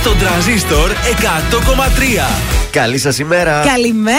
Στον 0.00 0.18
τραζίστορ 0.18 0.90
100,3. 0.90 2.30
Καλή 2.70 2.98
σας 2.98 3.18
ημέρα. 3.18 3.62
Καλημέρα. 3.66 4.16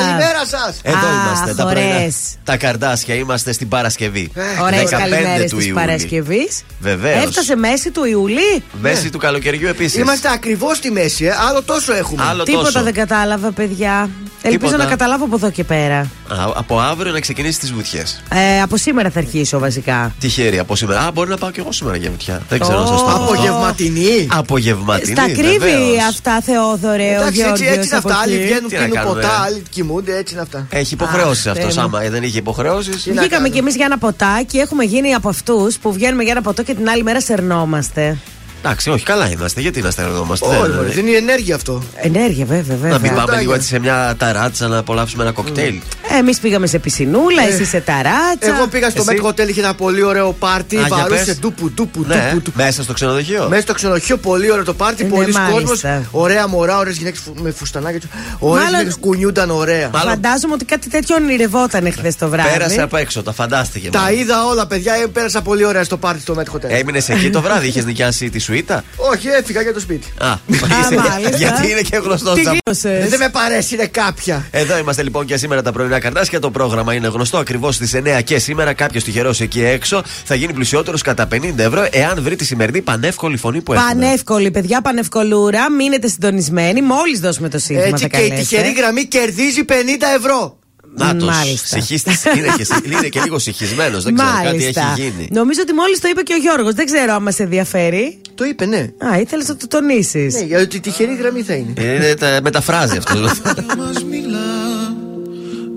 Καλημέρα 0.00 0.46
σας. 0.46 0.78
Εδώ 0.82 0.96
Αχ, 0.96 1.26
είμαστε 1.26 1.54
τα 1.54 1.64
ωραίες. 1.64 1.84
πρωινά. 1.84 2.10
Τα 2.44 2.56
καρδάσια 2.56 3.14
είμαστε 3.14 3.52
στην 3.52 3.68
Παρασκευή. 3.68 4.30
Ωραίες 4.62 4.88
15 4.90 4.98
καλημέρες 4.98 5.50
του 5.50 5.56
της 5.56 5.66
Ιούλη. 5.66 5.78
Παρασκευής. 5.80 6.62
Βεβαίως. 6.80 7.24
Έφτασε 7.24 7.56
μέση 7.56 7.90
του 7.90 8.04
Ιουλί. 8.04 8.62
Μέση 8.80 9.10
του 9.10 9.18
καλοκαιριού 9.18 9.68
επίσης. 9.68 10.00
Είμαστε 10.00 10.28
ακριβώς 10.32 10.76
στη 10.76 10.90
μέση, 10.90 11.24
ε. 11.24 11.32
άλλο 11.48 11.62
τόσο 11.62 11.92
έχουμε. 11.94 12.24
Άλλο 12.28 12.42
Τίποτα 12.42 12.64
τόσο. 12.64 12.82
δεν 12.82 12.94
κατάλαβα, 12.94 13.52
παιδιά. 13.52 14.10
Ελπίζω 14.42 14.58
Τίποτα. 14.70 14.84
να 14.84 14.90
καταλάβω 14.90 15.24
από 15.24 15.34
εδώ 15.36 15.50
και 15.50 15.64
πέρα. 15.64 15.98
Α, 15.98 16.06
από 16.54 16.80
αύριο 16.80 17.12
να 17.12 17.20
ξεκινήσει 17.20 17.58
τις 17.58 17.72
βουτιές. 17.72 18.22
Ε, 18.34 18.62
από 18.62 18.76
σήμερα 18.76 19.10
θα 19.10 19.18
αρχίσω 19.18 19.58
βασικά. 19.58 20.14
Τυχαίρι 20.20 20.58
από 20.58 20.76
σήμερα. 20.76 21.00
Α, 21.00 21.10
μπορεί 21.10 21.30
να 21.30 21.36
πάω 21.36 21.50
κι 21.50 21.60
εγώ 21.60 21.72
σήμερα 21.72 21.96
για 21.96 22.10
βουτιά. 22.10 22.42
Δεν 22.48 22.58
ξέρω 22.60 22.80
να 22.80 22.86
σας 22.86 23.00
το 23.00 23.10
Ω. 23.10 23.16
πω. 23.16 23.22
Απογευματινή. 23.24 24.28
Απογευματινή. 24.30 25.14
Στα 25.24 25.32
κρύβει 25.42 25.58
βεβαίως. 25.58 26.04
αυτά, 26.08 26.40
Θεόδωρε, 26.40 27.02
ο 27.02 27.20
Εντάξει, 27.20 27.26
έτσι, 27.26 27.40
Γιώργος 27.40 27.60
έτσι 27.60 27.88
είναι 27.88 27.96
από 27.96 28.08
αυτά. 28.08 28.20
Άλλοι 28.22 28.34
εκεί. 28.34 28.42
βγαίνουν, 28.44 28.68
Τι 28.68 28.74
να 28.74 28.80
πίνουν 28.82 28.96
κάνουμε, 28.96 29.14
ποτά, 29.14 29.28
ε; 29.28 29.44
άλλοι 29.44 29.62
κοιμούνται, 29.70 30.16
έτσι 30.16 30.32
είναι 30.34 30.42
αυτά. 30.42 30.66
Έχει 30.70 30.94
υποχρεώσεις 30.94 31.46
Αχ, 31.46 31.52
αυτό. 31.56 31.70
Θεέ 31.70 31.74
μου. 31.88 31.96
Άμα 31.96 32.08
δεν 32.10 32.22
είχε 32.22 32.38
υποχρεώσεις. 32.38 32.94
να 32.94 33.12
Βγήκαμε 33.12 33.28
κάνουμε. 33.28 33.48
κι 33.48 33.58
εμείς 33.58 33.74
για 33.76 33.84
ένα 33.84 33.98
ποτάκι. 33.98 34.58
Έχουμε 34.58 34.84
γίνει 34.84 35.14
από 35.14 35.28
αυτούς 35.28 35.78
που 35.78 35.92
βγαίνουμε 35.92 36.22
για 36.22 36.32
ένα 36.32 36.42
ποτό 36.42 36.62
και 36.62 36.74
την 36.74 36.88
άλλη 36.88 37.02
μέρα 37.02 37.20
σερνόμαστε. 37.20 38.16
Εντάξει, 38.62 38.90
όχι, 38.90 39.04
καλά 39.04 39.30
είμαστε. 39.30 39.60
Γιατί 39.60 39.80
να 39.82 39.90
στερεόμαστε. 39.90 40.46
Όχι, 40.46 40.56
μωρέ, 40.56 40.88
δεν 40.88 41.06
είναι 41.06 41.16
ενέργεια 41.16 41.54
αυτό. 41.54 41.82
Ενέργεια, 41.94 42.44
βέβαια, 42.44 42.76
Να 42.76 42.88
μην 42.88 42.90
βέβαια. 42.90 43.00
πάμε 43.08 43.20
Ποτάκια. 43.20 43.40
λίγο 43.40 43.54
έτσι 43.54 43.66
σε 43.68 43.78
μια 43.78 44.14
ταράτσα 44.18 44.68
να 44.68 44.78
απολαύσουμε 44.78 45.22
ένα 45.22 45.32
κοκτέιλ. 45.32 45.80
Εμείς 46.18 46.38
πήγαμε 46.38 46.66
σε 46.66 46.78
πισινούλα, 46.78 47.42
εσύ 47.48 47.64
σε 47.64 47.80
ταράτσα. 47.80 48.56
Εγώ 48.56 48.66
πήγα 48.66 48.90
στο 48.90 49.04
Εσύ; 49.08 49.20
Met 49.22 49.26
Hotel, 49.28 49.48
είχε 49.48 49.60
ένα 49.60 49.74
πολύ 49.74 50.02
ωραίο 50.02 50.32
πάρτι. 50.32 50.76
Α, 50.76 50.80
για 50.86 50.96
Βαρούσε 50.96 51.24
πες. 51.24 51.38
ντούπου, 51.38 51.70
ντούπου, 51.70 52.04
Ναι, 52.08 52.14
ντούπου, 52.14 52.34
ντούπου. 52.34 52.52
μέσα 52.54 52.82
στο 52.82 52.92
ξενοδοχείο. 52.92 53.46
Μέσα 53.48 53.62
στο 53.62 53.72
ξενοδοχείο, 53.74 54.16
πολύ 54.16 54.50
ωραίο 54.50 54.64
το 54.64 54.74
πάρτι, 54.74 55.02
Ε, 55.02 55.06
ναι, 55.06 55.10
πολλοί 55.14 55.32
κόσμος. 55.32 55.62
μάλιστα. 55.62 56.02
Ωραία 56.10 56.46
μωρά, 56.48 56.78
ωραίες 56.78 56.96
γυναίκες 56.96 57.20
με 57.42 57.50
φουστανάκια. 57.50 58.00
Ωραίες 58.38 58.56
Μάλλον- 58.64 58.78
γυναίκες 58.80 58.96
κουνιούνταν 59.00 59.50
ωραία. 59.50 59.90
Μάλλον- 59.92 60.08
Φαντάζομαι 60.12 60.54
ότι 60.54 60.64
κάτι 60.64 60.88
τέτοιο 60.90 61.16
ονειρευόταν 61.16 61.92
χθες 61.92 62.16
το 62.16 62.28
βράδυ. 62.28 62.48
Πέρασε 62.52 62.82
απ' 62.82 62.94
έξω, 62.94 63.22
τα 63.22 63.32
φαντάστηκε. 63.32 63.90
Τα 63.90 64.00
μάλλον. 64.00 64.18
είδα 64.18 64.44
όλα, 64.46 64.66
παιδιά. 64.66 64.94
ε, 64.94 65.06
Πέρασα 65.12 65.42
πολύ 65.42 65.64
ωραία 65.64 65.84
στο 65.84 65.96
πάρτι 65.96 66.20
στο 66.20 66.34
Met 66.38 66.54
Hotel. 66.56 66.68
Έμεινες 66.68 67.08
εκεί 67.08 67.30
το 67.30 67.40
βράδυ, 67.40 67.66
είχες 67.66 67.84
νοικιάσει 67.90 68.30
τη 68.30 68.38
σουίτα; 68.52 68.84
Όχι, 68.96 69.28
έφυγα 69.28 69.62
για 69.62 69.72
το 69.72 69.80
σπίτι. 69.80 70.06
Α, 70.18 70.34
μάλιστα. 70.46 71.36
γιατί 71.36 71.70
είναι 71.70 71.80
και 71.80 71.96
γνωστός 71.96 72.34
Τι 72.34 72.40
τσαμπ- 72.40 72.56
γλώσσες. 72.64 73.04
Ε, 73.04 73.08
Δεν 73.08 73.18
με 73.18 73.28
παρέσει, 73.28 73.74
είναι 73.74 73.86
κάποια. 73.86 74.46
Εδώ 74.50 74.78
είμαστε 74.78 75.02
λοιπόν 75.02 75.26
και 75.26 75.36
σήμερα 75.36 75.62
τα 75.62 75.72
πρωινά 75.72 75.98
καρτάσια. 76.00 76.40
Το 76.40 76.50
πρόγραμμα 76.50 76.94
είναι 76.94 77.08
γνωστό 77.08 77.38
ακριβώς 77.38 77.74
στις 77.74 77.94
9 77.94 78.20
και 78.24 78.38
σήμερα. 78.38 78.72
Κάποιος 78.72 79.04
τυχερό 79.04 79.34
εκεί 79.38 79.64
έξω 79.64 80.02
θα 80.24 80.34
γίνει 80.34 80.52
πλουσιότερος 80.52 81.02
κατά 81.02 81.28
50 81.32 81.52
ευρώ 81.56 81.86
εάν 81.90 82.22
βρει 82.22 82.36
τη 82.36 82.44
σημερινή 82.44 82.80
πανεύκολη 82.82 83.36
φωνή 83.36 83.60
που 83.62 83.72
έχουμε. 83.72 83.88
Πανεύκολη, 83.92 84.50
παιδιά, 84.50 84.80
πανευκολούρα. 84.80 85.70
Μείνετε 85.72 86.08
συντονισμένοι. 86.08 86.82
Μόλις 86.82 87.20
δώσουμε 87.20 87.48
το 87.48 87.58
σύνθημα 87.58 87.86
Έτσι 87.88 88.02
θα 88.02 88.08
και 88.08 88.16
η 88.16 88.28
καλέσετε. 88.28 88.40
τυχερή 88.56 88.74
γραμμή 88.76 89.04
κερδίζει 89.06 89.64
50 89.64 89.72
ευρώ. 90.18 90.58
Νάτος, 90.98 91.36
Μάλιστα. 91.36 91.80
συχίστης. 91.80 92.24
είναι, 92.24 92.48
και, 92.56 92.66
είναι 92.84 93.08
και 93.08 93.20
λίγο 93.20 93.38
συχισμένος. 93.38 94.04
Δεν 94.04 94.14
ξέρω 94.14 94.30
κάτι 94.42 94.64
έχει 94.64 94.80
γίνει. 94.96 95.28
Νομίζω 95.30 95.60
ότι 95.62 95.72
μόλις 95.72 96.00
το 96.00 96.08
είπε 96.08 96.22
και 96.22 96.32
ο 96.32 96.36
Γιώργος. 96.36 96.74
Δεν 96.74 96.86
ξέρω 96.86 97.12
αν 97.12 97.22
μα 97.22 97.32
ενδιαφέρει. 97.36 98.18
Το 98.34 98.44
είπε, 98.44 98.66
ναι. 98.66 98.78
Α, 98.78 99.18
ήθελες 99.20 99.48
να 99.48 99.56
το 99.56 99.66
τονίσεις. 99.68 100.34
Ναι, 100.34 100.40
γιατί 100.40 100.76
η 100.76 100.80
τυχερή 100.80 101.14
γραμμή 101.14 101.42
θα 101.42 101.54
είναι. 101.54 101.72
Είναι, 101.80 102.14
τα, 102.14 102.38
μεταφράζει 102.42 102.96
αυτό. 102.96 103.20
μας 103.78 104.04
μιλά 104.04 104.38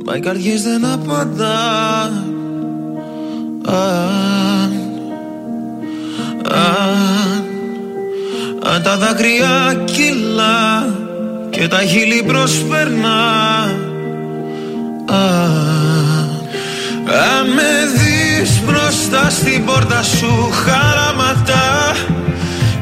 Μα 0.06 0.16
οι 0.16 0.20
καρδιές 0.20 0.62
δεν 0.62 0.86
απαντά 0.86 2.04
Αν, 3.66 4.74
αν, 6.48 7.44
αν 8.64 8.84
τα 8.84 8.98
δάκρυα 8.98 9.84
κυλά 9.86 10.96
και 11.50 11.68
τα 11.68 11.78
χείλη 11.78 12.24
προσπερνά 12.24 13.72
Αν, 15.10 16.30
αν 17.06 17.48
με 17.56 17.72
δεις 17.98 18.62
μπροστά 18.66 19.30
στην 19.30 19.66
πόρτα 19.66 20.04
σου 20.04 20.50
χαραματά 20.66 21.96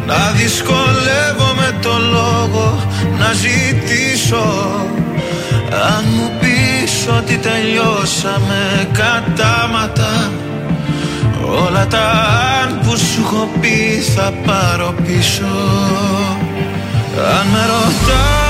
να 0.06 0.32
δυσκολεύομαι 0.32 1.78
το 1.82 1.98
λόγο 2.12 2.84
να 3.20 3.34
ζητήσω. 3.34 4.46
Αν 5.72 6.06
μου 6.16 6.32
πεις 6.40 7.08
ότι 7.18 7.38
τελειώσαμε 7.38 8.90
κατάματα 8.92 10.32
Όλα 11.50 11.88
τα 11.88 12.10
αν 12.62 12.80
που 12.80 12.98
σου 12.98 13.22
έχω 13.26 13.50
πει 13.62 14.02
θα 14.16 14.34
πάρω 14.46 14.94
πίσω. 15.06 15.44
Αν 17.40 17.48
με 17.48 17.66
ρωτάς 17.66 18.49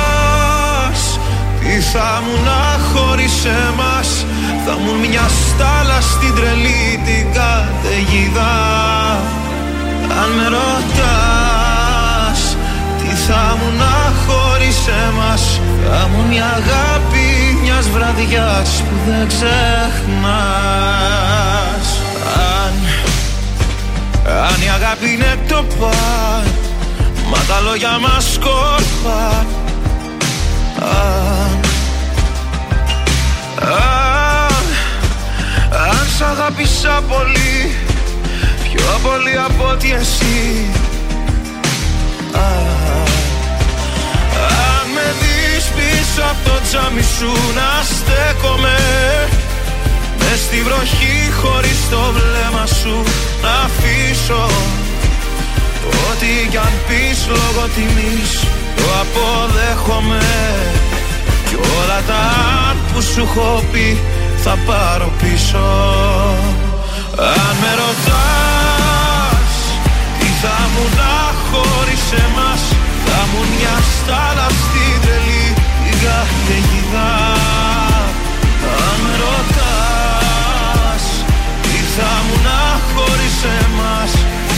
τι 1.69 1.80
θα 1.80 2.22
μου 2.25 2.35
να 2.44 2.62
χωρίς 2.90 3.46
εμάς 3.46 4.25
Θα 4.66 4.74
μου 4.78 4.94
μια 5.00 5.28
στάλα 5.40 6.02
στην 6.02 6.35
τρελή 6.35 7.00
την 7.06 7.25
καταιγίδα. 7.34 8.53
Αν 10.22 10.30
με 10.38 10.47
ρωτάς 10.56 12.41
Τι 13.00 13.09
θα 13.25 13.57
μου 13.59 13.69
να 13.78 13.96
χωρίς 14.25 14.80
εμάς 15.07 15.44
Θα 15.90 16.07
μου 16.07 16.22
μια 16.30 16.46
αγάπη 16.46 17.28
μιας 17.63 17.90
βραδιάς 17.90 18.69
που 18.88 18.96
δεν 19.07 19.28
ξεχνάς. 19.28 19.57
Αν, 22.63 22.74
αν 24.47 24.57
η 24.62 24.69
αγάπη 24.69 25.07
είναι 25.13 25.34
το 25.47 25.59
παν 25.80 26.46
Μα 27.31 27.38
τα 27.47 27.59
λόγια 27.59 28.00
μας 28.00 28.34
σκόρπαν 28.34 29.59
Αν, 30.81 31.59
αν, 33.62 34.63
αν 35.90 36.07
σ' 36.17 36.22
αγάπησα 36.22 37.03
πολύ 37.07 37.75
Πιο 38.63 39.00
πολύ 39.03 39.38
από 39.45 39.69
ότι 39.72 39.91
εσύ. 39.91 40.66
Α, 42.34 42.47
Αν 44.47 44.85
με 44.94 45.13
δεις 45.19 45.66
πίσω 45.66 46.22
από 46.22 46.50
το 46.50 46.59
τζάμι 46.63 47.01
σου 47.01 47.31
να 47.56 47.69
στέκομαι 47.84 48.78
Μες 50.19 50.39
στη 50.39 50.62
βροχή 50.62 51.31
χωρίς 51.41 51.79
το 51.89 52.01
βλέμμα 52.16 52.66
σου 52.66 53.03
να 53.41 53.50
αφήσω. 53.66 54.45
Ό,τι 56.09 56.47
κι 56.50 56.57
αν 56.57 56.73
πεις 56.88 57.28
λόγω 57.28 57.68
τιμής 57.75 58.31
το 58.79 58.88
αποδέχομαι 59.03 60.25
Κι 61.47 61.56
όλα 61.56 62.00
τα 62.07 62.19
αν 62.69 62.78
που 62.94 63.01
σου 63.01 63.22
έχω 63.22 63.63
πει 63.72 63.97
θα 64.44 64.57
πάρω 64.66 65.12
πίσω. 65.22 65.66
Αν 67.18 67.56
με 67.62 67.72
ρωτάς 67.81 69.53
τι 70.19 70.29
θα 70.41 70.57
μου 70.73 70.85
να 71.00 71.16
χωρίς 71.50 72.06
εμάς 72.25 72.62
Θα 73.06 73.19
μου 73.29 73.41
μια 73.53 73.75
στάλα 73.94 74.47
στην 74.62 74.94
τρελή 75.03 75.45
την 75.84 75.97
καταιγίδα 76.03 77.12
Αν 78.85 78.97
με 79.03 79.13
ρωτάς 79.23 81.03
τι 81.62 81.79
θα 81.95 82.12
μου 82.25 82.35
να 82.47 82.62
χωρίς 82.91 83.38
εμάς 83.62 84.12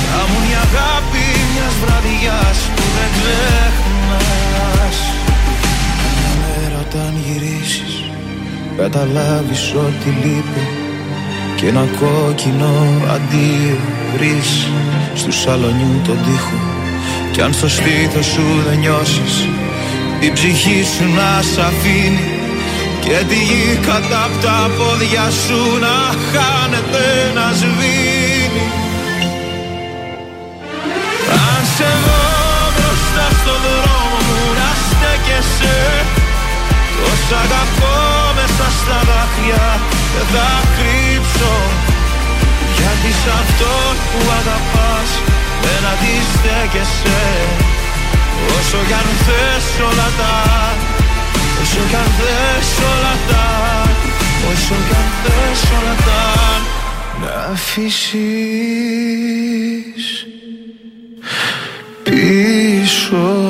Θα 0.09 0.22
μου 0.29 0.38
μια 0.45 0.62
αγάπη 0.67 1.25
μιας 1.51 1.73
βραδιάς 1.81 2.57
που 2.75 2.84
δεν 2.95 3.09
ξεχνάς. 3.16 4.97
Μια 6.17 6.34
μέρα 6.41 6.78
όταν 6.85 7.11
γυρίσεις 7.25 7.93
καταλάβεις 8.78 9.64
ότι 9.87 10.09
λείπει 10.22 10.64
και 11.55 11.67
ένα 11.67 11.85
κόκκινο 11.99 12.73
αντίο 13.16 13.78
βρεις. 14.14 14.52
Στου 15.16 15.31
σαλονιού 15.31 16.02
τον 16.08 16.17
τοίχο 16.25 16.59
κι 17.31 17.41
αν 17.41 17.53
στο 17.53 17.70
στήθος 17.70 18.25
σου 18.25 18.46
δεν 18.67 18.79
νιώσεις 18.79 19.47
την 20.20 20.34
ψυχή 20.34 20.84
σου 20.93 21.05
να 21.17 21.41
σ' 21.41 21.58
αφήνει. 21.58 22.25
Και 23.03 23.17
τη 23.29 23.35
γη 23.35 23.79
κατά 23.87 24.23
απ' 24.23 24.41
τα 24.43 24.70
πόδια 24.78 25.25
σου 25.43 25.61
να 25.85 25.96
χάνεται 26.31 27.05
να 27.37 27.46
σβήνει 27.59 28.66
αν 31.49 31.61
σε 31.75 31.89
δω 32.05 32.23
μπροστά 32.75 33.25
στο 33.39 33.53
δρόμο 33.66 34.17
μου 34.28 34.41
να 34.59 34.69
στέκεσαι. 34.87 35.79
Τόσα 36.97 37.37
αγαπώ 37.45 37.97
μέσα 38.37 38.67
στα 38.79 38.97
δάκρυα 39.09 39.66
δεν 40.13 40.28
θα 40.33 40.49
κρύψω. 40.75 41.53
Γιατί 42.78 43.09
σ' 43.19 43.31
αυτόν 43.41 43.93
που 44.09 44.19
αγαπάς 44.39 45.09
δεν 45.63 45.81
αντιστέκεσαι. 45.91 47.23
Όσο 48.57 48.77
κι 48.87 48.93
αν 48.93 49.09
θες 49.25 49.67
όλα 49.89 50.09
τα 50.19 50.35
Όσο 51.61 51.81
κι 51.89 51.95
αν 51.95 52.09
θες 52.17 52.69
όλα 52.91 53.16
τα 53.29 53.45
Όσο 54.51 54.75
κι 54.87 54.95
αν 55.01 55.07
θες 55.23 55.61
όλα 55.77 55.95
τα 56.07 56.23
να 57.22 57.34
αφήσεις 57.51 58.01
πίσω 62.03 63.50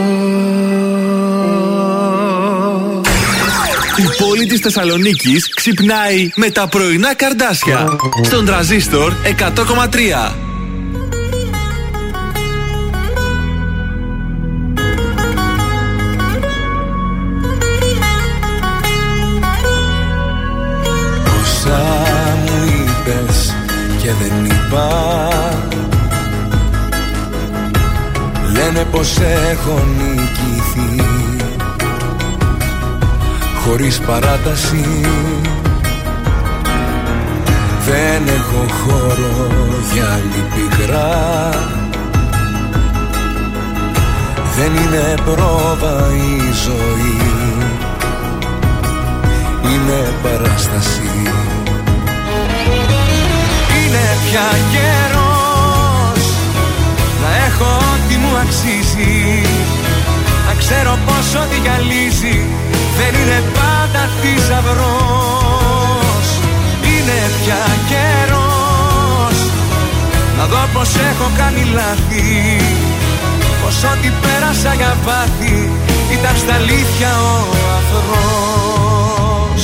Η 3.98 4.24
πόλη 4.24 4.46
της 4.46 4.60
Θεσσαλονίκης 4.60 5.54
ξυπνάει 5.54 6.30
με 6.36 6.50
τα 6.50 6.68
πρωινά 6.68 7.16
καρδάσια. 7.16 7.86
Στον 8.24 8.46
τραζίστορ 8.46 9.14
100,3. 9.24 10.51
Λένε 28.74 28.86
πως 28.92 29.18
έχω 29.52 29.84
νικηθεί. 29.98 31.04
Χωρίς 33.66 34.00
παράταση 34.00 34.86
Δεν 37.86 38.28
έχω 38.28 38.66
χώρο 38.84 39.58
για 39.94 40.06
άλλη 40.06 40.46
πικρά 40.56 41.50
Δεν 44.56 44.72
είναι 44.76 45.16
πρόβα 45.26 46.08
η 46.14 46.40
ζωή. 46.66 47.18
Είναι 49.64 50.14
παράσταση. 50.24 51.12
Είναι 53.78 54.18
πια 54.30 54.50
καιρός 54.72 55.11
αξίζει. 58.44 59.16
Να 60.48 60.54
ξέρω 60.62 60.94
πως 61.06 61.28
ό,τι 61.42 61.58
γυαλίζει 61.64 62.38
δεν 62.98 63.12
είναι 63.22 63.40
πάντα 63.58 64.02
θησαυρός. 64.20 66.28
Είναι 66.92 67.20
πια 67.40 67.64
καιρός. 67.90 69.38
Να 70.38 70.46
δω 70.46 70.64
πως 70.74 70.90
έχω 71.12 71.28
κάνει 71.38 71.64
λάθη. 71.78 72.30
Πως 73.64 73.84
ό,τι 73.92 74.10
πέρασα 74.22 74.74
για 74.74 74.98
βάθη 75.06 75.72
ήταν 76.16 76.36
στα 76.38 76.54
αλήθεια 76.54 77.12
ο 77.32 77.34
αφρός 77.78 79.64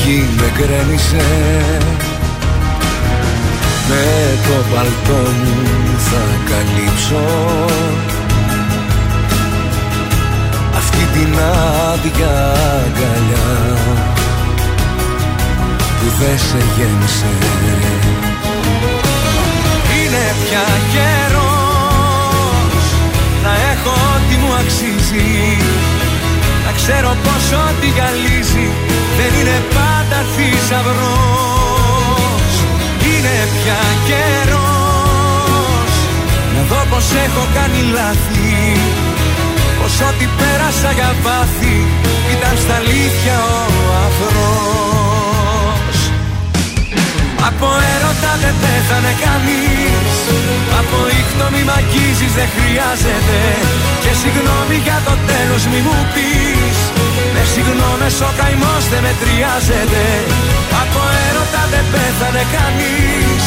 Στη 0.00 0.10
γη 0.10 0.28
με 0.36 0.48
γκρέμισε. 0.56 1.26
Με 3.88 4.04
το 4.46 4.56
παλτό 4.74 5.22
μου 5.30 5.98
θα 5.98 6.24
καλύψω. 6.50 7.24
Αυτή 10.76 11.04
την 11.12 11.32
άδεια 11.92 12.34
αγκαλιά 12.84 13.50
που 15.98 16.06
δεν 16.18 16.38
σε 16.38 16.60
γέμισε. 16.76 17.32
Είναι 19.96 20.24
πια 20.44 20.66
καιρός 20.92 22.84
να 23.42 23.52
έχω 23.72 23.90
ό,τι 23.90 24.34
μου 24.36 24.52
αξίζει. 24.60 25.56
Να 25.98 25.99
ξέρω 26.82 27.12
πως 27.24 27.44
ό,τι 27.66 27.86
γυαλίζει 27.96 28.66
δεν 29.18 29.30
είναι 29.38 29.58
πάντα 29.76 30.18
θησαυρός. 30.34 31.72
Είναι 33.10 33.36
πια 33.54 33.82
καιρός. 34.08 34.80
Να 36.54 36.62
δω 36.70 36.80
πως 36.90 37.06
έχω 37.26 37.42
κάνει 37.56 37.80
λάθη 37.96 38.58
Πως 39.78 39.94
ό,τι 40.08 40.26
πέρασα 40.38 40.90
για 40.98 41.10
βάθη 41.24 41.76
ήταν 42.34 42.54
στα 42.62 42.74
αλήθεια 42.82 43.36
ο 43.58 43.86
αφρός 44.06 45.96
Από 47.48 47.68
έρωτα 47.94 48.32
δεν 48.42 48.54
πέθανε 48.62 49.12
κανείς 49.24 50.14
Από 50.80 50.98
ήχτο 51.20 51.46
μη 51.52 51.62
μ' 51.68 51.74
αγγίζεις 51.78 52.32
δεν 52.38 52.48
χρειάζεται. 52.56 53.40
Και 54.02 54.12
συγγνώμη 54.20 54.76
για 54.86 54.98
το 55.06 55.14
τέλος 55.30 55.62
μη 55.70 55.80
μου 55.86 55.98
πεις 56.12 56.59
Με 57.34 57.42
συγγνώμες 57.52 58.16
ο 58.28 58.30
καημός 58.38 58.84
δεν 58.92 59.02
μετριάζεται. 59.06 60.04
Από 60.82 61.00
έρωτα 61.26 61.62
δεν 61.72 61.84
πέθανε 61.92 62.44
κανείς. 62.56 63.42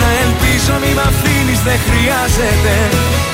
Να 0.00 0.08
ελπίζω 0.24 0.74
μη 0.82 0.90
μ' 0.98 1.04
αφήνεις 1.08 1.60
δεν 1.66 1.78
χρειάζεται. 1.86 2.74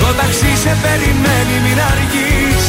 Το 0.01 0.09
ταξί 0.19 0.53
σε 0.63 0.73
περιμένει 0.83 1.55
μην 1.65 1.79
αργείς. 1.91 2.63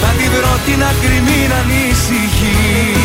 Θα 0.00 0.10
την 0.18 0.30
βρω 0.34 0.54
την 0.66 0.80
άκρη 0.90 1.18
μην 1.26 1.50
ανησυχείς. 1.60 3.02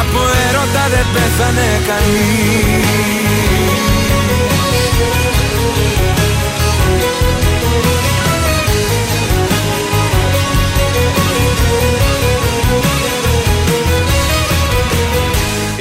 Από 0.00 0.20
έρωτα 0.46 0.84
δεν 0.92 1.06
πέθανε 1.14 1.68
κανείς 1.88 3.34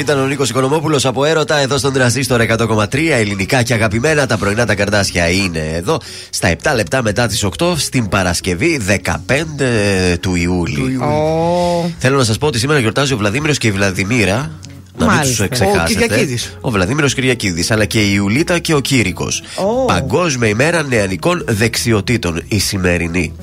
Ήταν 0.03 0.19
ο 0.19 0.25
Νίκος 0.25 0.49
Οικονομόπουλος 0.49 1.05
από 1.05 1.25
έρωτα 1.25 1.57
εδώ 1.57 1.77
στον 1.77 1.93
Τραζίστορ 1.93 2.41
100,3 2.41 3.09
ελληνικά 3.11 3.63
και 3.63 3.73
αγαπημένα. 3.73 4.25
Τα 4.25 4.37
πρωινά 4.37 4.65
τα 4.65 4.75
καρδάσια 4.75 5.29
είναι 5.29 5.71
εδώ 5.75 5.99
στα 6.29 6.55
7 6.63 6.71
λεπτά 6.75 7.01
μετά 7.01 7.27
τις 7.27 7.45
8 7.57 7.73
στην 7.77 8.09
Παρασκευή 8.09 8.79
15 8.87 10.17
του 10.19 10.35
Ιούλη. 10.35 10.99
Θέλω 11.97 12.17
να 12.17 12.23
σας 12.23 12.37
πω 12.37 12.47
ότι 12.47 12.59
σήμερα 12.59 12.79
γιορτάζει 12.79 13.13
ο 13.13 13.17
Βλαδίμηρο 13.17 13.53
και 13.53 13.67
η 13.67 13.71
Βλαδιμίρα. 13.71 14.51
Να 14.97 15.05
μην 15.05 15.15
Μάλιστα. 15.15 15.47
τους 15.47 15.57
ξεχάσετε. 15.57 15.81
Ο 15.81 15.85
Κυριακίδης. 15.85 16.57
Ο 16.61 16.71
Βλαδίμηρο 16.71 17.07
Κυριακίδης, 17.07 17.71
αλλά 17.71 17.85
και 17.85 17.99
η 17.99 18.11
Ιουλίτα 18.13 18.59
και 18.59 18.73
ο 18.73 18.79
Κύρικος. 18.79 19.43
Ω. 19.55 19.85
Παγκόσμια 19.85 20.49
ημέρα 20.49 20.83
νεανικών 20.83 21.43
δεξιοτήτων 21.47 22.41
η 22.47 22.59
σημερινή. 22.59 23.33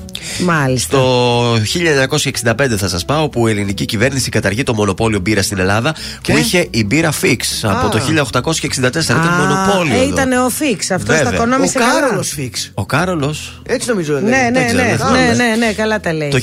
Μάλιστα. 0.43 0.97
Το 0.97 1.55
1965 1.55 2.75
θα 2.77 2.87
σας 2.87 3.05
πάω 3.05 3.29
που 3.29 3.47
η 3.47 3.51
ελληνική 3.51 3.85
κυβέρνηση 3.85 4.29
καταργεί 4.29 4.63
το 4.63 4.73
μονοπόλιο 4.73 5.19
μπύρα 5.19 5.41
στην 5.41 5.59
Ελλάδα 5.59 5.95
που 6.23 6.37
είχε 6.37 6.67
η 6.71 6.85
μπύρα 6.85 7.11
Fix 7.21 7.37
από 7.61 7.89
το 7.89 7.99
1864. 7.99 8.71
Ήταν 8.77 9.17
Α, 9.17 9.37
μονοπόλιο. 9.37 9.93
ε, 9.93 9.97
εδώ. 9.97 10.07
ήταν 10.11 10.31
ο 10.31 10.49
Φίξ. 10.49 10.91
Αυτός 10.91 11.15
Βέβαια. 11.15 11.23
τα 11.23 11.29
Ο 11.31 11.33
οικονόμησε 11.33 11.79
καλά. 11.79 11.99
Κάρολο 12.01 12.23
Φίξ. 12.23 12.71
Ο 12.73 12.85
Κάρολος. 12.85 13.61
Έτσι 13.65 13.89
νομίζω 13.89 14.13
λέει. 14.13 14.21
Ναι, 14.21 14.29
ναι, 14.37 14.51
Δεν 14.51 14.65
ξέρω, 14.65 14.81
ναι, 14.83 14.87
δεν 14.89 14.97
θυμάμαι. 14.97 15.19
ναι, 15.19 15.33
ναι, 15.33 15.55
ναι, 15.65 15.73
καλά 15.73 15.99
τα 15.99 16.13
λέει. 16.13 16.29
Το 16.29 16.39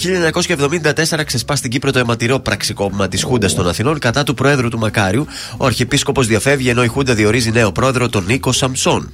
1974 1.19 1.25
ξεσπά 1.27 1.57
στην 1.57 1.71
Κύπρο 1.71 1.91
το 1.93 1.99
αιματηρό 1.99 2.39
πραξικόπημα 2.39 3.09
της 3.09 3.23
Χούντας 3.23 3.55
των 3.55 3.69
Αθηνών 3.69 3.99
κατά 3.99 4.23
του 4.23 4.35
Προέδρου 4.35 4.69
του 4.69 4.79
Μακάριου. 4.79 5.27
Ο 5.57 5.67
Αρχιεπίσκοπος 5.67 6.27
διαφεύγει 6.27 6.69
ενώ 6.69 6.85
η 6.85 6.87
Χούντα 6.87 7.15
διορίζει 7.15 7.51
νέο 7.51 7.73
πρόεδρο 7.73 8.09
τον 8.09 8.25
Νίκο 8.27 8.53
Σαμψόν. 8.53 9.13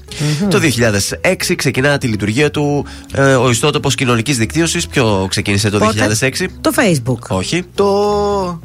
Το 0.50 0.59
2006 0.59 1.54
ξεκινά 1.56 1.99
τη 1.99 2.06
λειτουργία 2.06 2.50
του 2.50 2.87
ε, 3.14 3.23
ο 3.35 3.50
ιστότοπος 3.50 3.94
κοινωνικής 3.94 4.37
δικτύωσης. 4.37 4.52
Ποιο 4.91 5.27
ξεκίνησε 5.29 5.71
το 5.71 5.79
Πότε; 5.79 6.17
2006. 6.21 6.47
Το 6.61 6.71
Facebook. 6.77 7.37
Όχι. 7.37 7.63
Το. 7.75 8.61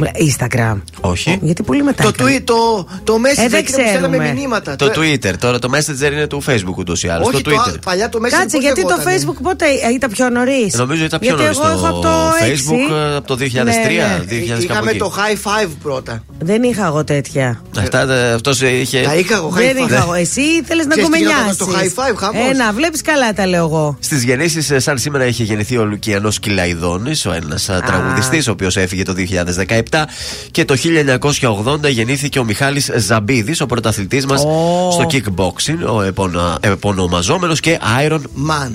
Instagram. 0.00 0.82
Όχι. 1.00 1.38
Γιατί 1.42 1.62
πολύ 1.62 1.82
μετά. 1.82 2.02
Το 2.02 2.08
έκανε. 2.08 2.36
tweet, 2.38 2.42
το, 2.44 2.86
το 3.04 3.14
message 3.14 3.44
Ε, 3.44 3.48
δεν 3.48 3.58
εκείνο 3.60 3.78
που 3.78 3.88
στέλναμε 3.88 4.16
ξέρουμε. 4.16 4.32
μηνύματα. 4.40 4.76
Το 4.76 4.90
Twitter. 4.94 5.32
Τώρα 5.38 5.58
το 5.58 5.68
Messenger 5.74 6.12
είναι 6.12 6.26
του 6.26 6.42
Facebook 6.46 6.74
ούτως 6.76 7.02
ή 7.02 7.08
άλλως. 7.08 7.28
Όχι, 7.28 7.42
Το 7.42 7.50
το, 7.50 7.56
Twitter. 7.56 7.74
α- 7.76 7.78
παλιά 7.84 8.08
το 8.08 8.18
message 8.22 8.30
Κάτσε, 8.30 8.46
πώς 8.56 8.60
γιατί 8.64 8.82
το 8.82 8.88
λεγότανε. 8.88 9.16
Facebook 9.24 9.36
πότε 9.42 9.64
ε, 9.64 9.92
ήταν 9.94 10.10
πιο 10.10 10.28
νωρίς; 10.30 10.74
Νομίζω 10.74 11.04
ήταν 11.04 11.20
πιο 11.20 11.28
Γιατί 11.28 11.42
νωρίς 11.44 11.58
εγώ 11.58 11.68
έχω 11.68 11.86
από 11.86 12.00
το 12.00 12.08
το 12.08 12.32
Facebook 12.40 12.92
6. 12.92 13.12
ε, 13.12 13.16
από 13.16 13.26
το 13.26 13.34
2003. 13.34 13.64
Ναι, 13.64 13.70
ναι. 13.70 14.24
2000 14.28 14.48
κάπου 14.48 14.62
Είχαμε 14.62 14.90
εκεί. 14.90 14.98
το 14.98 15.12
high 15.16 15.36
five 15.64 15.68
πρώτα. 15.82 16.24
Δεν 16.38 16.62
είχα 16.62 16.86
εγώ 16.86 17.04
τέτοια. 17.04 17.60
Αυτά 17.78 18.32
αυτός 18.34 18.60
είχε. 18.60 19.00
Τα 19.00 19.14
είχα 19.16 19.34
εγώ 19.36 19.48
high 19.48 19.58
Δεν 19.58 19.76
five. 19.84 19.88
είχα 19.88 19.96
εγώ. 20.02 20.14
Εσύ 20.14 20.40
ήθελε 20.40 20.82
να 20.84 20.88
Ξέρεις 20.88 21.08
τι 21.10 21.18
γινόταν 21.18 21.38
κομμενιάσει. 21.38 21.54
στο 21.54 21.66
high 22.02 22.12
five, 22.12 22.16
χαμός. 22.16 22.48
Ένα, 22.50 22.72
βλέπεις 22.72 23.00
καλά 23.02 23.32
τα 23.32 23.46
λέω 23.46 23.64
εγώ. 23.64 23.96
Στις 24.00 24.22
γεννήσεις, 24.24 24.72
σαν 24.84 24.98
σήμερα, 24.98 25.24
είχε 25.26 25.42
γεννηθεί 25.44 25.76
ο 25.76 25.84
Λουκιανός 25.84 26.38
Κυλαϊδόνης, 26.38 27.26
ο 27.26 27.32
ένας 27.32 27.70
τραγουδιστής, 27.86 28.48
ο 28.48 28.50
οποίος 28.50 28.76
έφυγε 28.76 29.02
το 29.02 29.12
2017. 29.12 29.82
Και 30.50 30.64
το 30.64 30.74
1980 30.76 31.88
γεννήθηκε 31.90 32.38
ο 32.38 32.44
Μιχάλης 32.44 32.90
Ζαμπίδης, 32.96 33.60
ο 33.60 33.66
πρωταθλητής 33.66 34.26
μας 34.26 34.44
Ω. 34.44 34.90
στο 34.92 35.06
kickboxing, 35.10 35.94
ο 35.94 36.02
επωνα- 36.02 36.58
επωνομαζόμενος 36.60 37.60
και 37.60 37.78
Iron 38.06 38.20
Man. 38.50 38.70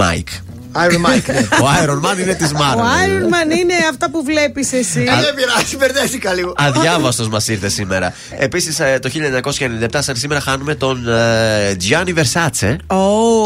Mike. 0.00 0.40
Iron 0.72 1.06
Mike. 1.06 1.32
ναι. 1.32 1.38
Ο 1.64 1.66
Iron 1.84 2.06
Man 2.10 2.18
είναι 2.20 2.34
της 2.34 2.50
Ο 2.50 2.54
Marvel. 2.56 2.78
Iron 2.80 3.24
Man 3.24 3.56
είναι 3.58 3.74
αυτά 3.90 4.10
που 4.10 4.24
βλέπεις 4.24 4.72
εσύ. 4.72 5.00
Ε, 5.00 5.04
Δεν 5.22 5.34
πειράζει, 5.34 5.76
μπερδεύτηκα 5.76 6.32
λίγο. 6.32 6.52
Αδιάβαστος 6.56 7.28
μας 7.28 7.48
ήρθε 7.48 7.68
σήμερα. 7.68 8.12
Επίσης, 8.38 8.76
το 8.76 9.08
1997, 9.08 9.98
σαν 9.98 10.16
σήμερα, 10.16 10.40
χάνουμε 10.40 10.74
τον 10.74 11.08
ε, 11.08 11.76
Gianni 11.88 12.14
Versace. 12.14 12.76
Ω. 12.96 13.37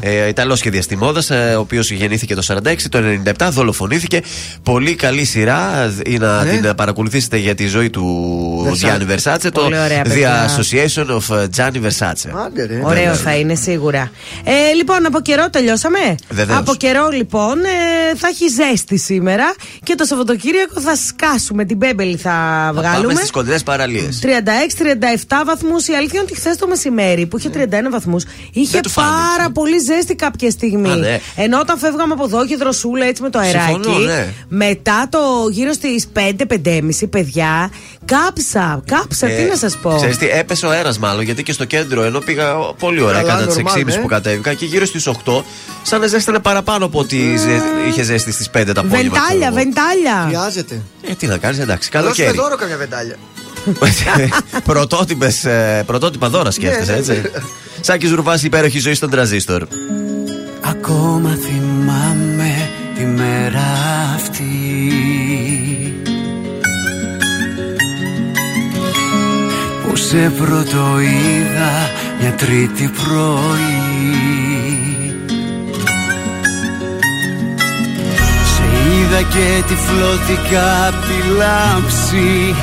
Ε, 0.00 0.28
Ιταλός 0.28 0.58
σχεδιαστή 0.58 0.96
μόδα, 0.96 1.34
ε, 1.36 1.54
ο 1.54 1.60
οποίος 1.60 1.90
γεννήθηκε 1.90 2.34
το 2.34 2.42
46, 2.42 2.88
το 2.90 2.98
97 3.38 3.48
δολοφονήθηκε. 3.50 4.20
Πολύ 4.62 4.94
καλή 4.94 5.24
σειρά 5.24 5.82
ε, 6.04 6.10
ή 6.12 6.18
να 6.18 6.44
Ναι. 6.44 6.50
την 6.56 6.74
παρακολουθήσετε 6.74 7.36
για 7.36 7.54
τη 7.54 7.66
ζωή 7.66 7.90
του 7.90 8.66
Versace. 8.68 8.72
Γιάννη 8.74 9.06
Versace. 9.14 9.48
Το 9.52 9.60
Πολύ 9.60 9.78
ωραία, 9.78 10.02
The 10.02 10.08
παιδιά. 10.08 10.48
Association 10.48 11.06
of 11.06 11.36
ε, 11.36 11.46
Gianni 11.56 11.82
Versace. 11.86 12.44
Άντε 12.46 12.66
ρε. 12.66 12.80
Ωραίο 12.84 13.14
θα 13.14 13.36
είναι 13.36 13.54
σίγουρα. 13.54 14.10
Ε, 14.44 14.72
λοιπόν, 14.76 15.06
από 15.06 15.20
καιρό 15.20 15.50
τελειώσαμε; 15.50 15.98
Βεβαίως. 16.30 16.58
Από 16.58 16.74
καιρό 16.74 17.08
λοιπόν 17.12 17.58
ε, 17.58 18.16
θα 18.16 18.28
έχει 18.28 18.44
ζέστη 18.48 18.98
σήμερα 18.98 19.54
και 19.82 19.94
το 19.94 20.04
Σαββατοκύριακο 20.04 20.80
θα 20.80 20.96
σκάσουμε. 20.96 21.64
Την 21.64 21.78
πέμπελη 21.78 22.16
θα 22.16 22.30
Θα 22.64 22.72
βγάλουμε. 22.74 23.06
Πάμε 23.06 23.18
στις 23.18 23.30
κοντινέ 23.30 23.58
παραλίες. 23.64 24.18
36-37 24.22 25.42
βαθμούς. 25.46 25.86
Η 25.88 25.92
αλήθεια 25.92 26.20
είναι 26.20 26.28
ότι 26.30 26.34
χθες 26.40 26.56
το 26.56 26.66
μεσημέρι 26.66 27.26
που 27.26 27.38
είχε 27.38 27.50
31 27.54 27.66
βαθμούς 27.90 28.24
είχε 28.52 28.70
Δεν 28.70 28.82
του 28.82 28.90
φάνηκε. 28.90 29.14
πάρα 29.36 29.50
πολύ 29.50 29.70
ζέστη 29.78 29.88
κάποια 30.16 30.50
στιγμή. 30.50 30.90
Α, 30.90 30.96
ναι. 30.96 31.20
Ενώ 31.36 31.58
όταν 31.60 31.78
φεύγαμε 31.78 32.12
από 32.12 32.24
εδώ 32.24 32.46
και 32.46 32.56
δροσούλα 32.56 33.06
έτσι 33.06 33.22
με 33.22 33.30
το 33.30 33.40
Συμφωνώ, 33.42 33.88
αεράκι. 33.90 34.04
ναι. 34.06 34.26
Μετά 34.48 35.08
το 35.10 35.18
γύρω 35.50 35.72
στις 35.72 36.08
5-5.30 36.16 37.06
παιδιά, 37.10 37.70
κάψα. 38.04 38.82
Κάψα, 38.86 39.26
τι 39.26 39.42
να 39.42 39.56
σας 39.56 39.76
πω. 39.76 39.92
Ε, 39.92 39.96
Ξέρεις 39.96 40.16
τι, 40.16 40.28
έπεσε 40.28 40.66
ο 40.66 40.70
αέρας 40.70 40.98
μάλλον 40.98 41.22
γιατί 41.24 41.42
και 41.42 41.52
στο 41.52 41.64
κέντρο 41.64 42.02
ενώ 42.02 42.18
πήγα 42.18 42.54
πολύ 42.78 43.00
ωραία 43.00 43.22
Καλά, 43.22 43.32
κατά 43.34 43.46
τις 43.46 43.56
normal, 43.64 43.78
6.30 43.78 43.88
ε. 43.88 43.96
που 44.00 44.06
κατέβηκα 44.06 44.54
και 44.54 44.64
γύρω 44.66 44.84
στις 44.86 45.08
8 45.24 45.42
σαν 45.82 46.00
να 46.00 46.06
ζέστανε 46.06 46.38
παραπάνω 46.38 46.84
από 46.84 46.98
ότι 46.98 47.36
ζε- 47.36 47.62
είχε 47.88 48.02
ζέστη 48.02 48.32
στις 48.32 48.50
5 48.50 48.72
τα 48.74 48.80
απόγευμα. 48.80 48.98
ξέρω 48.98 49.10
Βεντάλια, 49.28 49.46
εγώ. 49.46 49.54
βεντάλια. 49.56 50.24
Χρειάζεται. 50.28 50.80
Ε, 51.10 51.14
τι 51.14 51.26
να 51.26 51.36
κάνεις, 51.38 51.58
εντάξει, 51.58 51.88
Δώσουμε 51.92 52.12
καλοκαίρι. 52.14 52.36
δώρο 52.36 52.56
καμιά 52.56 52.76
βεντάλια. 52.76 53.16
Πρωτότυπες, 54.64 55.44
ε, 55.44 55.82
πρωτότυπα 55.86 56.28
δώρα 56.28 56.50
σκέφτεσαι, 56.50 56.92
Ναι, 56.92 56.98
ναι, 56.98 57.12
έτσι. 57.18 57.30
Σάκης 57.80 58.12
Ρουβά, 58.12 58.38
υπέροχη 58.42 58.78
ζωή 58.78 58.94
στον 58.94 59.10
τραζίστορ. 59.10 59.66
Ακόμα 60.60 61.38
θυμάμαι 61.40 62.68
τη 62.94 63.04
μέρα 63.04 63.62
αυτή. 64.14 64.44
Που 69.82 69.96
σε 69.96 70.32
πρώτο 70.38 71.00
είδα 71.00 71.90
μια 72.20 72.32
τρίτη 72.32 72.90
πρωί. 73.04 74.20
Σε 78.54 78.62
είδα 78.92 79.22
και 79.22 79.62
τυφλώθηκα 79.68 80.86
απ' 80.86 80.94
τη 81.04 81.36
λάμψη 81.38 82.54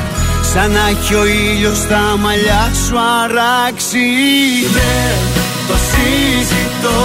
Σαν 0.54 0.72
να 0.72 0.88
έχει 0.88 1.16
ο 1.16 1.25
ήλιος 1.25 1.77
στα 1.77 2.18
μαλλιά 2.24 2.72
σου 2.86 2.96
αράξει. 3.24 4.08
Δεν 4.77 5.16
το 5.68 5.75
συζητώ 5.89 7.01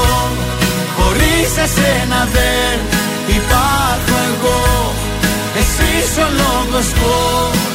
Χωρίς 0.97 1.51
εσένα 1.65 2.21
δεν 2.37 2.77
υπάρχω 3.39 4.17
εγώ. 4.31 4.61
Εσύ 5.61 6.21
ο 6.27 6.29
λόγος 6.43 6.87
που 6.97 7.11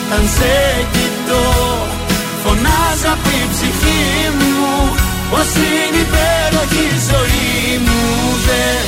όταν 0.08 0.24
σε 0.38 0.56
κοιτώ 0.94 1.46
Φωνάζω 2.44 3.10
απ' 3.16 3.24
την 3.28 3.46
ψυχή 3.54 4.06
μου 4.38 4.56
Πως 5.32 5.50
είναι 5.66 6.00
υπέροχη 6.06 6.86
η 6.96 7.00
ζωή 7.10 7.78
μου. 7.86 8.02
Δεν 8.48 8.80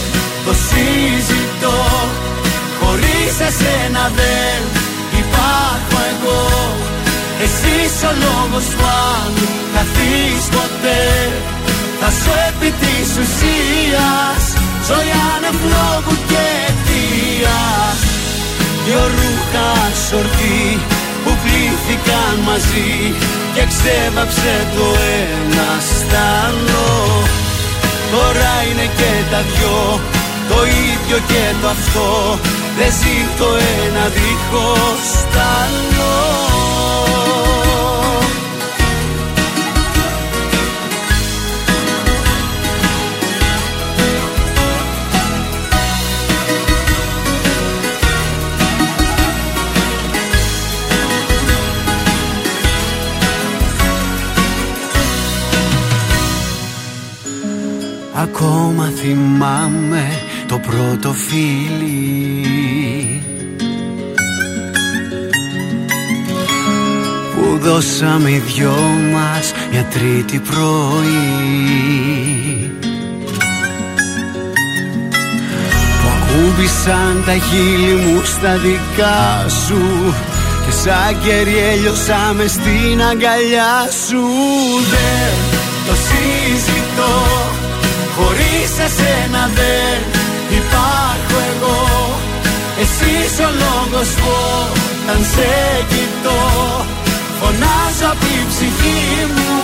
το 0.46 0.54
συζητώ 0.68 1.78
Χωρίς 2.80 3.34
εσένα 3.48 4.12
δεν 4.16 4.79
υπάρχω 5.30 5.98
εγώ. 6.14 6.44
Εσύ 7.44 7.78
ο 8.10 8.12
λόγος 8.26 8.66
που 8.78 8.86
αν 9.14 9.34
χαθείς 9.74 10.44
ποτέ 10.56 11.04
θα 12.00 12.10
σου 12.20 12.32
επί 12.50 12.70
της 12.82 13.10
ουσίας. 13.22 14.44
Ζωή 14.90 15.12
άνευ 15.34 15.60
λόγου 15.74 16.16
και 16.30 16.44
αιτίας 16.66 18.00
Δυο 18.86 19.04
ρούχα 19.16 19.70
σορτή 20.08 20.64
που 21.24 21.32
πλήθηκαν 21.44 22.36
μαζί 22.50 22.92
Και 23.54 23.64
ξέβαψε 23.72 24.56
το 24.76 24.86
ένα 25.22 25.70
στ' 25.96 26.18
άλλο 26.44 26.90
Τώρα 28.14 28.54
είναι 28.68 28.88
και 29.00 29.12
τα 29.32 29.42
δυο 29.52 30.00
το 30.50 30.60
ίδιο 30.88 31.18
και 31.32 31.44
το 31.62 31.68
αυτό 31.78 32.08
Δεν 32.78 32.92
ζει 32.92 33.38
το 33.38 33.46
ένα 33.86 34.08
δίχως 34.08 35.26
τ' 35.32 35.38
άλλο 35.38 36.50
Ακόμα 58.22 58.92
θυμάμαι 58.96 60.29
το 60.50 60.60
πρώτο 60.60 61.14
φίλι. 61.14 62.44
Που 67.36 67.58
δώσαμε 67.62 68.30
οι 68.30 68.42
δυο 68.48 68.78
μας 69.12 69.52
μια 69.72 69.84
τρίτη 69.84 70.40
πρωί. 70.40 71.22
Που 76.02 76.08
ακούμπησαν 76.22 77.24
τα 77.26 77.34
χείλη 77.34 77.94
μου 77.94 78.22
στα 78.24 78.58
δικά 78.58 79.50
σου 79.66 80.14
Και 80.66 80.72
σαν 80.72 81.22
κερί 81.24 81.58
έλειωσαμε 81.58 82.48
στην 82.48 83.02
αγκαλιά 83.02 83.90
σου. 84.08 84.24
Δεν 84.90 85.60
το 85.88 85.94
συζητώ 85.96 87.18
Χωρίς 88.16 88.72
εσένα 88.86 89.50
δεν 89.56 90.19
υπάρχω 90.70 91.38
εγώ. 91.52 91.80
Εσύ 92.82 93.14
ο 93.48 93.52
λόγος 93.64 94.10
που 94.20 94.34
όταν 95.10 95.22
σε 95.34 95.52
κοιτώ. 95.92 96.42
Φωνάζω 97.40 98.08
απ' 98.14 98.24
την 98.26 98.44
ψυχή 98.52 99.04
μου 99.36 99.56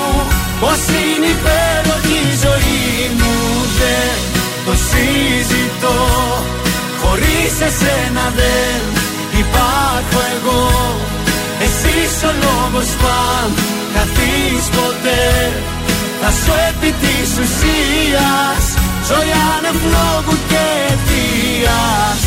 Πως 0.62 0.82
είναι 1.00 1.28
υπέροχη 1.36 2.20
η 2.32 2.36
ζωή 2.46 2.96
μου. 3.18 3.34
Δεν 3.80 4.16
το 4.66 4.74
συζητώ 4.88 6.02
Χωρίς 7.02 7.54
εσένα 7.68 8.26
δεν 8.40 8.82
υπάρχω 9.44 10.20
εγώ. 10.36 10.66
Εσύ 11.66 11.98
ο 12.30 12.32
λόγος 12.46 12.90
που 13.00 13.08
αν 13.40 13.50
χαθείς 13.94 14.66
ποτέ 14.76 15.26
θα 16.22 16.30
σου 16.42 16.54
επί 16.70 16.92
της 17.02 17.30
ουσίας 17.42 18.85
Ζωή 19.10 19.32
άνευ 19.58 19.82
λόγου 19.96 20.38
και 20.50 20.64
αιτίας. 20.88 22.20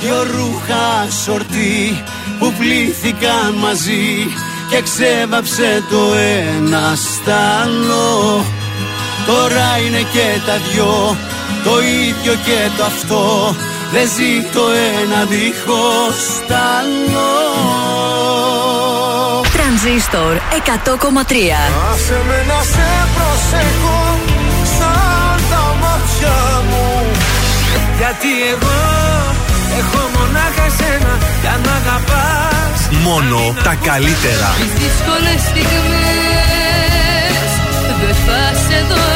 Δυο 0.00 0.22
ρούχα 0.22 1.10
σορτί 1.24 2.02
που 2.38 2.52
πλήθηκαν 2.58 3.54
μαζί 3.58 4.26
Και 4.70 4.80
ξέβαψε 4.82 5.84
το 5.90 6.14
ένα 6.56 6.94
στ' 6.94 7.30
άλλο 7.62 8.44
Τώρα 9.26 9.78
είναι 9.86 10.06
και 10.12 10.40
τα 10.46 10.56
δυο 10.72 11.16
το 11.64 11.80
ίδιο 11.80 12.34
και 12.44 12.70
το 12.76 12.84
αυτό. 12.84 13.54
Δεν 13.92 14.08
ζει 14.08 14.50
το 14.52 14.62
ένα 15.02 15.24
δίχως 15.24 16.16
τ' 16.48 16.52
άλλο 16.78 17.30
Τρανζίστορ 19.52 20.36
100,3 20.36 21.34
Άσε 21.92 22.20
με 22.28 22.44
να 22.48 22.62
σε 22.62 22.88
προσέχω 23.14 23.99
Γιατί 28.00 28.32
εγώ 28.52 28.78
έχω 29.80 30.00
μονάχα 30.16 30.64
εσένα 30.70 31.12
για 31.42 31.54
να 31.64 31.72
αγαπάς. 31.80 32.78
Μόνο 33.06 33.38
τα 33.66 33.74
καλύτερα. 33.88 34.48
Τις 34.60 34.72
δύσκολες 34.82 35.40
στιγμές 35.50 37.48
Δεν 38.00 38.14
φας 38.24 38.60
εδώ 38.80 39.08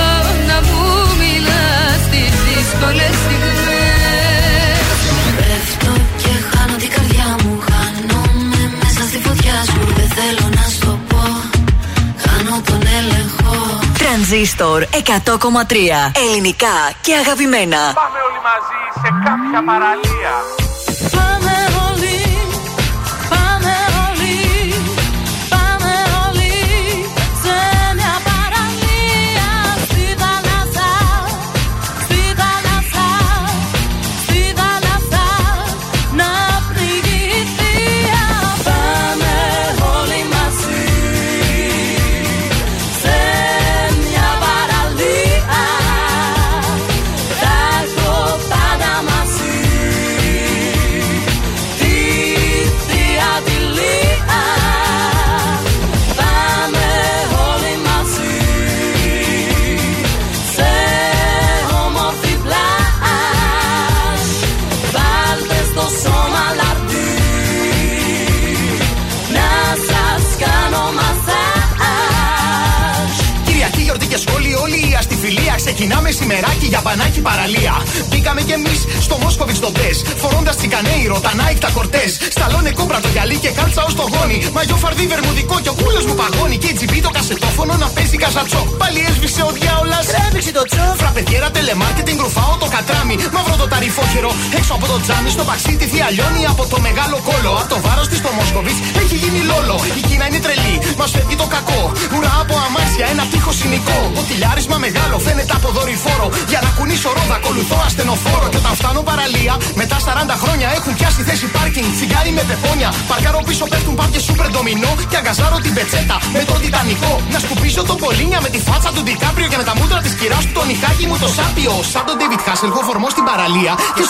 να 0.48 0.56
μου 0.66 0.82
μιλάς. 1.20 2.00
Τις 2.12 2.34
δύσκολες 2.48 3.14
στιγμές 3.22 3.43
Τρανζίστορ 14.14 14.82
100,3 14.82 14.96
Ελληνικά 16.26 16.92
και 17.00 17.14
αγαπημένα. 17.14 17.78
Πάμε 17.94 18.18
όλοι 18.28 18.40
μαζί 18.48 18.80
σε 19.02 19.08
κάποια 19.24 19.64
παραλία 19.64 20.63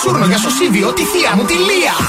σούρνο 0.07 0.25
για 0.25 0.37
σωσίβιο 0.37 0.93
τη 0.93 1.03
θεία 1.03 1.35
μου 1.35 1.43
τη 1.45 1.53
Λία. 1.53 2.04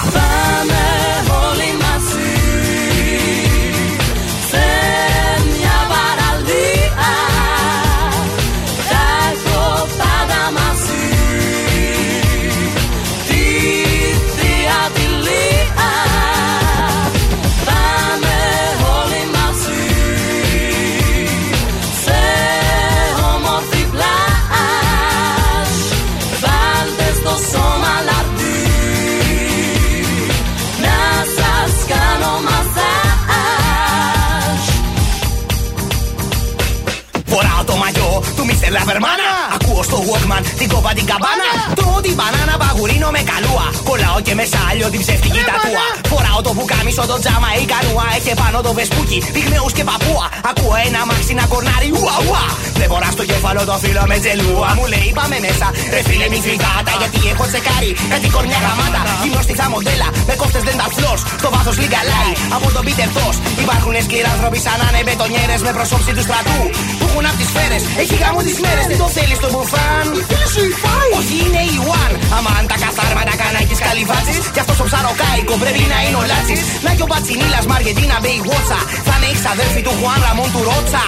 Καλούα. 44.20 44.22
Κολλάω 44.22 44.22
και 44.22 44.35
μεσάλιο 44.35 44.90
την 44.90 45.00
ψεύτικη 45.00 45.38
τατούα. 45.38 46.06
Φοράω 46.37 46.55
το 46.55 46.61
μπουκάμισο 46.61 47.05
το 47.12 47.16
τζάμα 47.22 47.51
ή 47.61 47.64
κανούα. 47.72 48.07
Έχει 48.16 48.33
πάνω 48.42 48.59
το 48.66 48.70
βεσπούκι, 48.79 49.18
πυγμέους 49.35 49.72
και 49.77 49.85
παππούα. 49.90 50.27
Ακούω 50.51 50.77
ένα 50.88 51.01
μάξι 51.09 51.33
να 51.40 51.44
κορνάρει 51.53 51.88
ουα 51.99 52.16
ουα. 52.27 52.44
Δεν 52.81 52.87
μπορώ 52.90 53.09
στο 53.16 53.25
κέφαλο 53.31 53.62
το 53.70 53.77
φίλο 53.83 54.03
με 54.11 54.16
τζελούα. 54.22 54.68
Μου 54.79 54.87
λέει 54.92 55.11
πάμε 55.18 55.37
μέσα, 55.46 55.66
ρε 55.94 56.01
φίλε 56.09 56.27
μη 56.33 56.38
φρυγάτα. 56.44 56.92
Γιατί 57.01 57.18
έχω 57.33 57.44
τσεκάρει 57.51 57.90
κάτι 58.12 58.27
κορμιά 58.35 58.59
γαμάτα. 58.64 59.01
Γυμνοστιθά 59.22 59.66
μοντέλα 59.75 60.09
με 60.29 60.35
κόφτες 60.40 60.62
δεν 60.68 60.77
τα 60.81 60.87
φλός. 60.96 61.20
Στο 61.40 61.49
βάθος 61.55 61.77
λιγκαλάει 61.83 62.33
από 62.57 62.66
τον 62.75 62.83
Πίτερ 62.87 63.09
Τό. 63.16 63.29
Υπάρχουν 63.64 63.94
σκληρά 64.07 64.31
άνθρωποι 64.35 64.59
σαν 64.64 64.77
να 64.81 64.87
είναι 64.90 65.01
μπετονιέρες 65.07 65.61
με 65.66 65.70
προσώψη 65.77 66.11
του 66.16 66.25
στρατού. 66.27 66.61
Που 66.99 67.05
έχουν 67.09 67.25
απ' 67.31 67.38
τις 67.40 67.49
σφαίρες, 67.51 67.83
έχει 68.03 68.14
γάμο 68.22 68.40
τις 68.46 68.57
μέρες. 68.64 68.85
Τι 68.90 68.94
το 69.03 69.09
θέλει 69.16 69.35
στο 69.40 69.49
μπουφάν. 69.53 70.07
σου 70.53 70.62
η 70.70 70.72
φάι. 70.83 71.09
Όχι 71.18 71.37
είναι 71.44 71.62
η 71.75 71.77
One. 72.03 72.14
Αμάν 72.37 72.64
τα 72.70 72.77
καθάρματα 72.85 73.35
κανάκι 73.42 73.75
καλυβάτση. 73.87 74.37
Κι 74.55 74.61
αυτός 74.62 74.79
ο 74.83 74.85
ψαροκάικο 74.88 75.55
πρέπει 75.62 75.85
να 75.92 75.99
είναι 76.05 76.18
ο 76.22 76.26
Λάτσι. 76.31 76.57
Να 76.85 76.91
και 76.97 77.05
ο 77.07 77.09
Πατσινίλα 77.12 77.61
Μαργεντίνα 77.73 78.17
Μπέι 78.23 78.41
Βότσα. 78.49 78.79
Θα 79.07 79.15
είναι 79.17 79.29
η 79.33 79.35
ξαδέρφη 79.41 79.81
του 79.87 79.93
Χουάν 79.99 80.19
Ραμόν 80.27 80.49
του 80.55 80.62
Ρότσα. 80.69 81.05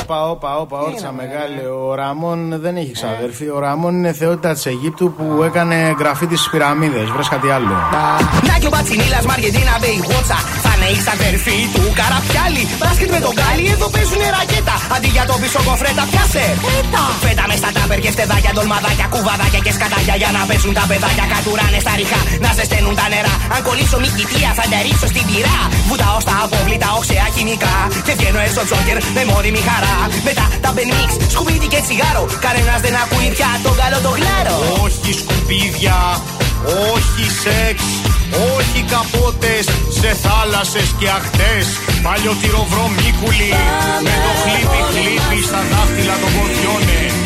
Όπα, 0.00 0.18
όπα, 0.32 0.50
όπα, 0.62 0.76
όρτσα 0.86 1.10
μεγάλη. 1.20 1.62
Ο 1.82 1.94
Ραμόν 2.00 2.38
δεν 2.64 2.74
έχει 2.80 2.92
ξαδέρφη. 2.98 3.46
Ο 3.56 3.58
Ραμόν 3.64 3.92
είναι 3.98 4.12
θεότητα 4.20 4.50
της 4.56 4.64
Αιγύπτου 4.70 5.06
που 5.16 5.26
έκανε 5.48 5.76
γραφή 6.00 6.26
της 6.32 6.48
πυραμίδες. 6.50 7.06
Βρες 7.14 7.28
κάτι 7.34 7.48
άλλο. 7.56 7.74
Να 8.48 8.54
και 8.60 8.66
ο 8.66 8.70
Πατσινίλα 8.70 9.20
Μαργεντίνα 9.30 9.74
Μπέι 9.80 9.98
Βότσα. 10.90 11.10
Θα 11.10 11.24
είναι 11.26 11.30
η 11.30 11.36
ξαδέρφη 11.36 11.58
του 11.74 11.84
Καραπιάλι. 11.98 12.62
Μπάσκετ 12.80 13.10
με 13.14 13.20
τον 13.24 13.32
Γκάλι, 13.36 13.64
εδώ 13.74 13.86
παίζουνε 13.94 14.28
ρακέτα. 14.36 14.76
Αντί 14.94 15.08
για 15.16 15.24
το 15.30 15.34
πίσω 15.42 15.60
κοφρέτα, 15.68 16.04
πιάσε. 16.10 16.46
Έτα. 16.78 17.04
Φέτα 17.24 17.44
μες 17.48 17.58
στα 17.62 17.70
τάπερ 17.76 17.98
και 18.04 18.10
φτεδάκια, 18.14 18.50
ντολμαδάκια, 18.54 19.06
κουβαδάκια 19.12 19.60
και 19.64 19.72
σκατάκια 19.76 20.14
για 20.20 20.30
να 20.36 20.40
παίζουν 20.48 20.72
τα 20.78 20.84
παιδάκια. 20.90 21.24
Κατουράνε 21.32 21.78
στα 21.84 21.92
ριχά, 21.98 22.20
να 22.44 22.50
ζεσταίνουν 22.56 22.94
τα 23.00 23.06
νερά. 23.12 23.34
Αν 23.54 23.60
κολλήσω 23.66 23.96
μη 24.02 24.08
κοιτία, 24.18 24.50
θα 24.58 24.64
ντερίσω 24.70 25.06
στην 25.12 25.24
πυρά. 25.28 25.58
Βουτάω 25.88 26.18
στα 26.24 26.34
απόβλητα, 26.44 26.88
οξέα 26.98 27.26
χημικά. 27.34 27.76
Και 28.06 28.12
βγαίνω 28.18 28.40
έσω 28.46 28.62
τζόκερ 28.68 28.98
με 29.16 29.22
μόνιμη 29.30 29.62
χαρά. 29.68 29.96
Μετά 30.28 30.44
τα 30.64 30.70
μπενίξ, 30.74 31.10
σκουπίδι 31.32 31.68
και 31.72 31.80
τσιγάρο. 31.84 32.24
Κανένας 32.44 32.80
δεν 32.84 32.94
ακούει 33.02 33.28
πια 33.36 33.50
τον 33.64 33.74
καλό 33.80 33.98
το 34.06 34.12
γλάρο. 34.18 34.56
Όχι 34.84 35.10
σκουπίδια, 35.20 35.98
όχι 36.92 37.24
σεξ, 37.42 37.78
όχι 38.56 38.80
καπότες 38.92 39.64
σε 40.00 40.10
θάλασσες 40.24 40.88
και 40.98 41.08
ακτές. 41.18 41.66
Παλιωτηροβρομίκουλοι 42.06 43.50
με 44.06 44.14
το 44.24 44.32
χλίπι 44.42 44.80
χλίπι 44.90 45.38
στα 45.48 45.60
δάχτυλα 45.70 46.16
των 46.22 46.30
κορδιώνε 46.36 47.19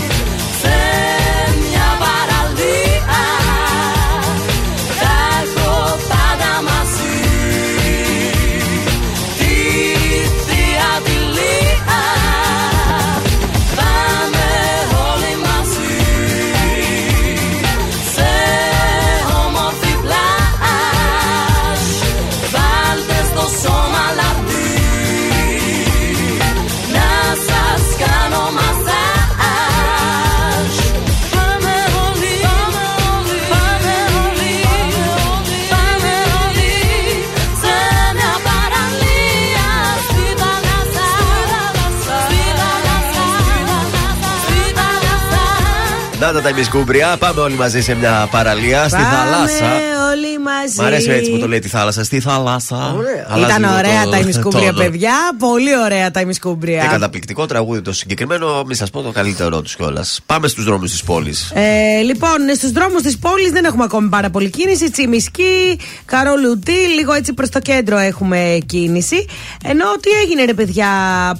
τα 46.34 46.40
τα 46.40 46.48
ημισκούμπρια. 46.48 47.16
Πάμε 47.18 47.40
όλοι 47.40 47.56
μαζί 47.56 47.80
σε 47.82 47.94
μια 47.94 48.28
παραλία 48.30 48.88
στη 48.88 49.02
Πάμε 49.02 49.14
θάλασσα. 49.14 49.66
όλοι 50.12 50.33
μαζί. 50.44 50.80
Μ' 50.80 50.84
αρέσει 50.84 51.10
έτσι 51.10 51.30
που 51.30 51.38
το 51.38 51.48
λέει 51.48 51.58
τη 51.58 51.68
θάλασσα. 51.68 52.04
Στη 52.04 52.20
θάλασσα. 52.20 52.94
Ωραία. 52.98 53.26
Αλλάζει 53.28 53.50
Ήταν 53.52 53.62
λίγο 53.62 53.74
ωραία 53.78 54.04
το 54.04 54.10
τα 54.10 54.18
ημισκούμπρια, 54.18 54.72
τόνο. 54.72 54.78
παιδιά. 54.90 55.12
Πολύ 55.38 55.78
ωραία 55.84 56.04
τα 56.10 56.18
Και 56.18 56.24
ημισκούμπρια. 56.24 56.86
καταπληκτικό 56.90 57.46
τραγούδι 57.46 57.80
το 57.82 57.92
συγκεκριμένο, 57.92 58.62
μη 58.66 58.74
σας 58.74 58.90
πω 58.90 59.00
το 59.02 59.10
καλύτερό 59.12 59.60
τους 59.62 59.76
κιόλας. 59.76 60.20
Πάμε 60.26 60.48
στους 60.48 60.64
δρόμους 60.64 60.90
της 60.90 61.02
πόλης. 61.02 61.50
Ε, 61.54 62.00
λοιπόν, 62.02 62.38
στους 62.56 62.70
δρόμους 62.72 63.02
της 63.02 63.18
πόλης 63.18 63.50
δεν 63.50 63.64
έχουμε 63.64 63.84
ακόμη 63.84 64.08
πάρα 64.08 64.30
πολύ 64.30 64.50
κίνηση. 64.50 64.90
Τσιμισκή, 64.90 65.78
Καρολουτή, 66.04 66.72
λίγο 66.96 67.12
έτσι 67.12 67.32
προς 67.32 67.48
το 67.48 67.58
κέντρο 67.60 67.98
έχουμε 67.98 68.58
κίνηση. 68.66 69.26
Ενώ 69.64 69.84
τι 70.00 70.10
έγινε, 70.22 70.44
ρε 70.44 70.54
παιδιά, 70.54 70.88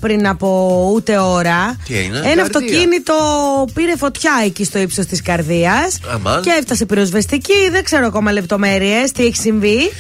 πριν 0.01 0.27
από 0.29 0.49
ούτε 0.95 1.19
ώρα; 1.19 1.77
Τι 1.87 1.97
έγινε; 1.97 2.17
Ένα 2.17 2.25
Καρδία. 2.27 2.43
αυτοκίνητο 2.43 3.15
πήρε 3.75 3.97
φωτιά 3.97 4.33
εκεί 4.45 4.65
στο 4.65 4.79
ύψος 4.79 5.07
της 5.07 5.23
Καρδίας. 5.23 5.99
Αμάν. 6.15 6.43
Και 6.43 6.51
έφτασε 6.59 6.85
πυροσβεστική. 6.87 7.69
Δεν 7.71 7.85
ξέρω 7.85 8.07
ακόμα 8.07 8.33
λεπτομέρειες 8.33 8.94
τι 9.13 9.25
έχει 9.25 9.37
συμβεί. 9.37 9.91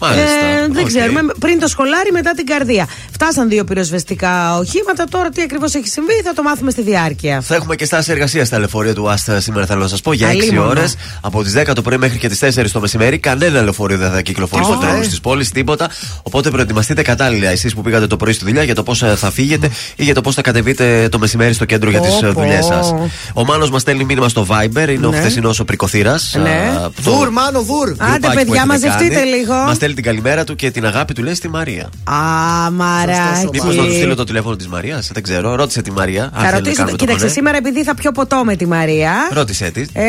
Μάλιστα. 0.00 0.30
Ε, 0.30 0.68
δεν 0.72 0.82
Οκ. 0.82 0.86
ξέρουμε. 0.86 1.20
Πριν 1.38 1.58
το 1.60 1.66
σχολάρι, 1.68 2.12
μετά 2.12 2.30
την 2.32 2.46
Καρδία. 2.46 2.86
Φτάσαν 3.12 3.48
δύο 3.48 3.64
πυροσβεστικά 3.64 4.56
οχήματα. 4.58 5.04
Τώρα 5.10 5.28
τι 5.28 5.42
ακριβώς 5.42 5.74
έχει 5.74 5.88
συμβεί 5.88 6.12
θα 6.24 6.32
το 6.32 6.42
μάθουμε 6.42 6.70
στη 6.70 6.82
διάρκεια. 6.82 7.40
Θα 7.40 7.54
έχουμε 7.54 7.74
και 7.76 7.84
στάση 7.84 8.10
εργασίας 8.12 8.46
στα 8.46 8.58
λεωφορεία 8.58 8.94
του 8.94 9.10
ΟΑΣΘ 9.10 9.40
σήμερα, 9.40 9.66
θέλω 9.66 9.80
να 9.80 9.88
σας 9.88 10.00
πω, 10.00 10.12
για 10.12 10.28
6 10.28 10.30
Αλίμονο. 10.30 10.68
ώρες. 10.68 10.94
Από 11.20 11.42
τις 11.42 11.52
10 11.52 11.72
το 11.74 11.82
πρωί 11.82 11.98
μέχρι 11.98 12.18
και 12.18 12.28
τις 12.28 12.38
4 12.38 12.72
το 12.72 12.80
μεσημέρι. 12.80 13.18
Κανένα 13.18 13.62
λεωφορείο 13.62 13.96
δεν 13.98 14.10
θα 14.10 14.20
κυκλοφορεί 14.20 14.64
στου 14.64 14.74
Ω, 14.76 14.80
δρόμου 14.80 15.00
ε. 15.02 15.06
της 15.06 15.20
πόλης, 15.20 15.50
τίποτα. 15.50 15.88
Οπότε 16.22 16.50
προετοιμαστείτε 16.50 17.02
κατάλληλα 17.02 17.48
εσείς 17.50 17.74
που 17.74 17.82
πήγατε 17.82 18.06
το 18.06 18.16
πρωί 18.16 18.32
στη 18.32 18.44
δουλειά 18.44 18.62
για 18.62 18.74
το 18.74 18.82
πώς 18.82 18.98
θα 19.16 19.30
φύγετε 19.30 19.70
ή 19.96 20.04
για 20.04 20.14
το 20.14 20.20
πώς 20.20 20.34
θα 20.34 20.42
κατεβείτε 20.42 21.08
το 21.10 21.18
μεσημέρι 21.18 21.52
στο 21.52 21.64
κέντρο 21.64 21.90
για 21.90 22.00
τις 22.00 22.10
Πω, 22.14 22.20
πω. 22.34 22.40
δουλειές 22.40 22.64
σας. 22.64 22.94
Ο 23.34 23.44
Μάνος 23.44 23.70
μας 23.70 23.80
στέλνει 23.80 24.04
μήνυμα 24.04 24.28
στο 24.28 24.46
Viber, 24.50 24.88
είναι 24.88 25.06
ο 25.06 25.10
Ναι. 25.10 25.16
χθεσινός 25.18 25.60
ο 25.60 25.64
Πρικοθήρα. 25.64 26.18
Ναι. 26.42 26.72
Βουρ, 27.00 27.30
μάνο, 27.30 27.62
βουρ. 27.62 27.88
Άντε, 27.98 28.28
παιδιά, 28.34 28.66
μαζευτείτε 28.66 29.22
λίγο. 29.24 29.54
Μας 29.54 29.76
στέλνει 29.90 29.94
την 29.94 30.04
καλημέρα 30.22 30.44
του 30.44 30.54
και 30.56 30.70
την 30.70 30.86
αγάπη 30.86 31.14
του 31.14 31.22
λέει 31.22 31.34
στη 31.34 31.48
Μαρία. 31.48 31.88
Α, 32.04 32.70
μαράκι. 32.70 33.48
Μήπως 33.52 33.76
να 33.76 33.84
του 33.84 33.92
στείλω 33.92 34.14
το 34.14 34.24
τηλέφωνο 34.24 34.56
της 34.56 34.68
Μαρίας, 34.68 35.10
δεν 35.12 35.22
ξέρω. 35.22 35.54
Ρώτησε 35.54 35.82
τη 35.82 35.90
Μαρία. 35.92 36.22
αν 36.22 36.30
Θα 36.32 36.38
θέλει 36.40 36.50
να 36.50 36.56
ρωτήσω. 36.58 36.74
κάνουμε 36.76 36.90
το 36.96 37.04
Κοίταξε, 37.04 37.20
κονέ. 37.24 37.32
σήμερα 37.32 37.56
επειδή 37.56 37.84
θα 37.84 37.94
πιω 37.94 38.12
ποτό 38.12 38.44
με 38.44 38.56
τη 38.56 38.66
Μαρία. 38.66 39.12
Ρώτησε 39.32 39.70
της. 39.70 39.88
Ε, 39.92 40.02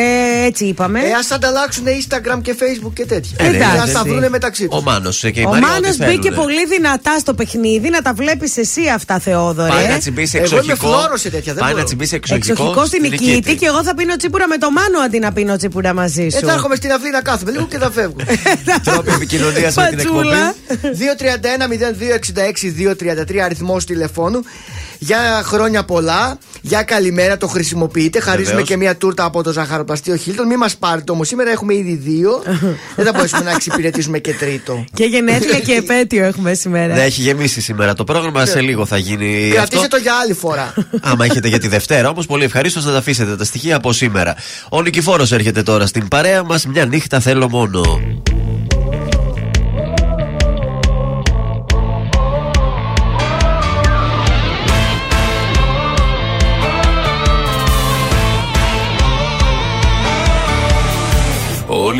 έτσι 0.46 0.64
είπαμε. 0.64 0.98
Ε, 1.00 1.12
ας 1.20 1.30
ανταλλάξουν 1.30 1.84
Instagram 1.86 2.38
και 2.42 2.54
Facebook 2.60 2.92
και 2.94 3.06
τέτοια. 3.06 3.36
Ε, 3.38 3.48
ναι, 3.48 3.56
Εντάξει. 3.56 3.90
Α 3.90 3.92
τα 3.92 4.02
βρούνε 4.04 4.28
μεταξύ 4.28 4.64
Ο 4.70 4.76
του. 4.76 4.82
Μάνο 4.82 5.10
και 5.10 5.26
η 5.40 5.44
Ο 5.46 5.48
Μαρία. 5.48 5.66
Μάνος 5.68 5.88
ό,τι 5.90 6.04
μπήκε 6.04 6.22
θέλουνε. 6.22 6.34
πολύ 6.42 6.66
δυνατά 6.66 7.18
στο 7.18 7.34
παιχνίδι, 7.34 7.90
να 7.90 8.02
τα 8.02 8.12
βλέπεις 8.14 8.56
εσύ 8.56 8.80
αυτά, 8.94 9.18
Θεόδωρε. 9.18 9.68
Πάει 9.70 9.88
να 9.88 9.98
τσιμπήσει 9.98 10.36
Εγώ 10.36 10.46
είμαι 10.46 10.56
εξοχικό. 10.58 10.86
φλόρος 10.88 11.20
σε 11.20 11.30
τέτοια, 11.30 11.52
δεν 11.52 11.60
Πάει 11.62 11.68
να 11.70 11.74
μπορώ. 11.74 11.86
τσιμπήσει 11.86 12.14
εξοχικό. 12.14 12.52
Εξοχικό 12.52 12.84
στην 12.86 13.00
νικήτη 13.02 13.54
και 13.56 13.66
εγώ 13.66 13.82
θα 13.84 13.94
πίνω 13.94 14.16
τσίπουρα 14.16 14.46
με 14.48 14.56
το 14.58 14.70
Μάνο 14.70 14.98
αντί 15.06 15.18
να 15.18 15.32
πίνω 15.32 15.56
τσίπουρα 15.56 15.94
μαζί 15.94 16.22
Ε, 16.26 16.30
σου. 16.30 16.46
θα 16.46 16.52
έρχομαι 16.52 16.74
στην 16.74 16.92
αυλή 16.92 17.10
να 17.10 17.20
κάθομαι 17.20 17.50
λίγο 17.50 17.66
και 17.70 17.78
θα 17.78 17.90
φεύγω. 17.90 18.16
Τρόποι 18.84 19.10
επικοινωνίας 19.12 19.71
με 19.80 19.88
την 19.88 19.98
εκπομπή. 19.98 20.28
Πατσούλα. 20.28 20.54
231-0266-233 23.28 23.38
αριθμός 23.38 23.84
τηλεφώνου. 23.84 24.42
Για 24.98 25.42
χρόνια 25.44 25.84
πολλά, 25.84 26.38
για 26.60 26.82
καλημέρα, 26.82 27.36
το 27.36 27.46
χρησιμοποιείτε. 27.46 28.20
Χαρίζουμε 28.20 28.48
Βεβαίως. 28.48 28.68
και 28.68 28.76
μια 28.76 28.96
τούρτα 28.96 29.24
από 29.24 29.42
το 29.42 29.52
ζαχαροπλαστείο 29.52 30.16
Χίλτον. 30.16 30.46
Μην 30.46 30.58
μας 30.58 30.76
πάρετε 30.76 31.12
όμως, 31.12 31.28
σήμερα 31.28 31.50
έχουμε 31.50 31.74
ήδη 31.74 31.94
δύο. 31.94 32.42
Δεν 32.96 33.04
θα 33.04 33.12
μπορέσουμε 33.12 33.42
να 33.42 33.50
εξυπηρετήσουμε 33.50 34.18
και 34.18 34.32
τρίτο. 34.32 34.84
Και 34.94 35.04
γενέθλια 35.04 35.60
και 35.60 35.72
επέτειο 35.72 36.24
έχουμε 36.24 36.54
σήμερα. 36.54 36.94
Ναι, 36.94 37.02
έχει 37.02 37.20
γεμίσει 37.20 37.60
σήμερα 37.60 37.94
το 37.94 38.04
πρόγραμμα. 38.04 38.46
Σε 38.46 38.60
λίγο 38.60 38.86
θα 38.86 38.96
γίνει 38.96 39.44
αυτό. 39.44 39.54
Κρατήστε 39.54 39.86
το 39.86 39.96
για 39.96 40.12
άλλη 40.22 40.34
φορά. 40.34 40.74
Άμα 41.10 41.24
έχετε 41.24 41.48
για 41.48 41.58
τη 41.58 41.68
Δευτέρα, 41.68 42.08
όμως 42.08 42.26
πολύ 42.26 42.44
ευχαρίστως 42.44 42.84
να 42.84 42.92
τα 42.92 42.98
αφήσετε 42.98 43.36
τα 43.36 43.44
στοιχεία 43.44 43.76
από 43.76 43.92
σήμερα. 43.92 44.36
Ο 44.68 44.82
Νικηφόρος 44.82 45.32
έρχεται 45.32 45.62
τώρα 45.62 45.86
στην 45.86 46.08
παρέα 46.08 46.42
μας. 46.42 46.66
Μια 46.66 46.86
νύχτα 46.86 47.20
θέλω 47.20 47.48
μόνο. 47.48 48.00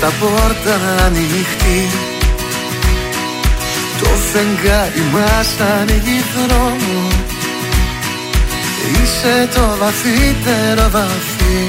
νύχτα 0.00 0.12
πόρτα 0.20 0.76
ανοιχτή. 1.04 1.80
Το 4.00 4.08
φεγγάρι 4.32 5.04
μας 5.12 5.50
ανοίγει 5.78 6.20
δρόμο. 6.34 7.00
Είσαι 8.92 9.36
το 9.54 9.64
βαθύτερο 9.80 10.84
βαθύ 10.90 11.60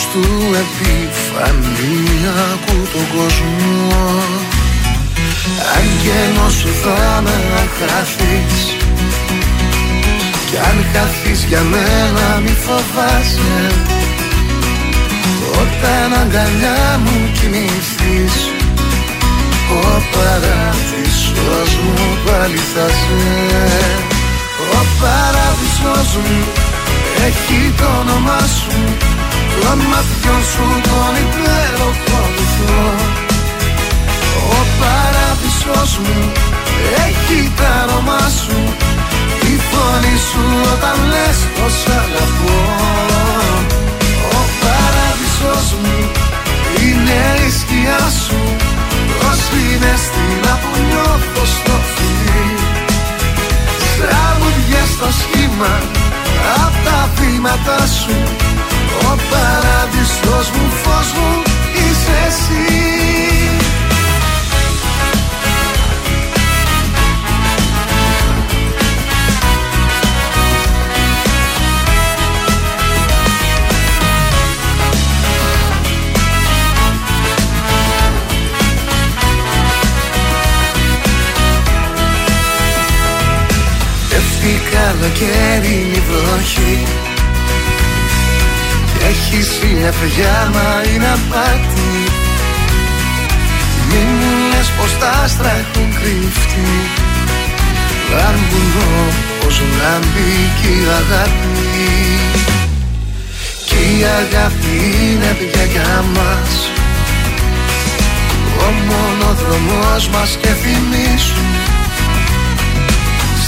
Στου 0.00 0.26
επιφανειακού 0.62 1.98
τον 2.92 3.06
κόσμο. 3.16 4.04
Άγγελος 5.76 6.52
σου 6.52 6.70
θα 6.82 7.20
με 7.20 7.38
χαθείς 7.78 8.60
Κι 10.50 10.56
αν 10.56 10.78
χαθείς 10.92 11.40
για 11.44 11.62
μένα 11.62 12.40
μη 12.42 12.54
φοβάσαι 12.64 13.99
Όταν 15.60 16.08
αγκαλιά 16.20 17.00
μου 17.04 17.16
κοιμηθείς 17.36 18.36
Ο 19.80 20.02
παράδεισος 20.12 21.70
μου 21.82 21.96
πάλι 22.26 22.60
θα 22.72 22.86
σε. 23.00 23.22
Ο 24.78 24.80
παράδεισος 25.00 26.10
μου 26.24 26.38
έχει 27.26 27.74
το 27.78 27.86
όνομά 28.00 28.40
σου 28.56 28.78
Των 29.60 29.78
ματιών 29.90 30.42
σου 30.52 30.66
τον 30.88 31.14
υπέροχο 31.24 32.20
βυθό 32.36 32.84
Ο 34.56 34.60
παράδεισος 34.80 35.98
μου 36.02 36.32
έχει 37.06 37.52
το 37.56 37.68
όνομά 37.84 38.22
σου 38.40 38.58
Η 39.52 39.54
φωνή 39.68 40.16
σου 40.28 40.44
όταν 40.72 40.96
λες 41.10 41.38
πως 41.54 41.76
αγαπώ. 42.00 42.58
Ο 43.86 43.89
παράδεισος 45.40 45.72
μου. 45.72 46.10
Είναι 46.82 47.20
η 47.46 47.50
σκιά 47.50 48.02
σου. 48.24 48.40
Το 49.20 49.30
συναισθήμα 49.44 50.52
που 50.62 50.80
νιώθω 50.88 51.44
στο 51.56 51.76
φιλί 51.92 52.54
Τραγουδιές 53.98 54.88
στο 54.96 55.08
σχήμα 55.20 55.72
Απ' 56.64 56.84
τα 56.84 57.10
βήματα 57.16 57.86
σου. 57.86 58.16
Ο 59.10 59.16
παράδεισος 59.30 60.50
μου 60.50 60.70
φως 60.82 61.08
μου 61.16 61.42
Είσαι 61.74 62.16
εσύ 62.28 62.99
καλοκαίρινη 84.90 86.02
βροχή. 86.08 86.78
Κι 88.92 89.04
έχει 89.10 89.42
συννεφιά 89.42 90.50
μα 90.54 90.68
είναι 90.92 91.10
απάτη. 91.18 91.92
Μη 93.88 94.02
μου 94.18 94.30
λες 94.50 94.68
πως 94.76 94.98
τα 95.00 95.10
άστρα 95.24 95.52
έχουν 95.62 95.88
κρυφτεί. 95.98 96.72
Λάμπουν 98.14 98.68
όπως 99.34 99.62
λάμπει 99.78 100.32
κι 100.58 100.68
η 100.68 100.82
αγάπη. 101.00 101.68
Κι 103.66 103.80
η 103.98 104.04
αγάπη 104.20 104.74
είναι 105.02 105.36
πια 105.38 105.64
για 105.64 106.04
μας. 106.14 106.52
Ο 108.64 108.68
μονοδρομός 108.88 110.08
μας 110.08 110.38
και 110.40 110.48
θυμίσου 110.48 111.49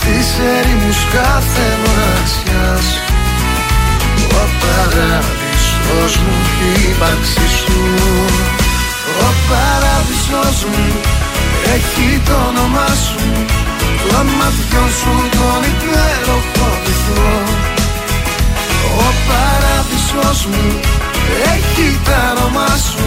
στις 0.03 0.29
ερήμους 0.57 1.01
κάθε 1.17 1.67
μοναξιάς. 1.83 2.87
Ο 4.41 4.45
παράδεισος 4.63 6.13
μου 6.23 6.37
η 6.69 6.71
ύπαρξη 6.91 7.47
σου. 7.59 7.81
Ο 9.27 9.31
παράδεισος 9.49 10.59
μου 10.71 10.87
έχει 11.77 12.09
το 12.29 12.37
όνομά 12.51 12.91
σου. 13.07 13.25
Των 14.09 14.27
ματιών 14.39 14.91
σου 14.99 15.15
τον 15.37 15.61
υπέροχο 15.73 16.69
βυθό 16.85 17.33
Ο 19.07 19.09
παράδεισος 19.29 20.41
μου 20.51 20.67
έχει 21.55 21.89
το 22.07 22.17
όνομά 22.33 22.73
σου. 22.89 23.07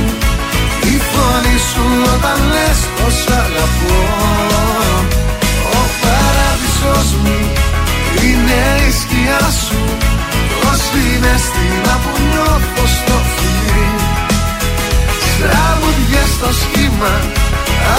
Η 0.93 0.95
φωνή 1.09 1.57
σου 1.69 1.85
όταν 2.13 2.39
λες 2.53 2.79
πως 2.95 3.17
αγαπώ 3.41 3.95
ο 4.29 5.04
παράδεισος 6.85 7.13
μου 7.23 7.37
είναι 8.23 8.61
η 8.87 8.91
σκιά 8.91 9.49
σου. 9.65 9.81
Το 10.61 10.71
συναισθήμα 10.85 11.93
που 12.03 12.13
νιώθω 12.29 12.85
στο 12.97 13.17
φιλί 13.33 13.89
Τραγουδιές 15.39 16.29
στο 16.37 16.49
σχήμα 16.61 17.13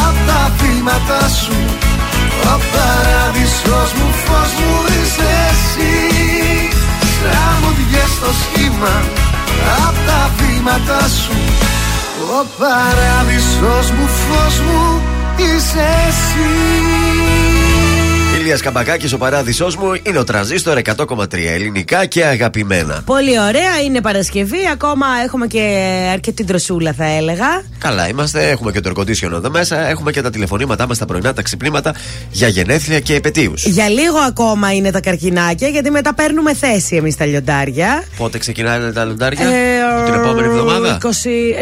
Απ' 0.07 0.20
τα 0.29 0.42
βήματα 0.59 1.29
σου. 1.29 1.59
Ο 2.53 2.55
παράδεισος 2.72 3.90
μου 3.99 4.09
φως 4.25 4.51
μου 4.61 4.75
είσαι 4.94 5.31
εσύ. 5.51 5.94
Τραγουδιές 7.22 8.11
στο 8.16 8.31
σχήμα 8.42 8.94
Απ' 9.87 10.01
τα 10.07 10.31
βήματα 10.37 11.01
σου. 11.20 11.37
Ο 12.38 12.46
παράδεισος 12.59 13.90
μου 13.90 14.07
φως 14.07 14.61
μου 14.61 15.03
είσαι 15.37 15.87
εσύ 16.09 17.66
Ηλίας 18.47 18.61
Καμπακάκης, 18.61 19.13
ο 19.13 19.19
παράδεισός 19.19 19.77
μου 19.77 19.93
είναι 20.03 20.19
ο 20.19 20.25
τρανζίστορ 20.25 20.79
100,3 20.79 21.27
ελληνικά 21.33 22.07
και 22.07 22.25
αγαπημένα. 22.25 23.03
Πολύ 23.07 23.41
ωραία, 23.41 23.81
είναι 23.85 24.01
Παρασκευή. 24.01 24.57
Ακόμα 24.73 25.07
έχουμε 25.25 25.47
και 25.47 25.61
αρκετή 26.13 26.45
ντροσούλα, 26.45 26.93
θα 26.93 27.05
έλεγα. 27.05 27.47
Καλά 27.79 28.09
είμαστε, 28.09 28.49
έχουμε 28.51 28.73
και 28.73 28.81
το 28.81 28.93
air 28.97 29.23
εδώ 29.23 29.51
μέσα, 29.51 29.89
έχουμε 29.89 30.13
και 30.13 30.23
τα 30.23 30.31
τηλεφωνήματά 30.31 30.87
μας, 30.87 30.99
τα 30.99 31.05
πρωινά, 31.05 31.33
τα 31.33 31.43
ξυπνήματα 31.43 31.95
για 32.31 32.49
γενέθλια 32.49 33.01
και 33.01 33.15
επαιτίους. 33.15 33.65
Για 33.65 33.89
λίγο 33.89 34.19
ακόμα 34.19 34.75
είναι 34.75 34.91
τα 34.91 35.01
καρκινάκια, 35.01 35.69
γιατί 35.69 35.91
μετά 35.91 36.15
παίρνουμε 36.15 36.55
θέση 36.55 36.97
εμείς 36.97 37.17
τα 37.17 37.25
λιοντάρια. 37.25 38.05
Πότε 38.17 38.39
ξεκινάνε 38.39 38.93
τα 38.93 39.05
λοντάρια, 39.05 39.47
Ε, 39.47 40.05
την 40.05 40.15
επόμενη 40.15 40.47
εβδομάδα; 40.47 40.99
20... 41.03 41.09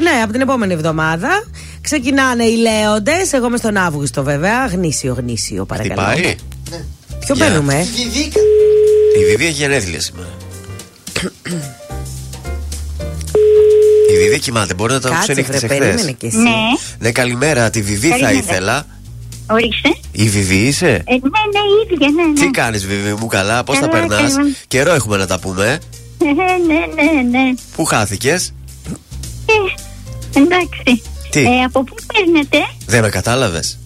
Ναι, 0.03 0.23
από 0.23 0.33
την 0.33 0.41
επόμενη 0.41 0.73
εβδομάδα. 0.73 1.45
Ξεκινάνε 1.81 2.45
οι 2.45 2.57
λέοντες. 2.57 3.33
Εγώ 3.33 3.47
είμαι 3.47 3.57
στον 3.57 3.77
Αύγουστο, 3.77 4.23
βέβαια. 4.23 4.67
Γνήσιο, 4.67 5.15
γνήσιο, 5.19 5.65
παρακαλώ. 5.65 6.03
Χτυπάει; 6.03 6.35
Ποιο 7.21 7.35
Για. 7.35 7.47
παίρνουμε, 7.47 7.75
ε; 7.75 7.81
Η 9.21 9.25
Βιβί 9.31 9.45
έχει 9.45 9.53
γενέθλια 9.55 10.01
σήμερα. 10.01 10.29
Η 14.15 14.17
Βιβί 14.19 14.39
κοιμάται, 14.39 14.75
μπορεί 14.75 14.93
να 14.93 15.01
τα 15.01 15.09
Κάτσε, 15.09 15.23
ξενύχτησε 15.33 15.67
βρε, 15.67 15.75
χθες. 15.77 15.79
περίμενε 15.89 16.13
κι 16.13 16.27
εσύ. 16.27 16.37
Ναι, 16.37 16.51
Ναι, 16.99 17.13
καλημέρα. 17.13 17.71
Τη 17.71 17.83
Βιβί 17.83 18.09
θα 18.09 18.19
Καλημέρα. 18.19 18.39
ήθελα. 18.39 18.87
ορίστε. 19.51 19.89
Η 20.13 20.29
Βιβί 20.29 20.57
είσαι; 20.57 20.87
Ε, 20.87 20.93
ναι, 20.93 21.17
ναι, 21.17 21.93
ίδια, 21.95 22.09
ναι, 22.11 22.23
ναι. 22.41 22.41
Τι 22.47 22.51
κάνεις, 22.51 22.87
Βιβί 22.87 23.13
μου, 23.21 23.27
καλά, 23.27 23.65
πώς 23.65 23.79
τα 23.79 23.87
Καλά, 23.89 24.07
περνάς; 24.07 24.33
καλά. 24.35 24.49
Καιρό 24.69 24.93
έχουμε 24.95 25.17
να 25.17 25.27
τα 25.27 25.39
πούμε. 25.39 25.79
Ε, 26.19 26.25
ναι, 26.25 27.03
ναι, 27.03 27.39
ναι. 27.39 27.55
Πού 27.77 27.85
χάθηκες, 27.85 28.53
Ε, 29.47 30.39
εντάξει. 30.41 31.03
Τι; 31.31 31.41
Ε, 31.41 31.63
από 31.65 31.85
πού 31.85 31.95
παίρνετε, 32.15 32.59
δεν 32.87 33.03
με 33.03 33.09
κατάλαβες. 33.09 33.79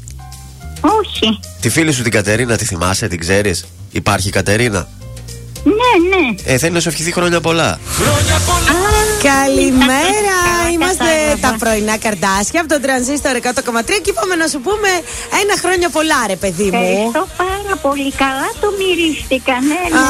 Όχι. 1.01 1.41
Τη 1.61 1.69
φίλη 1.69 1.93
σου 1.93 2.03
την 2.03 2.13
Κατερίνα 2.13 2.57
τη 2.57 2.65
θυμάσαι, 2.65 3.09
την 3.09 3.19
ξέρεις; 3.19 3.65
Υπάρχει 3.91 4.29
η 4.29 4.31
Κατερίνα; 4.31 4.89
Ναι, 5.65 5.73
ναι. 6.17 6.53
Ε, 6.53 6.59
θέλει 6.59 6.73
να 6.73 6.81
σου 6.81 6.89
ευχηθεί 6.89 7.13
χρόνια 7.13 7.41
πολλά. 7.41 7.79
Καλημέρα! 9.23 10.39
Είμαστε 10.75 11.05
κατάλαβα. 11.05 11.41
τα 11.41 11.57
πρωινά 11.59 11.97
καρδάσια 11.99 12.61
από 12.61 12.69
τον 12.69 12.81
τρανζίστορ 12.83 13.33
100,3 13.43 13.51
και 14.03 14.11
είπαμε 14.11 14.35
να 14.35 14.47
σου 14.47 14.61
πούμε 14.61 14.89
ένα 15.43 15.55
χρόνια 15.63 15.89
πολλά, 15.89 16.21
ρε 16.27 16.37
παιδί 16.37 16.69
μου. 16.73 16.83
Ευχαριστώ 16.83 17.29
πάρα 17.37 17.75
πολύ. 17.83 18.13
Καλά 18.25 18.49
το 18.61 18.69
μυρίστηκα. 18.79 19.53
Ναι, 19.53 19.81
ναι, 19.93 19.99
Α, 19.99 20.03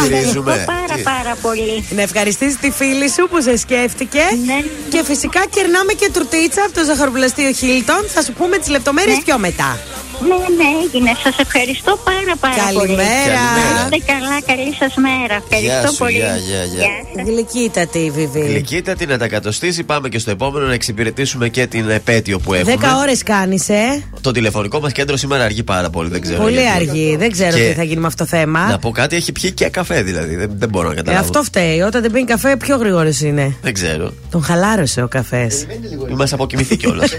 ναι. 0.00 0.16
Μυρίζουμε. 0.16 0.52
Ευχαριστώ 0.52 0.72
πάρα 0.72 0.94
Τι; 0.96 1.02
πάρα 1.02 1.34
πολύ. 1.42 1.86
Να 1.90 2.02
ευχαριστήσεις 2.02 2.56
τη 2.58 2.70
φίλη 2.70 3.08
σου 3.10 3.28
που 3.30 3.42
σε 3.42 3.56
σκέφτηκε. 3.56 4.22
Ναι. 4.46 4.58
Και 4.88 5.00
φυσικά 5.04 5.40
κερνάμε 5.54 5.92
και 5.92 6.10
τουρτίτσα 6.14 6.62
από 6.66 6.72
το 6.78 6.84
ζαχαροπλαστείο 6.84 7.52
Χίλτον. 7.52 8.02
Θα 8.14 8.22
σου 8.22 8.32
πούμε 8.32 8.56
τις 8.58 8.68
λεπτομέρειες 8.68 9.16
Ναι. 9.16 9.22
πιο 9.22 9.38
μετά. 9.38 9.78
Ναι, 10.28 10.38
ναι, 10.58 10.68
έγινε. 10.84 11.10
Σας 11.24 11.36
ευχαριστώ 11.38 11.92
πάρα 12.10 12.34
πάρα 12.40 12.62
πολύ. 12.78 12.78
Καλημέρα. 12.78 13.38
Καλημέρα. 13.38 13.80
Είστε 13.84 14.12
καλά, 14.12 14.36
καλή 14.50 14.72
σας 14.80 14.92
μέρα. 15.06 15.34
Ευχαριστώ 15.42 15.80
Γεια 15.80 15.88
σου, 15.90 15.96
πολύ. 15.96 16.12
γεια, 16.12 16.36
γεια, 16.48 16.62
γεια. 16.74 16.86
σας. 17.16 17.24
Γλυκύτατη 17.28 17.98
η 17.98 18.10
Βιβί. 18.10 18.40
Γλυκύτατη 18.40 19.06
να 19.06 19.18
τα 19.18 19.28
κατοστήσει. 19.28 19.82
Πάμε 19.84 20.08
και 20.08 20.18
στο 20.18 20.30
επόμενο 20.30 20.66
να 20.66 20.72
εξυπηρετήσουμε 20.74 21.48
και 21.48 21.66
την 21.66 21.90
επέτειο 21.90 22.38
που 22.38 22.54
έχουμε. 22.54 22.74
Δέκα 22.76 22.96
ώρες 22.96 23.22
κάνεις, 23.22 23.68
ε. 23.68 24.04
Το 24.20 24.30
τηλεφωνικό 24.30 24.80
μας 24.80 24.92
κέντρο 24.92 25.16
σήμερα 25.16 25.44
αργεί 25.44 25.62
πάρα 25.62 25.90
πολύ. 25.90 26.08
Δεν 26.08 26.20
ξέρω. 26.20 26.42
Πολύ 26.42 26.60
γιατί. 26.60 26.76
αργή. 26.76 27.16
Δεν 27.18 27.30
ξέρω 27.30 27.56
Και 27.56 27.68
τι 27.68 27.74
θα 27.74 27.82
γίνει 27.82 28.00
με 28.00 28.06
αυτό 28.06 28.24
το 28.24 28.28
θέμα. 28.36 28.60
Να 28.68 28.78
πω 28.78 28.90
κάτι, 28.90 29.16
έχει 29.16 29.32
πιει 29.32 29.52
και 29.52 29.68
καφέ 29.68 30.02
δηλαδή. 30.02 30.34
Δεν, 30.36 30.50
δεν 30.54 30.68
μπορώ 30.68 30.86
να 30.86 30.92
Ε, 30.92 30.96
καταλάβω. 30.96 31.24
αυτό 31.24 31.42
φταίει. 31.42 31.80
Όταν 31.80 32.02
δεν 32.02 32.10
πίνει 32.10 32.24
καφέ, 32.26 32.56
πιο 32.56 32.76
γρήγορος 32.76 33.20
είναι. 33.20 33.56
Δεν 33.62 33.72
ξέρω. 33.74 34.12
Τον 34.30 34.42
χαλάρωσε 34.42 35.02
ο 35.02 35.08
καφές. 35.08 35.66
Μας 36.16 36.32
αποκοιμηθεί 36.32 36.76
κιόλας. 36.76 37.10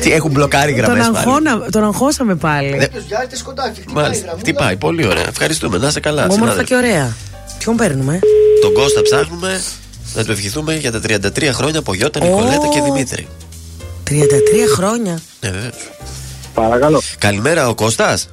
Τι 0.00 0.12
έχουν 0.12 0.30
μπλοκάρει 0.30 0.72
Τον, 0.74 0.80
γραμμές 0.84 1.10
πάλι. 1.12 1.16
Αγχώνα, 1.34 1.70
τον 1.70 1.84
αγχώσαμε 1.84 2.34
πάλι. 2.34 2.70
Ναι. 2.76 2.86
Γιάρτε 3.06 3.36
σκοτάκι, 3.36 3.80
χτυπάει 3.80 4.02
η 4.04 4.06
Μάλιστα. 4.06 4.24
γραμμούλα. 4.24 4.40
Χτυπάει, 4.40 4.76
πολύ 4.76 5.06
ωραία. 5.06 5.26
Ευχαριστούμε. 5.28 5.78
Να 5.78 5.88
είσαι 5.88 6.00
καλά. 6.00 6.22
Όμορφα 6.22 6.38
συνάδελφε. 6.40 6.64
και 6.64 6.74
ωραία. 6.74 7.16
Ποιον 7.58 7.76
παίρνουμε; 7.76 8.18
Τον 8.62 8.72
Κώστα 8.72 9.02
ψάχνουμε 9.02 9.62
να 10.14 10.24
του 10.24 10.32
ευχηθούμε 10.32 10.74
για 10.76 10.92
τα 10.92 11.00
33 11.06 11.50
χρόνια 11.52 11.78
από 11.78 11.94
Γιώτα, 11.94 12.20
Ω. 12.20 12.24
Νικολέτα 12.24 12.68
και 12.72 12.80
Δημήτρη. 12.80 13.28
33 14.10 14.14
χρόνια. 14.74 15.20
Ναι, 15.40 15.50
βεβαίως. 15.50 15.74
Παρακαλώ. 16.54 17.02
Καλημέρα, 17.18 17.68
ο 17.68 17.74
Κώστας 17.74 18.28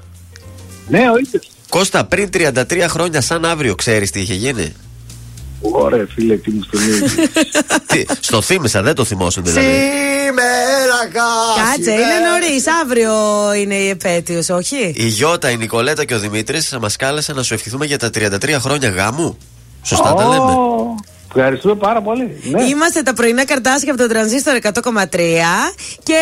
Ναι, 0.88 1.00
ο 1.00 1.18
ίδιος. 1.18 1.50
Κώστα, 1.70 2.06
πριν 2.06 2.30
33 2.34 2.86
χρόνια, 2.90 3.22
σαν 3.22 3.46
αύριο, 3.46 3.76
ξέρεις 3.76 4.12
τι 4.12 4.20
είχε 4.20 4.34
γίνει; 4.34 4.74
Ωραία, 5.62 6.08
φίλε, 6.14 6.36
τι 6.36 6.52
μου 6.52 6.62
στενίζει. 6.64 7.16
τι, 7.88 8.06
στο 8.20 8.42
θύμισα, 8.42 8.82
δεν 8.82 8.96
το 8.96 9.06
θυμόσουν 9.06 9.44
δηλαδή. 9.44 9.68
Σήμερα 9.68 11.08
κάτσε. 11.14 11.72
Κάτσε, 11.76 11.92
είναι 11.92 12.30
νωρίς. 12.30 12.64
Αύριο 12.84 13.14
είναι 13.54 13.76
η 13.76 13.90
επέτειος, 13.90 14.50
όχι; 14.50 14.94
Η 14.96 15.06
Γιώτα, 15.06 15.50
η 15.50 15.58
Νικολέτα 15.58 16.06
και 16.06 16.16
ο 16.16 16.20
Δημήτρης 16.20 16.78
μας 16.82 16.96
κάλεσαν 16.96 17.36
να 17.36 17.44
σου 17.44 17.54
ευχηθούμε 17.54 17.86
για 17.86 17.98
τα 17.98 18.10
33 18.14 18.58
χρόνια 18.60 18.90
γάμου. 18.90 19.38
Σωστά 19.84 20.14
τα 20.14 20.28
λέμε. 20.28 20.52
Ω, 21.36 21.40
Ευχαριστούμε 21.40 21.76
πάρα 21.76 22.02
πολύ. 22.02 22.42
Ναι. 22.44 22.64
Είμαστε 22.64 23.02
τα 23.02 23.14
πρωινά 23.14 23.46
καρτάσια 23.46 23.92
από 23.92 24.02
τον 24.02 24.10
τρανζίστορ 24.10 24.58
100,3 24.62 24.68
και 26.04 26.20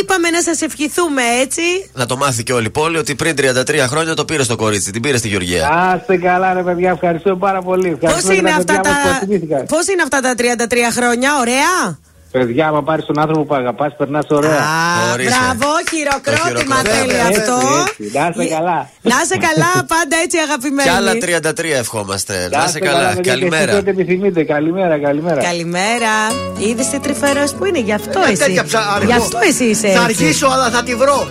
είπαμε 0.00 0.30
να 0.30 0.42
σας 0.42 0.60
ευχηθούμε 0.60 1.22
έτσι. 1.40 1.62
Να 1.92 2.06
το 2.06 2.16
μάθει 2.16 2.42
και 2.42 2.52
όλη 2.52 2.66
η 2.66 2.70
πόλη 2.70 2.98
ότι 2.98 3.14
πριν 3.14 3.34
33 3.38 3.78
χρόνια 3.88 4.14
το 4.14 4.24
πήρε 4.24 4.42
στο 4.42 4.56
κορίτσι, 4.56 4.90
την 4.90 5.02
πήρε 5.02 5.16
στη 5.16 5.28
Γεωργία. 5.28 5.68
Να 5.68 5.96
είστε 6.00 6.16
καλά, 6.16 6.52
ρε 6.52 6.62
παιδιά, 6.62 6.90
ευχαριστούμε 6.90 7.36
πάρα 7.36 7.62
πολύ. 7.62 7.90
Πώς 7.90 7.98
Ευχαριστούμε 8.02 8.34
είναι, 8.34 8.48
και 8.48 8.54
αυτά 8.54 8.80
παιδιά 8.80 8.90
μας 8.92 9.02
που 9.02 9.08
τα... 9.08 9.18
θυμήθηκαν. 9.18 9.66
πώς 9.66 9.86
είναι 9.88 10.02
αυτά 10.02 10.20
τα 10.20 10.34
33 10.36 10.76
χρόνια, 10.92 11.30
ωραία; 11.40 11.98
Παιδιά, 12.32 12.66
άμα 12.68 12.82
πάρεις 12.82 13.04
τον 13.04 13.18
άνθρωπο 13.18 13.44
που 13.44 13.54
αγαπάς, 13.54 13.94
περνάς 13.98 14.24
ωραία. 14.28 14.50
Α, 14.58 15.12
Ορίστε. 15.12 15.34
μπράβο, 15.38 15.68
χειροκρότημα 15.90 16.42
Το 16.42 16.46
χειροκρότημα. 16.46 16.82
τέλει 16.82 17.12
Έτσι, 17.28 17.40
αυτό. 17.40 17.56
έτσι. 17.88 18.18
Να 18.18 18.26
είστε 18.28 18.44
καλά. 18.54 18.88
Να 19.02 19.16
είσαι 19.24 19.36
καλά, 19.48 19.72
πάντα 19.94 20.16
έτσι 20.24 20.36
Κι 20.36 20.42
αγαπημένοι. 20.48 20.88
άλλα 20.88 21.12
33 21.12 21.78
ευχόμαστε. 21.78 22.34
Να 22.50 22.58
Να 22.58 22.64
είσαι 22.64 22.66
είστε 22.66 22.78
καλά. 22.78 22.98
παιδιά, 23.08 23.20
και 23.20 23.30
εσείς 23.30 23.40
Καλημέρα. 23.40 23.76
Ό,τι 23.78 23.90
επιθυμείτε. 23.90 24.44
Καλημέρα, 24.44 24.98
καλημέρα. 24.98 25.42
Καλημέρα. 25.42 26.12
Είδες 26.58 26.88
τι 26.88 26.98
τρυφερός 26.98 27.52
που 27.52 27.64
είναι, 27.64 27.78
γι' 27.78 27.92
αυτό 27.92 28.20
Ε, 28.20 28.30
εσύ. 28.30 28.42
τέτοια 28.42 28.64
ψα- 28.64 28.92
αργό. 28.94 29.06
Γι' 29.06 29.12
αυτό 29.18 29.38
εσύ 29.48 29.64
είσαι. 29.64 29.88
Θα 29.88 30.04
έτσι. 30.08 30.24
αργήσω, 30.24 30.46
αλλά 30.46 30.70
θα 30.70 30.82
τη 30.82 30.94
βρω. 30.94 31.26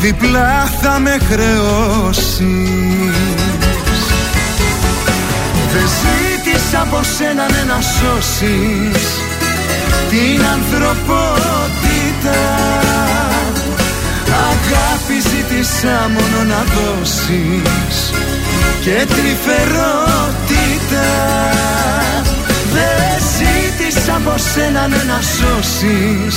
διπλά 0.00 0.70
θα 0.80 0.98
με 0.98 1.18
χρεώσεις. 1.30 2.38
Δεν 5.72 5.86
ζήτησα 6.00 6.80
από 6.80 7.00
σένα 7.16 7.46
ναι, 7.50 7.62
να 7.72 7.80
σώσεις. 7.80 9.06
Την 10.10 10.40
ανθρωπότητα 10.54 12.40
Αγάπη 14.50 15.16
ζήτησα 15.30 16.10
μόνο 16.14 16.38
να 16.48 16.64
δώσεις. 16.74 17.96
Και 18.80 19.06
τρυφερότητα 19.06 21.08
Δεν 22.72 23.20
ζήτησα 23.36 24.14
από 24.14 24.34
σένα 24.54 24.88
ναι, 24.88 24.96
να 24.96 25.20
σώσεις 25.20 26.36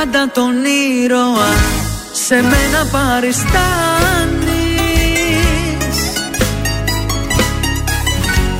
Πάντα 0.00 0.30
τον 0.34 0.54
ήρωα. 1.04 1.52
Σε 2.26 2.34
μένα 2.34 2.86
παριστάνεις 2.92 3.40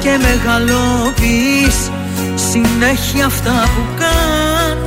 Και 0.01 0.19
μεγαλοποιείς 0.23 1.91
συνέχεια 2.35 3.27
αυτά 3.27 3.51
που 3.51 3.83
κάνεις. 3.99 4.85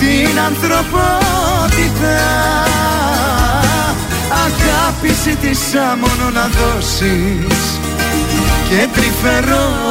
την 0.00 0.38
ανθρωπότητα. 0.48 2.18
Αγάπη 4.46 5.10
ζήτησα 5.24 5.98
μόνο 6.00 6.30
να 6.30 6.44
δώσεις 6.46 7.80
και 8.68 8.88
τρυφερότητα 8.94 9.90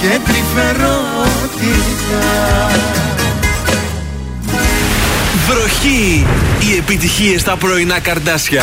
και 0.00 0.20
τρυφερότητα 0.24 1.86
Βροχή! 5.48 6.26
Οι 6.60 6.76
επιτυχίες 6.76 7.40
στα 7.40 7.56
πρωινά 7.56 8.00
καρδάσια. 8.00 8.62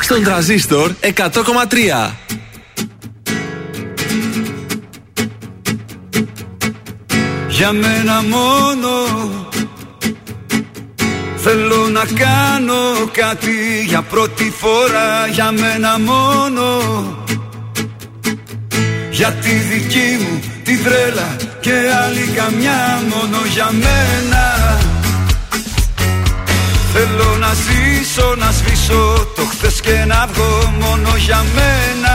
Στον 0.00 0.22
τραζίστορ 0.22 0.92
100,3. 1.00 2.10
Για 7.48 7.72
μένα 7.72 8.22
μόνο 8.22 8.88
Θέλω 11.36 11.88
να 11.88 12.04
κάνω 12.04 13.10
κάτι 13.12 13.84
για 13.86 14.02
πρώτη 14.02 14.52
φορά 14.56 15.26
Για 15.32 15.52
μένα 15.52 15.98
μόνο 15.98 16.64
Για 19.10 19.32
τη 19.32 19.50
δική 19.50 20.16
μου 20.20 20.47
τη 20.68 20.76
τρέλα 20.76 21.28
Και 21.60 21.76
άλλη 22.04 22.26
καμιά 22.38 22.80
μόνο 23.12 23.38
για 23.54 23.68
μένα. 23.84 24.44
Θέλω 26.92 27.30
να 27.44 27.52
ζήσω, 27.64 28.34
να 28.42 28.50
σβήσω 28.58 29.02
το 29.36 29.44
χθες 29.52 29.80
και 29.80 29.96
να 30.12 30.20
βγω 30.32 30.72
μόνο 30.82 31.10
για 31.26 31.40
μένα. 31.56 32.14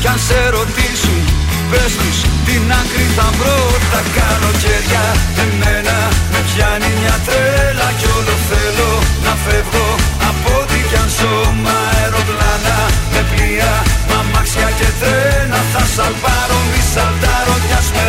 Κι 0.00 0.08
αν 0.12 0.18
σε 0.26 0.40
ρωτήσουν, 0.56 1.22
πες 1.70 1.92
τους 2.00 2.18
την 2.46 2.64
άκρη 2.80 3.06
θα 3.16 3.28
βρω 3.38 3.60
τα 3.92 4.00
καλοκαίρια 4.16 5.04
Εμένα 5.44 5.98
με 6.32 6.40
πιάνει 6.48 6.90
μια 7.00 7.16
τρέλα 7.26 7.88
κι 7.98 8.08
όλο 8.16 8.34
θέλω 8.48 8.90
να 9.24 9.34
φεύγω. 9.44 9.88
Από 10.28 10.50
ό,τι 10.60 10.78
κι 10.88 10.96
αν 11.02 11.08
ζω 11.18 11.36
Μα 11.64 11.76
αεροπλάνα 11.94 12.78
με 13.12 13.20
πλοία 13.30 13.72
Μα 14.22 14.28
μάξια 14.32 14.70
και 14.78 14.88
τρένα 15.00 15.60
Θα 15.72 15.82
σαλπάρω 15.94 16.58
μη 16.70 16.80
σαλτάρω 16.92 17.56
κι 17.66 17.74
ας 17.80 17.88
με 17.94 18.01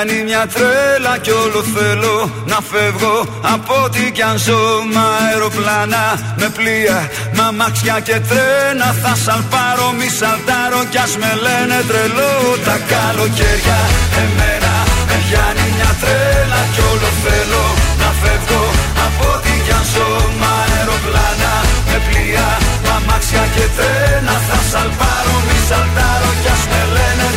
με 0.00 0.06
πιάνει 0.06 0.22
μια 0.22 0.44
τρέλα 0.54 1.14
Κι 1.24 1.30
όλο 1.44 1.60
θέλω 1.74 2.16
να 2.52 2.58
φεύγω 2.70 3.16
Από 3.54 3.74
ό,τι 3.84 4.02
κι 4.16 4.22
αν 4.30 4.36
ζω. 4.46 4.62
Μα 4.94 5.06
αεροπλάνα 5.24 6.04
με 6.40 6.48
πλοία 6.56 6.98
Μα 7.36 7.46
μάξια 7.58 7.96
και 8.06 8.16
τρένα 8.28 8.88
Θα 9.02 9.12
σαλπάρω 9.24 9.88
μη 9.98 10.08
σαλτάρω 10.18 10.80
Κι 10.92 11.00
ας 11.04 11.12
με 11.20 11.30
λένε 11.44 11.78
τρελό 11.88 12.34
Τα 12.66 12.76
καλοκαίρια. 12.92 13.80
Εμένα 14.22 14.74
με 15.08 15.16
πιάνει 15.26 15.66
μια 15.76 15.90
τρέλα 16.02 16.60
Κι 16.72 16.82
όλο 16.90 17.08
θέλω 17.22 17.64
να 18.02 18.10
φεύγω 18.20 18.64
Από 19.06 19.24
ό,τι 19.34 19.52
κι 19.64 19.74
αν 19.78 19.84
ζω. 19.92 20.08
Μα 20.40 20.52
αεροπλάνα 20.64 21.54
με 21.88 21.98
πλοία 22.06 22.48
Μα 22.86 22.96
μάξια 23.08 23.44
και 23.54 23.66
τρένα 23.76 24.34
Θα 24.48 24.58
σαλπάρω 24.70 25.36
μη 25.46 25.56
σαλτάρω 25.68 26.30
Κι 26.42 26.50
ας 26.54 26.62
με 26.70 26.80
λένε 26.94 27.28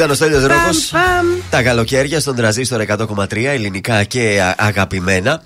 Ήταν 0.00 0.12
ο 0.12 0.16
Στέλιος 0.16 0.42
Ρόχος 0.46 0.88
Παμ. 0.90 1.26
Τα 1.50 1.62
καλοκαίρια 1.62 2.20
στον 2.20 2.34
τραζίστορ 2.36 2.80
100,3 2.88 3.44
ελληνικά 3.44 4.04
και 4.04 4.40
α- 4.42 4.54
αγαπημένα. 4.58 5.42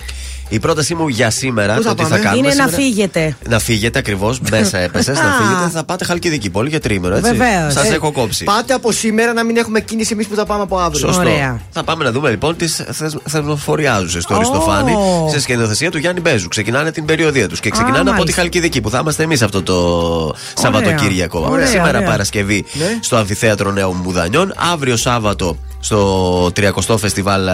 Η 0.49 0.59
πρότασή 0.59 0.95
μου 0.95 1.09
για 1.09 1.30
σήμερα, 1.30 1.74
Πού 1.74 1.82
το 1.82 1.88
θα 1.88 1.95
τι 1.95 2.03
θα 2.03 2.09
πάμε; 2.09 2.20
κάνουμε. 2.22 2.38
Είναι 2.47 2.47
να 2.47 2.53
σήμερα- 2.68 2.76
φύγετε. 2.76 3.36
Να 3.49 3.59
φύγετε 3.59 3.99
ακριβώς, 3.99 4.40
μέσα 4.51 4.78
έπεσες, 4.86 5.18
να 5.18 5.24
Α. 5.24 5.32
φύγετε. 5.32 5.70
Θα 5.72 5.84
πάτε 5.84 6.05
χαλκιδική 6.05 6.51
πόλη 6.51 6.68
για 6.68 6.80
τρίμηνο, 6.80 7.16
έτσι. 7.16 7.30
Βεβαίως. 7.30 7.72
Σας 7.72 7.90
Ε, 7.90 7.95
έχω 7.95 8.12
κόψει. 8.12 8.45
Πάτε 8.45 8.74
από 8.74 8.92
σήμερα 8.92 9.32
να 9.32 9.45
μην 9.45 9.57
έχουμε 9.57 9.80
κίνηση 9.80 10.12
εμείς 10.12 10.26
που 10.26 10.34
θα 10.34 10.47
πάμε 10.47 10.62
από 10.62 10.78
αύριο. 10.78 10.99
Σωστό. 10.99 11.20
Ωραία. 11.20 11.61
Θα 11.70 11.84
πάμε 11.84 12.05
να 12.05 12.12
δούμε 12.12 12.30
λοιπόν 12.30 12.57
τις 12.57 12.82
θερμοφοριάζουσες 13.28 14.22
στο 14.22 14.34
Ω. 14.34 14.38
Ριστοφάνη 14.38 14.92
σε 15.30 15.40
σκηνοθεσία 15.40 15.90
του 15.90 15.99
Γιάννη 15.99 16.20
Μπέζου. 16.20 16.49
Ξεκινάνε 16.49 16.90
την 16.90 17.05
περιοδία 17.05 17.49
τους 17.49 17.61
και 17.61 17.70
ξεκινάνε 17.70 17.99
από 17.99 18.11
τη 18.11 18.18
μάλιστα. 18.18 18.40
Χαλκιδική 18.40 18.80
που 18.80 18.90
θα 18.90 18.99
είμαστε 18.99 19.22
εμείς 19.22 19.42
αυτό 19.42 19.62
το 19.62 20.34
Σαββατοκύριακο. 20.55 21.47
Ωραία, 21.51 21.66
Σήμερα 21.66 21.88
ωραία. 21.99 22.09
Παρασκευή 22.09 22.64
Ναι. 22.72 22.99
στο 23.01 23.16
Αμφιθέατρο 23.16 23.70
Νέων 23.70 23.97
Μουδανιών. 24.05 24.53
Αύριο 24.72 24.97
Σάββατο 24.97 25.57
στο 25.85 26.47
30ο 26.57 26.99
Φεστιβάλ 26.99 27.47
ε, 27.47 27.53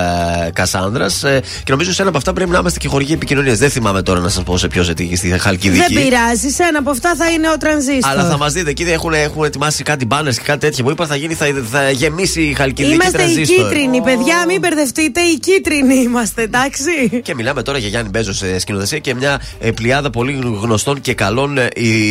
Κασάνδρας. 0.52 1.24
και 1.64 1.70
νομίζω 1.70 1.92
σε 1.92 2.00
ένα 2.00 2.10
από 2.10 2.18
αυτά 2.18 2.32
πρέπει 2.32 2.50
να 2.50 2.58
είμαστε 2.58 2.78
και 2.78 2.88
χορηγοί 2.88 3.12
επικοινωνίας. 3.12 3.58
Δεν 3.58 3.70
θυμάμαι 3.70 4.02
τώρα 4.02 4.20
να 4.20 4.28
σας 4.28 4.42
πω 4.42 4.56
σε 4.56 4.68
ποιος 4.68 4.88
ετύχει 4.88 5.16
στη 5.16 5.38
Χαλκιδική. 5.38 5.94
Δεν 5.94 6.02
πειράζει, 6.02 6.48
ένα 6.68 6.78
από 6.78 6.90
αυτά 6.90 7.14
θα 7.16 7.30
είναι 7.30 7.48
ο 7.50 7.56
τρανζίστορ. 7.56 8.10
Αλλά 8.10 8.28
θα 8.28 8.36
μας 8.36 8.52
δείτε 8.52 8.70
εκεί, 8.70 8.82
έχουν, 8.82 9.12
έχουν 9.12 9.44
ετοιμάσει 9.44 9.82
κάτι 9.82 10.06
μπάνες 10.06 10.36
και 10.36 10.42
κάτι 10.46 10.58
τέτοια. 10.58 10.84
Μου 10.84 10.90
είπα 10.90 11.06
θα, 11.06 11.16
γίνει, 11.16 11.34
θα, 11.34 11.46
θα 11.70 11.90
γεμίσει 11.90 12.42
η 12.42 12.52
Χαλκιδική 12.52 12.94
Είμαστε 12.94 13.22
οι 13.22 13.24
τρανζίστορ. 13.24 13.68
κίτρινοι, 13.68 14.00
παιδιά, 14.02 14.44
μην 14.46 14.58
μπερδευτείτε, 14.60 15.20
οι 15.20 15.38
κίτρινοι 15.38 15.94
είμαστε, 15.94 16.42
εντάξει. 16.42 17.20
Και 17.22 17.34
μιλάμε 17.34 17.62
τώρα 17.62 17.78
για 17.78 17.88
Γιάννη 17.88 18.08
Μπέζος 18.08 18.36
σε 18.36 18.58
σκηνοθεσία 18.58 18.98
και 18.98 19.14
μια 19.14 19.40
ε, 19.60 19.70
πλειάδα 19.70 20.10
πολύ 20.10 20.38
γνωστών 20.60 21.00
και 21.00 21.14
καλών 21.14 21.58
ε, 21.58 21.68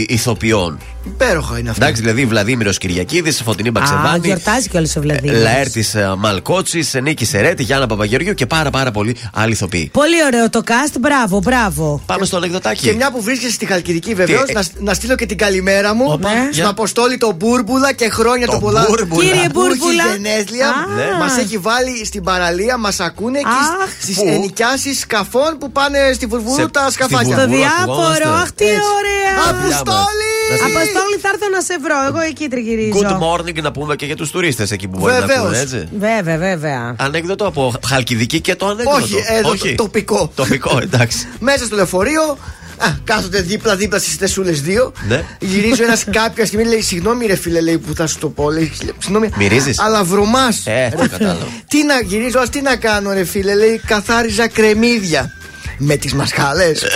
ηθοποιών. 0.08 0.80
Υπέροχο 1.14 1.58
είναι 1.58 1.70
αυτό. 1.70 1.84
Εντάξει, 1.84 2.02
δηλαδή 2.02 2.26
Βλαδίμηρος 2.26 2.78
Κυριακίδης, 2.78 3.42
Φωτεινή 3.46 3.68
Α, 3.68 3.72
Μπαξεβάνη. 3.72 4.28
γιορτάζει 4.28 4.68
κιόλα 4.70 4.88
ο 4.98 5.00
Βλαδίμηρος. 5.02 5.42
Λαέρτης 5.42 5.96
Μαλκότσι, 6.18 6.88
Νίκης 7.02 7.30
Σερέτη, 7.30 7.64
Γιάννα 7.64 7.88
Παπαγεωργίου 7.88 8.34
και 8.34 8.46
πάρα 8.46 8.70
πάρα 8.70 8.92
πολλοί 8.92 9.16
άλλοι 9.34 9.52
ηθοποιοί. 9.52 9.90
Πολύ 9.94 10.16
ωραίο 10.26 10.50
το 10.50 10.62
cast, 10.68 10.96
μπράβο, 11.00 11.40
μπράβο. 11.40 12.02
Πάμε 12.06 12.26
στο 12.26 12.38
ανεκδοτάκι. 12.38 12.82
Και 12.88 12.94
μια 12.94 13.12
που 13.12 13.22
βρίσκεσαι 13.22 13.52
στη 13.54 13.66
Χαλκιδική, 13.66 14.14
βεβαίως, 14.14 14.44
Τι, 14.44 14.52
ε, 14.52 14.54
να, 14.54 14.64
να 14.80 14.94
στείλω 14.94 15.16
και 15.16 15.26
την 15.26 15.38
καλημέρα 15.38 15.94
μου 15.96 16.06
Όπα, 16.08 16.30
στον 16.30 16.50
για. 16.52 16.68
Αποστόλη 16.68 17.18
τον 17.18 17.36
Μπούρμπουλα 17.36 17.94
και 17.94 18.10
χρόνια 18.10 18.46
Το 18.46 18.52
το 18.52 18.60
πολλά. 18.60 18.86
Μπούρμπουλα. 18.90 19.24
Κύριε 19.30 19.50
που 19.50 19.62
έχει 19.62 19.78
Μπούρμπουλα. 19.78 20.04
γενέθλια. 20.12 20.68
Α. 20.70 20.96
Ναι. 20.96 21.18
Μας 21.20 21.38
έχει 21.38 21.58
βάλει 21.58 22.06
στην 22.06 22.24
παραλία, 22.24 22.78
μας 22.78 23.00
ακούνε 23.00 23.38
Αχ. 23.40 23.44
και 23.44 24.02
στις 24.02 24.16
Πού; 24.16 24.24
ενοικιάσεις 24.28 25.00
σκαφών 25.00 25.58
που 25.60 25.72
πάνε 25.72 25.98
στη 26.14 26.26
Βουρβούρου 26.26 26.62
Σε- 26.62 26.68
τα 26.68 26.84
στη 26.84 26.92
σκαφάκια. 26.94 27.36
Το 27.36 27.42
Βουρβούρα 27.42 27.58
διάφορο, 27.58 27.92
ακουγόμαστε. 27.94 28.28
αχ 28.42 28.52
τι 28.52 28.66
Έτσι. 28.66 28.80
ωραία. 29.00 29.34
Αποστόλη! 29.50 30.39
Να 30.52 30.58
σε- 30.58 30.64
Αποστόλη 30.64 31.18
θα 31.22 31.30
έρθω 31.34 31.48
να 31.56 31.62
σε 31.62 31.76
βρω, 31.84 31.96
εγώ 32.08 32.20
εκεί 32.30 32.48
τριγυρίζω. 32.48 33.00
Good 33.00 33.18
morning 33.24 33.62
να 33.62 33.72
πούμε 33.72 33.96
και 33.96 34.06
για 34.06 34.16
τους 34.16 34.32
τουρίστες 34.32 34.72
εκεί 34.72 34.88
που 34.88 34.98
μπορεί 35.00 35.14
να 35.14 35.20
Βεβαίως. 35.20 35.40
ακούνε, 35.40 35.60
έτσι. 35.60 35.88
Βέβαια, 36.00 36.38
βέβαια. 36.38 36.96
Ανέκδοτο 36.98 37.46
από 37.48 37.74
Χαλκιδική 37.86 38.42
και 38.42 38.56
το 38.56 38.68
ανέκδοτο. 38.68 38.96
Όχι, 39.04 39.16
εδώ 39.38 39.56
το 39.56 39.76
τοπικό. 39.76 40.32
Τοπικό, 40.36 40.80
εντάξει. 40.82 41.28
Μέσα 41.50 41.66
στο 41.66 41.76
λεωφορείο. 41.76 42.38
Α, 42.82 42.88
κάθονται 43.04 43.42
δίπλα-δίπλα 43.42 44.00
στις 44.00 44.18
τεσούλες 44.18 44.62
δύο. 44.62 44.92
Ναι. 45.08 45.24
Γυρίζει 45.40 45.84
ένας 45.84 46.04
κάποια 46.20 46.46
στιγμή 46.46 46.66
λέει: 46.66 46.82
Συγγνώμη, 46.82 47.26
ρε 47.26 47.36
φίλε, 47.36 47.62
λέει 47.62 47.78
που 47.78 47.96
θα 47.96 48.08
σου 48.08 48.18
το 48.20 48.30
πω. 48.30 48.52
Λέει, 48.52 48.72
Συγγνώμη. 49.00 49.30
Μυρίζεις; 49.38 49.80
Αλλά 49.80 50.04
βρωμάς. 50.04 50.66
Ε, 50.66 50.90
το 50.98 51.08
κατάλαβα. 51.10 51.46
Τι 51.68 51.84
να 51.86 52.02
γυρίζω, 52.02 52.40
ας 52.40 52.50
τι 52.50 52.62
να 52.62 52.76
κάνω, 52.76 53.14
ρε 53.14 53.24
φίλε, 53.24 53.56
λέει, 53.56 53.82
καθάριζα 53.86 54.48
κρεμμύδια. 54.48 55.34
Με 55.78 55.96
τις 55.96 56.14
μασχάλες. 56.14 56.84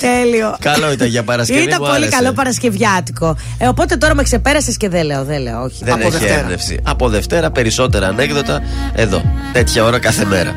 Τέλειο. 0.00 0.56
Καλό 0.60 0.92
ήταν 0.92 1.08
για 1.08 1.22
Παρασκευή. 1.22 1.62
Ήταν 1.62 1.78
μου 1.80 1.86
πολύ 1.86 1.96
άρεσε. 1.96 2.10
καλό 2.16 2.32
Παρασκευιάτικο. 2.32 3.36
Ε, 3.58 3.66
οπότε 3.66 3.96
τώρα 3.96 4.14
με 4.14 4.22
ξεπέρασε 4.22 4.72
και 4.76 4.88
δεν 4.88 5.04
λέω, 5.04 5.24
δεν 5.24 5.40
λέω, 5.42 5.62
όχι. 5.62 5.84
Δεν 5.84 5.92
Από 5.94 6.02
έχει 6.06 6.10
Δευτέρα. 6.10 6.40
έμπνευση. 6.40 6.78
Από 6.82 7.08
Δευτέρα 7.08 7.50
περισσότερα 7.50 8.06
ανέκδοτα 8.06 8.62
εδώ. 8.94 9.22
Τέτοια 9.52 9.84
ώρα 9.84 9.98
κάθε 9.98 10.24
μέρα. 10.24 10.54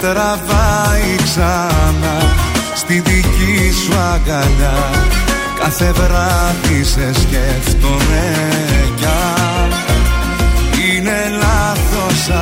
Τραβάει 0.00 1.16
ξανά 1.22 2.18
στη 2.74 2.94
δική 3.00 3.72
σου 3.84 3.98
αγκαλιά. 4.12 4.90
Κάθε 5.60 5.92
βράδυ 5.92 6.84
σε 6.84 7.12
σκέφτομαι 7.12 8.34
κι 8.96 9.04
αν 9.04 9.70
είναι 10.88 11.38
λάθος 11.40 12.36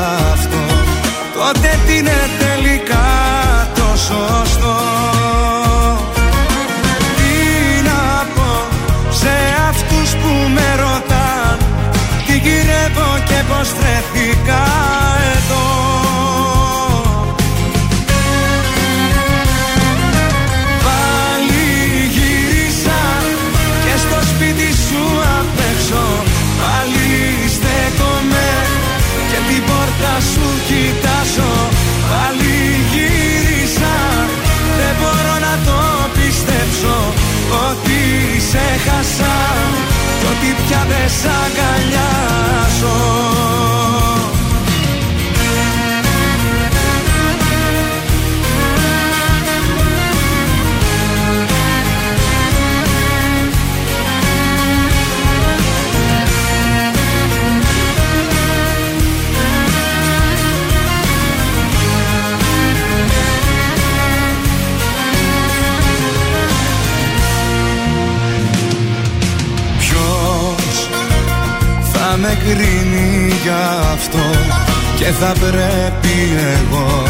θα 75.20 75.32
πρέπει 75.40 76.16
εγώ 76.54 77.02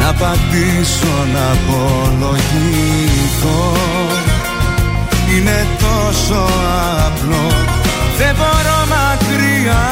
να 0.00 0.12
πατήσω 0.12 1.16
να 1.34 1.44
απολογηθώ. 1.56 2.82
Είναι 5.30 5.66
τόσο 5.78 6.40
απλό 7.06 7.72
δεν 8.18 8.34
μπορώ 8.36 8.78
μακριά 8.94 9.86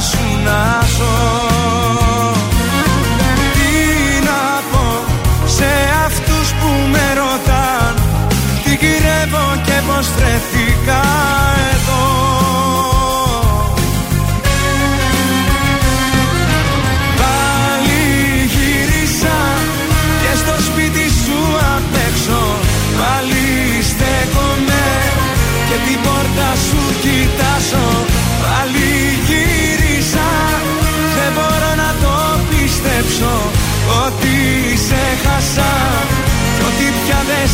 σου 0.00 0.24
να 0.44 0.80
ζω. 0.96 1.18
Τι 3.54 4.24
να 4.24 4.62
πω 4.70 4.86
σε 5.46 5.70
αυτούς 6.06 6.48
που 6.52 6.70
με 6.92 7.06
ρωτάν 7.20 7.94
τι 8.64 8.70
γυρεύω 8.70 9.46
και 9.64 9.82
πως 9.86 10.06
βρέθηκα 10.16 11.02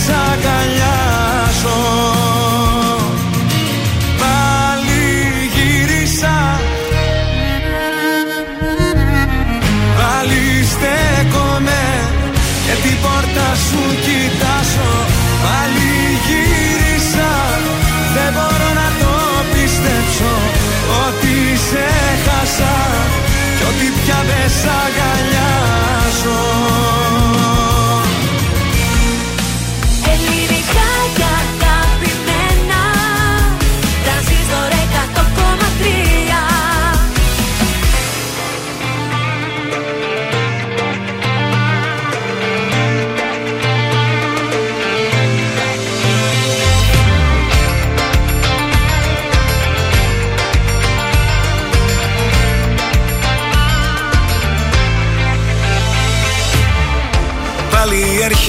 σ' 0.07 0.12
αγκαλιάζω 0.32 2.16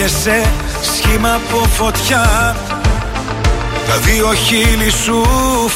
έρχεσαι 0.08 0.50
σχήμα 0.82 1.34
από 1.34 1.66
φωτιά. 1.78 2.56
Τα 3.88 3.96
δύο 3.98 4.34
χείλη 4.34 4.92
σου 5.04 5.26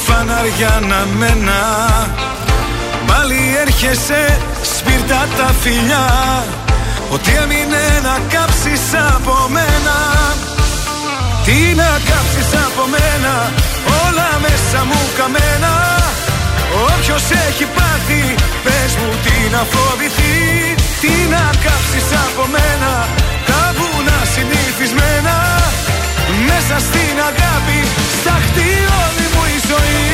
φανάρια 0.05 0.81
να 0.89 1.07
μένα. 1.17 1.59
Πάλι 3.07 3.39
έρχεσαι 3.61 4.39
άσπυρτα 4.61 5.27
τα 5.37 5.53
φιλιά. 5.61 6.07
Ότι 7.13 7.31
έμεινε 7.43 7.83
να 8.03 8.15
κάψεις 8.33 8.83
από 9.15 9.35
μένα. 9.55 9.97
Τι 11.45 11.59
να 11.81 11.91
κάψεις 12.09 12.49
από 12.65 12.83
μένα 12.93 13.33
Όλα 14.05 14.29
μέσα 14.45 14.79
μου 14.87 15.01
καμένα. 15.17 15.73
Όποιος 16.87 17.23
έχει 17.47 17.65
πάθει 17.77 18.23
Πες 18.63 18.91
μου 18.99 19.09
τι 19.23 19.35
να 19.53 19.61
φοβηθεί. 19.73 20.35
Τι 21.01 21.13
να 21.33 21.43
κάψεις 21.65 22.07
από 22.25 22.43
μένα 22.55 22.91
Τα 23.51 23.63
βουνά 23.77 24.19
συνηθισμένα 24.33 25.35
Μέσα 26.49 26.75
στην 26.87 27.15
αγάπη 27.29 27.79
Σταχτεί 28.19 28.69
όλη 29.03 29.25
μου 29.33 29.43
η 29.55 29.57
ζωή. 29.69 30.05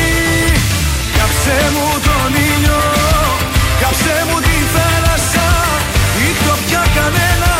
Κάψε 1.16 1.58
μου 1.74 1.86
τον 2.06 2.30
ήλιο 2.50 2.82
Κάψε 3.82 4.16
μου 4.28 4.38
τη 4.46 4.56
θάλασσα 4.74 5.48
Ή 6.26 6.28
το 6.44 6.54
πια 6.64 6.82
κανένα 6.96 7.54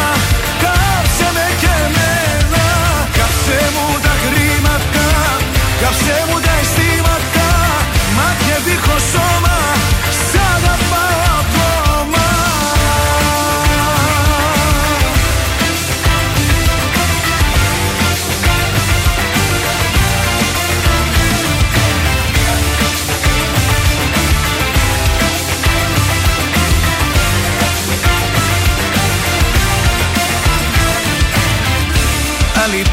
Κάψε 0.63 1.29
με 1.37 1.47
και 1.63 1.73
εμένα. 1.87 2.65
Κάψε 3.19 3.59
μου 3.75 3.87
τα 4.05 4.15
χρήματα 4.23 5.07
Κάψε 5.83 6.17
μου 6.29 6.37
τα 6.45 6.55
αισθήματα 6.61 7.49
Μάτια 8.17 8.57
δίχως 8.67 9.05
σώμα 9.13 9.57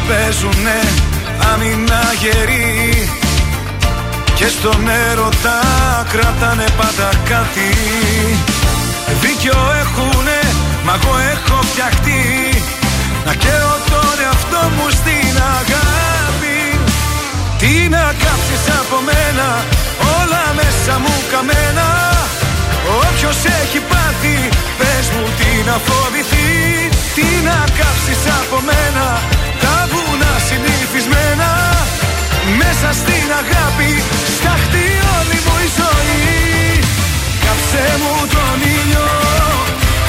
παίζουνε 0.08 0.80
άμυνα 1.52 2.02
γερή. 2.22 3.10
Και 4.38 4.48
στον 4.48 4.82
έρωτα 5.10 5.60
κρατάνε 6.12 6.68
πάντα 6.78 7.10
κάτι. 7.32 7.70
Δίκιο 9.22 9.60
έχουνε, 9.82 10.40
μα 10.86 10.94
εγώ 11.00 11.14
έχω 11.34 11.58
φτιαχτεί. 11.70 12.24
Να 13.26 13.34
καίω 13.34 13.74
τον 13.92 14.16
εαυτό 14.26 14.62
μου 14.76 14.88
στην 15.00 15.36
αγάπη. 15.58 16.60
Τι 17.60 17.74
να 17.96 18.06
κάψεις 18.24 18.66
από 18.80 18.98
μένα, 19.10 19.48
όλα 20.20 20.44
μέσα 20.60 20.94
μου 21.04 21.16
καμένα. 21.32 21.88
Όποιος 23.04 23.40
έχει 23.62 23.80
πάθει, 23.92 24.38
πες 24.80 25.06
μου 25.14 25.26
τι 25.38 25.50
να 25.70 25.76
φοβηθεί. 25.88 26.50
Τι 27.16 27.28
να 27.48 27.58
κάψεις 27.80 28.22
από 28.40 28.58
μένα, 28.70 29.06
τα 29.66 29.78
βουνά 29.92 30.34
συνηθισμένα 30.48 31.50
Μέσα 32.62 32.90
στην 33.02 33.28
αγάπη, 33.42 33.92
σταχτεί 34.38 34.88
όλη 35.18 35.38
μου 35.46 35.56
η 35.66 35.68
ζωή. 35.80 36.24
Κάψε 37.46 37.86
μου 38.02 38.14
τον 38.34 38.58
ήλιο, 38.78 39.10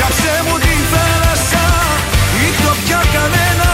κάψε 0.00 0.34
μου 0.46 0.56
τη 0.64 0.74
θάλασσα 0.92 1.66
Ή 2.44 2.48
το 2.62 2.72
πια 2.82 3.00
κανένα, 3.14 3.70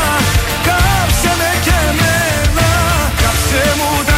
κάψε 0.68 1.32
με 1.40 1.50
και 1.64 1.76
εμένα. 1.90 2.68
Κάψε 3.22 3.64
μου 3.78 3.90
τα 4.08 4.11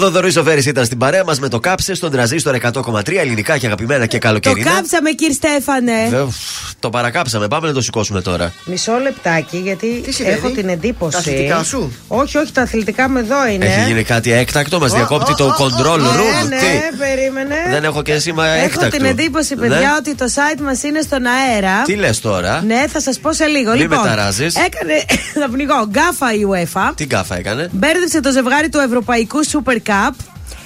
Ο 0.00 0.02
Δοδωρή 0.02 0.30
Ζοβέρη 0.30 0.62
ήταν 0.66 0.84
στην 0.84 0.98
παρέα 0.98 1.24
μας 1.24 1.38
με 1.40 1.48
το 1.48 1.60
κάψε 1.60 1.94
στον 1.94 2.10
τραζίστορ 2.10 2.56
100,3 2.72 3.12
ελληνικά 3.18 3.58
και 3.58 3.66
αγαπημένα 3.66 4.06
και 4.06 4.18
Το 4.18 4.26
καλοκαιρινά. 4.26 4.70
κάψαμε, 4.70 5.10
κύριε 5.10 5.34
Στέφανε. 5.34 5.92
Βεβαίω, 6.08 6.32
το 6.78 6.90
παρακάψαμε. 6.90 7.48
Πάμε 7.48 7.66
να 7.66 7.72
το 7.72 7.80
σηκώσουμε 7.80 8.20
τώρα. 8.20 8.52
Μισό 8.64 8.92
λεπτάκι, 9.02 9.56
γιατί 9.56 10.04
συμβαίνει; 10.08 10.36
έχω 10.36 10.48
την 10.50 10.68
εντύπωση. 10.68 11.12
Τα 11.12 11.18
αθλητικά 11.18 11.62
σου; 11.62 11.92
Όχι, 12.08 12.38
όχι, 12.38 12.52
τα 12.52 12.62
αθλητικά 12.62 13.08
μου 13.08 13.18
εδώ 13.18 13.46
είναι. 13.46 13.64
Έχει 13.66 13.86
γίνει 13.86 14.02
κάτι 14.02 14.32
έκτακτο, 14.32 14.78
μας 14.78 14.92
διακόπτει 14.92 15.34
το 15.34 15.54
control 15.58 15.98
Ναι, 15.98 16.06
room. 16.08 16.48
ναι, 16.48 16.56
Τι, 16.58 16.96
περίμενε. 16.96 17.54
δεν 17.70 17.84
έχω 17.84 18.02
και 18.02 18.18
σήμα 18.18 18.46
Έχω 18.46 18.64
έκτακτο. 18.64 18.96
την 18.96 19.04
εντύπωση, 19.06 19.54
παιδιά, 19.54 19.78
Ναι. 19.78 19.86
ότι 19.98 20.14
το 20.14 20.24
site 20.34 20.60
μας 20.60 20.82
είναι 20.82 21.00
στον 21.00 21.22
αέρα. 21.26 21.82
Τι 21.82 21.94
λες 21.94 22.20
τώρα; 22.20 22.62
Ναι, 22.66 22.84
θα 22.92 23.00
σας 23.00 23.18
πω 23.18 23.32
σε 23.32 23.44
λίγο. 23.46 23.72
Μη 23.72 23.78
λοιπόν, 23.78 23.98
με 23.98 24.08
ταράζεις. 24.08 24.54
έκανε. 24.54 24.92
θα 25.40 25.48
πνιγώ. 25.52 25.86
Γκάφα 25.90 26.34
η 26.34 26.40
UEFA. 26.52 26.92
Τι 26.94 27.04
γκάφα 27.04 27.36
έκανε; 27.38 27.68
Μπέρδεψε 27.72 28.20
το 28.20 28.30
ζευγάρι 28.30 28.68
του 28.68 28.78
Ευρωπαϊκού 28.78 29.38
Super 29.46 29.76
Cup. 29.90 30.14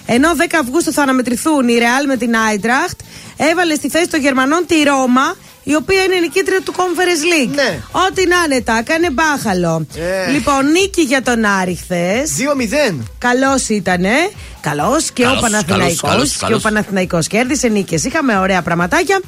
Ενώ 0.07 0.29
10 0.39 0.43
Αυγούστου 0.61 0.93
θα 0.93 1.03
αναμετρηθούν 1.03 1.69
η 1.69 1.77
Real 1.79 2.07
με 2.07 2.17
την 2.17 2.37
Άιντραχτ, 2.37 3.01
έβαλε 3.37 3.75
στη 3.75 3.89
θέση 3.89 4.09
των 4.09 4.21
Γερμανών 4.21 4.65
τη 4.67 4.83
Ρώμα, 4.83 5.37
η 5.63 5.75
οποία 5.75 6.03
είναι 6.03 6.15
νικήτρια 6.21 6.61
του 6.61 6.75
Conference 6.77 7.49
League. 7.49 7.55
Ναι. 7.55 7.79
Ό,τι 7.93 8.27
να 8.27 8.37
είναι, 8.45 8.63
τα 8.63 8.79
έκανε 8.79 9.11
μπάχαλο. 9.11 9.87
Ε. 9.97 10.31
Λοιπόν, 10.31 10.71
νίκη 10.71 11.03
για 11.03 11.23
τον 11.23 11.45
Άρη 11.45 11.75
χθες. 11.75 12.31
2-0. 12.91 12.99
Καλός 13.19 13.69
ήτανε. 13.69 14.13
Καλός 14.61 15.11
και 15.11 15.23
Καλός, 15.23 15.39
ο 15.39 15.41
Παναθηναϊκός 15.41 16.01
καλός, 16.01 16.01
καλός, 16.01 16.31
Και 16.31 16.45
ο 16.45 16.47
καλός. 16.47 16.63
Παναθηναϊκός 16.63 17.27
κέρδισε 17.27 17.69
νίκες. 17.69 18.05
Είχαμε 18.05 18.39
ωραία 18.39 18.63
πραγματάκια. 18.63 19.21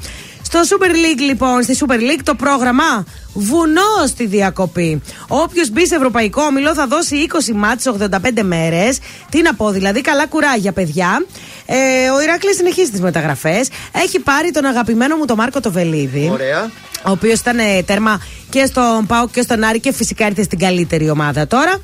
Στο 0.48 0.60
Super 0.60 0.90
League, 0.90 1.20
λοιπόν, 1.20 1.62
στη 1.62 1.76
Super 1.80 1.98
League 1.98 2.20
το 2.22 2.34
πρόγραμμα 2.34 3.04
βουνό 3.32 4.06
στη 4.06 4.26
διακοπή. 4.26 5.02
Όποιος 5.28 5.70
μπει 5.70 5.86
σε 5.86 5.94
ευρωπαϊκό 5.94 6.42
όμιλο 6.42 6.74
θα 6.74 6.86
δώσει 6.86 7.26
20 7.48 7.52
μάτς 7.54 7.86
85 7.86 8.42
μέρες. 8.42 8.98
Τι 9.30 9.42
να 9.42 9.54
πω, 9.54 9.70
δηλαδή, 9.70 10.00
καλά 10.00 10.26
κουράγια, 10.26 10.72
παιδιά. 10.72 11.26
Ε, 11.66 11.74
ο 12.10 12.22
Ηράκλη 12.22 12.54
συνεχίζει 12.54 12.90
τις 12.90 13.00
μεταγραφές. 13.00 13.68
Έχει 14.04 14.18
πάρει 14.20 14.50
τον 14.50 14.64
αγαπημένο 14.64 15.16
μου 15.16 15.24
τον 15.24 15.36
Μάρκο 15.36 15.60
Τοβελίδη. 15.60 16.28
Ωραία. 16.32 16.70
Ο 17.06 17.10
οποίος 17.10 17.38
ήταν 17.40 17.58
ε, 17.58 17.82
τέρμα 17.82 18.20
και 18.50 18.66
στον 18.66 19.06
Πάο 19.06 19.28
και 19.28 19.42
στον 19.42 19.64
Άρη 19.64 19.80
και 19.80 19.92
φυσικά 19.92 20.26
ήρθε 20.26 20.42
στην 20.42 20.58
καλύτερη 20.58 21.10
ομάδα 21.10 21.46
τώρα. 21.46 21.80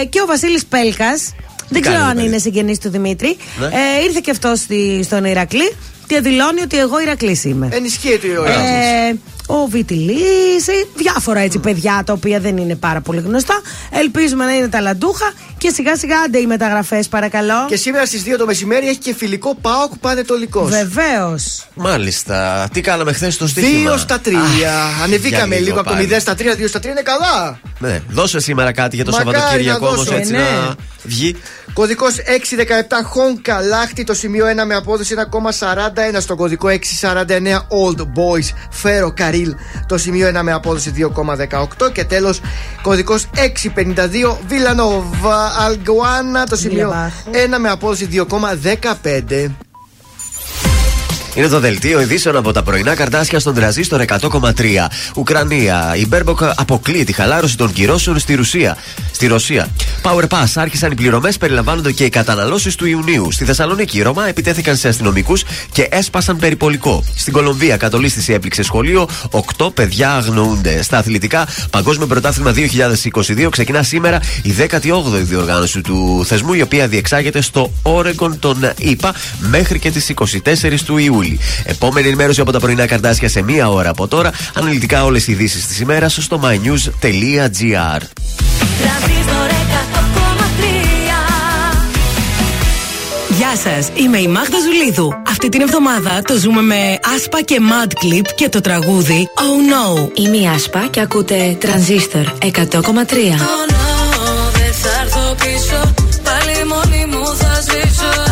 Ε, 0.00 0.04
και 0.04 0.20
ο 0.20 0.26
Βασίλης 0.26 0.66
Πέλκας. 0.66 1.34
Δεν 1.68 1.82
κάνει 1.82 1.94
ξέρω 1.94 1.98
το 1.98 2.04
αν 2.10 2.14
παιδί; 2.14 2.26
είναι 2.26 2.38
συγγενής 2.38 2.78
του 2.78 2.90
Δημήτρη. 2.90 3.36
Ναι. 3.60 3.66
Ε, 3.66 4.04
ήρθε 4.04 4.20
και 4.22 4.30
αυτός 4.30 4.66
στον 5.02 5.24
Ηρακλή 5.24 5.72
και 6.08 6.20
δηλώνει 6.20 6.60
ότι 6.60 6.78
εγώ 6.78 7.00
Ηρακλής 7.00 7.44
είμαι. 7.44 7.68
Ενισχύεται 7.72 8.26
ο 8.38 8.44
Ε, 8.44 8.50
Ηράκλης. 8.50 9.20
ο 9.46 9.66
Βιτιλή, 9.66 10.14
διάφορα 10.94 11.40
έτσι 11.40 11.58
παιδιά 11.58 12.02
τα 12.06 12.12
οποία 12.12 12.40
δεν 12.40 12.56
είναι 12.56 12.74
πάρα 12.74 13.00
πολύ 13.00 13.20
γνωστά. 13.20 13.60
Ελπίζουμε 13.90 14.44
να 14.44 14.54
είναι 14.56 14.68
ταλαντούχα 14.68 15.32
και 15.58 15.70
σιγά 15.70 15.96
σιγά 15.96 16.20
άντε 16.20 16.38
οι 16.38 16.46
μεταγραφές, 16.46 17.08
παρακαλώ. 17.08 17.66
Και 17.68 17.76
σήμερα 17.76 18.06
στις 18.06 18.22
2 18.22 18.38
το 18.38 18.46
μεσημέρι 18.46 18.88
έχει 18.88 18.98
και 18.98 19.14
φιλικό 19.14 19.54
Πάοκ 19.60 19.92
Πανετολικός. 20.00 20.70
Βεβαίως. 20.70 21.66
Μάλιστα. 21.74 22.68
Τι 22.72 22.80
κάναμε 22.80 23.12
χθες 23.12 23.34
στο 23.34 23.46
στοίχημα; 23.46 23.94
2 23.94 23.98
στα 23.98 24.20
3. 24.24 24.28
Α, 24.28 25.02
Ανεβήκαμε 25.04 25.54
για 25.54 25.64
λίγο 25.64 25.80
από 25.80 25.88
το 25.88 25.94
πάλι. 25.94 26.08
0 26.12 26.20
στα 26.20 26.34
3, 26.34 26.54
2 26.56 26.68
στα 26.68 26.78
3 26.78 26.84
είναι 26.84 27.02
καλά. 27.02 27.60
Ναι, 27.78 28.02
δώσε 28.08 28.40
σήμερα 28.40 28.72
κάτι 28.72 28.96
για 28.96 29.04
το 29.04 29.10
Μακάρι 29.10 29.34
Σαββατοκύριακο 29.36 29.84
να 29.84 29.86
όμως 29.90 30.04
δώσω. 30.04 30.16
έτσι 30.18 30.34
Ε, 30.34 30.36
ναι. 30.36 30.42
να 30.42 30.74
βγει. 31.02 31.36
Κωδικός 31.72 32.14
617 32.14 33.04
Χόνκα 33.04 33.50
Λάχτι, 33.50 34.04
το 34.04 34.14
σημείο 34.14 34.46
1 34.46 34.64
με 34.66 34.74
απόδοση 34.74 35.14
1,41. 35.16 36.20
Στο 36.20 36.36
κωδικό 36.36 36.68
649 36.68 36.74
Old 37.84 38.00
Boys 38.00 38.48
Φέρο 38.70 39.12
Καρίλ, 39.16 39.54
το 39.86 39.98
σημείο 39.98 40.28
1 40.38 40.40
με 40.42 40.52
απόδοση 40.52 40.92
2,18. 40.96 41.92
Και 41.92 42.04
τέλος 42.04 42.40
κωδικός 42.82 43.26
652 43.34 44.38
Βιλανόβα 44.48 45.47
Αλγκουάνα, 45.58 46.46
το 46.46 46.56
σημείο 46.56 46.76
Βιλαβάχου. 46.76 47.30
1 47.54 47.58
με 47.58 47.70
απόδοση 47.70 48.08
2,15. 48.12 49.50
Είναι 51.34 51.48
το 51.48 51.60
δελτίο 51.60 52.00
ειδήσεων 52.00 52.36
από 52.36 52.52
τα 52.52 52.62
πρωινά 52.62 52.94
καρντάσια 52.94 53.38
στον 53.38 53.54
τρανζίστορ 53.54 54.04
100,3. 54.06 54.52
Ουκρανία. 55.14 55.94
Η 55.98 56.06
Μπέρμποκ 56.06 56.42
αποκλείει 56.42 57.04
τη 57.04 57.12
χαλάρωση 57.12 57.56
των 57.56 57.72
κυρώσεων 57.72 58.18
στη 58.18 58.34
Ρωσία. 58.34 58.76
Στη 59.12 59.26
Ρωσία. 59.26 59.68
Power 60.02 60.24
Pass. 60.28 60.46
Άρχισαν 60.54 60.90
οι 60.90 60.94
πληρωμές, 60.94 61.38
περιλαμβάνονται 61.38 61.92
και 61.92 62.04
οι 62.04 62.08
καταναλώσεις 62.08 62.74
του 62.74 62.86
Ιουνίου. 62.86 63.32
Στη 63.32 63.44
Θεσσαλονίκη, 63.44 63.98
οι 63.98 64.02
Ρωμά 64.02 64.28
επιτέθηκαν 64.28 64.76
σε 64.76 64.88
αστυνομικούς 64.88 65.44
και 65.72 65.88
έσπασαν 65.90 66.36
περιπολικό. 66.36 67.04
Στην 67.16 67.32
Κολομβία, 67.32 67.76
κατολίσθηση 67.76 68.32
έπληξε 68.32 68.62
σχολείο. 68.62 69.08
Οκτώ 69.30 69.70
παιδιά 69.70 70.14
αγνοούνται. 70.14 70.82
Στα 70.82 70.98
αθλητικά, 70.98 71.46
Παγκόσμιο 71.70 72.06
Πρωτάθλημα 72.06 72.52
2022 72.52 73.48
ξεκινά 73.50 73.82
σήμερα 73.82 74.20
η 74.42 74.54
18η 74.58 75.22
διοργάνωση 75.22 75.80
του 75.80 76.24
θεσμού, 76.26 76.52
η 76.52 76.62
οποία 76.62 76.88
διεξάγεται 76.88 77.40
στο 77.40 77.72
Όρεγκον 77.82 78.38
των 78.38 78.72
ΗΠΑ 78.78 79.14
μέχρι 79.38 79.78
και 79.78 79.90
τις 79.90 80.08
24 80.08 80.80
του 80.84 80.96
Ιούλη. 80.96 81.27
Επόμενη 81.64 82.06
ενημέρωση 82.06 82.40
από 82.40 82.52
τα 82.52 82.58
πρωινά 82.58 82.86
καρτάσια 82.86 83.28
σε 83.28 83.42
μία 83.42 83.68
ώρα 83.70 83.90
από 83.90 84.08
τώρα. 84.08 84.32
Αναλυτικά 84.54 85.04
όλες 85.04 85.26
οι 85.26 85.32
ειδήσεις 85.32 85.66
της 85.66 85.80
ημέρας 85.80 86.18
στο 86.20 86.40
mynews.gr. 86.42 88.00
Τρανζίστορ 88.78 89.48
100,3 89.50 90.88
Γεια 93.38 93.56
σας, 93.56 93.88
είμαι 93.94 94.18
η 94.18 94.26
Μάγδα 94.26 94.58
Ζουλίδου. 94.60 95.12
Αυτή 95.28 95.48
την 95.48 95.60
εβδομάδα 95.60 96.22
το 96.22 96.36
ζούμε 96.36 96.62
με 96.62 96.98
Άσπα 97.14 97.42
και 97.42 97.58
Mad 97.60 97.86
Clip 97.86 98.26
και 98.34 98.48
το 98.48 98.60
τραγούδι 98.60 99.28
Oh 99.34 99.40
No. 99.40 100.10
Είμαι 100.14 100.36
η 100.36 100.46
Άσπα 100.54 100.86
και 100.90 101.00
ακούτε 101.00 101.56
Τρανζίστορ 101.60 102.24
100,3. 102.42 102.50
Δεν 104.52 104.72
θα 104.72 105.00
έρθω 105.02 105.34
πίσω 105.34 105.94
Πάλι 106.22 106.64
μόνη 106.66 107.06
μου 107.06 107.26
θα 107.36 107.60
σβήσω 107.62 108.27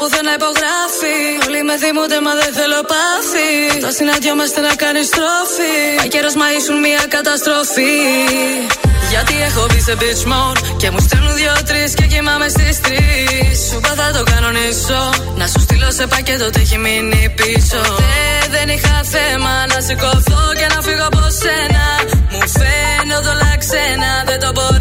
πια 0.00 0.08
δεν 0.08 0.24
βάζω 0.24 0.30
πουθενά 0.30 0.32
υπογράφει. 0.40 1.16
Όλοι 1.46 1.62
με 1.68 1.74
θυμούνται 1.82 2.18
μα 2.26 2.32
δεν 2.40 2.52
θέλω 2.58 2.80
πάθη. 2.92 3.48
Τα 3.84 3.90
συναντιόμαστε 3.98 4.60
να 4.68 4.72
κάνεις 4.82 5.06
στροφή. 5.12 5.76
Μα 6.00 6.06
καιρός 6.14 6.34
μα 6.40 6.46
ήσουν 6.58 6.76
μια 6.86 7.02
καταστροφή. 7.16 7.96
Γιατί 9.12 9.34
έχω 9.48 9.62
μπει 9.68 9.80
σε 9.88 9.94
bitch 10.00 10.22
mode 10.32 10.60
Και 10.80 10.88
μου 10.92 11.00
στέλνουν 11.06 11.34
δυο-τρει 11.40 11.84
και 11.98 12.06
κοιμάμαι 12.12 12.48
στις 12.54 12.74
τρεις. 12.84 13.56
Σου 13.68 13.76
είπα 13.78 13.92
θα 14.00 14.06
το 14.16 14.22
κανονίσω. 14.32 15.02
Να 15.40 15.46
σου 15.52 15.60
στείλω 15.66 15.90
σε 15.98 16.04
πακέτο 16.12 16.46
το 16.54 16.58
έχει 16.64 16.78
μείνει 16.84 17.22
πίσω. 17.38 17.80
Ε, 18.10 18.46
δεν 18.54 18.66
είχα 18.74 18.96
θέμα 19.14 19.54
να 19.72 19.78
σηκωθώ 19.86 20.42
και 20.58 20.66
να 20.74 20.78
φύγω 20.86 21.04
από 21.10 21.22
σένα. 21.40 21.84
Μου 22.32 22.42
φαίνονται 22.58 23.30
όλα 23.34 23.52
ξένα 23.62 24.10
Δεν 24.28 24.38
το 24.44 24.50
μπορώ, 24.56 24.79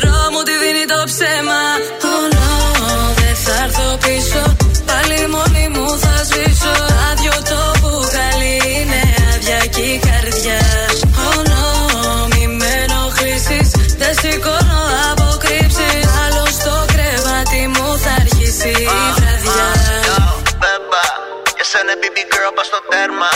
για 21.89 21.97
σένα 21.97 22.03
baby 22.03 22.23
girl 22.31 22.51
πας 22.57 22.65
στο 22.71 22.79
τέρμα. 22.91 23.31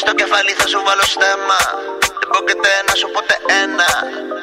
Στο 0.00 0.12
κεφάλι 0.20 0.52
θα 0.58 0.66
σου 0.70 0.80
βάλω 0.86 1.06
στέμα. 1.14 1.60
Δεν 2.18 2.26
πρόκειται 2.30 2.72
να 2.88 2.94
σου 3.00 3.08
ποτέ 3.16 3.36
ένα. 3.62 3.90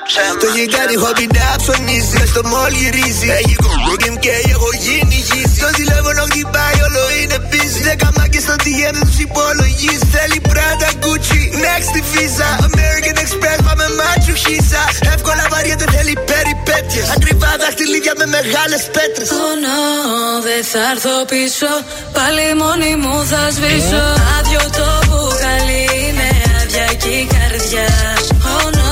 Ψέμα 0.07 0.39
Το 0.43 0.47
γιγάνι 0.55 0.95
χόμπι 1.03 1.25
να 1.37 1.47
ψωνίζει 1.61 2.13
Μες 2.19 2.29
στο 2.33 2.41
μόλ 2.51 2.71
γυρίζει 2.81 3.27
Έχει 3.39 3.55
κουμπούκιμ 3.63 4.15
και 4.23 4.33
έχω 4.53 4.69
γίνει 4.85 5.17
γύση 5.29 5.57
Το 5.65 5.69
τηλέφωνο 5.79 6.21
χτυπάει 6.29 6.77
όλο 6.87 7.01
είναι 7.19 7.37
busy. 7.51 7.79
Δέκα 7.89 8.09
μάκες 8.17 8.43
στο 8.47 8.55
DM 8.63 8.93
δεν 8.97 9.05
τους 9.07 9.19
υπολογίζει. 9.27 10.05
Θέλει 10.13 10.39
πράτα 10.51 10.89
Gucci 11.03 11.41
Next 11.63 11.89
τη 11.95 12.01
Visa 12.11 12.49
American 12.69 13.17
Express 13.23 13.59
πάμε 13.67 13.85
μάτσου 13.99 14.35
χίσα 14.43 14.83
Εύκολα 15.13 15.45
βαριέται 15.51 15.85
θέλει 15.93 16.15
περιπέτειες 16.31 17.07
Ακριβά 17.15 17.51
δαχτυλίδια 17.61 18.13
με 18.19 18.25
μεγάλες 18.35 18.83
πέτρες. 18.95 19.27
Oh 19.41 19.55
no, 19.65 19.79
δεν 20.47 20.61
θα 20.71 20.81
έρθω 20.91 21.15
πίσω. 21.33 21.71
Πάλι 22.17 22.45
μόνη 22.61 22.91
μου 23.01 23.15
θα 23.31 23.41
σβήσω. 23.55 24.03
Άδειο 24.35 24.63
το 24.77 24.87
μπουκάλι 25.05 25.83
είναι 26.03 26.29
άδεια 26.59 26.87
και 27.01 27.11
η 27.21 27.23
καρδιά. 27.35 27.89
Oh 28.53 28.67
no, 28.77 28.91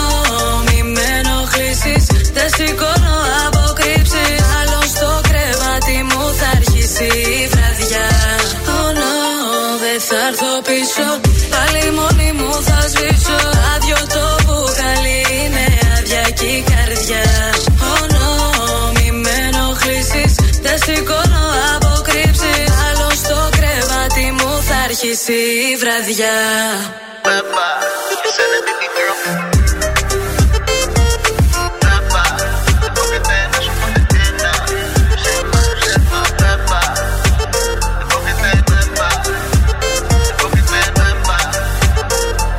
μη 0.66 0.80
με 0.94 1.06
ενοχλήσεις. 1.20 2.04
Δεν 2.38 2.50
σηκώνω 2.56 3.16
αποκρύψεις. 3.46 4.38
Άλλο 4.60 4.80
στο 4.94 5.10
κρεβάτι 5.30 5.98
μου 6.10 6.22
θα 6.40 6.48
αρχίσει 6.58 7.08
η 7.40 7.48
βραδιά. 7.54 8.08
Oh 8.76 8.90
no, 9.00 9.14
δεν 9.84 9.98
θα 10.08 10.18
έρθω 10.28 10.52
πίσω 10.70 11.06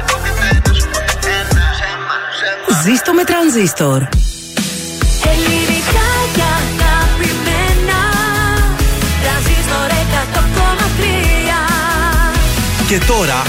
πρόκειται 0.06 0.48
να 0.66 0.72
σου 0.74 0.88
ποτέ 0.92 1.30
ένα. 1.38 1.60
Ψέμα, 1.74 2.16
ψέμα 2.32 2.82
Ζήστο 2.82 3.12
με 3.12 3.24
τρανζίστορ. 3.24 4.23
Και 12.94 13.04
τώρα 13.06 13.42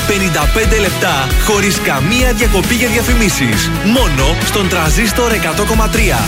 55 0.76 0.80
λεπτά 0.80 1.28
χωρίς 1.44 1.80
καμία 1.82 2.34
διακοπή 2.34 2.76
για 2.76 2.88
διαφημίσεις. 2.88 3.70
Μόνο 3.86 4.36
στον 4.46 4.70
τραζίστορ 4.70 5.32
100,3. 5.32 6.20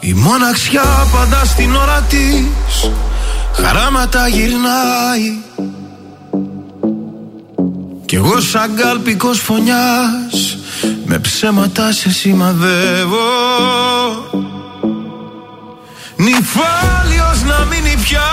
Η 0.00 0.12
μοναξιά 0.12 1.06
πάντα 1.12 1.44
στην 1.44 1.74
ώρα 1.74 2.00
της 2.08 2.90
Χαράματα 3.52 4.28
γυρνάει 4.28 5.38
Κι 8.14 8.20
εγώ 8.20 8.40
σαν 8.40 8.76
κάλπικος 8.76 9.40
φωνιάς 9.40 10.58
Με 11.04 11.18
ψέματα 11.18 11.92
σε 11.92 12.10
σημαδεύω. 12.10 13.18
Νυφάλιος 16.16 17.42
να 17.46 17.64
μείνει 17.64 17.96
πια 18.02 18.30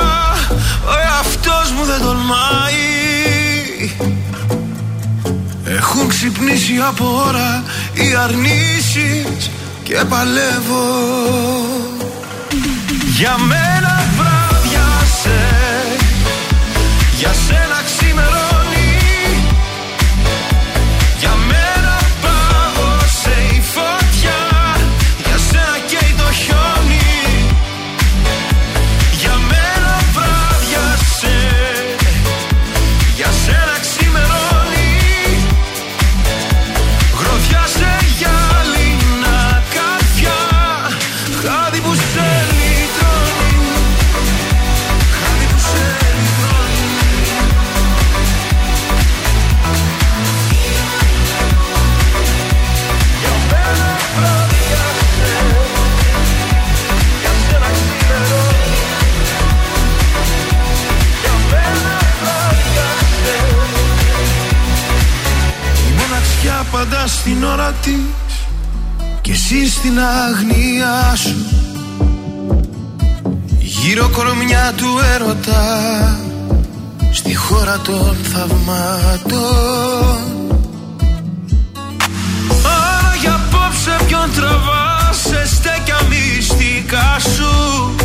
Ο 0.85 0.91
εαυτός 1.03 1.71
μου 1.71 1.85
δεν 1.85 2.01
τολμάει. 2.01 2.79
Έχουν 5.65 6.07
ξυπνήσει 6.07 6.73
από 6.87 7.23
ώρα 7.27 7.63
οι 7.93 8.15
αρνήσεις 8.15 9.49
και 9.83 9.99
παλεύω. 10.09 10.87
Για 13.17 13.37
μένα 13.37 14.03
βράδιασε 14.17 15.39
Για 17.19 17.33
σένα 17.47 17.70
στην 67.41 67.53
ώρα 67.53 67.73
της 67.81 68.45
και 69.21 69.31
εσύ 69.31 69.69
στην 69.69 69.99
αγνία 69.99 71.15
σου. 71.15 71.35
Γύρω 73.59 74.09
κορμιά 74.09 74.73
του 74.77 74.87
έρωτα 75.15 76.19
στη 77.11 77.35
χώρα 77.35 77.79
των 77.79 78.15
θαυμάτων. 78.33 79.41
Άρα 82.65 83.15
για 83.21 83.33
απόψε 83.33 83.97
ποιον 84.07 84.29
τραβάς 84.35 85.17
σε 85.17 85.47
στέκια 85.55 85.97
μυστικά 86.09 87.17
σου. 87.19 87.95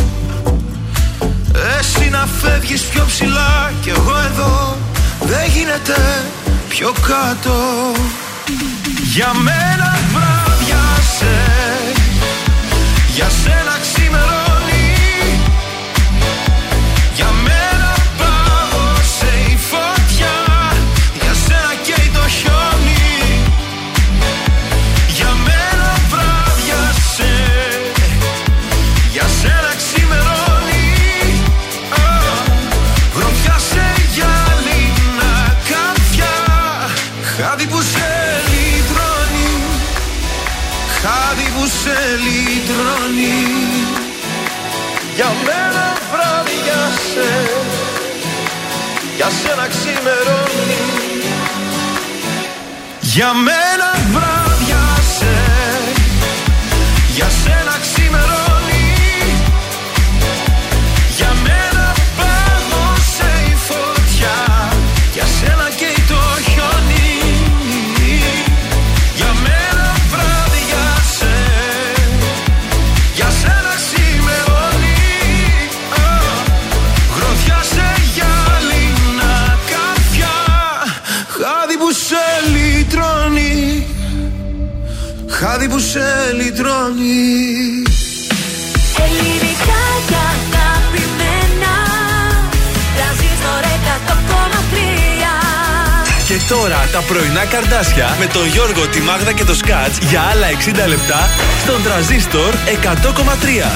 Εσύ 1.79 2.09
να 2.09 2.25
φεύγεις 2.41 2.81
πιο 2.81 3.03
ψηλά 3.07 3.71
κι 3.81 3.89
εγώ 3.89 4.17
εδώ 4.31 4.77
δεν 5.21 5.49
γίνεται 5.55 6.25
πιο 6.69 6.91
κάτω 7.07 7.55
Για 9.17 9.33
μένα 9.33 9.97
βράδιασε 10.13 11.27
Για 13.15 13.29
σένα 13.29 13.46
Για 53.17 53.33
Ελληνικά 89.05 89.81
και 90.07 90.17
αγαπημένα 90.33 91.73
Τρανζίστορ 92.95 93.63
100,3 93.85 93.87
Και 96.27 96.37
τώρα 96.49 96.89
τα 96.91 97.01
πρωινά 97.07 97.45
καρδάσια 97.45 98.15
με 98.19 98.25
τον 98.25 98.47
Γιώργο, 98.47 98.87
τη 98.87 98.99
Μάγδα 98.99 99.31
και 99.31 99.43
το 99.43 99.55
Σκάτς 99.55 99.97
για 99.97 100.21
άλλα 100.21 100.47
60 100.85 100.87
λεπτά 100.87 101.29
στον 101.63 101.83
τραζίστορ 101.83 102.53
100,3. 102.53 103.71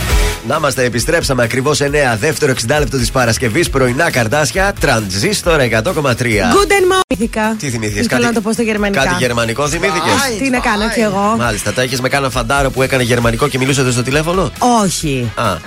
Να 0.47 0.55
είμαστε, 0.55 0.83
επιστρέψαμε 0.83 1.43
ακριβώς 1.43 1.79
9 1.81 1.85
δεύτερο 2.19 2.51
60 2.51 2.79
λεπτό 2.79 2.97
της 2.97 3.11
Παρασκευής. 3.11 3.69
Πρωινά 3.69 4.11
καρδάσια, 4.11 4.73
τρανζίστορ 4.79 5.59
100,3. 5.59 6.53
Guten 6.53 7.00
Morgen. 7.23 7.55
Τι 7.57 7.69
θυμήθηκες, 7.69 8.05
Ήθελα 8.05 8.19
κάτι- 8.19 8.23
να 8.23 8.33
το 8.33 8.41
πω 8.41 8.51
στα 8.53 8.63
γερμανικά. 8.63 9.03
Κάτι 9.03 9.15
γερμανικό 9.19 9.67
θυμήθηκες; 9.67 10.37
Τι 10.39 10.49
να 10.49 10.59
κάνω 10.59 10.89
κι 10.93 10.99
εγώ. 10.99 11.35
Μάλιστα, 11.37 11.73
τα 11.73 11.81
έχεις 11.81 12.01
με 12.01 12.09
κάνα 12.09 12.29
φαντάρο 12.29 12.69
που 12.69 12.81
έκανε 12.81 13.03
γερμανικό 13.03 13.47
και 13.47 13.57
μιλούσατε 13.57 13.91
στο 13.91 14.03
τηλέφωνο; 14.03 14.51
Όχι. 14.83 15.31
Α, 15.35 15.43
Α, 15.43 15.57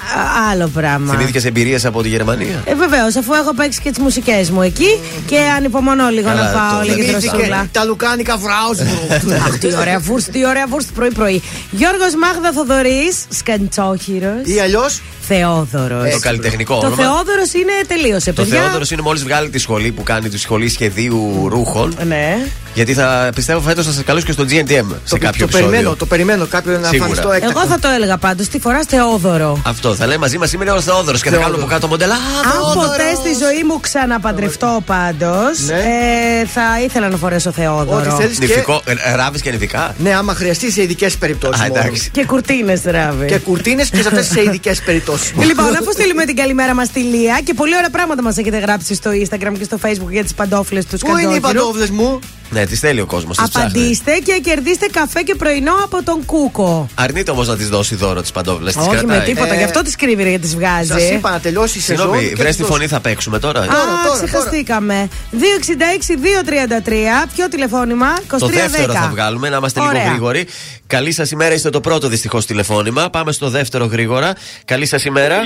άλλο 0.50 0.68
πράγμα. 0.68 1.12
θυμήθηκες 1.12 1.44
εμπειρίες 1.44 1.84
από 1.84 2.02
τη 2.02 2.08
Γερμανία; 2.08 2.62
Ε, 2.64 2.74
Βεβαίως, 2.74 3.16
αφού 3.16 3.32
έχω 3.34 3.54
παίξει 3.54 3.80
και 3.80 3.90
τις 3.90 3.98
μουσικές 3.98 4.50
μου 4.50 4.62
εκεί 4.62 4.98
και 5.26 5.38
ανυπομονώ 5.56 6.08
λίγο 6.08 6.28
Καλά, 6.28 6.42
να 6.42 6.58
πάω 6.58 6.78
το 6.78 6.84
λίγη 6.84 7.02
θυμήθηκες. 7.02 7.30
δροσούλα. 7.30 7.66
Τα 7.72 7.84
λουκάνικα 7.84 8.36
βράουσμπουργκ. 8.36 9.32
Αχ, 9.46 9.58
τι 9.58 9.74
ωραία 9.76 9.98
φούρst, 10.08 10.22
τι 10.32 10.46
ωραία 10.46 10.66
φούρst 10.72 10.86
πρωί-πρωί. 10.94 11.42
Γιώργος 11.70 12.14
Μάγδα 12.20 12.52
Θοδωρής, 12.52 13.24
σκαντσόχυρος. 13.28 14.40
Ή 14.44 14.58
αλλιώς; 14.60 15.00
Θεόδωρος. 15.28 16.10
Το 16.12 16.18
καλλιτεχνικό 16.18 16.78
Το 16.80 16.86
όνομα. 16.86 17.02
Θεόδωρος 17.02 17.52
είναι 17.52 17.72
τελείωσε, 17.86 18.32
Το 18.32 18.42
παιδιά. 18.42 18.60
Θεόδωρος 18.60 18.90
είναι 18.90 19.02
μόλις 19.02 19.22
βγάλει 19.24 19.48
τη 19.50 19.58
σχολή 19.58 19.92
που 19.92 20.02
κάνει 20.02 20.28
τη 20.28 20.38
σχολή 20.38 20.68
σχεδίου 20.68 21.43
ρούχων. 21.48 21.94
Ναι. 22.06 22.36
Γιατί 22.74 22.94
θα 22.94 23.30
πιστεύω 23.34 23.60
φέτος 23.60 23.86
θα 23.86 23.92
σας 23.92 24.02
καλέσω 24.04 24.26
και 24.26 24.32
στο 24.32 24.44
GNTM 24.48 24.84
σε 25.04 25.18
κάποιο 25.18 25.38
Το 25.38 25.44
επεισόδιο. 25.44 25.50
περιμένω, 25.68 25.96
το 25.96 26.06
περιμένω 26.06 26.46
κάποιον 26.46 26.80
να 26.80 26.88
Σίγουρα. 26.88 27.08
εμφανιστώ 27.08 27.32
έκτακτα. 27.32 27.60
Εγώ 27.60 27.68
θα 27.70 27.78
το 27.78 27.88
έλεγα 27.88 28.16
πάντως. 28.16 28.48
Τι 28.48 28.58
φορά 28.60 28.80
Θεόδωρο. 28.88 29.62
Αυτό 29.66 29.94
θα 29.94 30.06
λέει 30.06 30.16
μαζί 30.16 30.38
μας 30.38 30.48
σήμερα 30.48 30.74
ο 30.74 30.80
Θεόδωρος 30.80 31.22
και 31.22 31.30
θα 31.30 31.36
κάνουμε 31.36 31.56
από 31.62 31.66
κάτω 31.70 31.86
μοντέλα. 31.88 32.14
Α, 32.14 32.16
Αν 32.18 32.50
Θεόδωρος. 32.52 32.74
ποτέ 32.86 33.14
στη 33.14 33.44
ζωή 33.44 33.62
μου 33.68 33.80
ξαναπαντρευτώ 33.80 34.82
πάντως, 34.86 35.58
ε, 35.68 36.46
θα 36.46 36.62
ήθελα 36.84 37.08
να 37.08 37.16
φορέσω 37.16 37.52
Θεόδωρο. 37.52 38.12
Ό,τι 38.14 38.22
θέλεις 38.22 38.38
και- 38.38 38.46
Νηφικό, 38.46 38.80
ε, 38.84 39.14
ράβεις 39.16 39.40
και 39.42 39.50
νηφικά; 39.50 39.94
Ναι, 39.98 40.14
άμα 40.14 40.34
χρειαστεί 40.34 40.70
σε 40.72 40.82
ειδικές 40.82 41.16
περιπτώσεις. 41.16 41.62
Α, 41.62 41.66
εντάξει. 41.66 42.10
Και 42.12 42.24
κουρτίνες 42.24 42.80
ράβει. 42.84 43.26
Και 43.26 43.38
κουρτίνες 43.38 43.88
και 43.90 44.02
σε 44.02 44.08
αυτές 44.08 44.26
σε 44.26 44.42
ειδικές 44.42 44.80
περιπτώσεις. 44.80 45.32
Λοιπόν, 45.50 45.66
αφού 45.76 45.92
στείλουμε 45.92 46.24
την 46.24 46.36
καλημέρα 46.36 46.74
μας 46.74 46.86
στη 46.86 47.00
Λία 47.00 47.40
και 47.44 47.54
πολύ 47.54 47.76
ωραία 47.76 47.90
πράγματα 47.90 48.22
μας 48.22 48.36
έχετε 48.36 48.58
γράψει 48.58 48.94
στο 48.94 49.10
Instagram 49.10 49.52
και 49.58 49.64
στο 49.64 49.78
Facebook 49.84 50.10
για 50.10 50.22
τις 50.22 50.34
παντόφλες 50.34 50.84
τους 50.86 51.00
Πού 51.00 51.16
είναι 51.36 51.48
οι 51.48 51.52
παντόφλε 51.52 51.86
μου. 51.90 52.18
Ναι, 52.50 52.66
τις 52.66 52.80
θέλει 52.80 53.00
ο 53.00 53.06
κόσμος. 53.06 53.38
Απαντήστε 53.38 54.12
και 54.24 54.40
κερδίστε 54.42 54.86
καφέ 54.92 55.22
και 55.22 55.34
πρωινό 55.34 55.72
από 55.84 56.02
τον 56.02 56.24
Κούκο. 56.24 56.88
Αρνείται 56.94 57.30
όμως 57.30 57.48
να 57.48 57.56
της 57.56 57.68
δώσει 57.68 57.94
δώρο 57.94 58.20
τις 58.20 58.32
παντόφλε. 58.32 58.70
Όχι 58.76 59.06
με 59.06 59.22
τίποτα, 59.26 59.54
Ε, 59.54 59.56
γι' 59.56 59.62
αυτό 59.62 59.82
τι 59.82 59.96
κρύβει 59.96 60.28
για 60.28 60.38
τις 60.38 60.56
βγάζει. 60.56 60.88
Σας 60.88 61.10
είπα 61.10 61.30
να 61.30 61.40
τελειώσει 61.40 61.78
η 61.78 61.80
σεζόν. 61.80 62.04
Συγγνώμη, 62.06 62.28
και 62.28 62.34
βρες 62.34 62.46
τις 62.46 62.56
τη 62.56 62.62
δώσω. 62.62 62.74
φωνή 62.74 62.86
θα 62.86 63.00
παίξουμε 63.00 63.38
τώρα. 63.38 63.60
Α, 63.60 63.66
ξεχαστήκαμε. 64.14 65.08
266-233. 65.30 67.26
Ποιο 67.34 67.48
τηλεφώνημα, 67.48 68.06
2310. 68.06 68.38
Το 68.38 68.46
δεύτερο 68.46 68.92
θα 68.92 69.08
βγάλουμε, 69.10 69.48
να 69.48 69.56
είμαστε 69.56 69.80
λίγο 69.80 69.92
Ωραία. 69.92 70.08
γρήγοροι. 70.08 70.46
Καλή 70.86 71.12
σας 71.12 71.30
ημέρα, 71.30 71.54
είστε 71.54 71.70
το 71.70 71.80
πρώτο 71.80 72.08
δυστυχώς 72.08 72.46
τηλεφώνημα. 72.46 73.10
Πάμε 73.10 73.32
στο 73.32 73.48
δεύτερο 73.50 73.84
γρήγορα. 73.84 74.32
Καλή 74.64 74.86
σας 74.86 75.04
ημέρα. 75.04 75.36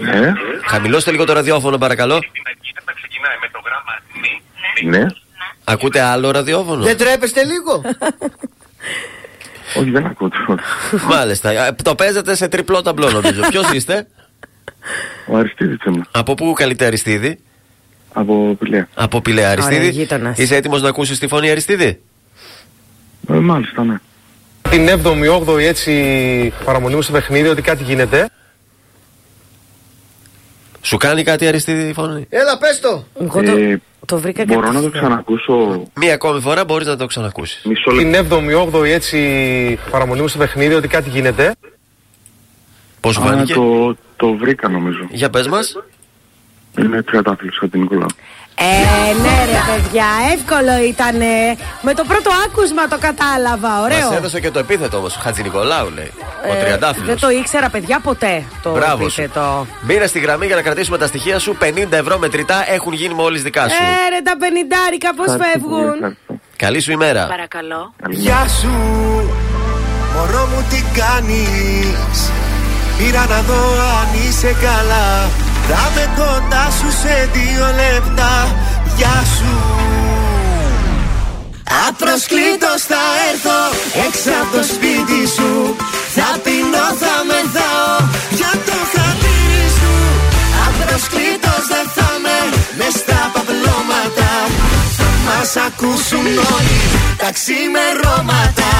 Ναι. 0.00 0.32
Χαμηλώστε 0.66 1.10
λίγο 1.10 1.24
το 1.24 1.32
ραδιόφωνο, 1.32 1.78
παρακαλώ. 1.78 2.18
Ναι. 4.84 5.06
Ακούτε 5.64 6.00
άλλο 6.00 6.30
ραδιόφωνο; 6.30 6.84
Δεν 6.84 6.96
τρέπεστε 6.96 7.44
λίγο; 7.44 7.82
Όχι, 9.78 9.90
δεν 9.90 10.06
ακούω 10.06 10.28
τίποτα. 10.28 10.62
Μάλιστα. 11.08 11.50
Ε, 11.66 11.72
Το 11.82 11.94
παίζετε 11.94 12.34
σε 12.34 12.48
τριπλό 12.48 12.82
ταμπλό, 12.82 13.10
νομίζω. 13.10 13.40
Ποιος 13.48 13.70
είστε, 13.72 14.06
Ο 15.26 15.36
Αριστίδης 15.36 15.78
είμαι. 15.86 16.02
από 16.10 16.34
πού 16.34 16.52
καλείτε 16.52 16.86
Αριστίδη, 16.86 17.38
Από 18.12 18.56
Πηλαία. 18.58 18.88
από 18.94 19.20
Πηλαία 19.20 19.50
Αριστίδη. 19.50 19.76
Ωραία, 19.76 19.90
γείτονας. 19.90 20.38
Είσαι 20.38 20.56
έτοιμος 20.56 20.82
να 20.82 20.88
ακούσεις 20.88 21.18
τη 21.18 21.28
φωνή 21.28 21.50
Αριστίδη. 21.50 22.00
Ε, 23.28 23.34
μάλιστα, 23.34 23.84
ναι. 23.84 23.96
Την 24.70 24.88
7η-8η 24.88 25.58
έτσι 25.60 26.52
παραμονή 26.64 26.94
μου 26.94 27.02
στο 27.02 27.12
παιχνίδι 27.12 27.48
ότι 27.48 27.62
κάτι 27.62 27.82
γίνεται. 27.82 28.30
Σου 30.84 30.96
κάνει 30.96 31.22
κάτι 31.22 31.46
Αριστίδη 31.46 31.88
η 31.88 31.92
φωνή; 31.92 32.26
Έλα, 32.28 32.58
πες 32.58 32.80
το. 32.80 33.04
Εγώ 33.20 33.42
το, 33.42 33.50
Ε, 33.56 33.80
το 34.06 34.18
βρήκα 34.18 34.44
Μπορώ 34.44 34.60
να 34.60 34.66
το 34.66 34.72
κατευθείαν. 34.74 35.02
ξανακούσω 35.02 35.82
Μία 35.94 36.14
ακόμη 36.14 36.40
φορά 36.40 36.64
μπορείς 36.64 36.86
να 36.86 36.96
το 36.96 37.06
ξανακούσεις. 37.06 37.62
μισό 37.64 37.90
λεπτό. 37.90 38.38
Την 38.40 38.48
7η-8η 38.50 38.84
έτσι 38.84 39.78
παραμονή 39.90 40.20
μου 40.20 40.28
στο 40.28 40.38
παιχνίδι 40.38 40.74
ότι 40.74 40.88
κάτι 40.88 41.08
γίνεται. 41.10 41.54
Πώς 43.00 43.14
σου 43.14 43.20
Α, 43.22 43.24
φάνηκε; 43.24 43.54
το, 43.54 43.96
το 44.16 44.32
βρήκα 44.36 44.68
νομίζω. 44.68 45.06
Για 45.10 45.30
πες 45.30 45.46
μας. 45.48 45.76
Είναι 46.78 47.02
τριαντάφυλλος 47.02 47.58
από 47.60 47.70
την 47.70 47.80
Νικολάου. 47.80 48.06
Ε, 48.56 49.12
ναι, 49.22 49.44
ρε 49.52 49.58
παιδιά, 49.70 50.06
εύκολο 50.34 50.84
ήταν. 50.88 51.16
Με 51.82 51.94
το 51.94 52.04
πρώτο 52.04 52.30
άκουσμα 52.46 52.88
το 52.88 52.98
κατάλαβα. 53.00 53.82
Ωραίο. 53.82 54.08
Μας 54.08 54.16
έδωσε 54.16 54.40
και 54.40 54.50
το 54.50 54.58
επίθετο 54.58 54.96
όμως. 54.96 55.16
Χατζη 55.22 55.42
Νικολάου 55.42 55.90
λέει. 55.94 56.12
Ο 56.50 56.54
Ε, 56.54 56.60
Τριαντάφυλλος. 56.62 57.06
Δεν 57.08 57.18
το 57.18 57.30
ήξερα, 57.30 57.68
παιδιά, 57.68 58.00
ποτέ 58.00 58.42
το 58.62 58.70
Μπράβο 58.72 59.08
σου. 59.08 59.20
επίθετο. 59.20 59.66
Μπήρα 59.80 60.06
στη 60.06 60.18
γραμμή 60.18 60.46
για 60.46 60.56
να 60.56 60.62
κρατήσουμε 60.62 60.98
τα 60.98 61.06
στοιχεία 61.06 61.38
σου. 61.38 61.56
50 61.60 61.96
ευρώ 61.96 62.18
μετρητά 62.18 62.64
έχουν 62.72 62.92
γίνει 62.92 63.14
μόλι 63.14 63.38
δικά 63.38 63.68
σου. 63.68 63.74
Ε, 63.74 64.08
ρε, 64.14 64.22
τα 64.22 64.36
πενιντάρικα 64.38 65.14
πώς 65.14 65.26
φεύγουν. 65.42 66.16
Καλή 66.56 66.80
σου 66.80 66.92
ημέρα. 66.92 67.26
Παρακαλώ. 67.26 67.94
Γεια 68.10 68.46
σου, 68.60 68.70
μωρό 70.14 70.46
μου 70.46 70.64
τι 70.70 70.82
κάνεις; 71.00 72.30
Πήρα 72.98 73.26
να 73.28 73.40
δω 73.40 73.62
αν 74.00 74.28
είσαι 74.28 74.54
καλά 74.62 75.28
Θα 75.68 75.90
με 75.94 76.04
κοντά 76.18 76.64
σου 76.78 76.90
σε 77.02 77.14
δύο 77.32 77.66
λεπτά. 77.82 78.32
Γεια 78.96 79.18
σου. 79.36 79.52
Απροσκλήτως 81.88 82.80
θα 82.90 83.02
έρθω 83.30 83.60
έξω 84.06 84.30
από 84.42 84.50
το 84.56 84.62
σπίτι 84.72 85.20
σου. 85.36 85.52
Θα 86.16 86.28
πεινώ, 86.44 86.86
θα 87.02 87.14
μεθάω 87.28 87.94
για 88.38 88.52
το 88.66 88.78
χατήρι 88.92 89.66
σου. 89.78 89.94
Απροσκλήτως 90.66 91.62
δεν 91.72 91.86
θα 91.96 92.10
με 92.24 92.38
μες 92.78 92.94
στα 93.02 93.20
παπλώματα. 93.34 94.30
Θα 94.98 95.10
μας 95.26 95.50
ακούσουν 95.66 96.26
όλοι 96.54 96.80
τα 97.20 97.28
ξημερώματα 97.36 98.70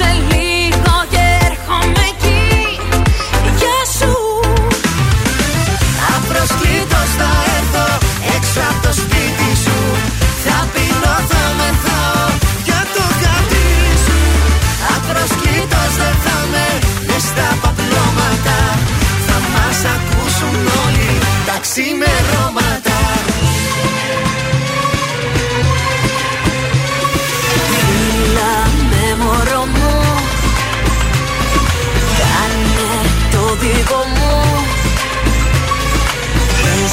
Φεύγω 0.00 0.28
σε 0.30 0.37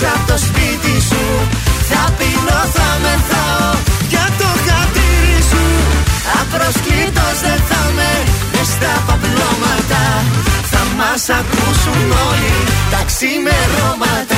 έξω 0.00 0.16
από 0.16 0.32
το 0.32 0.38
σπίτι 0.38 0.94
σου. 1.08 1.24
Θα 1.90 2.02
πεινώ, 2.18 2.60
θα 2.76 2.88
μεθάω 3.02 3.70
για 4.12 4.26
το 4.40 4.48
χατήρι 4.66 5.40
σου. 5.50 5.64
Απροσκλήτως 6.40 7.36
δεν 7.46 7.60
θα 7.68 7.82
με 7.96 8.12
μες 8.52 8.68
στα 8.74 8.94
παπλώματα. 9.06 10.02
Θα 10.72 10.82
μας 10.98 11.22
ακούσουν 11.38 12.08
όλοι 12.30 12.56
τα 12.90 13.00
ξημερώματα. 13.06 13.58
Είμαι 14.20 14.34
ο 14.34 14.37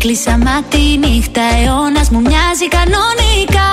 Πάλι 0.00 0.16
δεν 0.16 0.34
έκλεισα 0.34 0.38
μάτι 0.44 0.76
η 0.76 0.98
νύχτα 0.98 1.40
αιώνας 1.40 2.08
μου 2.10 2.20
μοιάζει 2.20 2.68
κανονικά 2.76 3.70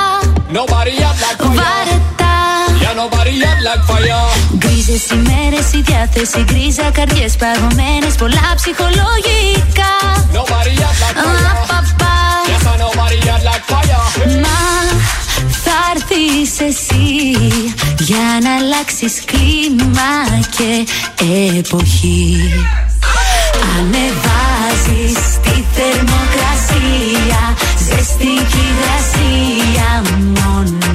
Nobody 0.53 0.95
up 1.07 1.17
like 1.23 1.41
fire. 1.43 1.55
Βαρετά 1.59 2.35
Yeah, 2.83 2.95
nobody 3.01 3.35
up 3.49 3.59
like 3.67 3.83
fire. 3.89 4.21
Γκρίζες 4.57 5.09
ημέρες 5.09 5.73
η 5.73 5.81
διάθεση 5.81 6.39
γκρίζα 6.43 6.89
Καρδιές 6.93 7.35
παγωμένες 7.35 8.15
πολλά 8.17 8.47
ψυχολογικά 8.55 9.93
Nobody 10.33 10.75
up 10.87 10.97
like 11.03 11.17
fire. 11.25 11.51
Απαπα 11.63 12.15
Yes, 12.49 12.65
I 12.67 12.75
nobody 12.85 13.19
up 13.33 13.41
like 13.49 13.65
fire. 13.71 14.01
Μα 14.43 14.59
θα 15.63 15.77
έρθεις 15.95 16.59
εσύ 16.69 17.07
για 17.99 18.27
να 18.43 18.55
αλλάξεις 18.55 19.23
κλίμα 19.25 20.13
και 20.57 20.87
εποχή 21.57 22.37
Ανεβάζεις 23.77 25.37
τη 25.77 25.83
θερμοκρασία 25.83 27.41
Ζεστική 27.77 28.65
γρασία 28.79 30.01
μόνος 30.35 30.86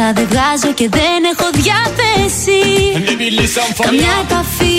Ανάσα 0.00 0.12
δεν 0.12 0.26
βγάζω 0.30 0.72
και 0.74 0.88
δεν 0.88 1.20
έχω 1.32 1.46
διάθεση 1.62 2.60
Baby, 3.06 3.28
listen 3.38 3.70
fire; 3.76 3.84
Καμιά 3.84 4.14
επαφή 4.24 4.78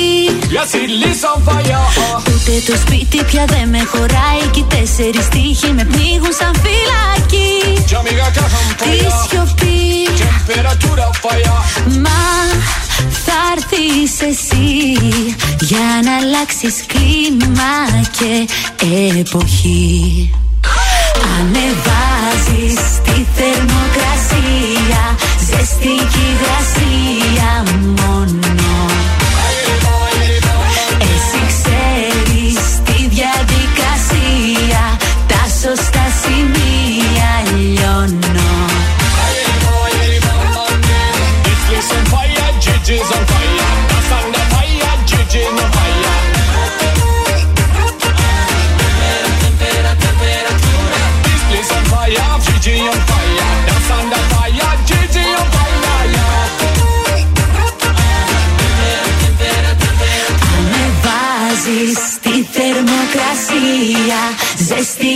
Yes, 0.56 0.72
it 0.80 0.92
listen 1.04 1.38
fire. 1.48 1.82
Ούτε 2.32 2.54
το 2.72 2.78
σπίτι 2.84 3.24
πια 3.24 3.46
δεν 3.46 3.70
με 3.70 3.82
χωράει 3.92 4.44
Κι 4.52 4.60
οι 4.60 4.66
τέσσερις 4.70 5.28
τείχοι 5.28 5.72
με 5.74 5.84
πνίγουν 5.84 6.34
σαν 6.40 6.54
φυλακή 6.64 7.84
Τζαμίγα 7.86 8.30
κάχαμ 8.36 8.68
Τη 8.78 8.90
fire. 8.90 9.28
σιωπή 9.30 9.80
Temperatura 10.22 11.08
fire. 11.24 11.56
Μα 12.04 12.24
θα 13.26 13.38
έρθεις 13.56 14.22
εσύ 14.22 14.98
Για 15.60 15.88
να 16.06 16.16
αλλάξεις 16.16 16.76
κλίμα 16.88 17.74
και 18.18 18.48
εποχή 19.20 20.32
Ανεβάζεις 21.40 22.01
Ζεστική 25.84 26.28
γρασία 26.42 27.64
μόνο 27.82 28.11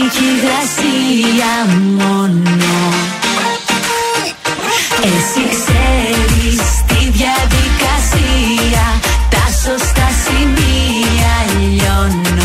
Ζεστή 0.06 0.18
κι 0.18 0.26
υγρασία 0.26 1.80
μόνο 1.98 2.54
Εσύ 5.04 5.44
ξέρεις 5.50 6.62
τη 6.88 7.12
διαδικασία 7.18 8.86
Τα 9.30 9.46
σωστά 9.64 10.08
σημεία 10.26 11.60
λιώνω 11.60 12.44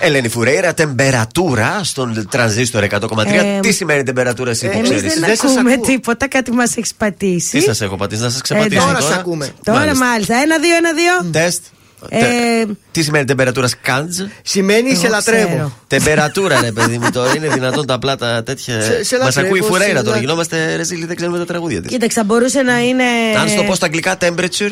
Ελένη 0.00 0.28
Φουρέιρα, 0.28 0.74
τεμπερατούρα 0.74 1.80
στον 1.84 2.28
τρανζίστορ 2.30 2.84
100,3. 2.84 3.00
Ε, 3.26 3.60
Τι 3.60 3.72
σημαίνει 3.72 4.02
τεμπερατούρα 4.02 4.50
εσύ 4.50 4.66
που 4.68 4.76
Εμείς 4.78 4.90
ξέρεις. 4.90 5.20
δεν 5.20 5.30
ακούμε 5.32 5.76
τίποτα, 5.76 6.28
κάτι 6.28 6.52
μας 6.52 6.76
έχεις 6.76 6.94
πατήσει. 6.94 7.50
Τι 7.58 7.60
σας 7.60 7.80
έχω 7.80 7.96
πατήσει, 7.96 8.22
να 8.22 8.30
σας 8.30 8.40
ξεπατήσω. 8.40 8.82
Ε, 8.82 8.86
τώρα 8.86 9.00
σε 9.00 9.14
ακούμε. 9.14 9.52
Τώρα 9.64 9.96
μάλιστα. 9.96 10.34
Ένα, 10.34 10.58
δύο, 10.58 10.76
ένα, 10.76 10.92
δύο. 10.92 11.30
Τεστ. 11.30 11.62
Ε, 12.08 12.18
Τε- 12.18 12.68
Τι 12.92 13.02
σημαίνει 13.02 13.24
τεμπερατούρα 13.24 13.66
σκάντζ; 13.68 14.20
Σημαίνει 14.42 14.90
Εγώ 14.90 15.00
σε 15.00 15.08
λατρεύω. 15.08 15.46
ξέρω. 15.48 15.72
Τεμπερατούρα, 15.86 16.60
ρε 16.60 16.72
παιδί 16.72 16.98
μου, 16.98 17.10
τώρα 17.10 17.32
είναι 17.36 17.48
δυνατόν 17.48 17.86
τα 17.86 17.98
πλάτα 17.98 18.42
τέτοια. 18.42 18.80
Σε- 18.82 19.04
σε 19.04 19.16
Μας 19.16 19.24
λατρεύω, 19.24 19.46
ακούει 19.46 19.58
η 19.58 19.62
Φουρέιρα 19.62 19.98
σε 19.98 20.04
τώρα. 20.04 20.14
λα- 20.16 20.20
Γινόμαστε 20.22 20.76
ρεζίλοι, 20.76 21.06
δεν 21.06 21.16
ξέρουμε 21.16 21.38
τα 21.38 21.44
τραγούδια 21.44 21.80
της. 21.80 21.90
Κοίταξε, 21.90 22.18
θα 22.18 22.24
μπορούσε 22.24 22.62
να 22.62 22.80
είναι. 22.80 23.04
Αν 23.40 23.48
σου 23.48 23.56
το 23.56 23.62
πω 23.62 23.74
στα 23.74 23.86
αγγλικά, 23.86 24.16
temperature. 24.20 24.70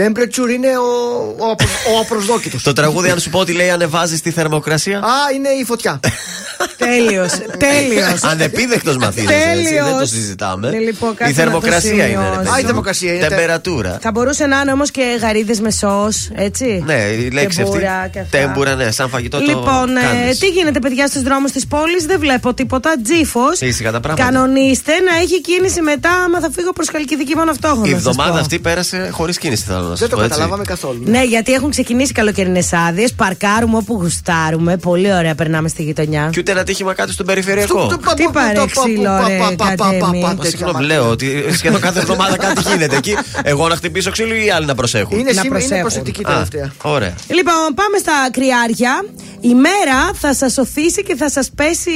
Temperature 0.00 0.50
είναι 0.54 0.68
ο, 0.78 0.90
ο, 1.38 1.50
απρο- 1.50 1.68
ο 1.96 2.00
απροσδόκητος. 2.00 2.62
Το 2.62 2.72
τραγούδι, 2.72 3.10
αν 3.10 3.18
σου 3.18 3.30
πω 3.30 3.38
ότι 3.38 3.52
λέει 3.52 3.70
ανεβάζεις 3.70 4.20
τη 4.22 4.30
θερμοκρασία. 4.30 4.98
Α, 4.98 5.02
είναι 5.34 5.48
η 5.48 5.64
φωτιά. 5.64 6.00
Τέλειος. 6.76 7.30
Τέλειος. 7.58 8.22
Ανεπίδεκτος 8.22 8.96
μαθήτη. 8.96 9.26
Τέλειος. 9.26 9.88
Δεν 9.90 9.98
το 9.98 10.06
συζητάμε. 10.06 10.70
Ναι, 10.70 10.78
λοιπόν, 10.78 11.12
η 11.12 11.14
κάτσε 11.14 11.32
να 11.32 11.36
το 11.36 11.42
θερμοκρασία 11.60 11.90
είναι. 11.92 12.02
ρε 12.02 12.08
σημειώσω. 12.08 12.36
παιδί 12.38 12.48
Α, 12.48 12.58
η 12.58 12.60
μου. 12.60 12.66
θερμοκρασία 12.66 13.12
είναι. 13.14 13.26
Τεμπερατούρα. 13.26 13.98
Θα 14.00 14.10
μπορούσε 14.10 14.46
να 14.46 14.60
είναι 14.60 14.72
όμως 14.72 14.90
και 14.90 15.02
γαρίδες 15.20 15.60
με 15.60 15.70
σο, 15.70 16.08
έτσι. 16.34 16.82
Ναι, 16.86 16.94
η 16.94 17.30
λέξη 17.30 17.62
αυτή. 17.62 17.72
Τεμπούρα 17.78 18.08
και 18.12 18.18
αυτά. 18.20 18.38
Τέμπουρα, 18.38 18.74
ναι, 18.74 18.90
σαν 18.90 19.08
φαγητό 19.08 19.38
το 19.38 19.44
Λοιπόν, 19.44 19.96
ε, 19.96 20.00
κάνεις. 20.00 20.38
τι 20.38 20.46
γίνεται, 20.46 20.78
παιδιά, 20.78 21.06
στους 21.06 21.22
δρόμους 21.22 21.50
της 21.52 21.66
πόλης, 21.66 22.04
δεν 22.06 22.18
βλέπω 22.20 22.54
τίποτα. 22.54 22.94
Τζίφος. 23.02 23.60
Ήσυχα 23.60 23.90
τα 23.92 24.00
πράγματα. 24.00 24.30
Κανονίστε 24.30 24.92
να 25.10 25.16
έχει 25.22 25.40
κίνηση 25.40 25.80
μετά, 25.80 26.10
άμα 26.10 26.40
θα 26.40 26.50
φύγω 26.54 26.72
προς 26.72 26.90
Καλκιδική 26.90 27.36
μόνο 27.36 27.50
αυτό 27.50 27.68
έχω 27.68 27.76
Η 27.76 27.80
να 27.80 27.86
σας 27.86 27.96
εβδομάδα 28.06 28.32
πω. 28.32 28.38
αυτή 28.38 28.58
πέρασε 28.58 29.08
χωρίς 29.12 29.38
κίνηση, 29.38 29.64
θέλω 29.64 29.85
να 29.88 29.96
σας 29.96 30.00
Δεν 30.00 30.08
το 30.08 30.16
πω. 30.16 30.22
έτσι. 30.22 30.34
καταλάβαμε 30.34 30.64
καθόλου. 30.64 31.00
Ναι, 31.04 31.22
γιατί 31.24 31.52
έχουν 31.52 31.70
ξεκινήσει 31.70 32.12
καλοκαιρινές 32.12 32.72
άδειες. 32.72 33.12
Παρκάρουμε 33.12 33.76
όπου 33.76 33.94
γουστάρουμε. 33.94 34.76
Πολύ 34.76 35.12
ωραία 35.12 35.34
περνάμε 35.34 35.68
στη 35.68 35.82
γειτονιά. 35.82 36.28
Και 36.32 36.38
ούτε 36.40 36.52
ένα 36.52 36.62
τύχημα 36.64 36.94
κάτω 36.94 37.12
στον 37.12 37.26
περιφερειακό. 37.26 37.86
Τι 38.16 38.24
παρεξήλω, 38.32 39.26
ρε, 39.26 39.38
Κατέμι. 39.56 40.20
Μα 40.20 40.36
συγγνώμη, 40.44 40.84
λέω 40.84 41.08
ότι 41.10 41.44
σχεδόν 41.52 41.80
κάθε 41.80 41.98
εβδομάδα 41.98 42.36
κάτι 42.36 42.60
γίνεται 42.70 42.96
εκεί. 42.96 43.16
Εγώ 43.42 43.68
να 43.68 43.76
χτυπήσω 43.76 44.10
ξύλο 44.10 44.34
ή 44.34 44.44
οι 44.44 44.50
άλλοι 44.50 44.66
να 44.66 44.74
προσέχουν. 44.74 45.18
Είναι, 45.18 45.32
Να 45.32 45.40
σήμερα, 45.40 45.48
είναι 45.48 45.58
προσέχουν. 45.58 45.82
προσεκτική 45.82 46.20
Α, 46.26 46.32
τελευταία. 46.32 46.72
Ωραία. 46.82 47.14
Λοιπόν, 47.28 47.54
πάμε 47.74 47.98
στα 47.98 48.12
κρυάρια. 48.32 49.04
Η 49.40 49.54
μέρα 49.54 50.10
θα 50.14 50.34
σας 50.34 50.58
οθήσει 50.58 51.02
και 51.02 51.14
θα 51.16 51.30
σας 51.30 51.50
πέσει. 51.54 51.90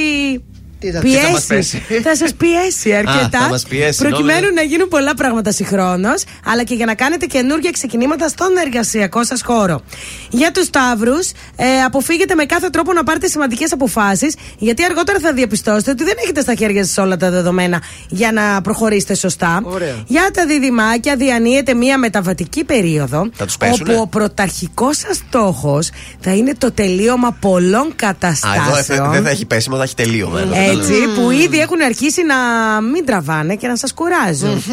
Τι 0.81 0.91
θα- 0.91 0.99
τι 0.99 1.07
θα 1.11 1.17
πιέσει. 1.19 1.31
μας 1.31 1.45
πέσει; 1.45 1.77
θα 2.03 2.15
σας 2.15 2.33
πιέσει 2.33 2.93
αρκετά. 2.93 3.39
θα 3.39 3.49
μας 3.49 3.63
πιέσει, 3.63 3.97
προκειμένου 3.99 4.39
νόμιζα. 4.41 4.53
να 4.53 4.61
γίνουν 4.61 4.87
πολλά 4.87 5.13
πράγματα 5.15 5.51
συγχρόνως, 5.51 6.23
αλλά 6.45 6.63
και 6.63 6.73
για 6.73 6.85
να 6.85 6.95
κάνετε 6.95 7.25
καινούργια 7.25 7.71
ξεκινήματα 7.71 8.27
στον 8.27 8.47
εργασιακό 8.65 9.23
σας 9.23 9.41
χώρο. 9.41 9.81
Για 10.29 10.51
τους 10.51 10.65
Σταύρους, 10.65 11.31
ε, 11.55 11.81
αποφύγετε 11.85 12.35
με 12.35 12.45
κάθε 12.45 12.69
τρόπο 12.69 12.93
να 12.93 13.03
πάρετε 13.03 13.27
σημαντικές 13.27 13.71
αποφάσεις, 13.71 14.35
γιατί 14.57 14.83
αργότερα 14.83 15.19
θα 15.19 15.33
διαπιστώσετε 15.33 15.91
ότι 15.91 16.03
δεν 16.03 16.13
έχετε 16.23 16.41
στα 16.41 16.55
χέρια 16.55 16.85
σας 16.85 16.97
όλα 16.97 17.17
τα 17.17 17.29
δεδομένα 17.29 17.81
για 18.09 18.31
να 18.31 18.61
προχωρήσετε 18.61 19.13
σωστά. 19.15 19.61
Ωραία. 19.63 19.95
Για 20.07 20.29
τα 20.33 20.45
διδυμάκια, 20.45 21.15
διανύεται 21.15 21.73
μια 21.73 21.97
μεταβατική 21.97 22.63
περίοδο. 22.63 23.29
Θα 23.33 23.45
τους 23.45 23.57
πέσουνε; 23.57 23.91
όπου 23.93 24.01
ο 24.01 24.07
πρωταρχικός 24.07 24.97
σας 24.97 25.15
στόχος 25.15 25.89
θα 26.19 26.31
είναι 26.35 26.53
το 26.57 26.71
τελείωμα 26.71 27.37
πολλών 27.39 27.81
Α, 27.81 27.83
εδώ 27.83 27.93
καταστάσεων. 27.95 29.11
δεν 29.11 29.23
θα 29.23 29.29
έχει 29.29 29.45
πέσιμο, 29.45 29.77
θα 29.77 29.83
έχει 29.83 29.95
τελείωμα. 29.95 30.39
Εδώ, 30.39 30.55
Έτσι, 30.71 30.91
κατάλαβα. 30.91 31.21
που 31.21 31.31
ήδη 31.31 31.59
έχουν 31.59 31.81
αρχίσει 31.81 32.23
να 32.23 32.35
μην 32.81 33.05
τραβάνε 33.05 33.55
και 33.55 33.67
να 33.67 33.75
σας 33.75 33.93
κουράζουν. 33.93 34.63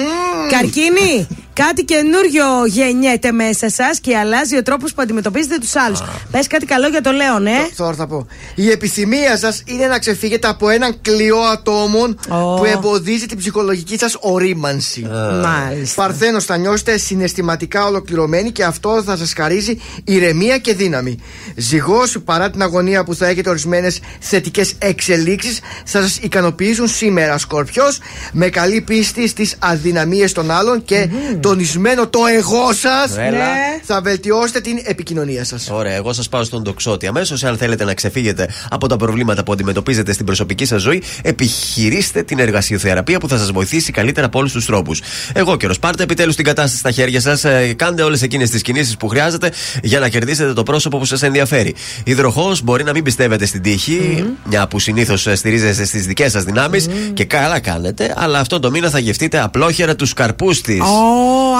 Καρκίνη, 0.51 1.28
κάτι 1.53 1.84
καινούριο 1.84 2.44
γεννιέται 2.66 3.32
μέσα 3.32 3.70
σας 3.70 4.01
και 4.01 4.16
αλλάζει 4.16 4.57
ο 4.57 4.62
τρόπος 4.62 4.94
που 4.94 5.03
αντιμετωπίζετε 5.03 5.59
τους 5.59 5.76
άλλους. 5.76 6.03
Πες 6.30 6.46
κάτι 6.46 6.66
καλό 6.66 6.88
για 6.88 7.01
το 7.01 7.11
Λέον, 7.11 7.46
ε. 7.46 7.68
Τώρα 7.76 7.94
θα 7.94 8.07
πω. 8.07 8.26
Η 8.55 8.70
επιθυμία 8.70 9.36
σας 9.36 9.62
είναι 9.66 9.86
να 9.86 9.99
ξεφύγετε 9.99 10.49
από 10.49 10.68
έναν 10.68 10.99
κλειό 11.03 11.38
ατόμων 11.38 12.18
που 12.28 12.64
εμποδίζει 12.64 13.26
την 13.26 13.38
ψυχολογική 13.38 13.99
σας 13.99 14.16
ορίμανση. 14.20 15.07
Μάλιστα. 15.42 16.03
Παρθένος, 16.03 16.44
θα 16.44 16.57
νιώσετε 16.57 16.99
συναισθηματικά 16.99 17.86
ολοκληρωμένοι 17.86 18.51
και 18.51 18.64
αυτό 18.64 19.03
θα 19.03 19.16
σας 19.16 19.32
χαρίζει 19.32 19.80
ηρεμία 20.05 20.59
και 20.59 20.74
δύναμη. 20.74 21.18
Ζυγός, 21.57 22.16
παρά 22.24 22.51
την 22.51 22.62
αγωνία 22.62 23.05
που 23.05 23.14
θα 23.14 23.26
έχετε 23.26 23.51
ορισμένες 23.51 24.01
θετικές 24.20 24.74
εξελίξεις, 24.78 25.61
θα 25.84 25.88
σας 25.91 26.18
ικανοποιήσουν 26.18 26.89
σήμερα. 26.89 27.39
Σκορπιό, 27.39 27.84
με 28.32 28.49
καλή 28.49 28.80
πίστη 28.80 29.28
στις 29.28 29.57
αδυναμίες 29.59 30.32
των 30.32 30.51
άλλων 30.51 30.84
και 30.84 31.09
τονισμένο 31.41 32.09
το 32.09 32.20
εγώ 32.39 32.72
σας, 32.72 33.16
Έλα. 33.16 33.47
θα 33.82 34.01
βελτιώσετε 34.01 34.61
την 34.61 34.78
επικοινωνία 34.84 35.45
σας. 35.45 35.70
Ωραία, 35.70 35.95
εγώ 35.95 36.12
σας 36.12 36.28
πάω 36.28 36.45
στον 36.45 36.64
τοξότη. 36.64 37.07
Αμέσως, 37.07 37.45
αν 37.45 37.57
θέλετε 37.57 37.84
να 37.84 37.95
ξεφύγετε 37.95 38.49
από 38.70 38.86
τα 38.86 38.97
προβλήματα 38.97 39.43
που 39.43 39.53
αντιμετωπίζετε 39.53 40.12
στην 40.12 40.26
προσωπική 40.26 40.64
σας 40.64 40.82
ζωή, 40.82 41.03
επιχειρήστε 41.22 42.22
την 42.22 42.39
εργασιοθεραπεία 42.39 43.18
που 43.18 43.28
θα 43.28 43.39
σας 43.39 43.51
βοηθήσει 43.51 43.93
καλύτερα 43.93 44.26
από 44.26 44.39
όλους 44.39 44.53
τους 44.53 44.66
τρόπους. 44.66 45.01
Εγώ 45.32 45.57
καιρο, 45.57 45.74
πάρτε 45.80 46.03
επιτέλους 46.03 46.36
την 46.36 46.45
κατάσταση 46.45 46.78
στα 46.78 46.91
χέρια 46.91 47.20
σας, 47.20 47.45
κάντε 47.76 48.03
όλες 48.03 48.22
εκείνες 48.22 48.51
τις 48.51 48.62
κινήσεις 48.62 48.97
που 48.97 49.09
χρειάζεται 49.09 49.53
για 49.82 49.99
να 49.99 50.09
κερδίσετε 50.09 50.53
το 50.53 50.62
πρόσωπο 50.62 50.99
που 50.99 51.05
σας 51.05 51.22
ενδιαφέρει. 51.22 51.74
Υδροχός 52.05 52.62
μπορεί 52.62 52.85
να 52.85 52.93
μην 52.93 53.02
πιστεύετε 53.02 53.47
στην 53.47 53.62
τύχη, 53.62 54.24
μια 54.44 54.69
που 54.69 54.78
συνήθως 54.78 55.28
στηρίζεστε 55.35 55.77
στις 55.84 56.06
δικές 56.06 56.30
σας 56.30 56.44
δυνάμεις 56.44 56.88
και 57.14 57.24
καλά 57.24 57.59
κάνετε, 57.59 58.14
αλλά 58.16 58.38
αυτό 58.38 58.60
το 58.60 58.70
μήνα 58.70 58.90
θα 58.90 58.98
γευτείτε 58.98 59.40
απλόχερα 59.40 59.96
τους 59.96 60.12
καρπούς 60.12 60.60
της. 60.60 60.80
Ω, 60.80 60.86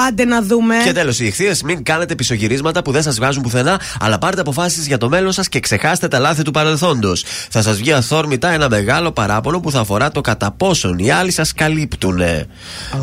άντε 0.09 0.24
να 0.24 0.43
δούμε. 0.43 0.74
Και 0.85 0.93
τέλος, 0.93 1.20
οι 1.20 1.27
ηχθείες, 1.27 1.62
μην 1.62 1.82
κάνετε 1.82 2.15
πισωγυρίσματα 2.15 2.82
που 2.82 2.93
δεν 2.93 3.03
σας 3.03 3.16
βγάζουν 3.16 3.43
πουθενά, 3.43 3.81
αλλά 4.01 4.19
πάρτε 4.19 4.40
αποφάσεις 4.40 4.86
για 4.86 4.99
το 4.99 5.09
μέλλον 5.09 5.32
σας 5.32 5.49
και 5.49 5.61
ξεχάστε 5.61 6.09
τα 6.09 6.19
λάθη 6.19 6.43
του 6.43 6.51
παρελθόντος. 6.51 7.24
Θα 7.51 7.62
σας 7.62 7.77
βγει 7.77 7.93
αθόρμητα 7.93 8.53
ένα 8.53 8.69
μεγάλο 8.69 9.12
παράπονο 9.12 9.61
που 9.61 9.70
θα 9.70 9.81
αφορά 9.81 10.11
το 10.11 10.20
κατά 10.20 10.51
πόσον 10.57 10.99
οι 10.99 11.11
άλλοι 11.11 11.31
σας 11.31 11.53
καλύπτουν. 11.53 12.20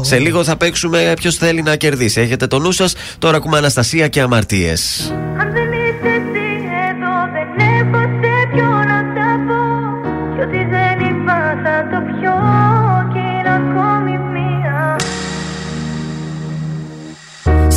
Σε 0.02 0.20
λίγο 0.20 0.44
θα 0.44 0.56
παίξουμε 0.56 1.14
ποιος 1.16 1.36
θέλει 1.36 1.62
να 1.62 1.76
κερδίσει. 1.76 2.22
Έχετε 2.22 2.48
το 2.48 2.60
νου 2.60 2.72
σας. 2.72 2.94
Τώρα 3.20 3.38
ακούμε 3.38 3.58
Αναστασία 3.58 4.08
και 4.08 4.22
αμαρτίες. 4.22 5.12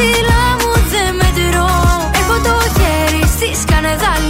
κάνει 0.00 0.20
Στα 0.20 0.28
δάχτυλά 0.30 0.44
μου 0.60 0.72
δεν 0.92 1.14
μετρώ 1.14 1.70
Έχω 2.20 2.36
το 2.46 2.54
χέρι 2.76 3.22
στη 3.26 3.60
σκανεδάλη 3.60 4.29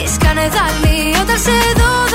χέρι 0.00 0.08
στη 0.08 0.14
σκανεδάλη 0.14 1.16
Όταν 1.22 1.38
σε 1.38 1.50
δω 1.76 2.09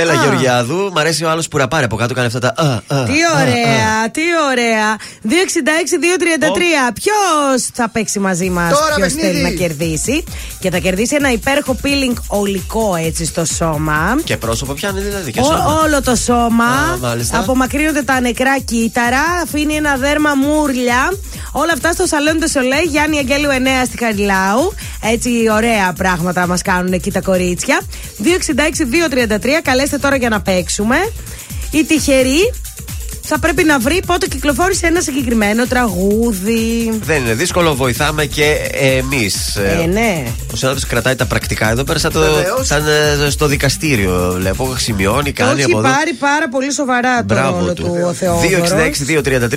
Ήταν 0.00 0.06
η 0.06 0.16
Στέλλα 0.16 0.22
Γεωργιάδου. 0.22 0.90
Μ' 0.94 0.98
αρέσει 0.98 1.24
ο 1.24 1.30
άλλος 1.30 1.48
που 1.48 1.58
ραπάρει 1.58 1.84
από 1.84 1.96
κάτω, 1.96 2.14
κάνει 2.14 2.26
αυτά 2.26 2.38
τα. 2.38 2.52
α, 2.56 2.64
α, 2.72 3.04
Τι 3.04 3.12
α, 3.22 3.38
α. 3.38 3.42
ωραία, 3.42 4.10
τι 4.10 4.20
ωραία. 4.50 4.96
266-233. 6.88 6.92
Ποιος 6.94 7.68
θα 7.74 7.88
παίξει 7.88 8.18
μαζί 8.18 8.50
μας, 8.50 8.72
Τώρα 8.72 8.94
Ποιος 8.94 9.12
παιχνίδι. 9.12 9.26
θέλει 9.26 9.42
να 9.42 9.50
κερδίσει; 9.50 10.24
Και 10.60 10.70
θα 10.70 10.78
κερδίσει 10.78 11.14
ένα 11.14 11.32
υπέροχο 11.32 11.76
peeling 11.82 12.14
ολικό 12.26 12.94
έτσι 13.06 13.24
στο 13.24 13.44
σώμα. 13.44 14.14
Και 14.24 14.36
πρόσωπο 14.36 14.72
πιάνει 14.72 15.00
δηλαδή. 15.00 15.30
Και 15.32 15.40
Ό- 15.40 15.44
σώμα. 15.44 15.80
όλο 15.84 16.02
το 16.02 16.14
σώμα. 16.16 16.64
Α, 16.64 16.96
μάλιστα. 17.00 17.38
Απομακρύνονται 17.38 18.02
τα 18.02 18.20
νεκρά 18.20 18.58
κύτταρα. 18.58 19.20
Αφήνει 19.42 19.74
ένα 19.74 19.96
δέρμα 19.96 20.34
μούρλια. 20.34 21.12
Όλα 21.52 21.72
αυτά 21.72 21.92
στο 21.92 22.06
σαλόν 22.06 22.40
του 22.40 22.50
Σολέ 22.50 22.82
Γιάννη 22.88 23.18
Αγγέλου 23.18 23.48
9 23.50 23.84
στη 23.86 23.98
Χαριλάου. 24.04 24.74
Έτσι 25.12 25.30
ωραία 25.52 25.92
πράγματα 25.96 26.46
μας 26.46 26.62
κάνουν 26.62 26.92
εκεί 26.92 27.10
τα 27.10 27.20
κορίτσια. 27.20 27.80
266-233. 28.22 29.60
Καλέστε 29.84 30.08
τώρα 30.08 30.16
για 30.16 30.28
να 30.28 30.40
παίξουμε. 30.40 30.96
Οι 31.70 31.84
τυχεροί 31.84 32.52
θα 33.26 33.38
πρέπει 33.38 33.64
να 33.64 33.78
βρει 33.78 34.02
πότε 34.06 34.26
κυκλοφόρησε 34.26 34.86
ένα 34.86 35.00
συγκεκριμένο 35.00 35.66
τραγούδι. 35.66 36.98
Δεν 37.02 37.22
είναι 37.22 37.34
δύσκολο, 37.34 37.74
βοηθάμε 37.74 38.24
και 38.24 38.56
εμείς. 38.72 39.56
Ε, 39.56 39.86
ναι. 39.92 40.22
Ο 40.52 40.56
συνάδελφος 40.56 40.88
κρατάει 40.90 41.14
τα 41.14 41.26
πρακτικά 41.26 41.70
εδώ 41.70 41.84
πέρα, 41.84 41.98
σαν, 41.98 42.12
το, 42.12 42.20
Βεβαίως. 42.20 42.66
σαν 42.66 42.84
ε, 43.26 43.30
στο 43.30 43.46
δικαστήριο. 43.46 44.34
Βλέπω, 44.38 44.74
σημειώνει, 44.76 45.32
Το 45.32 45.44
κάνει 45.44 45.62
έχει 45.62 45.72
από 45.72 45.78
εδώ. 45.80 45.88
πάρει 45.94 46.12
πάρα 46.12 46.48
πολύ 46.48 46.72
σοβαρά 46.72 47.18
το 47.18 47.24
Μπράβο 47.24 47.58
ρόλο 47.58 47.72
του. 47.72 47.82
του 47.82 47.96
ο 48.06 48.12
Θεόδωρος. 48.12 48.70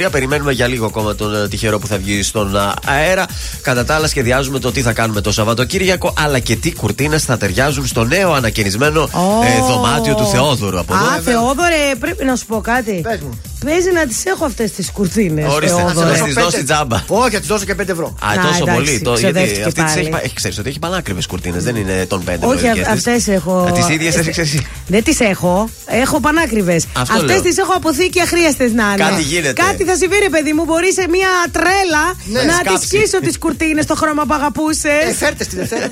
266-233. 0.06 0.08
Περιμένουμε 0.12 0.52
για 0.52 0.68
λίγο 0.68 0.86
ακόμα 0.86 1.16
τον 1.16 1.36
ε, 1.44 1.48
τυχερό 1.48 1.80
που 1.80 1.88
θα 1.88 1.98
βγει 1.98 2.24
στον 2.24 2.56
α, 2.58 2.74
αέρα. 2.86 3.26
Κατά 3.62 3.86
τα 3.86 3.96
άλλα, 3.96 4.08
σχεδιάζουμε 4.08 4.60
το 4.60 4.72
τι 4.72 4.82
θα 4.82 4.94
κάνουμε 4.94 5.22
το 5.22 5.32
Σαββατοκύριακο, 5.32 6.14
αλλά 6.18 6.40
και 6.40 6.56
τι 6.56 6.74
κουρτίνες 6.74 7.24
θα 7.24 7.38
ταιριάζουν 7.38 7.88
στο 7.88 8.04
νέο 8.04 8.34
ανακαινισμένο 8.34 9.02
ε, 9.04 9.62
δωμάτιο 9.72 10.16
του 10.16 10.26
Θεόδωρου 10.28 10.80
από 10.80 10.94
εδώ. 10.96 11.06
Α, 11.06 11.20
Θεόδωρε, 11.24 11.76
πρέπει 12.00 12.26
να 12.26 12.36
σου 12.36 12.46
πω 12.46 12.62
κάτι. 12.62 13.00
Πες 13.04 13.20
μου. 13.22 13.40
Παίζει 13.66 13.92
να 13.92 14.06
τις 14.08 14.26
έχω 14.26 14.46
αυτές 14.46 14.72
τις 14.72 14.92
κουρτίνες. 14.92 15.54
Ορίστε, 15.54 15.84
να 15.84 16.24
τις 16.24 16.34
δώσει 16.34 16.64
τζάμπα. 16.64 17.04
Όχι, 17.08 17.30
θα 17.32 17.40
τη 17.40 17.48
δώσω 17.48 17.66
και 17.66 17.74
5 17.82 17.90
ευρώ. 17.90 18.06
Α, 18.08 18.28
τόσο 18.36 18.48
εντάξει, 18.48 18.64
πολύ. 18.74 19.00
Το, 19.02 19.14
γιατί 19.14 19.34
ξοδεύτηκε 19.34 19.64
αυτή 19.64 19.74
τις 19.84 19.94
πάλι. 19.94 20.00
έχει, 20.02 20.10
πα- 20.10 20.24
έχει 20.24 20.34
ξέρεις 20.34 20.58
ότι 20.58 20.70
έχει 20.70 20.80
πανάκριβες 20.80 21.26
κουρτίνες, 21.26 21.64
δεν 21.64 21.76
είναι 21.76 22.06
των 22.08 22.24
πέντε. 22.24 22.46
Όχι, 22.46 22.68
αυτές 22.92 23.28
έχω. 23.28 23.72
Τις 23.74 23.90
ίδιες 23.90 24.16
έχεις 24.18 24.38
εσύ. 24.38 24.66
Δεν 24.88 25.04
τις 25.04 25.20
έχω. 25.20 25.70
Έχω 25.86 26.20
πανάκριβες. 26.20 26.86
Αυτό 26.98 27.14
Αυτές 27.14 27.30
λέω. 27.32 27.42
τις 27.42 27.58
έχω 27.58 27.74
αποθήκη 27.76 28.22
αχρίαστες 28.22 28.72
να 28.72 28.84
είναι. 28.84 28.96
Κάτι 29.10 29.22
γίνεται. 29.22 29.62
Κάτι 29.62 29.84
θα 29.84 29.96
συμβεί, 29.96 30.16
ρε 30.24 30.30
παιδί 30.30 30.54
μου. 30.54 30.64
Μπορεί 30.66 30.94
σε 30.94 31.08
μια 31.10 31.30
τρέλα 31.52 32.04
Ναι, 32.26 32.42
να 32.52 32.54
σκάψει. 32.54 32.80
τη 32.90 32.98
σκίσω 32.98 33.20
τις 33.20 33.38
κουρτίνες 33.38 33.84
στο 33.84 33.96
χρώμα 33.96 34.26
που 34.26 34.34
αγαπούσες. 34.34 35.10
Ε, 35.10 35.14
φέρτε 35.14 35.44
στη 35.44 35.56
Δευτέρα. 35.56 35.92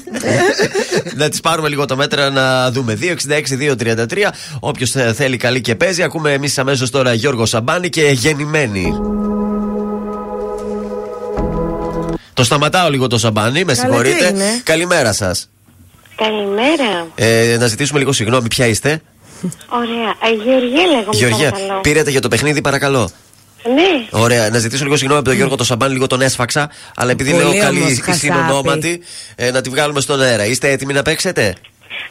να 1.20 1.30
τις 1.30 1.40
πάρουμε 1.40 1.70
λίγο 1.70 1.86
τα 1.86 1.96
μέτρα 1.96 2.30
να 2.30 2.72
δούμε. 2.72 2.98
266-233. 3.02 4.06
Όποιος 4.60 4.92
θέλει 5.16 5.38
καλή 5.38 5.62
και 5.62 5.76
παίζει. 5.76 6.04
Ακούμε 6.04 6.32
εμείς 6.34 6.58
αμέσως 6.58 6.90
τώρα 6.90 7.14
Γιώργος 7.14 7.54
Σαμπάνη 7.56 7.90
και 7.90 8.02
γεννημένη. 8.02 8.94
Το 12.34 12.44
σταματάω 12.44 12.90
λίγο 12.90 13.08
το 13.08 13.18
Σαμπάνη, 13.18 13.64
με 13.64 13.74
Καλά, 13.74 13.76
συγχωρείτε. 13.76 14.26
τι 14.28 14.34
είναι; 14.34 14.62
Καλημέρα 14.64 15.14
σας. 15.14 15.50
Καλημέρα. 16.16 17.08
Ε, 17.16 17.58
να 17.60 17.68
ζητήσουμε 17.68 18.00
λίγο 18.00 18.12
συγγνώμη, 18.12 18.48
ποια 18.48 18.66
είστε; 18.66 19.02
Ωραία. 19.70 20.32
Ε, 20.32 20.44
Γεωργία 20.44 20.86
λέγομαι. 20.86 21.18
Γεωργία, 21.18 21.52
παρακαλώ. 21.52 21.82
πήρατε 21.82 22.10
για 22.12 22.22
το 22.22 22.28
παιχνίδι, 22.28 22.62
παρακαλώ. 22.62 23.10
Ναι. 23.76 24.20
Ωραία, 24.22 24.50
να 24.50 24.58
ζητήσω 24.58 24.84
λίγο 24.84 24.96
συγγνώμη 24.96 25.20
από 25.20 25.30
τον 25.30 25.38
Γιώργο 25.38 25.56
το 25.56 25.64
Σαμπάνι, 25.64 25.94
λίγο 25.94 26.08
τον 26.08 26.22
έσφαξα. 26.22 26.70
Αλλά 26.96 27.12
επειδή 27.12 27.30
Πολύ 27.32 27.44
λέω 27.44 27.52
όμως, 27.52 27.64
καλή 27.64 27.80
η 27.92 27.96
χασάπι. 27.96 28.18
συνονόματη, 28.18 29.02
ε, 29.36 29.52
να 29.52 29.62
τη 29.62 29.70
βγάλουμε 29.70 30.00
στον 30.00 30.22
αέρα. 30.22 30.46
Είστε 30.46 30.70
έτοιμοι 30.72 30.94
να 30.94 31.02
παίξετε; 31.02 31.56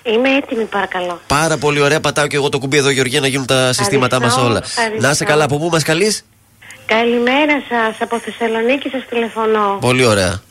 Είμαι 0.02 0.28
έτοιμη, 0.36 0.64
παρακαλώ. 0.64 1.20
Πάρα 1.26 1.56
πολύ 1.56 1.80
ωραία. 1.80 2.00
Πατάω 2.00 2.26
και 2.26 2.36
εγώ 2.36 2.48
το 2.48 2.58
κουμπί 2.58 2.76
εδώ, 2.76 2.90
Γεωργία, 2.90 3.20
να 3.20 3.26
γίνουν 3.26 3.46
τα 3.46 3.72
συστήματά 3.72 4.20
μας 4.20 4.26
Ευχαριστώ, 4.26 4.50
όλα. 4.50 4.62
ευχαριστώ. 4.66 5.00
Να 5.06 5.10
είστε 5.10 5.24
καλά, 5.24 5.44
από 5.44 5.58
πού 5.58 5.68
μας 5.72 5.82
καλείς; 5.82 6.24
Καλημέρα 6.86 7.62
σας. 7.68 7.96
Από 8.00 8.18
Θεσσαλονίκη 8.18 8.88
σας 8.88 9.02
τηλεφωνώ. 9.08 9.78
Πολύ 9.80 10.04
ωραία. 10.04 10.42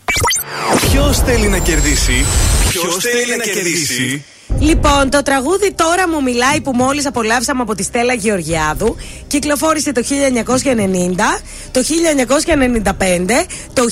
Ποιος 0.92 1.20
θέλει 1.20 1.48
να 1.48 1.58
κερδίσει, 1.58 2.26
Ποιος 2.70 2.96
θέλει 2.98 3.36
να 3.38 3.44
κερδίσει; 3.44 4.26
Λοιπόν, 4.60 5.10
το 5.10 5.22
τραγούδι 5.22 5.72
Τώρα 5.74 6.10
μου 6.10 6.22
μιλάει 6.22 6.62
που 6.62 6.72
μόλις 6.76 7.06
απολαύσαμε 7.06 7.62
από 7.62 7.76
τη 7.76 7.84
Στέλλα 7.84 8.14
Γεωργιάδου 8.14 8.96
κυκλοφόρησε 9.28 9.92
το 9.92 10.04
1990, 10.04 11.42
το 11.72 11.84
1995, 11.84 13.46
το 13.74 13.84
1998 13.84 13.88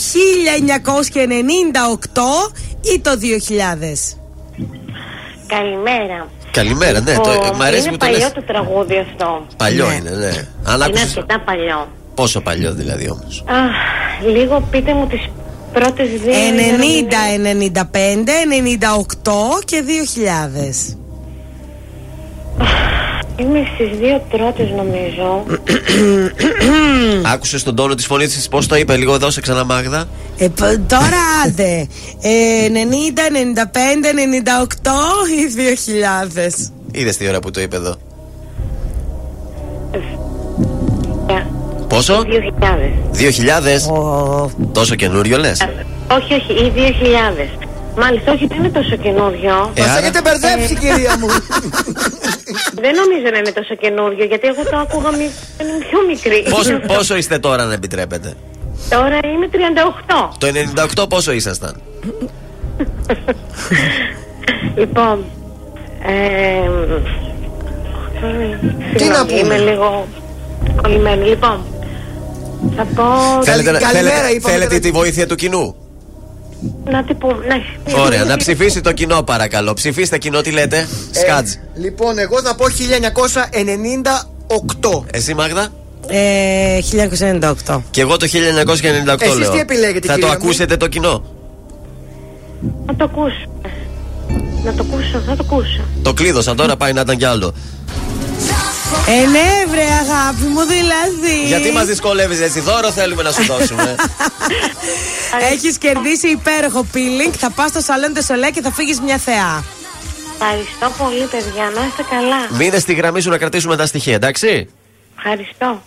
ή 2.94 3.00
το 3.00 3.12
2000. 3.12 4.21
Καλημέρα. 5.56 6.28
Καλημέρα, 6.52 7.00
ναι. 7.02 7.14
Το, 7.16 7.32
Λοιπόν, 7.32 7.56
μ' 7.56 7.62
αρέσει 7.62 7.82
είναι 7.82 7.92
που 7.92 7.98
το 7.98 8.06
παλιό 8.06 8.20
λες. 8.20 8.32
το 8.34 8.42
τραγούδι 8.44 8.98
αυτό. 8.98 9.46
Παλιό 9.58 9.92
είναι, 9.92 10.10
ναι. 10.10 10.32
Αν 10.64 10.76
είναι 10.76 10.86
άκουσες- 10.86 11.18
αρκετά 11.18 11.40
παλιό. 11.46 11.88
Πόσο 12.16 12.42
παλιό 12.42 12.74
δηλαδή 12.74 13.10
όμως. 13.10 13.44
Αχ, 13.48 14.26
λίγο 14.34 14.68
πείτε 14.72 14.94
μου 14.94 15.08
τις 15.08 15.30
πρώτες 15.74 16.10
δύο 16.10 16.34
90, 16.34 17.32
95, 17.38 18.46
98 18.46 19.62
και 19.66 19.82
2000. 19.82 20.98
Είμαι 23.38 23.60
στις 23.74 23.98
δύο 24.00 24.24
πρώτες 24.30 24.70
νομίζω. 24.70 25.44
Άκουσες 27.34 27.64
τον 27.64 27.76
τόνο 27.76 27.96
της 27.96 28.06
φωνής 28.06 28.34
της, 28.34 28.48
πώς 28.48 28.68
το 28.68 28.76
είπε, 28.76 28.96
λίγο 28.98 29.18
δώσε 29.18 29.42
ξανά 29.42 29.64
Μάγδα. 29.64 30.08
Ε, 30.38 30.48
π- 30.48 30.60
τώρα 30.88 31.18
άντε. 31.46 31.88
Ε, 32.22 32.70
90, 32.70 33.30
95, 33.30 34.14
98 34.14 34.92
ή 35.40 35.48
2000. 35.48 36.72
Είδες 36.92 37.18
τι 37.18 37.28
ώρα 37.28 37.40
που 37.40 37.52
το 37.52 37.62
είπε 37.62 37.76
εδώ. 37.76 37.96
Ε, 41.28 41.46
Πόσο; 41.88 42.24
2000. 42.24 42.94
2000. 43.12 44.52
Τόσο 44.72 44.96
καινούριο 44.96 45.38
λες. 45.38 45.68
Όχι, 46.12 46.34
όχι, 46.34 46.54
ή 46.54 46.72
2000. 46.76 47.68
Μάλιστα, 47.98 48.32
όχι, 48.32 48.48
δεν 48.48 48.58
είναι 48.58 48.70
τόσο 48.70 48.96
καινούριο. 48.96 49.72
Ε, 49.74 49.82
άρα- 49.84 49.98
έχετε 49.98 50.22
μπερδέψει, 50.22 50.76
κυρία 50.76 51.18
μου; 51.20 51.28
δεν 52.84 52.94
νομίζω 52.96 53.28
να 53.32 53.38
είναι 53.38 53.52
τόσο 53.52 53.76
καινούριο, 53.76 54.26
γιατί 54.26 54.48
εγώ 54.48 54.64
το 54.70 54.78
άκουγα 54.78 55.10
μη- 55.12 55.32
όταν 55.54 55.68
ήμουν 55.68 55.84
πιο 55.90 56.00
μικρή. 56.08 56.46
Πόσο, 56.50 56.80
πόσο 56.88 57.16
είστε 57.18 57.40
τώρα, 57.40 57.64
αν 57.64 57.72
επιτρέπετε; 57.72 58.34
Τώρα 58.90 59.20
είμαι 59.34 59.48
38. 59.52 60.30
Το 60.38 60.48
98 61.04 61.10
πόσο 61.10 61.32
ήσασταν; 61.32 61.82
Λοιπόν. 64.76 65.26
Ε, 66.06 66.70
Τι 68.98 69.04
να 69.08 69.16
συγγνώμη, 69.16 69.42
πούμε; 69.42 69.56
Είμαι 69.56 69.58
λίγο 69.72 70.08
κολλημένη. 70.82 71.28
Λοιπόν, 71.28 71.66
θα 72.76 72.86
πω. 72.96 73.04
Θέλετε, 73.44 73.72
να- 73.72 73.80
Καλημέρα, 73.80 74.10
θέλετε, 74.16 74.34
είπαμε 74.34 74.54
θέλετε 74.54 74.76
κατά- 74.76 74.80
τη 74.88 74.92
βοήθεια 74.92 75.28
του 75.28 75.36
κοινού; 75.36 75.76
Να 76.86 77.04
τι 77.04 77.14
πούμε. 77.14 77.46
Ναι. 77.48 77.62
Ωραία, 78.02 78.24
να 78.24 78.38
ψηφίσει 78.38 78.82
το 78.82 78.92
κοινό, 78.92 79.24
παρακαλώ. 79.24 79.74
Ψηφίστε 79.74 80.18
κοινό, 80.18 80.42
τι 80.42 80.52
λέτε. 80.52 80.88
Σκάτζ. 81.12 81.52
Λοιπόν, 81.76 82.18
εγώ 82.20 82.42
θα 82.42 82.56
πω 82.56 82.66
1998. 82.66 85.04
Εσύ, 85.12 85.34
Μάγδα; 85.34 85.68
Ε, 86.08 86.80
1998. 86.82 87.82
Και 87.92 88.02
εγώ 88.02 88.18
το 88.18 88.26
1998 88.26 89.22
Εσείς 89.22 89.38
λέω. 89.38 89.52
τι 89.52 89.60
επιλέγετε, 89.60 90.08
Θα 90.08 90.14
το 90.14 90.20
κυρία 90.20 90.28
μου; 90.28 90.34
ακούσετε 90.44 90.78
το 90.78 90.88
κοινό. 90.88 91.24
Να 92.86 92.96
το 92.96 93.04
ακούσω. 93.04 93.50
Να 94.64 94.74
το 94.74 94.86
ακούσω, 94.90 95.20
θα 95.26 95.36
το 95.36 95.46
ακούσω. 95.50 95.82
Το 96.02 96.14
κλείδωσα 96.14 96.56
τώρα, 96.56 96.76
πάει 96.76 96.94
να 96.94 97.02
ήταν 97.02 97.18
κι 97.18 97.26
άλλο. 97.26 97.54
Ε, 99.08 99.28
ναι, 99.28 99.50
βρε 99.72 99.82
αγάπη 99.82 100.44
μου, 100.44 100.62
δηλαδή. 100.62 101.48
Γιατί 101.48 101.72
μας 101.72 101.86
δυσκολεύεις 101.86 102.40
έτσι, 102.40 102.60
δώρο 102.60 102.92
θέλουμε 102.92 103.24
να 103.24 103.32
σου 103.32 103.44
δώσουμε. 103.46 103.96
Έχεις 105.52 105.78
κερδίσει 105.78 106.28
υπέροχο 106.28 106.86
peeling. 106.94 107.34
Θα 107.38 107.50
πας 107.50 107.70
στο 107.70 107.80
σαλόν 107.82 108.14
Τεσολέ 108.14 108.50
και 108.50 108.62
θα 108.62 108.72
φύγεις 108.72 109.00
μια 109.02 109.18
θεά. 109.18 109.64
Ευχαριστώ 110.40 111.04
πολύ, 111.04 111.26
παιδιά. 111.32 111.72
Να 111.76 111.86
είστε 111.88 112.04
καλά. 112.10 112.58
Μείνε 112.58 112.80
στη 112.80 112.94
γραμμή 112.94 113.22
σου 113.22 113.30
να 113.30 113.38
κρατήσουμε 113.38 113.76
τα 113.76 113.86
στοιχεία, 113.86 114.14
εντάξει; 114.16 114.70
Ευχαριστώ. 115.18 115.82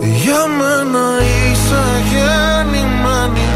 Για 0.00 0.46
μένα 0.46 1.06
είσαι 1.20 1.84
γεννημένη 2.10 3.48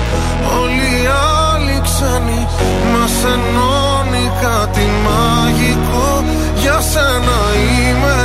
Όλοι 0.61 1.03
οι 1.03 1.09
άλλοι 1.53 1.81
ξένοι 1.83 2.47
Μας 2.93 3.13
ενώνει 3.25 4.33
κάτι 4.43 4.87
μαγικό 5.05 6.25
Για 6.57 6.81
σένα 6.81 7.39
είμαι 7.79 8.24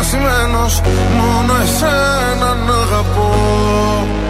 Καταδικασμένος 0.00 0.80
Μόνο 1.16 1.52
εσένα 1.62 2.54
να 2.54 2.74
αγαπώ 2.74 4.29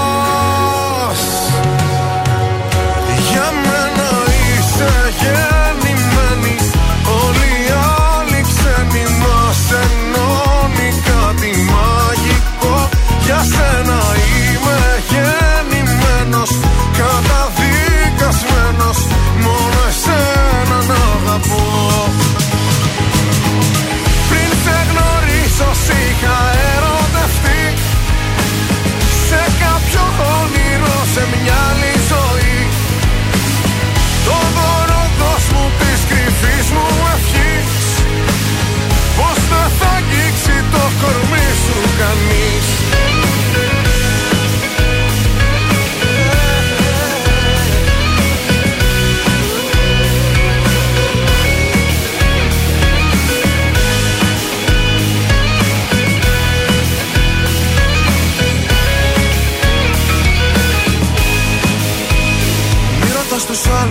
Πριν 24.29 24.51
σε 24.63 24.77
γνωρίσω 24.89 25.71
είχα 26.01 26.37
ερωτευτεί. 26.73 27.63
Σε 29.27 29.41
κάποιο 29.63 30.03
όνειρο, 30.39 30.97
σε 31.13 31.23
μια 31.31 31.57
άλλη 31.69 31.93
ζωή. 32.11 32.59
Το 34.25 34.37
δώρο 34.55 35.03
δώσ' 35.19 35.49
της 35.79 35.99
κρυφής 36.09 36.67
μου 36.75 36.87
ευχής. 37.13 37.73
Πως 39.17 39.37
δεν 39.51 39.69
θα 39.79 39.89
αγγίξει 39.97 40.55
το 40.71 40.83
κορμί 41.01 41.47
σου 41.63 41.77
κανείς. 41.99 42.90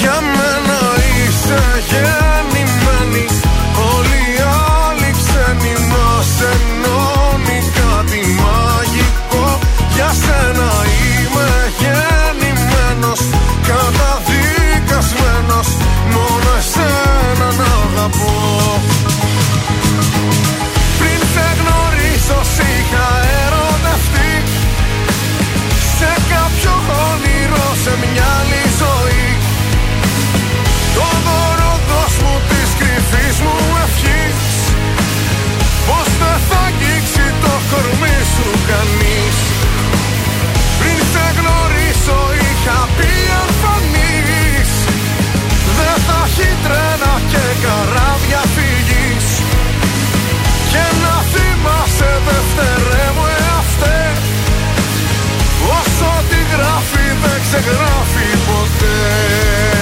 Για 0.00 0.16
μένα 0.36 0.78
είσαι 1.16 1.60
γεννημένης. 1.90 3.34
Όλοι 3.94 4.20
οι 4.32 4.34
άλλοι 4.80 5.10
ξένοι 5.20 5.74
μας 5.90 6.30
ενώνει. 6.52 7.58
Κάτι 7.78 8.20
μαγικό 8.40 9.46
Για 9.94 10.10
σένα 10.22 10.70
είμαι 10.98 11.48
γεννημένος. 11.80 13.20
Καταδικασμένος 13.68 15.68
Μόνο 16.14 16.50
εσένα 16.60 17.48
να 17.60 17.68
αγαπώ. 17.84 18.34
Πριν 20.98 21.20
σε 21.32 21.46
γνωρίσω 21.58 22.38
σ' 22.52 22.60
είχα 22.72 23.08
ερωτευτεί. 23.44 24.32
Σε 25.98 26.10
κάποιο 26.32 26.74
όνειρο 27.08 27.64
σε 27.82 27.92
μια 28.02 28.32
μου 33.44 33.56
ευχής 33.84 34.42
Πως 35.86 36.08
δεν 36.20 36.38
θα 36.48 36.60
αγγίξει 36.68 37.26
το 37.42 37.54
κορμί 37.70 38.18
σου 38.34 38.48
κανείς; 38.70 39.36
Πριν 40.78 40.98
σε 41.12 41.24
γνωρίσω 41.38 42.20
είχα 42.44 42.80
πει 42.96 43.12
αν 43.40 43.50
φανείς 43.60 44.72
Δεν 45.78 45.96
θα 46.06 46.18
έχει 46.26 46.50
τρένα 46.64 47.12
και 47.30 47.44
καράβια 47.62 48.42
φυγής. 48.54 49.28
Και 50.72 50.84
να 51.02 51.16
θυμάσαι 51.32 52.10
δευτερέ 52.26 53.06
μου 53.16 53.26
εαυτέ 53.38 54.02
Όσο 55.78 56.10
τη 56.30 56.40
γράφει 56.52 57.06
δεν 57.22 57.38
ξεγράφει 57.44 58.28
ποτέ 58.46 59.75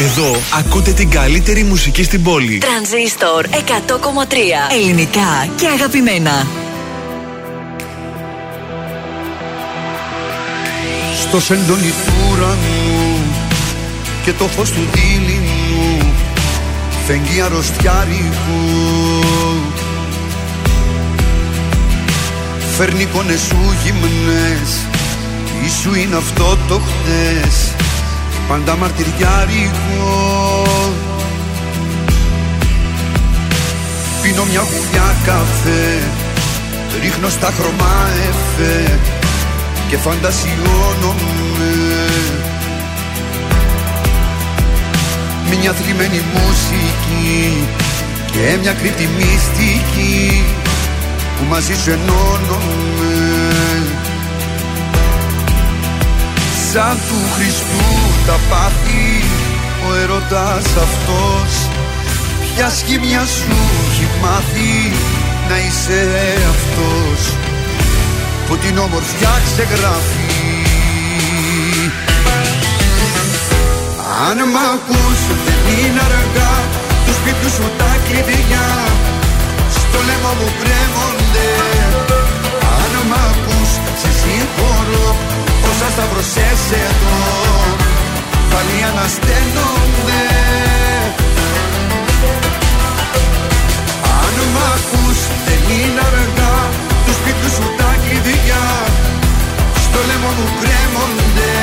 Εδώ 0.00 0.36
ακούτε 0.58 0.92
την 0.92 1.10
καλύτερη 1.10 1.62
μουσική 1.62 2.02
στην 2.02 2.22
πόλη. 2.22 2.58
Τρανζίστορ 2.58 3.46
100,3 3.46 3.56
Ελληνικά 4.72 5.48
και 5.56 5.66
αγαπημένα. 5.66 6.46
Στο 11.20 11.40
σεντόνι 11.40 11.90
του 12.04 12.12
ουρανού 12.30 13.18
και 14.24 14.32
το 14.32 14.44
φως 14.44 14.70
του 14.70 14.88
δίληνου 14.92 16.12
φεγγεί 17.06 17.40
αρρωστιάρικου 17.40 18.60
Φέρνει 22.76 23.02
εικόνες 23.02 23.40
σου 23.40 23.58
γυμνές 23.84 24.86
Ήσου 25.64 25.94
είναι 25.94 26.16
αυτό 26.16 26.58
το 26.68 26.80
χτες 26.80 27.74
Πάντα 28.50 28.76
μαρτυριάρικο 28.76 30.62
Πίνω 34.22 34.44
μια 34.44 34.60
γουλιά 34.60 35.14
καφέ 35.24 35.98
Ρίχνω 37.02 37.28
στα 37.28 37.52
χρώμα 37.58 38.08
εφέ 38.28 38.98
Και 39.88 39.96
φαντασιώνομαι. 39.96 41.72
Μια 45.60 45.72
θλιμμένη 45.72 46.20
μουσική 46.32 47.66
Και 48.32 48.56
μια 48.60 48.72
κρύπτη 48.72 49.08
μυστική 49.16 50.44
Που 51.38 51.44
μαζί 51.48 51.74
σου 51.74 51.90
ενώνομαι 51.90 53.29
Σαν 56.72 56.96
του 57.08 57.20
Χριστού 57.34 57.86
τα 58.26 58.36
πάθη 58.50 59.24
Ο 59.88 59.94
ερωτάς 60.02 60.66
αυτός. 60.86 61.52
Ποια 62.54 62.68
σχήμια 62.68 63.24
σου 63.36 63.56
έχει 63.90 64.08
μάθει 64.22 64.92
Να 65.48 65.56
είσαι 65.58 66.02
αυτός. 66.54 67.20
Που 68.46 68.56
την 68.56 68.78
όμορφιά 68.78 69.34
ξεγράφει. 69.46 70.32
Αν 74.28 74.38
μ' 74.52 74.60
ακούς 74.74 75.20
δεν 75.46 75.60
είναι 75.78 76.02
αργά. 76.08 76.54
Τους 77.04 77.14
σπίτου 77.14 77.48
σου 77.56 77.66
τα 77.78 77.92
κλειδιά. 78.06 78.68
Στο 79.76 79.98
λαιμό 80.06 80.32
μου 80.38 80.50
κρέμονται. 80.60 81.50
Αν 82.76 82.92
μ' 83.08 83.18
ακούς 83.28 83.70
σε 84.00 84.10
συγχωρώ 84.20 85.19
Όσα 85.82 85.90
σταυρωσές 85.90 86.62
εδώ. 86.86 87.18
Πάλι 88.50 88.76
ανασταίνονται 88.90 90.22
Αν 94.22 94.36
μ' 94.54 94.62
ακούς 94.74 95.18
δεν 95.46 95.62
είναι 95.76 96.02
αργά. 96.08 96.56
Τους 97.04 97.16
σπίτου 97.20 97.48
σου 97.56 97.66
τα 97.78 97.90
κλειδιά. 98.02 98.66
Στο 99.84 99.98
λαιμό 100.08 100.30
μου 100.38 100.48
κρέμονται. 100.60 101.54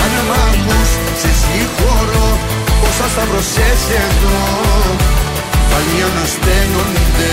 Αν 0.00 0.12
μ' 0.28 0.34
ακούς 0.48 0.90
σε 1.20 1.30
συγχωρώ. 1.40 2.28
Όσα 2.86 3.06
σταυρωσές 3.14 3.82
εδώ. 4.04 4.40
Πάλι 5.70 5.96
ανασταίνονται 6.08 7.32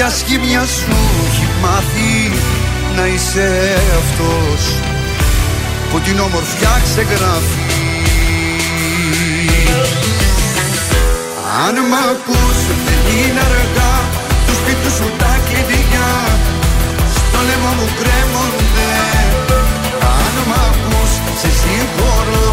Ποια 0.00 0.10
σχήμια 0.10 0.64
σου 0.66 0.96
έχει 1.26 1.46
μάθει 1.62 2.12
να 2.96 3.06
είσαι 3.06 3.48
αυτός 4.00 4.62
που 5.90 6.00
την 6.00 6.18
όμορφιά 6.20 6.74
ξεγράφει. 6.86 7.66
Αν 11.64 11.74
μ' 11.90 11.98
ακούς 12.10 12.58
δεν 12.86 13.02
είναι 13.18 13.40
αργά 13.50 13.94
του 14.46 14.54
σπίτου 14.60 14.90
σου 14.96 15.06
τα 15.20 15.32
κλειδιά. 15.46 16.12
Στο 17.16 17.38
λαιμό 17.46 17.72
μου 17.78 17.88
κρέμονται. 18.00 18.90
Αν 20.18 20.34
μ' 20.48 20.58
ακούς 20.68 21.12
σε 21.40 21.50
συγχωρώ 21.60 22.48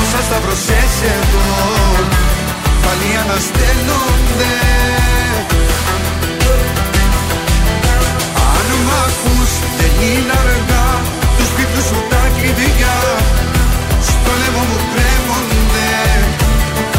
όσα 0.00 0.20
σταυρωσές 0.26 0.94
εδώ 1.14 1.46
πάλι 2.82 3.10
αναστέλλονται 3.22 4.52
ακούς 9.22 9.52
δεν 9.78 9.92
είναι 10.08 10.34
αργά. 10.42 10.86
Τους 11.36 11.48
σπίτου 11.52 11.80
σου 11.88 11.98
τα 12.10 12.22
κλειδιά. 12.36 12.98
Στο 14.08 14.32
λαιμό 14.40 14.62
μου 14.70 14.78
κρέμονται. 14.92 15.92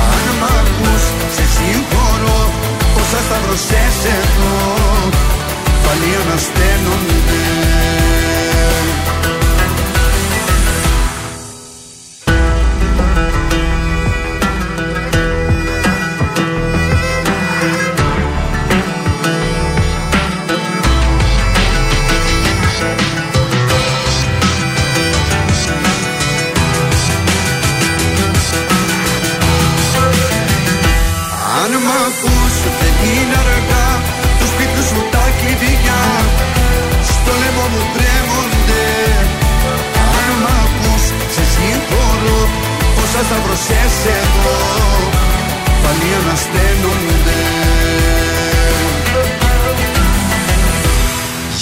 Αν 0.10 0.26
μ' 0.40 0.48
ακούς 0.60 1.04
σε 1.36 1.46
συγχωρώ. 1.56 2.42
Όσα 3.00 3.22
θα 3.30 3.38
βρωσές 3.44 3.98
εδώ 4.18 4.56
Πάλι 5.84 6.10
ανασταίνονται. 6.22 7.44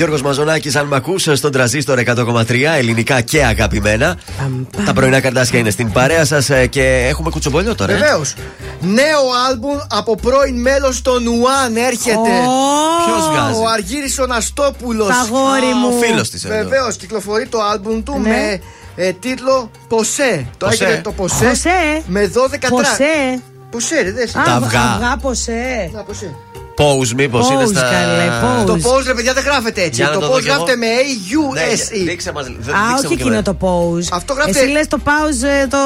Γιώργος 0.01 0.21
Μαζονάκης, 0.21 0.75
αν 0.75 0.85
μ' 0.87 0.93
ακούς, 0.93 1.27
στον 1.33 1.51
τρανζίστορ 1.51 1.97
100,3 1.99 2.75
ελληνικά 2.77 3.21
και 3.21 3.43
αγαπημένα. 3.45 4.17
Τα 4.85 4.93
πρωινά 4.93 5.19
καρντάσια 5.19 5.59
είναι 5.59 5.69
στην 5.69 5.91
παρέα 5.91 6.25
σας 6.25 6.49
και 6.69 7.05
έχουμε 7.09 7.29
κουτσομπολιό 7.29 7.75
τώρα. 7.75 7.91
ε. 7.93 7.95
Βεβαίως. 7.95 8.33
Νέο 8.81 9.21
άλμπουμ 9.49 9.77
από 9.89 10.15
πρώην 10.15 10.61
μέλος 10.61 11.01
των 11.01 11.27
One 11.27 11.75
έρχεται. 11.75 12.33
Ποιος 13.05 13.29
βγάζει; 13.31 13.59
Ο 13.59 13.67
Αργύρης 13.73 14.19
ο 14.19 14.25
Ναστόπουλο. 14.25 15.05
Τα 15.05 15.13
αγόρι 15.15 15.73
μου. 15.81 15.87
Ο 15.97 16.05
φίλος 16.05 16.29
της 16.29 16.43
εδώ. 16.45 16.55
Βεβαίως, 16.55 16.95
κυκλοφορεί 16.95 17.47
το 17.47 17.59
άλμπουμ 17.61 18.03
του 18.03 18.19
Ναι. 18.21 18.29
με 18.29 18.59
ε, 18.95 19.11
τίτλο 19.13 19.71
Ποσέ. 19.87 20.45
Το 20.57 20.65
Ποσέ. 20.65 20.83
έχετε 20.83 21.01
το 21.03 21.11
Ποσέ. 21.11 21.45
Ποσέ. 21.45 22.03
Με 22.07 22.31
12 22.33 22.49
track. 22.59 22.69
Ποσέ. 22.69 23.41
Ποσέ, 23.71 24.01
ρε, 24.01 24.11
δες. 24.11 24.35
Α, 24.35 24.41
Τα 24.45 24.51
αυγά. 24.51 24.81
Αυγά 24.93 25.17
ποσέ. 25.21 25.89
Να, 25.93 26.03
Ποσέ. 26.03 26.35
Pose, 26.77 27.07
μήπως 27.15 27.47
Pose, 27.47 27.51
είναι 27.51 27.65
στα. 27.65 27.81
καλέ, 27.81 28.27
pose. 28.43 28.65
Το 28.65 28.73
pose, 28.89 29.03
ρε 29.05 29.13
παιδιά, 29.13 29.33
δεν 29.33 29.43
γράφεται 29.43 29.81
έτσι. 29.81 30.01
Για 30.01 30.07
να 30.09 30.13
Το 30.13 30.19
το 30.19 30.25
δω 30.27 30.33
pose 30.35 30.41
κι 30.41 30.47
εγώ. 30.47 30.55
γράφεται 30.57 30.77
με 30.77 30.85
Ναι, 30.85 31.61
A-U-S-E. 31.61 32.05
δείξε 32.05 32.31
μας, 32.31 32.45
δε- 32.45 32.51
Α, 32.51 32.55
δείξε 32.57 32.77
μου 32.89 32.95
όχι 32.97 33.07
και 33.07 33.13
εκείνο 33.13 33.27
εμένα. 33.27 33.41
το 33.43 33.55
pose. 33.61 34.07
Αυτό 34.11 34.33
γράφεται- 34.33 34.61
Εσύ 34.61 34.71
λες 34.71 34.87
το 34.87 34.97
pause 35.05 35.43
ε, 35.63 35.67
το. 35.67 35.77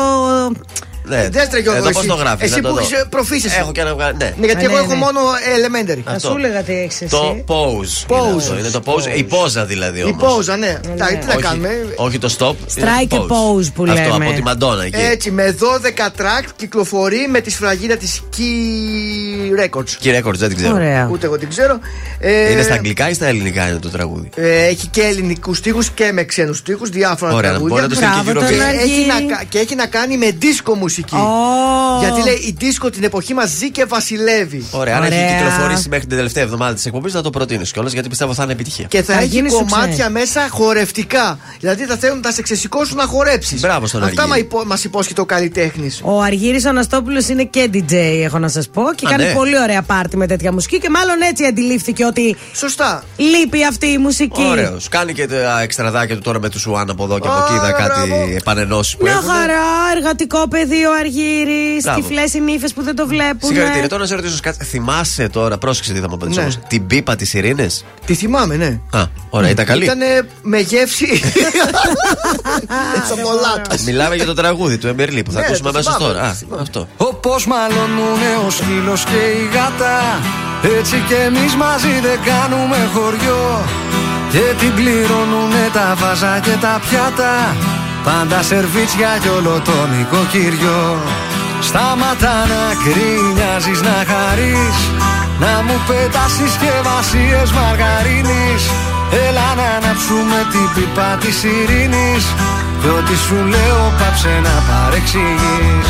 Ναι, 1.07 1.29
Δεν 1.29 1.45
στρε, 1.45 1.59
Γιώργο, 1.59 1.79
εδώ 1.79 1.89
εσύ. 1.89 1.97
πώς 1.97 2.07
το 2.07 2.13
γράφεις. 2.23 2.51
Εσύ 2.51 2.61
που 2.61 2.77
έχεις 2.77 3.05
προφήσεις. 3.09 3.57
Έχω 3.57 3.71
και 3.71 3.81
ένα 3.81 3.93
βγα- 3.95 4.11
Ναι. 4.11 4.33
Ναι, 4.37 4.45
γιατί 4.45 4.61
Α, 4.65 4.67
εγώ 4.69 4.73
ναι, 4.73 4.79
έχω 4.79 4.93
ναι. 4.93 4.95
μόνο 4.95 5.19
elementary. 5.55 6.01
Θα 6.05 6.11
Αυτό. 6.11 6.27
σου 6.29 6.35
έλεγα 6.37 6.61
τι 6.61 6.73
έχεις 6.73 7.01
εσύ. 7.01 7.09
Το 7.11 7.35
pose. 7.47 8.15
Pose. 8.15 8.27
Είναι, 8.27 8.35
αυτό. 8.37 8.57
Είναι 8.59 8.69
το 8.69 8.81
pose. 8.85 9.17
Η 9.17 9.23
πόζα 9.23 9.65
δηλαδή 9.65 9.99
Η 9.99 10.03
όμως. 10.03 10.15
πόζα, 10.33 10.57
ναι. 10.57 10.79
Τα- 10.97 11.05
Τι 11.05 11.25
να 11.25 11.33
Όχι- 11.33 11.41
κάνουμε; 11.41 11.69
Όχι 11.95 12.19
το 12.19 12.35
stop. 12.37 12.55
είναι 12.77 12.87
Strike 13.01 13.07
το 13.09 13.17
a 13.29 13.33
pose 13.33 13.67
που 13.75 13.83
Αυτό 13.87 13.93
λέμε. 14.11 14.25
από 14.25 14.33
τη 14.35 14.41
Μαντόνα 14.41 14.83
εκεί. 14.83 14.99
Έτσι, 15.11 15.31
με 15.31 15.55
12 15.59 16.05
track 16.17 16.45
κυκλοφορεί 16.55 17.27
με 17.29 17.39
τη 17.41 17.49
σφραγίδα 17.51 17.97
της 17.97 18.21
Key 18.37 19.63
Records. 19.63 20.03
Key 20.03 20.19
Records, 20.23 20.33
δεν 20.37 20.47
την 20.49 20.57
ξέρω. 20.57 20.73
Ωραία. 20.75 21.09
Ούτε 21.11 21.25
εγώ 21.25 21.37
την 21.37 21.49
ξέρω. 21.49 21.79
Ε, 22.19 22.51
Είναι 22.51 22.61
στα 22.61 22.73
αγγλικά 22.73 23.09
ή 23.09 23.13
στα 23.13 23.25
ελληνικά 23.25 23.67
είναι 23.67 23.79
το 23.79 23.89
τραγούδι; 23.89 24.29
ε, 24.35 24.65
έχει 24.65 24.87
και 24.87 25.01
ελληνικούς 25.01 25.57
στίχους 25.57 25.89
και 25.89 26.11
με 26.13 26.23
ξένους 26.23 26.57
στίχους, 26.57 26.89
διάφορα 26.89 27.33
Ωραία, 27.33 27.49
τραγούδια. 27.49 27.75
μπορεί 27.75 27.81
να 27.81 27.87
το 27.89 27.95
στείλει 27.95 28.09
και 28.09 28.31
Μπράβο, 28.31 28.31
γύρω 28.39 28.57
τον 28.57 28.57
και- 28.57 28.77
Αργύρη. 28.79 28.91
έχει 29.01 29.05
να, 29.27 29.35
κα- 29.35 29.43
και 29.49 29.59
έχει 29.59 29.75
να 29.75 29.85
κάνει 29.85 30.17
με 30.17 30.31
δίσκο 30.37 30.75
μουσική. 30.75 30.94
Ω. 31.01 31.99
Γιατί 31.99 32.23
λέει 32.23 32.33
η 32.33 32.55
δίσκο 32.57 32.89
την 32.89 33.03
εποχή 33.03 33.33
μας 33.33 33.49
ζει 33.49 33.71
και 33.71 33.85
βασιλεύει. 33.85 34.65
Ωραία, 34.71 34.97
αν 34.97 35.03
έχει 35.03 35.13
Ωραία. 35.15 35.35
κυκλοφορήσει 35.37 35.89
μέχρι 35.89 36.05
την 36.07 36.15
τελευταία 36.17 36.43
εβδομάδα 36.43 36.73
της 36.73 36.85
εκπομπής, 36.85 37.13
θα 37.13 37.21
το 37.21 37.29
προτείνω 37.29 37.63
κιόλας 37.63 37.91
γιατί 37.93 38.09
πιστεύω 38.09 38.33
θα 38.33 38.43
είναι 38.43 38.51
επιτυχία. 38.51 38.85
Και 38.85 39.03
θα, 39.03 39.13
Θα 39.13 39.19
έχει 39.19 39.27
γίνει 39.27 39.49
κομμάτια 39.49 39.93
σουξέ. 39.93 40.09
μέσα 40.09 40.47
χορευτικά. 40.49 41.39
Δηλαδή 41.59 41.85
θα 41.85 41.97
θέλουν 41.97 42.19
να 42.23 42.31
σε 42.31 42.41
ξεσηκώσουν 42.41 42.97
να 42.97 43.03
χορέψεις. 43.05 43.61
Μπράβο 43.61 43.87
στον 43.87 44.03
Αυτά 44.03 44.21
Αργύρη. 44.23 44.47
μα 44.65 44.77
υπόσχεται 44.83 45.21
ο 45.21 45.25
καλλιτέχνης. 45.25 46.01
Ο 46.03 46.21
Αργύρης 46.21 46.65
ο 46.65 46.69
Αναστόπουλος 46.69 47.27
είναι 47.27 47.43
και 47.43 47.69
DJ, 47.73 47.93
έχω 48.23 48.39
να 48.39 48.47
σας 48.47 48.69
πω. 48.69 48.81
Και 48.95 49.05
Α, 49.05 49.09
κάνει 49.09 49.23
ναι. 49.23 49.33
πολύ 49.33 49.59
ωραία 49.59 49.81
πάρτι 49.81 50.17
με 50.17 50.27
τέτοια 50.27 50.51
μουσική. 50.51 50.79
Και 50.79 50.89
μάλλον 50.89 51.21
έτσι 51.29 51.45
αντιλήφθηκε 51.45 52.05
ότι 52.05 52.35
Σωστά. 52.53 53.03
λείπει 53.17 53.65
αυτή 53.65 53.87
η 53.87 53.97
μουσική. 53.97 54.41
Ωραίος. 54.49 54.87
Κάνει 54.89 55.13
και 55.13 55.27
τα 55.27 55.61
εξτραδάκια 55.61 56.15
του 56.15 56.21
τώρα 56.21 56.39
με 56.39 56.49
τους 56.49 56.61
Σουάν 56.61 56.89
από 56.89 57.03
εδώ 57.03 57.19
και 57.19 57.27
από 57.27 57.37
Α, 57.37 57.43
εκεί. 57.45 57.53
Είδα 57.55 57.71
κάτι 57.71 58.07
μπράβο. 58.07 58.35
επανενώσεις 58.35 58.95
που 58.97 59.03
Μια 59.03 59.11
έχουν. 59.11 59.29
χαρά, 59.29 59.61
εργατικό 59.95 60.47
παιδί 60.47 60.84
ο 60.85 60.91
Αργύρης 60.99 61.83
Μπράβο. 61.83 61.99
Τυφλέ 62.01 62.27
συνήφε 62.27 62.67
που 62.75 62.81
δεν 62.83 62.95
το 62.95 63.07
βλέπουν. 63.07 63.49
Συγχαρητήρια. 63.49 63.87
Τώρα 63.89 64.01
να 64.01 64.07
σε 64.07 64.15
ρωτήσω 64.15 64.37
κάτι. 64.41 64.65
Θυμάσαι 64.65 65.29
τώρα, 65.29 65.57
πρόσεξε 65.57 65.93
τι 65.93 65.99
θα 65.99 66.07
μου 66.09 66.15
απαντήσω 66.15 66.39
Ναι. 66.39 66.45
όμως. 66.45 66.59
Την 66.67 66.87
πίπα 66.87 67.15
της 67.15 67.33
Ειρήνης; 67.33 67.85
Τη 68.05 68.13
θυμάμαι, 68.15 68.55
ναι. 68.55 68.79
Α, 68.99 69.03
ωραία, 69.29 69.49
ήταν 69.49 69.65
καλή. 69.65 69.83
Ήταν 69.83 69.99
με 70.41 70.59
γεύση. 70.59 71.05
Σοκολάτα. 73.09 73.75
Μιλάμε 73.85 74.15
για 74.15 74.25
το 74.25 74.33
τραγούδι 74.33 74.77
του 74.77 74.87
Εμπερλί 74.87 75.23
που 75.23 75.31
θα 75.31 75.39
Ναι, 75.39 75.45
ακούσουμε 75.45 75.71
το 75.71 75.77
αμέσως 75.77 75.95
θυμάμαι, 75.95 76.13
τώρα. 76.13 76.25
Α, 76.25 76.29
το 76.29 76.35
θυμάμαι. 76.35 76.61
αυτό. 76.61 76.87
Όπως 76.97 77.45
μαλωνούνε 77.47 78.31
ο 78.47 78.49
σκύλος 78.49 79.03
και 79.03 79.21
η 79.41 79.49
γάτα 79.55 80.01
Έτσι 80.79 81.03
και 81.07 81.15
εμείς 81.15 81.55
μαζί 81.55 81.99
δεν 82.01 82.19
κάνουμε 82.25 82.77
χωριό 82.93 83.65
Και 84.31 84.43
την 84.59 84.73
πληρώνουνε 84.75 85.69
τα 85.73 85.95
βάζα 85.99 86.39
και 86.39 86.55
τα 86.61 86.79
πιάτα 86.89 87.55
Πάντα 88.05 88.41
σερβίτσια 88.41 89.17
κι 89.21 89.27
όλο 89.27 89.61
το 89.65 89.77
νοικοκυριό 89.91 90.81
Σταματά 91.67 92.35
να 92.51 92.63
κρίνιαζεις 92.83 93.81
να 93.81 93.97
χαρείς. 94.09 94.77
Να 95.39 95.53
μου 95.65 95.77
πετάς 95.87 96.31
συσκευασίες 96.37 97.49
μαργαρίνης. 97.57 98.63
Έλα 99.27 99.47
να 99.59 99.67
αναψούμε 99.77 100.39
την 100.51 100.67
πίπα 100.73 101.09
της 101.21 101.37
ειρήνης. 101.43 102.23
Κι 102.81 102.89
ό,τι 102.97 103.15
σου 103.25 103.39
λέω 103.53 103.81
πάψε 103.99 104.33
να 104.45 104.55
παρεξηγείς 104.67 105.89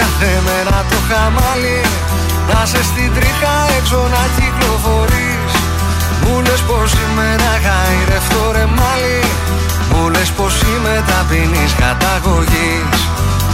κάθε 0.00 0.32
μέρα 0.46 0.78
το 0.90 0.98
χαμάλι 1.08 1.80
Να 2.50 2.60
σε 2.70 2.80
στην 2.90 3.10
τρίχα 3.16 3.54
έξω 3.78 4.00
να 4.14 4.22
κυκλοφορείς. 4.36 5.52
Μου 6.22 6.34
λες 6.46 6.62
πως 6.68 6.90
είμαι 7.00 7.28
να 7.42 7.52
γαϊρευτώ 7.64 8.42
ρε 8.56 8.66
μάλι 8.78 9.20
Μου 9.90 10.02
λες 10.14 10.30
πως 10.36 10.54
είμαι 10.68 10.94
ταπεινής 11.08 11.72
καταγωγής. 11.82 12.98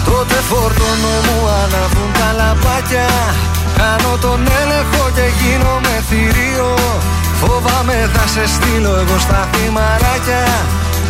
Τότε 0.09 0.37
φορτώνω 0.49 1.15
μου 1.27 1.39
αναβούν 1.63 2.11
τα 2.19 2.29
λαπάκια 2.39 3.09
Κάνω 3.79 4.13
τον 4.25 4.41
έλεγχο 4.61 5.05
και 5.17 5.27
γίνομαι 5.39 5.95
θηρίο. 6.09 6.71
Φοβάμαι 7.41 8.11
θα 8.15 8.25
σε 8.35 8.45
στείλω 8.55 8.93
εγώ 9.03 9.19
στα 9.27 9.41
θυμαράκια 9.53 10.45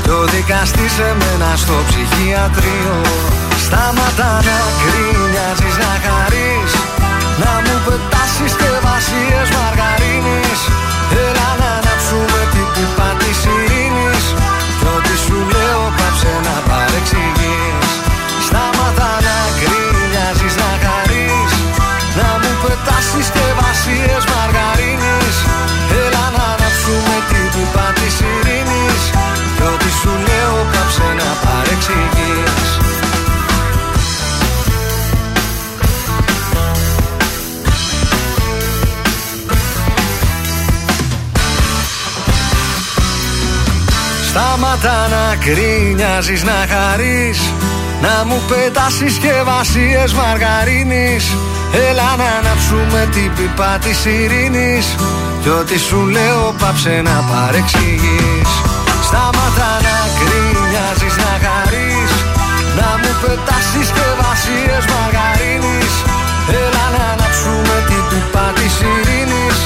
Κι 0.03 0.11
ο 0.21 0.23
δικαστής 0.35 0.95
εμένα 1.11 1.51
στο 1.63 1.77
ψυχιατρίο 1.89 2.97
Σταματά 3.73 4.33
να 4.49 4.59
γκρίνιαζεις 4.79 5.77
να 5.83 5.93
χαρείς. 6.05 6.73
Να 7.43 7.53
μου 7.65 7.77
πετάς 7.85 8.31
συσκευασίες 8.37 9.49
μαργαρίνης 9.49 9.52
κρίνιαζεις 45.45 46.43
να 46.43 46.59
χαρείς 46.73 47.39
Να 48.05 48.25
μου 48.27 48.39
πετάς 48.49 48.93
συσκευασίες 48.99 50.11
μαργαρίνης. 50.21 51.25
Έλα 51.89 52.11
να 52.21 52.29
αναψούμε 52.39 53.01
την 53.15 53.31
πίπα 53.37 53.79
της 53.85 53.99
ειρήνης 54.05 54.87
Κι 55.43 55.51
ό,τι 55.61 55.77
σου 55.87 56.01
λέω 56.17 56.55
πάψε 56.61 56.95
να 57.09 57.17
παρεξηγείς. 57.31 58.51
Σταματά 59.09 59.73
να 59.87 59.99
κρίνιαζεις 60.19 61.15
να 61.23 61.33
χαρείς 61.45 62.13
Να 62.79 62.91
μου 63.01 63.13
πετάς 63.23 63.65
συσκευασίες 63.73 64.85
μαργαρίνης. 64.93 65.95
Έλα 66.63 66.85
να 66.95 67.05
αναψούμε 67.13 67.77
την 67.89 68.03
πίπα 68.11 68.47
της 68.59 68.75
ειρήνης 68.91 69.59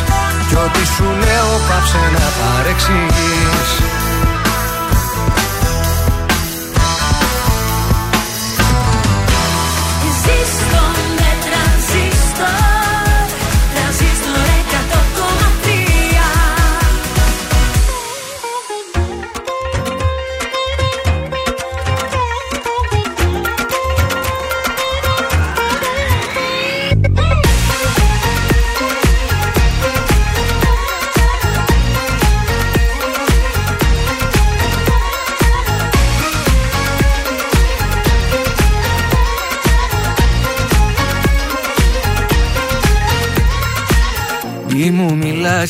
Κι 0.49 0.57
ό,τι 0.65 0.83
σου 0.95 1.09
λέω 1.25 1.51
πάψε 1.69 2.03
να 2.17 2.27
παρεξηγείς 2.39 3.71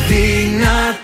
δυνατά. 0.08 1.00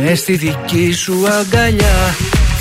Μες 0.00 0.18
στη 0.18 0.36
δική 0.36 0.92
σου 0.92 1.26
αγκαλιά 1.28 2.14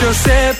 καθαρά 0.00 0.10
ποιος 0.12 0.59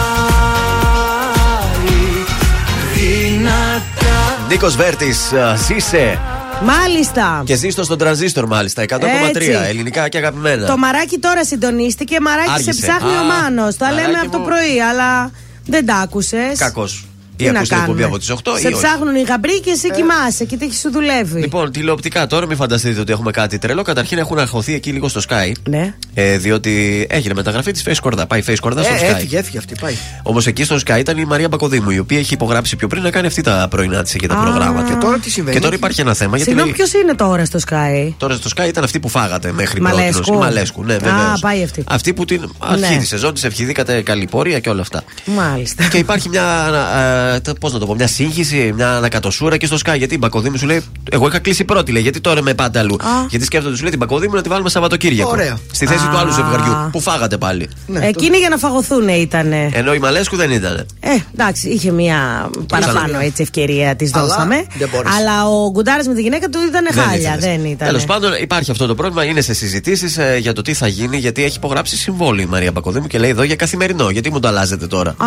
δυνατά 2.94 4.44
Νίκος 4.48 4.77
Βέρτης, 4.77 5.32
ζήσε. 5.66 6.19
Μάλιστα. 6.65 7.43
Και 7.47 7.55
ζήστο 7.55 7.85
στον 7.85 7.98
τρανζίστορ, 7.98 8.47
μάλιστα. 8.47 8.82
100,3 8.82 8.89
Έτσι. 9.36 9.51
ελληνικά 9.69 10.09
και 10.09 10.19
αγαπημένα. 10.19 10.66
Το 10.66 10.77
μαράκι 10.77 11.19
τώρα 11.19 11.44
συντονίστηκε. 11.44 12.20
Μαράκι 12.20 12.51
Άργησε. 12.51 12.73
σε 12.73 12.81
ψάχνει 12.82 13.16
Α, 13.16 13.20
ο 13.20 13.24
Μάνος. 13.24 13.77
Τα 13.77 13.86
μαράκι 13.86 14.07
λέμε 14.07 14.19
από 14.19 14.31
το 14.31 14.39
μου. 14.39 14.44
πρωί, 14.44 14.81
αλλά 14.90 15.31
δεν 15.66 15.86
τα 15.86 15.94
άκουσες. 15.97 16.59
Κακός. 16.59 17.05
Τι 17.36 17.44
Ή 17.44 17.50
να 17.50 17.52
ακούς 17.56 17.68
την 17.68 17.76
εκπομπή 17.78 18.00
κάνουμε. 18.00 18.04
από 18.16 18.18
τις 18.18 18.30
8 18.30 18.58
Σε 18.58 18.68
ή 18.68 18.72
όχι; 18.72 18.82
ψάχνουν 18.84 19.14
οι 19.14 19.22
γαμπροί 19.22 19.60
και 19.60 19.70
εσύ 19.70 19.90
κοιμάσαι 19.90 20.44
και 20.44 20.56
τι 20.56 20.74
σου 20.74 20.90
δουλεύει. 20.90 21.40
Λοιπόν, 21.40 21.72
τηλεοπτικά 21.72 22.26
τώρα, 22.26 22.46
μην 22.46 22.56
φανταστείτε 22.56 23.00
ότι 23.00 23.12
έχουμε 23.12 23.30
κάτι 23.30 23.58
τρελό. 23.58 23.82
Καταρχήν 23.82 24.18
έχουν 24.18 24.38
αγχωθεί 24.38 24.74
εκεί 24.74 24.90
λίγο 24.90 25.08
στο 25.08 25.20
Sky. 25.28 25.52
Ναι. 25.68 25.94
Ε, 26.14 26.36
διότι 26.38 27.06
έγινε 27.10 27.34
μεταγραφή 27.34 27.72
της 27.72 27.84
Face 27.88 28.08
Corda. 28.08 28.24
Πάει 28.28 28.40
η 28.40 28.44
Face 28.46 28.66
Corda 28.68 28.72
στο 28.82 28.94
Ε, 28.94 28.98
Sky. 29.10 29.14
έφυγε, 29.14 29.38
έφυγε 29.38 29.58
αυτή. 29.58 29.74
Πάει. 29.80 29.94
Όμως 30.22 30.46
εκεί 30.46 30.64
στο 30.64 30.76
Sky 30.86 30.96
ήταν 30.98 31.18
η 31.18 31.24
Μαρία 31.24 31.48
Μπακοδήμου, 31.48 31.90
η 31.90 31.98
οποία 31.98 32.18
έχει 32.18 32.34
υπογράψει 32.34 32.76
πιο 32.76 32.88
πριν 32.88 33.02
να 33.02 33.10
κάνει 33.10 33.26
αυτή 33.26 33.40
τα 33.42 33.66
πρωινά 33.70 34.02
της 34.02 34.14
εκεί 34.14 34.26
τα 34.26 34.34
Α. 34.38 34.42
προγράμματα. 34.42 34.88
Και 34.88 34.94
τώρα 35.00 35.18
τι 35.18 35.30
συμβαίνει; 35.30 35.56
Και 35.56 35.62
τώρα 35.62 35.74
υπάρχει 35.74 36.00
ένα 36.00 36.14
θέμα. 36.14 36.36
Γιατί 36.36 36.44
Συγγνώμη, 36.50 36.68
λέει, 36.76 36.86
ποιος 36.86 37.02
είναι 37.02 37.14
τώρα 37.14 37.44
στο 37.44 37.58
Sky; 37.68 38.12
Τώρα 38.16 38.34
στο 38.34 38.50
Sky 38.56 38.68
ήταν 38.68 38.84
αυτή 38.84 39.00
που 39.00 39.08
φάγατε 39.08 39.52
μέχρι 39.52 39.80
Μαλέσκου. 39.80 40.20
πρώτη. 40.22 40.38
Μαλέσκου, 40.38 40.84
ναι, 40.84 40.94
Α, 40.94 40.98
βεβαίως. 40.98 41.40
πάει 41.40 41.62
αυτή. 41.62 41.84
Αυτή 41.88 42.14
που 42.14 42.24
την 42.24 42.50
αρχή 42.58 42.92
Ναι. 42.92 42.98
της 42.98 43.08
σεζόν 43.08 43.34
της 43.34 43.44
ευχηθήκατε 43.44 44.02
καλή 44.02 44.26
πορεία 44.30 44.60
και 44.60 44.68
όλα 44.68 44.80
αυτά. 44.80 45.02
Μάλιστα. 45.24 45.88
Και 45.88 45.98
υπάρχει 45.98 46.28
μια. 46.28 46.44
Ε, 47.35 47.40
Πώς 47.61 47.73
να 47.73 47.78
το 47.78 47.86
πω, 47.86 47.94
μια 47.94 48.07
σύγχυση, 48.07 48.73
μια 48.77 48.97
ανακατοσούρα 48.97 49.57
και 49.57 49.66
στο 49.66 49.77
Sky. 49.85 49.94
Γιατί 49.97 50.15
η 50.15 50.19
Μπακοδήμου 50.20 50.57
σου 50.59 50.66
λέει: 50.66 50.82
Εγώ 51.11 51.27
είχα 51.28 51.39
κλείσει 51.39 51.65
πρώτη, 51.65 51.93
λέει. 51.93 52.03
Γιατί 52.03 52.20
τώρα 52.20 52.43
με 52.43 52.55
πάτε 52.55 52.78
αλλού; 52.78 52.97
Γιατί 53.28 53.44
σκέφτονται, 53.44 53.74
σου 53.77 53.81
λέει 53.82 53.90
την 53.90 53.98
Μπακοδήμου 53.98 54.35
να 54.35 54.43
τη 54.43 54.48
βάλουμε 54.48 54.69
Σαββατοκύριακο. 54.69 55.31
Ωραία. 55.31 55.59
Στη 55.73 55.86
θέση 55.86 56.05
Α. 56.05 56.09
του 56.11 56.16
άλλου 56.16 56.32
ζευγαριού 56.32 56.89
που 56.93 57.01
φάγατε 57.01 57.36
πάλι. 57.36 57.69
Ναι, 57.86 58.07
Εκείνοι 58.07 58.36
για 58.39 58.48
να 58.48 58.57
φαγωθούν 58.57 59.09
ήταν. 59.09 59.53
Ε, 59.53 59.70
Ενώ 59.73 59.94
η 59.94 59.98
Μαλέσκου 59.98 60.36
δεν 60.36 60.51
ήταν. 60.51 60.86
εντάξει, 61.35 61.69
είχε 61.69 61.90
μια 61.90 62.51
παραπάνω 62.69 63.19
έτσι 63.20 63.43
ευκαιρία, 63.43 63.97
της 63.97 64.15
Αλλά 64.15 64.27
δώσαμε. 64.27 64.65
δεν 64.78 64.89
μπόρεσε. 64.93 65.15
Αλλά 65.19 65.47
ο 65.48 65.70
Γκουντάρα 65.70 66.03
με 66.09 66.15
τη 66.15 66.23
γυναίκα 66.23 66.48
του 66.48 66.59
ήταν 66.69 67.05
χάλια. 67.05 67.36
Δεν 67.40 67.65
ήταν. 67.65 67.86
Τέλος 67.89 68.05
πάντων, 68.05 68.31
υπάρχει 68.40 68.70
αυτό 68.70 68.86
το 68.86 68.94
πρόβλημα. 68.94 69.24
Είναι 69.24 69.40
σε 69.40 69.55
συζητήσεις 69.55 70.19
για 70.40 70.53
το 70.53 70.62
τι 70.62 70.74
θα 70.74 70.86
γίνει, 70.86 71.16
γιατί 71.16 71.44
έχει 71.44 71.57
υπογράψει 71.57 71.97
συμβόλαιο 71.97 72.44
η 72.44 72.48
Μαρία 72.51 72.70
Μπακοδήμου 72.70 73.07
και 73.07 73.19
λέει 73.19 73.31
εδώ 73.31 73.43
για 73.43 73.57
καθημερινό. 73.57 74.11
Γιατί 74.11 74.31
μου 74.31 74.40
το 74.40 74.48
αλλάζετε 74.48 74.86
τώρα; 74.86 75.11
Α, 75.11 75.27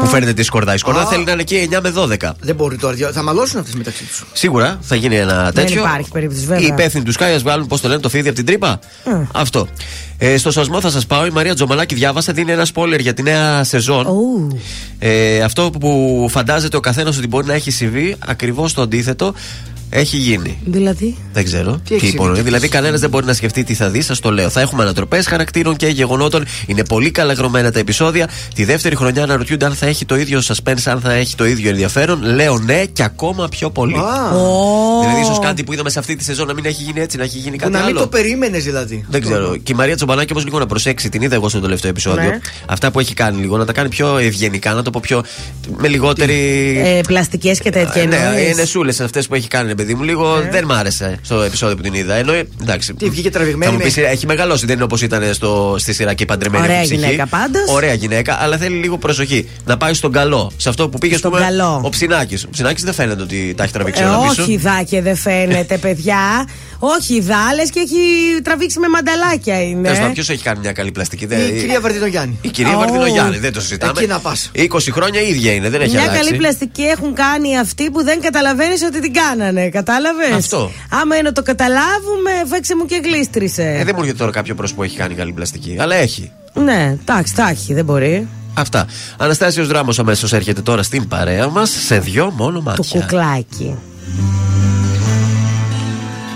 Που 0.00 0.06
φέρνετε 0.06 0.32
τη 0.32 0.42
σκορδά. 0.42 0.74
Η 0.74 0.78
σκορδά 0.78 1.00
Α. 1.00 1.06
θέλει 1.06 1.23
να 1.26 1.32
είναι 1.32 1.40
εκεί 1.42 1.68
9 1.72 1.80
με 1.82 1.90
12. 1.90 2.32
Δεν 2.40 2.54
μπορεί 2.54 2.76
τώρα. 2.76 2.94
δυο- 2.94 3.12
Θα 3.12 3.22
μαλώσουν 3.22 3.60
αυτές 3.60 3.74
μεταξύ 3.74 4.04
τους. 4.04 4.24
Σίγουρα 4.32 4.78
θα 4.82 4.94
γίνει 4.96 5.16
ένα 5.16 5.42
Δεν 5.42 5.52
τέτοιο. 5.54 5.80
υπάρχει 5.80 6.10
περίπτωση, 6.10 6.44
βέβαια. 6.46 6.62
Οι 6.62 6.66
υπεύθυνοι 6.66 7.04
του 7.04 7.12
Sky 7.14 7.22
ας 7.34 7.42
βγάλουν, 7.42 7.66
πώς 7.66 7.80
το 7.80 7.88
λένε, 7.88 8.00
το 8.00 8.08
φίδι 8.08 8.26
από 8.28 8.36
την 8.36 8.46
τρύπα; 8.46 8.78
Αυτό. 9.32 9.68
Ε, 10.18 10.36
στο 10.36 10.50
σασμό 10.50 10.80
θα 10.80 10.90
σας 10.90 11.06
πάω. 11.06 11.26
Η 11.26 11.30
Μαρία 11.30 11.54
Τζομαλάκη 11.54 11.94
διάβασε, 11.94 12.32
δίνει 12.32 12.52
ένα 12.52 12.66
spoiler 12.74 12.98
για 13.00 13.14
τη 13.14 13.22
νέα 13.22 13.64
σεζόν. 13.64 14.06
Ε, 14.98 15.40
αυτό 15.42 15.70
που 15.80 16.26
φαντάζεται 16.30 16.76
ο 16.76 16.80
καθένας 16.80 17.16
ότι 17.18 17.26
μπορεί 17.26 17.46
να 17.46 17.54
έχει 17.54 17.70
συμβεί, 17.70 18.16
ακριβώς 18.26 18.72
το 18.74 18.82
αντίθετο. 18.82 19.34
Έχει 19.90 20.16
γίνει. 20.16 20.58
Δηλαδή; 20.64 21.16
Δεν 21.32 21.44
ξέρω. 21.44 21.80
Τι, 21.88 21.94
έχει 21.94 22.06
υπονοεί. 22.06 22.26
συμβεί; 22.34 22.42
Δηλαδή, 22.42 22.68
κανένας 22.68 23.00
δεν 23.00 23.10
μπορεί 23.10 23.26
να 23.26 23.32
σκεφτεί 23.32 23.64
τι 23.64 23.74
θα 23.74 23.90
δεις, 23.90 24.04
σας 24.06 24.20
το 24.20 24.30
λέω. 24.32 24.48
Θα 24.50 24.60
έχουμε 24.60 24.82
ανατροπές 24.82 25.26
χαρακτήρων 25.26 25.76
και 25.76 25.86
γεγονότων. 25.86 26.44
Είναι 26.66 26.84
πολύ 26.84 27.10
καλά 27.10 27.32
γραμμένα 27.32 27.72
τα 27.72 27.78
επεισόδια. 27.78 28.28
Τη 28.54 28.64
δεύτερη 28.64 28.96
χρονιά 28.96 29.22
αναρωτιούνται 29.22 29.64
αν 29.64 29.74
θα 29.74 29.86
έχει 29.86 30.04
το 30.04 30.16
ίδιο 30.16 30.40
suspense, 30.44 30.82
αν 30.84 31.00
θα 31.00 31.12
έχει 31.12 31.34
το 31.34 31.46
ίδιο 31.46 31.70
ενδιαφέρον. 31.70 32.22
Λέω 32.22 32.58
ναι 32.58 32.84
και 32.84 33.02
ακόμα 33.02 33.48
πιο 33.48 33.70
πολύ. 33.70 33.94
Δηλαδή, 35.00 35.20
ίσως 35.22 35.38
κάτι 35.38 35.64
που 35.64 35.72
είδαμε 35.72 35.90
σε 35.90 35.98
αυτή 35.98 36.16
τη 36.16 36.24
σεζόν 36.24 36.46
να 36.46 36.54
μην 36.54 36.64
έχει 36.64 36.82
γίνει 36.82 37.00
έτσι, 37.00 37.16
να 37.16 37.24
έχει 37.24 37.38
γίνει 37.38 37.56
Που 37.56 37.62
κάτι 37.62 37.72
να 37.72 37.78
μην 37.78 37.88
άλλο. 37.88 38.00
το 38.00 38.06
περίμενες 38.06 38.64
δηλαδή. 38.64 39.04
Δεν 39.08 39.20
ξέρω. 39.20 39.56
Και 39.56 39.72
η 39.72 39.74
Μαρία 39.74 39.96
Τσομπανάκη 39.96 40.32
όμως 40.32 40.44
λίγο 40.44 40.58
να 40.58 40.66
προσέξει, 40.66 41.08
την 41.08 41.22
είδα 41.22 41.34
εγώ 41.34 41.48
στο 41.48 41.60
τελευταίο 41.60 41.90
επεισόδιο. 41.90 42.22
Ναι. 42.28 42.38
Αυτά 42.66 42.90
που 42.90 43.00
έχει 43.00 43.14
κάνει 43.14 43.40
λίγο, 43.40 43.56
να 43.56 43.64
τα 43.64 43.72
κάνει 43.72 43.88
πιο 43.88 44.16
ευγενικά, 44.18 44.72
να 44.72 44.82
το 44.82 44.90
πω 44.90 45.00
πιο. 45.02 45.22
με 45.76 45.88
λιγότερη. 45.88 46.34
Ε, 46.84 47.00
Πλαστικές 47.06 47.60
και 47.60 47.70
τέτοια 47.70 48.02
Ε, 48.02 48.06
ναι, 48.06 48.16
εννοείς; 48.16 48.52
είναι 48.52 48.64
σούλε 48.64 48.92
αυτές 49.02 49.26
που 49.26 49.34
έχει 49.34 49.48
κάνει, 49.48 49.73
ρε 49.76 49.82
παιδί 49.82 49.94
μου. 49.94 50.02
Λίγο 50.02 50.40
δεν 50.50 50.64
μ' 50.64 50.72
άρεσε 50.72 51.18
στο 51.22 51.40
επεισόδιο 51.42 51.76
που 51.76 51.82
την 51.82 51.94
είδα. 51.94 52.14
Ενώ 52.14 52.32
ε, 52.32 52.48
εντάξει. 52.62 52.94
Τι, 52.94 53.08
βγήκε 53.08 53.30
τραβηγμένη; 53.30 53.64
Θα 53.64 53.70
μου 53.70 53.78
με- 53.78 53.84
πεις, 53.84 53.96
έχει 53.96 54.26
μεγαλώσει, 54.26 54.66
δεν 54.66 54.74
είναι 54.74 54.84
όπως 54.84 55.02
ήταν 55.02 55.34
στο, 55.34 55.76
στη 55.78 55.92
σειρά 55.92 56.14
και 56.14 56.24
παντρεμένη 56.24 56.62
Ωραία 56.64 56.76
από 56.76 56.84
ψυχή. 56.86 57.00
γυναίκα 57.00 57.26
πάντως. 57.26 57.62
Ωραία 57.68 57.94
γυναίκα, 57.94 58.36
αλλά 58.40 58.56
θέλει 58.56 58.76
λίγο 58.76 58.98
προσοχή. 58.98 59.48
Να 59.66 59.76
πάει 59.76 59.94
στον 59.94 60.12
καλό. 60.12 60.52
Σε 60.56 60.68
αυτό 60.68 60.88
που 60.88 60.98
πήγε 60.98 61.16
Στον 61.16 61.30
πούμε, 61.30 61.42
καλό. 61.42 61.80
ο 61.84 61.88
Ψινάκης. 61.88 62.44
Ο 62.44 62.48
Ψινάκης 62.50 62.82
δεν 62.84 62.94
φαίνεται 62.94 63.22
ότι 63.22 63.54
τα 63.56 63.62
έχει 63.62 63.72
τραβήξει 63.72 64.02
Ε, 64.02 64.04
όλα 64.06 64.28
πίσω. 64.28 64.42
όχι 64.42 64.56
δάκε 64.56 65.02
δεν 65.02 65.16
φαίνεται 65.16 65.76
παιδιά 65.78 66.48
Όχι 66.78 67.20
δάλε 67.20 67.62
και 67.72 67.80
έχει 67.80 67.96
τραβήξει 68.42 68.78
με 68.78 68.88
μανταλάκια 68.88 69.62
είναι 69.62 69.82
Τέλος 69.82 69.98
πάντων, 69.98 70.12
ποιος 70.12 70.28
έχει 70.30 70.42
κάνει 70.42 70.58
μια 70.58 70.72
καλή 70.72 70.90
πλαστική. 70.90 71.26
δεν- 71.26 71.38
Η 71.56 71.58
κυρία 71.60 71.80
Βαρδινογιάννη. 71.80 72.38
Η 72.40 72.48
κυρία 72.48 72.76
Ω. 72.76 72.78
Βαρδινογιάννη, 72.78 73.38
δεν 73.38 73.52
το 73.52 73.60
συζητάμε. 73.60 73.92
Εκεί 73.96 74.06
να 74.08 74.18
πας. 74.18 74.50
20 74.52 74.90
χρόνια 74.92 75.20
ίδια 75.20 75.52
είναι, 75.52 75.68
δεν 75.68 75.80
έχει 75.80 75.90
Μια 75.90 76.00
αλλάξει. 76.02 76.22
καλή 76.24 76.36
πλαστική 76.36 76.82
έχουν 76.82 77.14
κάνει 77.14 77.58
αυτοί 77.58 77.90
που 77.90 78.04
δεν 78.04 78.20
καταλαβαίνεις 78.20 78.82
ότι 78.82 79.00
την 79.00 79.12
κάνανε. 79.12 79.63
Κατάλαβες; 79.70 80.32
Αυτό. 80.32 80.70
Άμα 80.90 81.14
είναι 81.14 81.28
να 81.28 81.32
το 81.32 81.42
καταλάβουμε, 81.42 82.30
φέξε 82.50 82.76
μου 82.76 82.84
και 82.84 83.00
γλίστρισε. 83.04 83.62
Ε, 83.62 83.84
δεν 83.84 83.92
μου 83.94 84.00
έρχεται 84.00 84.18
τώρα 84.18 84.30
κάποιο 84.30 84.54
πρόσωπο 84.54 84.80
που 84.80 84.84
έχει 84.86 84.96
κάνει 84.96 85.14
καλή 85.14 85.32
πλαστική. 85.32 85.76
Αλλά 85.80 85.94
έχει. 85.94 86.30
Ναι, 86.54 86.96
εντάξει, 87.00 87.34
τα 87.34 87.48
έχει, 87.48 87.74
δεν 87.74 87.84
μπορεί. 87.84 88.28
Αυτά. 88.54 88.86
Αναστάσιος 89.18 89.66
Δράμος 89.66 89.98
αμέσως 89.98 90.32
έρχεται 90.32 90.60
τώρα 90.60 90.82
στην 90.82 91.08
παρέα 91.08 91.48
μας 91.48 91.70
σε 91.70 91.98
δυο 91.98 92.30
μόνο 92.36 92.56
Το 92.58 92.62
μάτια. 92.62 93.00
κουκλάκι. 93.00 93.76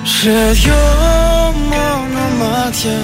Σε 0.04 0.52
δυο 0.52 0.74
μόνο 1.68 2.20
μάτια 2.38 2.98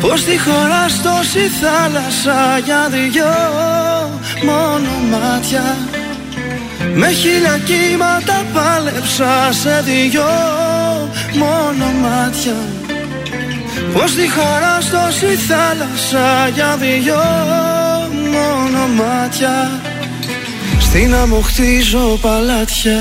Πως 0.00 0.24
τη 0.24 0.38
χωράς 0.38 1.02
τόση 1.02 1.38
θάλασσα 1.60 2.58
για 2.64 2.88
δυο 2.90 3.24
μόνο 4.44 4.90
μάτια 5.10 5.76
Με 6.94 7.08
χίλια 7.10 7.60
κύματα 7.64 8.44
πάλεψα 8.54 9.52
σε 9.52 9.84
δυο 9.84 10.30
μόνο 11.34 11.86
μάτια. 12.02 12.56
Πως 13.92 14.14
τη 14.14 14.30
χωράς 14.30 14.90
τόση 14.90 15.26
θάλασσα 15.26 16.48
για 16.54 16.76
δυο 16.76 17.22
μόνο 18.32 18.86
μάτια. 18.86 19.70
Στην 20.80 21.14
άμμο 21.14 21.40
χτίζω 21.40 22.18
παλάτια 22.22 23.00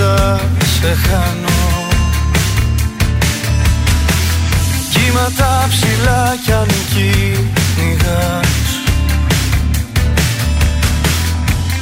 ορίζοντα 0.00 0.40
σε 0.80 0.96
χάνω. 1.08 1.58
Κύματα 4.90 5.66
ψηλά 5.68 6.36
κι 6.44 6.52
αν 6.52 6.68
κυνηγάς. 6.92 8.48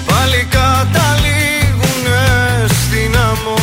Πάλι 0.06 0.46
καταλήγουνε 0.50 2.26
στην 2.66 3.16
άμμο. 3.16 3.58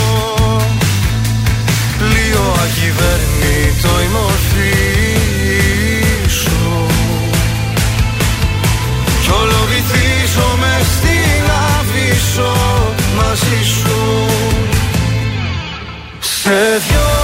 Πλοίο 1.97 2.45
ακυβέρνητο 2.63 3.93
η 4.05 4.09
μορφή 4.15 4.73
σου. 6.29 6.87
Κι 9.21 9.31
όλο 9.31 9.59
βυθίζομαι 9.69 10.73
στην 10.95 11.43
αβύσσο 11.79 12.74
μαζί 13.15 13.63
σου. 13.63 14.25
Σε 16.19 16.77
δυο 16.87 17.14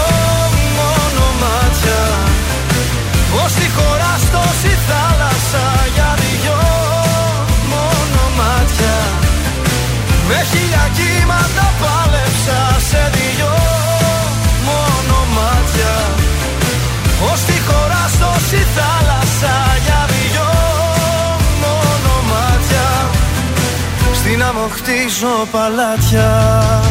άμμο 25.01 25.09
χτίζω 25.09 25.47
παλάτια. 25.51 26.81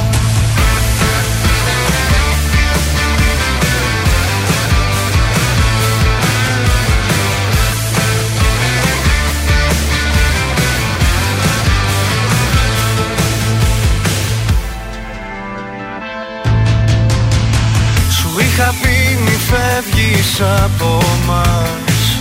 Σου 18.11 18.41
είχα 18.41 18.75
πει 18.83 19.19
μη 19.23 19.31
φεύγεις 19.31 20.41
από 20.65 21.03
μας. 21.27 22.19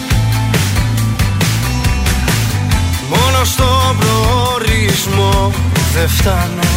Μόνο 3.09 3.43
στον 3.43 3.97
προορισμό 3.99 5.51
δεν 5.93 6.09
φτάνω. 6.09 6.69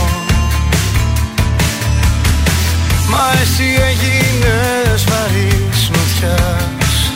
Μα 3.10 3.40
εσύ 3.42 3.64
έγινες 3.88 5.04
βαρύς 5.04 5.90
νοτιάς 5.90 7.12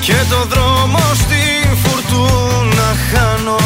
Και 0.00 0.16
το 0.30 0.44
δρόμο 0.48 0.98
στην 1.14 1.76
φουρτούνα 1.82 2.96
χάνω. 3.10 3.58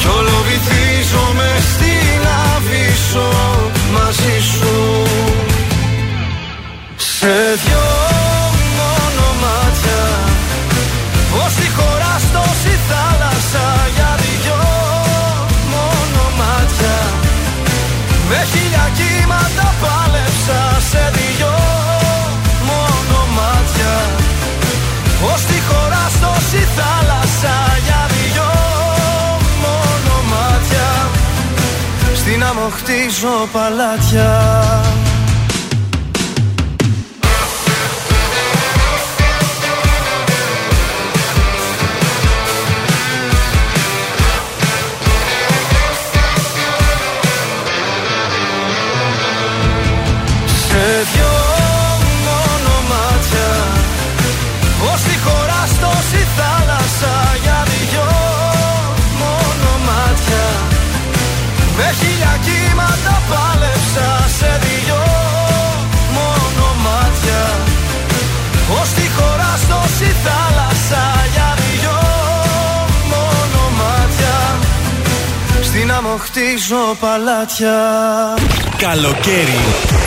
Κι 0.00 0.06
όλο 0.18 0.44
βυθίζομαι 0.48 1.50
στην 1.72 2.20
αβύσσο 2.54 3.30
μαζί 3.92 4.40
σου 4.52 4.75
Σε 7.20 7.26
δυο 7.62 7.86
μόνο 8.78 9.26
μάτια 9.42 10.02
Πως 11.32 11.52
τη 11.54 11.68
χωράς 11.76 12.24
τόση 12.34 12.74
θάλασσα 12.88 13.66
για 13.94 14.10
δυο 14.22 14.60
μόνο 15.72 16.22
μάτια 16.40 16.96
Με 18.28 18.40
χίλια 18.50 18.86
κύματα 18.98 19.68
πάλεψα 19.82 20.60
σε 20.90 21.04
δυο 21.16 21.54
μόνο 22.70 23.18
μάτια 23.38 23.94
Πως 25.20 25.40
τη 25.48 25.58
χωράς 25.68 26.14
τόση 26.24 26.62
θάλασσα 26.76 27.56
για 27.86 28.02
δυο 28.14 28.50
μόνο 29.64 30.14
μάτια 30.32 30.88
Στην 32.14 32.44
άμμο 32.44 32.68
χτίζω 32.76 33.48
παλάτια 33.52 34.30
χτίζω 76.18 76.96
παλάτια. 77.00 77.76
Καλοκαίρι 78.76 79.60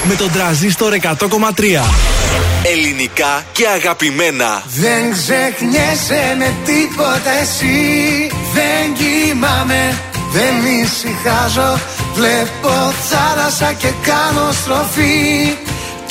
με 0.08 0.16
τον 0.16 0.32
τραζίστορ 0.32 0.94
100,3. 1.02 1.84
Ελληνικά 2.64 3.44
και 3.52 3.68
αγαπημένα. 3.68 4.64
Δεν 4.66 5.12
ξεχνιέσαι 5.12 6.36
με 6.38 6.54
τίποτα 6.66 7.32
εσύ. 7.42 7.78
Δεν 8.54 8.84
κοιμάμαι, 9.00 9.82
δεν 10.36 10.54
ησυχάζω. 10.82 11.80
Βλέπω 12.14 12.74
θάλασσα 13.10 13.74
και 13.74 13.92
κάνω 14.10 14.52
στροφή. 14.62 15.58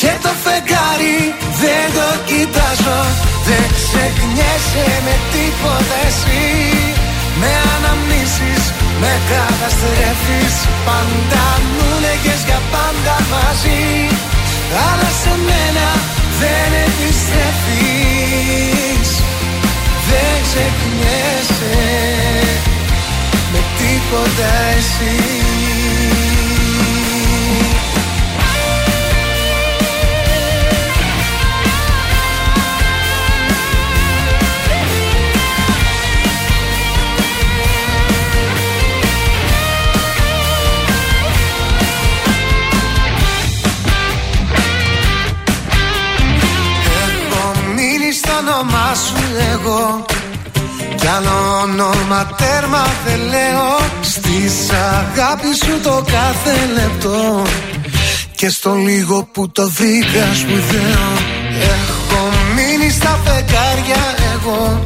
Και 0.01 0.13
το 0.23 0.33
φεγγάρι 0.45 1.19
δεν 1.63 1.87
το 1.97 2.09
κοιτάζω. 2.29 3.01
Δεν 3.49 3.65
ξεχνιέσαι 3.79 4.87
με 5.07 5.15
τίποτα 5.33 5.97
εσύ. 6.09 6.47
Με 7.41 7.51
αναμνήσεις, 7.75 8.65
με 9.01 9.13
καταστρέφεις 9.31 10.57
Πάντα 10.87 11.47
μου 11.73 11.89
λέγες 12.05 12.41
για 12.49 12.61
πάντα 12.73 13.17
μαζί. 13.33 13.85
Αλλά 14.87 15.11
σε 15.23 15.33
μένα 15.49 15.89
δεν 16.41 16.71
επιστρέφεις. 16.87 17.51
Δεν 20.09 20.35
ξεχνιέσαι 20.47 21.79
με 23.53 23.61
τίποτα 23.79 24.51
εσύ 24.77 25.17
όνομά 48.39 48.95
σου 49.05 49.23
εγώ 49.53 50.05
Κι 50.97 51.07
άλλο 51.17 51.61
όνομα 51.63 52.27
τέρμα 52.37 52.87
δεν 53.05 53.21
λέω. 53.35 53.71
Στις 54.01 54.55
αγάπη 54.71 55.55
σου 55.65 55.81
το 55.83 56.05
κάθε 56.15 56.55
λεπτό. 56.75 57.43
Και 58.35 58.51
στο 58.51 58.75
λίγο 58.75 59.29
που 59.33 59.51
το 59.51 59.71
βρήκα 59.71 60.25
σπουδαίο 60.35 61.07
Έχω 61.75 62.21
μείνει 62.55 62.91
στα 62.91 63.19
φεγγάρια 63.25 64.03
εγώ. 64.35 64.83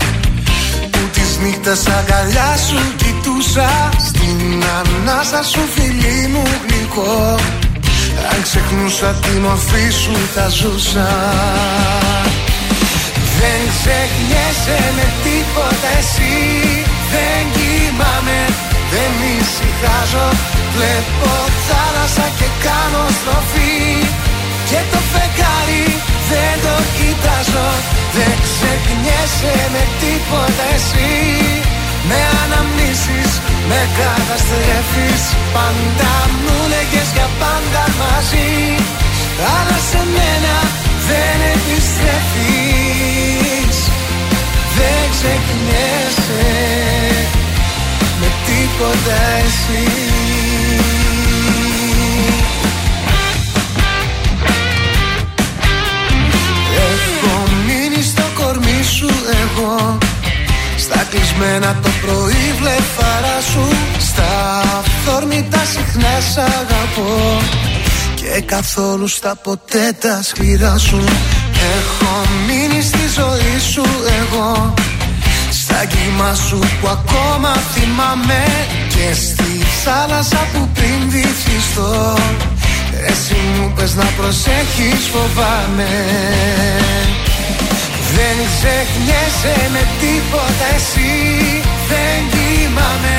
Που 0.90 0.98
τις 1.12 1.38
νύχτες 1.42 1.86
αγκαλιά 1.86 2.56
σου 2.68 2.80
κοιτούσα. 2.96 3.88
Στην 4.08 4.64
ανάσα 4.78 5.42
σου 5.42 5.60
φιλί 5.74 6.28
μου 6.32 6.42
γλυκό. 6.66 7.36
Αν 8.32 8.42
ξεχνούσα 8.42 9.06
τη 9.06 9.30
μορφή 9.30 9.90
σου 9.90 10.12
θα 10.34 10.48
ζούσα 10.48 11.08
Δεν 13.42 13.60
ξεχνιέσαι 13.74 14.78
με 14.96 15.06
τίποτα 15.24 15.90
εσύ. 16.00 16.36
Δεν 17.12 17.42
κοιμάμαι, 17.56 18.40
δεν 18.92 19.12
ησυχάζω. 19.34 20.28
Βλέπω 20.74 21.32
θάλασσα 21.68 22.26
και 22.38 22.48
κάνω 22.66 23.04
στροφή. 23.18 23.76
Και 24.68 24.80
το 24.92 25.00
φεγγάρι 25.12 25.86
δεν 26.30 26.54
το 26.64 26.76
κοιτάζω. 26.96 27.68
Δεν 28.16 28.34
ξεχνιέσαι 28.46 29.54
με 29.74 29.82
τίποτα 30.00 30.64
εσύ. 30.76 31.12
Με 32.08 32.20
αναμνήσεις, 32.42 33.30
με 33.68 33.80
καταστρέφεις. 33.98 35.22
Πάντα 35.54 36.12
μου 36.42 36.56
λέγες 36.72 37.08
για 37.16 37.28
πάντα 37.40 37.84
μαζί. 38.00 38.50
Αλλά 39.54 39.78
σε 39.90 40.00
μένα 40.14 40.54
δεν 41.08 41.38
επιστρέφεις. 41.54 42.98
Δεν 44.76 45.02
ξεχνιέσαι 45.10 46.50
με 48.20 48.28
τίποτα 48.46 49.18
εσύ. 49.44 49.86
Έχω 56.92 57.34
μείνει 57.66 58.02
στο 58.02 58.22
κορμί 58.34 58.82
σου 58.82 59.10
εγώ. 59.42 59.98
Στα 60.76 61.06
κλεισμένα 61.10 61.78
το 61.82 61.88
πρωί 62.00 62.54
βλεφαρά 62.60 63.40
σου. 63.52 63.66
Στα 63.98 64.60
αυθόρμητα 64.78 65.64
συχνά 65.64 66.20
σ' 66.32 66.38
αγαπώ 66.38 67.40
Και 68.34 68.40
καθόλου 68.40 69.06
στα 69.08 69.36
ποτέ 69.42 69.96
τα 70.00 70.22
σκληρά 70.22 70.78
σου. 70.78 71.04
Έχω 71.76 72.12
μείνει 72.46 72.82
στη 72.82 73.04
ζωή 73.18 73.58
σου 73.72 73.84
εγώ. 74.20 74.74
Στα 75.50 75.84
κύμα 75.84 76.34
σου 76.34 76.58
που 76.58 76.88
ακόμα 76.88 77.52
θυμάμαι. 77.72 78.42
Και 78.88 79.14
στη 79.14 79.52
θάλασσα 79.84 80.46
που 80.52 80.68
πριν 80.74 81.00
βυθιστώ. 81.08 82.16
Εσύ 83.06 83.36
μου 83.58 83.72
πες 83.76 83.94
να 83.94 84.04
προσέχεις 84.04 85.02
φοβάμαι. 85.12 85.92
Δεν 88.14 88.36
ξεχνιέσαι 88.52 89.54
με 89.72 89.82
τίποτα 90.00 90.66
εσύ. 90.74 91.12
Δεν 91.88 92.18
κοιμάμαι, 92.32 93.16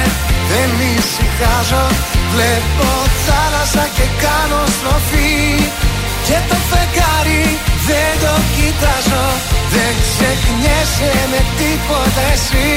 δεν 0.50 0.70
ησυχάζω 0.96 1.88
Βλέπω 2.34 2.90
θάλασσα 3.26 3.86
και 3.98 4.08
κάνω 4.24 4.62
στροφή. 4.76 5.36
Και 6.28 6.38
το 6.50 6.58
φεγγάρι 6.70 7.46
δεν 7.88 8.12
το 8.24 8.36
κοιτάζω. 8.56 9.26
Δεν 9.74 9.94
ξεχνιέσαι 10.06 11.14
με 11.32 11.42
τίποτα 11.60 12.24
εσύ. 12.36 12.72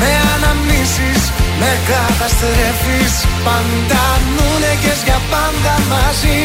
Με 0.00 0.10
αναμνήσεις, 0.34 1.22
με 1.60 1.70
καταστρέφεις. 1.90 3.14
Πάντα 3.46 4.04
μου 4.34 4.48
λέγες 4.62 5.00
για 5.06 5.20
πάντα 5.32 5.74
μαζί. 5.92 6.44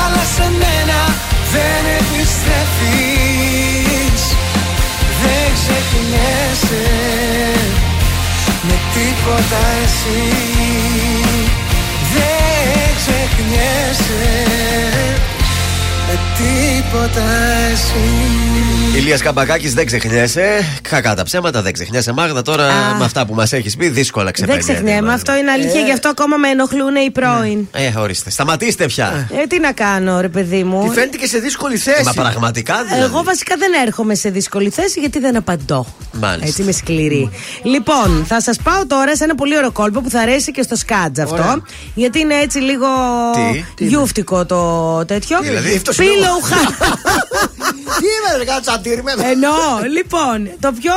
Αλλά 0.00 0.24
σε 0.34 0.46
μένα 0.60 1.00
δεν 1.52 1.82
επιστρέφεις. 2.00 4.22
Δεν 5.22 5.48
ξεχνιέσαι 5.58 6.84
με 8.70 8.76
τίποτα 8.94 9.62
εσύ. 9.84 10.22
Δεν 12.12 12.88
ξεχνιέσαι. 12.98 14.24
με 15.36 15.39
τίποτα 16.40 17.22
εσύ 17.72 18.38
Ηλίας 18.96 19.22
Καμπακάκης, 19.22 19.74
δεν 19.74 19.86
ξεχνιέσαι. 19.86 20.64
Κακά 20.82 21.14
τα 21.14 21.22
ψέματα, 21.22 21.62
δεν 21.62 21.72
ξεχνιέσαι. 21.72 22.12
Μάγδα, 22.12 22.42
τώρα 22.42 22.66
Α. 22.66 22.94
με 22.98 23.04
αυτά 23.04 23.26
που 23.26 23.34
μας 23.34 23.52
έχεις 23.52 23.76
πει, 23.76 23.88
δύσκολα 23.88 24.24
Δεν 24.24 24.32
ξεπερνάει. 24.32 24.62
ξεχνιέμαι, 24.62 25.12
αυτό 25.12 25.36
είναι 25.36 25.50
αλήθεια, 25.50 25.80
γι' 25.80 25.92
αυτό 25.92 26.08
ακόμα 26.08 26.36
με 26.36 26.48
ενοχλούν 26.48 26.94
οι 27.06 27.10
πρώην. 27.10 27.68
Ε, 27.72 27.98
ορίστε. 27.98 28.30
Σταματήστε 28.30 28.86
πια. 28.86 29.28
Ε, 29.42 29.46
τι 29.46 29.60
να 29.60 29.72
κάνω, 29.72 30.20
ρε 30.20 30.28
παιδί 30.28 30.64
μου. 30.64 30.88
Τη 30.88 30.94
φαίνεται 30.94 31.16
και 31.16 31.26
σε 31.26 31.38
δύσκολη 31.38 31.76
θέση. 31.76 32.02
Μα 32.04 32.12
πραγματικά 32.12 32.84
δηλαδή. 32.84 33.02
Εγώ 33.02 33.22
βασικά 33.22 33.54
δεν 33.58 33.72
έρχομαι 33.86 34.14
σε 34.14 34.30
δύσκολη 34.30 34.70
θέση 34.70 35.00
γιατί 35.00 35.18
δεν 35.18 35.36
απαντώ. 35.36 35.86
Μάλιστα. 36.12 36.46
Έτσι 36.46 36.62
είμαι 36.62 36.72
σκληρή. 36.72 37.30
Λοιπόν, 37.62 38.24
θα 38.28 38.40
σας 38.40 38.56
πάω 38.62 38.86
τώρα 38.86 39.16
σε 39.16 39.24
ένα 39.24 39.34
πολύ 39.34 39.56
ωραίο 39.56 39.72
κόλπο 39.72 40.00
που 40.00 40.10
θα 40.10 40.20
αρέσει 40.20 40.50
και 40.50 40.62
στο 40.62 40.76
σκάτζ 40.76 41.18
αυτό. 41.20 41.34
Ωραία. 41.34 41.62
Γιατί 41.94 42.18
είναι 42.18 42.34
έτσι 42.34 42.58
λίγο 42.58 42.86
Τι; 43.52 43.64
Τι 43.74 43.84
γιούφτικο 43.84 44.46
το 44.46 45.04
τέτοιο. 45.04 45.38
Τι 45.38 45.46
δηλαδή, 45.46 45.74
αυτό 45.76 45.92
Pillow 46.30 46.52
hack. 46.52 46.74
Τι 48.00 48.06
είμαι, 48.06 48.38
ρε, 48.38 48.44
κάτω 48.44 48.60
τσαντήρμενο. 48.60 49.22
Εννοώ, 49.26 49.52
λοιπόν, 49.94 50.50
το 50.60 50.72
πιο 50.80 50.92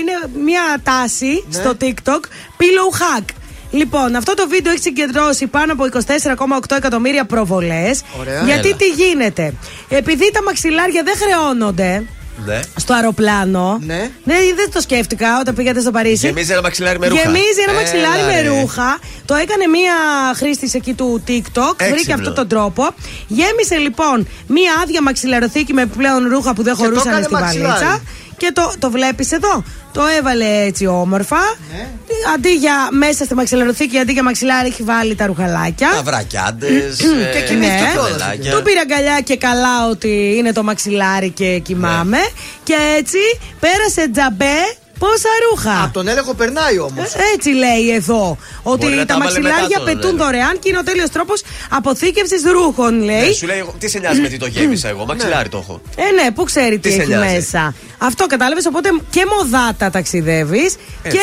είναι 0.00 0.42
μια 0.44 0.80
τάση 0.82 1.44
Ναι. 1.48 1.52
στο 1.60 1.76
TikTok 1.80 2.20
pillow 2.58 3.18
hack. 3.18 3.24
Λοιπόν, 3.70 4.16
αυτό 4.16 4.34
το 4.34 4.48
βίντεο 4.48 4.72
έχει 4.72 4.82
συγκεντρώσει 4.82 5.46
πάνω 5.46 5.72
από 5.72 5.84
24,8 5.84 6.76
εκατομμύρια 6.76 7.24
προβολές. 7.24 8.02
Ωραία. 8.20 8.42
Γιατί 8.44 8.68
Έλα. 8.68 8.76
τι 8.76 8.86
γίνεται; 8.88 9.54
Επειδή 9.88 10.30
τα 10.32 10.42
μαξιλάρια 10.42 11.02
δεν 11.02 11.14
χρεώνονται 11.16 12.04
Ναι. 12.44 12.60
στο 12.76 12.94
αεροπλάνο. 12.94 13.78
Ναι. 13.80 14.10
Δεν, 14.24 14.36
δεν 14.56 14.70
το 14.72 14.80
σκέφτηκα 14.80 15.38
όταν 15.40 15.54
πήγατε 15.54 15.80
στο 15.80 15.90
Παρίσι. 15.90 16.26
Γεμίζει 16.26 16.52
ένα 16.52 16.62
μαξιλάρι 16.62 16.98
με 16.98 17.08
ρούχα. 17.08 17.22
Γεμίζει 17.22 17.60
ένα 17.62 17.72
Έλα, 17.72 17.80
μαξιλάρι 17.80 18.22
με 18.22 18.40
ρε. 18.40 18.48
ρούχα. 18.60 18.98
Το 19.24 19.34
έκανε 19.34 19.66
μία 19.66 19.92
χρήστης 20.36 20.74
εκεί 20.74 20.94
του 20.94 21.22
TikTok. 21.28 21.74
Βρήκε 21.78 21.92
Έξυπνο. 21.94 22.14
αυτόν 22.14 22.34
τον 22.34 22.48
τρόπο. 22.48 22.88
Γέμισε 23.26 23.76
λοιπόν 23.76 24.28
μία 24.46 24.72
άδεια 24.82 25.02
μαξιλαροθήκη 25.02 25.72
με 25.72 25.86
πλέον 25.86 26.28
ρούχα 26.28 26.54
που 26.54 26.62
δεν 26.62 26.74
Και 26.74 26.78
το 26.82 26.84
χωρούσαν 26.88 27.08
έκανε 27.12 27.24
στη 27.24 27.32
μαξιλάρι. 27.32 27.72
βαλίτσα. 27.84 28.02
Και 28.36 28.50
το, 28.54 28.72
το 28.78 28.90
βλέπεις 28.90 29.32
εδώ. 29.32 29.64
Το 29.94 30.02
έβαλε 30.18 30.64
έτσι 30.64 30.86
όμορφα. 30.86 31.36
Ναι. 31.72 31.88
Αντί 32.34 32.54
για 32.54 32.88
μέσα 32.90 33.24
στη 33.24 33.34
μαξιλαροθήκη, 33.34 33.98
αντί 33.98 34.12
για 34.12 34.22
μαξιλάρι, 34.22 34.68
έχει 34.68 34.82
βάλει 34.82 35.14
τα 35.14 35.26
ρουχαλάκια. 35.26 35.88
Τα 35.96 36.02
βρακιάντες. 36.02 36.96
Και 37.32 37.40
κοιμήθηκε 37.46 37.82
Ναι. 37.82 37.90
κιόλας. 37.92 38.56
Του 38.56 38.62
πήρε 38.62 38.80
αγκαλιά 38.80 39.20
και 39.20 39.36
καλά 39.36 39.88
ότι 39.90 40.34
είναι 40.38 40.52
το 40.52 40.62
μαξιλάρι 40.62 41.30
και 41.30 41.58
κοιμάμαι. 41.58 42.18
Και 42.62 42.74
έτσι 42.98 43.18
πέρασε 43.60 44.10
τζαμπέ 44.12 44.56
Πόσα 45.04 45.32
ρούχα; 45.50 45.82
Από 45.84 45.92
τον 45.92 46.08
έλεγχο 46.08 46.34
περνάει 46.34 46.78
όμως. 46.78 47.08
Ε, 47.14 47.18
Έτσι 47.34 47.48
λέει 47.48 47.90
εδώ. 47.94 48.38
Ότι 48.62 48.84
Μπορεί 48.84 48.96
να 48.96 49.04
τα 49.06 49.14
τα 49.14 49.20
βάλε 49.24 49.38
μετά 49.38 49.48
μαξιλάρια 49.48 49.76
τον 49.76 49.84
πετούν 49.86 50.00
έλεγχο. 50.10 50.24
δωρεάν 50.24 50.58
και 50.58 50.68
είναι 50.68 50.78
ο 50.78 50.82
τέλειος 50.82 51.10
τρόπος 51.10 51.42
αποθήκευσης 51.70 52.42
ρούχων, 52.52 53.02
λέει. 53.02 53.26
Ναι, 53.26 53.32
σου 53.32 53.46
λέει, 53.46 53.58
εγώ, 53.58 53.74
τι 53.78 53.88
σε 53.88 53.98
νοιάζει 53.98 54.20
με 54.20 54.28
τι 54.28 54.38
το 54.38 54.46
γέμισα 54.46 54.88
εγώ, 54.88 55.04
μαξιλάρι 55.04 55.48
το 55.48 55.58
έχω. 55.62 55.80
Ε, 55.96 56.22
ναι, 56.22 56.30
πού 56.30 56.44
ξέρει 56.44 56.78
τι, 56.78 56.88
Τι 56.88 56.94
σε 56.94 57.00
έχει 57.00 57.08
νοιάζει. 57.10 57.34
μέσα. 57.34 57.74
Αυτό 57.98 58.26
κατάλαβες, 58.26 58.66
οπότε 58.66 58.88
και 59.10 59.22
μοδάτα 59.32 59.90
ταξιδεύεις 59.90 60.74
και 61.02 61.18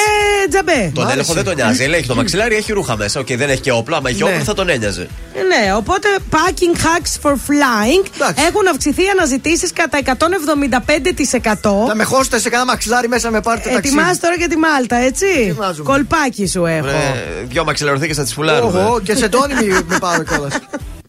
τζαμπέ. 0.50 0.92
Τον 0.96 1.10
έλεγχο 1.10 1.34
δεν 1.34 1.44
τον 1.44 1.56
νοιάζει. 1.56 1.86
Λέει, 1.86 2.04
το 2.08 2.16
μαξιλάρι 2.16 2.56
έχει 2.56 2.72
ρούχα 2.72 2.98
μέσα. 2.98 3.20
Οκ, 3.20 3.28
δεν 3.34 3.50
έχει 3.50 3.62
και 3.62 3.72
όπλα. 3.72 3.98
Άμα 3.98 4.10
έχει 4.10 4.24
Ναι. 4.24 4.30
όπλα 4.30 4.44
θα 4.44 4.54
τον 4.54 4.70
ένοιαζε. 4.70 5.08
Ναι, 5.48 5.74
οπότε 5.76 6.08
packing 6.32 6.76
hacks 6.86 7.14
for 7.24 7.32
flying 7.34 8.06
έχουν 8.48 8.68
αυξηθεί 8.72 9.02
οι 9.04 9.10
αναζητήσεις 9.18 9.74
κατά 9.74 9.98
175%. 9.98 11.88
Να 11.88 11.96
με 11.96 12.04
χώσετε 12.04 12.40
σε 12.40 12.50
κανένα 12.50 12.72
μαξιλάρι 12.72 13.08
μέσα 13.08 13.32
με 13.32 13.42
πάρετε 13.42 13.71
ταξίδι. 13.74 13.96
Ετοιμάσαι 13.98 14.20
τώρα 14.20 14.36
για 14.36 14.48
τη 14.50 14.58
Μάλτα, 14.58 14.96
έτσι; 14.96 15.26
Ετοιμάζομαι. 15.26 15.90
Κολπάκι 15.90 16.48
σου 16.48 16.66
έχω. 16.66 16.88
Ε, 16.88 17.44
δυο 17.44 17.64
μαξιλαροθήκε 17.64 18.14
θα 18.14 18.24
τις 18.24 18.34
πουλάρουμε. 18.34 18.84
Οχο, 18.84 19.00
και 19.02 19.16
σε 19.16 19.30
τόνιμη 19.30 19.68
με 19.88 19.98
πάρω 20.00 20.24
κιόλας. 20.24 20.54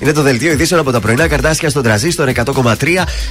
Είναι 0.00 0.12
το 0.12 0.22
δελτίο 0.22 0.52
ειδήσεων 0.52 0.80
από 0.80 0.90
τα 0.90 1.00
πρωινά 1.00 1.28
καρντάσια 1.28 1.70
στον 1.70 1.82
τρανζίστορ 1.82 2.28
100,3. 2.34 2.74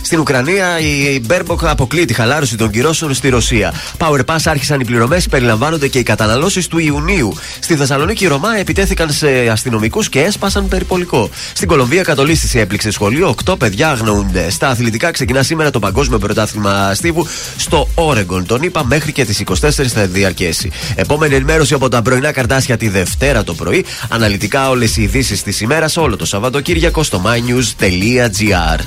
Στην 0.01 0.19
Ουκρανία 0.19 0.79
η 0.79 1.19
Μπέρμποκ 1.25 1.65
αποκλείει 1.65 2.05
τη 2.05 2.13
χαλάρωση 2.13 2.57
των 2.57 2.69
κυρώσεων 2.69 3.13
στη 3.13 3.29
Ρωσία. 3.29 3.73
Power 3.97 4.19
Pass 4.25 4.37
άρχισαν 4.45 4.79
οι 4.79 4.85
πληρωμές, 4.85 5.27
περιλαμβάνονται 5.27 5.87
και 5.87 5.99
οι 5.99 6.03
καταναλώσεις 6.03 6.67
του 6.67 6.77
Ιουνίου. 6.77 7.33
Στη 7.59 7.75
Θεσσαλονίκη 7.75 8.23
οι 8.23 8.27
Ρωμά 8.27 8.57
επιτέθηκαν 8.57 9.11
σε 9.11 9.27
αστυνομικούς 9.51 10.09
και 10.09 10.19
έσπασαν 10.19 10.67
περιπολικό. 10.67 11.29
Στην 11.53 11.67
Κολομβία 11.67 12.01
κατολίσθηση 12.01 12.59
έπληξε 12.59 12.91
σχολείο. 12.91 13.27
Οκτώ 13.29 13.57
παιδιά 13.57 13.89
αγνοούνται. 13.89 14.49
Στα 14.49 14.67
αθλητικά 14.67 15.11
ξεκινά 15.11 15.43
σήμερα 15.43 15.69
το 15.69 15.79
Παγκόσμιο 15.79 16.17
Πρωτάθλημα 16.17 16.93
Στίβου 16.93 17.27
στο 17.57 17.87
Όρεγκον. 17.95 18.45
Τον 18.45 18.61
είπα 18.61 18.85
μέχρι 18.85 19.11
και 19.11 19.25
τις 19.25 19.39
24 19.39 19.69
θα 19.87 20.05
διαρκέσει. 20.05 20.71
Επόμενη 20.95 21.35
ενημέρωση 21.35 21.73
από 21.73 21.89
τα 21.89 22.01
πρωινά 22.01 22.31
καρντάσια 22.31 22.77
τη 22.77 22.89
Δευτέρα 22.89 23.43
το 23.43 23.53
πρωί. 23.53 23.85
Αναλυτικά 24.09 24.69
όλες 24.69 24.97
οι 24.97 25.01
ειδήσεις 25.01 25.43
της 25.43 25.61
ημέρας 25.61 25.97
όλο 25.97 26.15
το 26.15 26.25
Σαββατοκύριακο 26.56 27.03
στο 27.03 27.22
mynews.gr. 27.26 28.80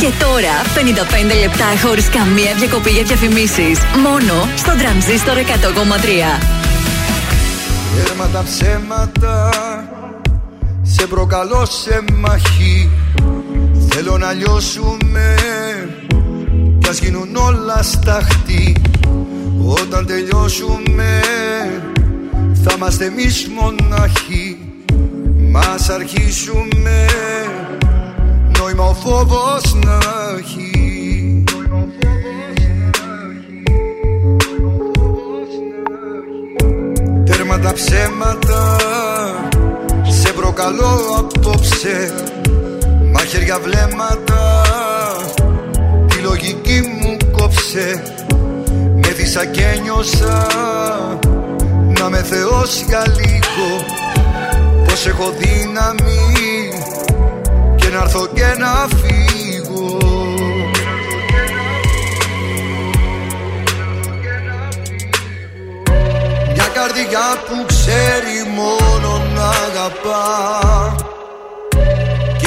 Και 0.00 0.24
τώρα 0.24 0.54
55 1.34 1.40
λεπτά 1.40 1.86
χωρίς 1.86 2.08
καμία 2.08 2.54
διακοπή 2.58 2.90
για 2.90 3.02
διαφημίσεις. 3.02 3.78
Μόνο 4.02 4.48
στο 4.56 4.72
τρανζίστορ 4.78 5.36
100,3. 5.36 5.42
Τέρμα 8.04 8.26
τα 8.28 8.44
ψέματα 8.44 9.50
Σε 10.82 11.06
προκαλώ 11.06 11.66
σε 11.66 12.04
μαχή 12.18 12.90
Θέλω 13.88 14.18
να 14.18 14.32
λιώσουμε 14.32 15.34
Κι 16.86 16.92
ας 16.92 17.00
γίνουν 17.00 17.36
όλα 17.36 17.82
σταχτή 17.82 18.76
Όταν 19.68 20.06
τελειώσουμε 20.06 21.20
Θα 22.64 22.74
είμαστε 22.76 23.04
εμείς 23.04 23.48
μοναχοί. 23.48 24.58
Μας 25.50 25.88
αρχίσουμε 25.88 27.06
Νόημα 28.58 28.84
ο 28.84 28.94
φόβος 28.94 29.74
να 29.84 29.98
έχει. 30.38 31.44
Τέρμα 37.24 37.58
τα 37.58 37.72
ψέματα 37.72 38.76
Σε 40.08 40.32
προκαλώ 40.32 41.00
απόψε. 41.18 42.14
Μαχαίρια 43.12 43.58
βλέμματα 43.58 44.62
Τη 45.36 45.45
λογική 46.36 46.80
μου 47.00 47.16
κόψε. 47.32 48.02
Με 48.94 49.08
δίσα 49.08 49.44
και 49.44 49.80
νιώσα 49.82 50.46
Να 51.98 52.08
με 52.08 52.22
θεός 52.22 52.82
για 52.86 53.02
λίγο. 53.16 53.84
Πως 54.84 55.06
έχω 55.06 55.32
δύναμη 55.38 56.70
Και 57.76 57.88
να 57.88 57.98
έρθω 58.02 58.26
και 58.26 58.54
να 58.58 58.86
φύγω. 58.96 59.98
Μια 66.54 66.68
καρδιά 66.74 67.26
που 67.46 67.66
ξέρει 67.66 68.36
μόνο 68.54 69.22
να 69.34 69.48
αγαπά. 69.48 71.15
Και 71.15 71.15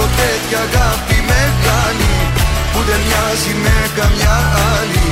έχω 0.00 0.08
τέτοια 0.22 0.60
αγάπη 0.68 1.16
μεγάλη 1.30 2.14
Που 2.72 2.80
δεν 2.88 3.00
μοιάζει 3.06 3.52
με 3.64 3.76
καμιά 3.98 4.36
άλλη. 4.76 5.08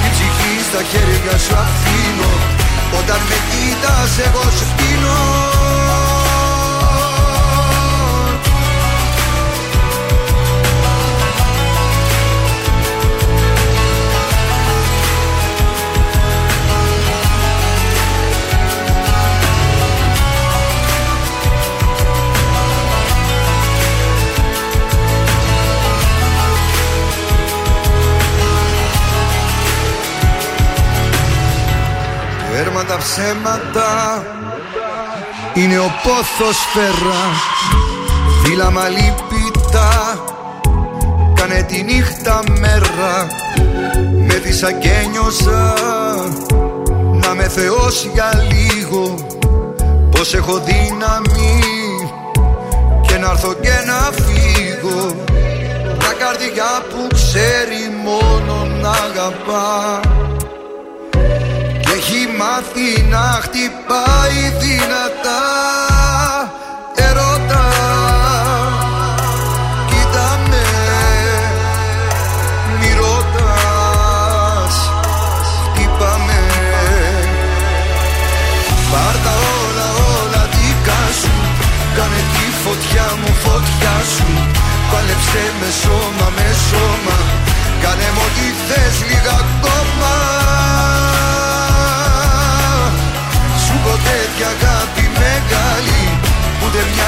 Την 0.00 0.10
ψυχή 0.14 0.54
στα 0.68 0.82
χέρια 0.90 1.36
σου 1.44 1.54
αφήνω 1.64 2.32
Όταν 2.98 3.20
με 3.28 3.38
κοίτας 3.50 4.12
εγώ 4.26 4.44
σου 4.56 4.66
πίνω 4.76 5.55
Τέρμα 32.76 32.94
τα 32.94 32.98
ψέματα 32.98 34.22
Είναι 35.54 35.78
ο 35.78 35.90
πόθος 36.02 36.58
φέρα. 36.72 37.20
Φύλαμα 38.42 38.88
λυπητά 38.88 40.24
Κάνε 41.34 41.62
τη 41.62 41.82
νύχτα 41.82 42.42
μέρα. 42.60 43.26
Με 44.26 44.34
δίσα 44.34 44.72
και 44.72 45.06
νιώσα 45.10 45.74
Να 47.24 47.34
με 47.34 47.48
θεός 47.48 48.08
για 48.12 48.30
λίγο. 48.50 49.14
Πως 50.10 50.34
έχω 50.34 50.62
δύναμη 50.64 51.60
Και 53.06 53.16
να 53.16 53.30
έρθω 53.30 53.52
και 53.52 53.74
να 53.86 54.10
φύγω. 54.24 55.14
Μια 55.98 56.12
καρδιά 56.18 56.82
που 56.90 57.14
ξέρει 57.14 57.96
μόνο 58.04 58.66
να 58.80 58.90
αγαπά. 58.90 60.00
και 60.10 60.25
έχει 62.08 62.26
μάθει 62.38 63.02
να 63.10 63.24
χτυπάει 63.42 64.40
δυνατά. 64.60 65.44
Ερώτα 66.94 67.66
Κοίτα 69.88 70.38
με 70.50 70.64
Μη 72.80 72.90
ρωτάς 73.00 74.76
Χτύπα 75.64 76.12
με 76.26 76.40
Πάρ' 78.92 79.18
τα 79.24 79.34
όλα 79.60 79.88
όλα 80.14 80.42
δικά 80.52 81.02
σου 81.20 81.34
Κάνε 81.96 82.22
τη 82.32 82.46
φωτιά 82.62 83.06
μου 83.20 83.32
φωτιά 83.44 83.96
σου. 84.14 84.28
Πάλεψε 84.90 85.44
μες 85.60 85.74
σώμα 85.74 85.96
με 86.00 86.04
σώμα 86.10 86.15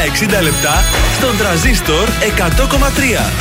60 0.00 0.40
λεπτά 0.42 0.89
στον 1.60 1.72
τραζίστορ 1.72 2.08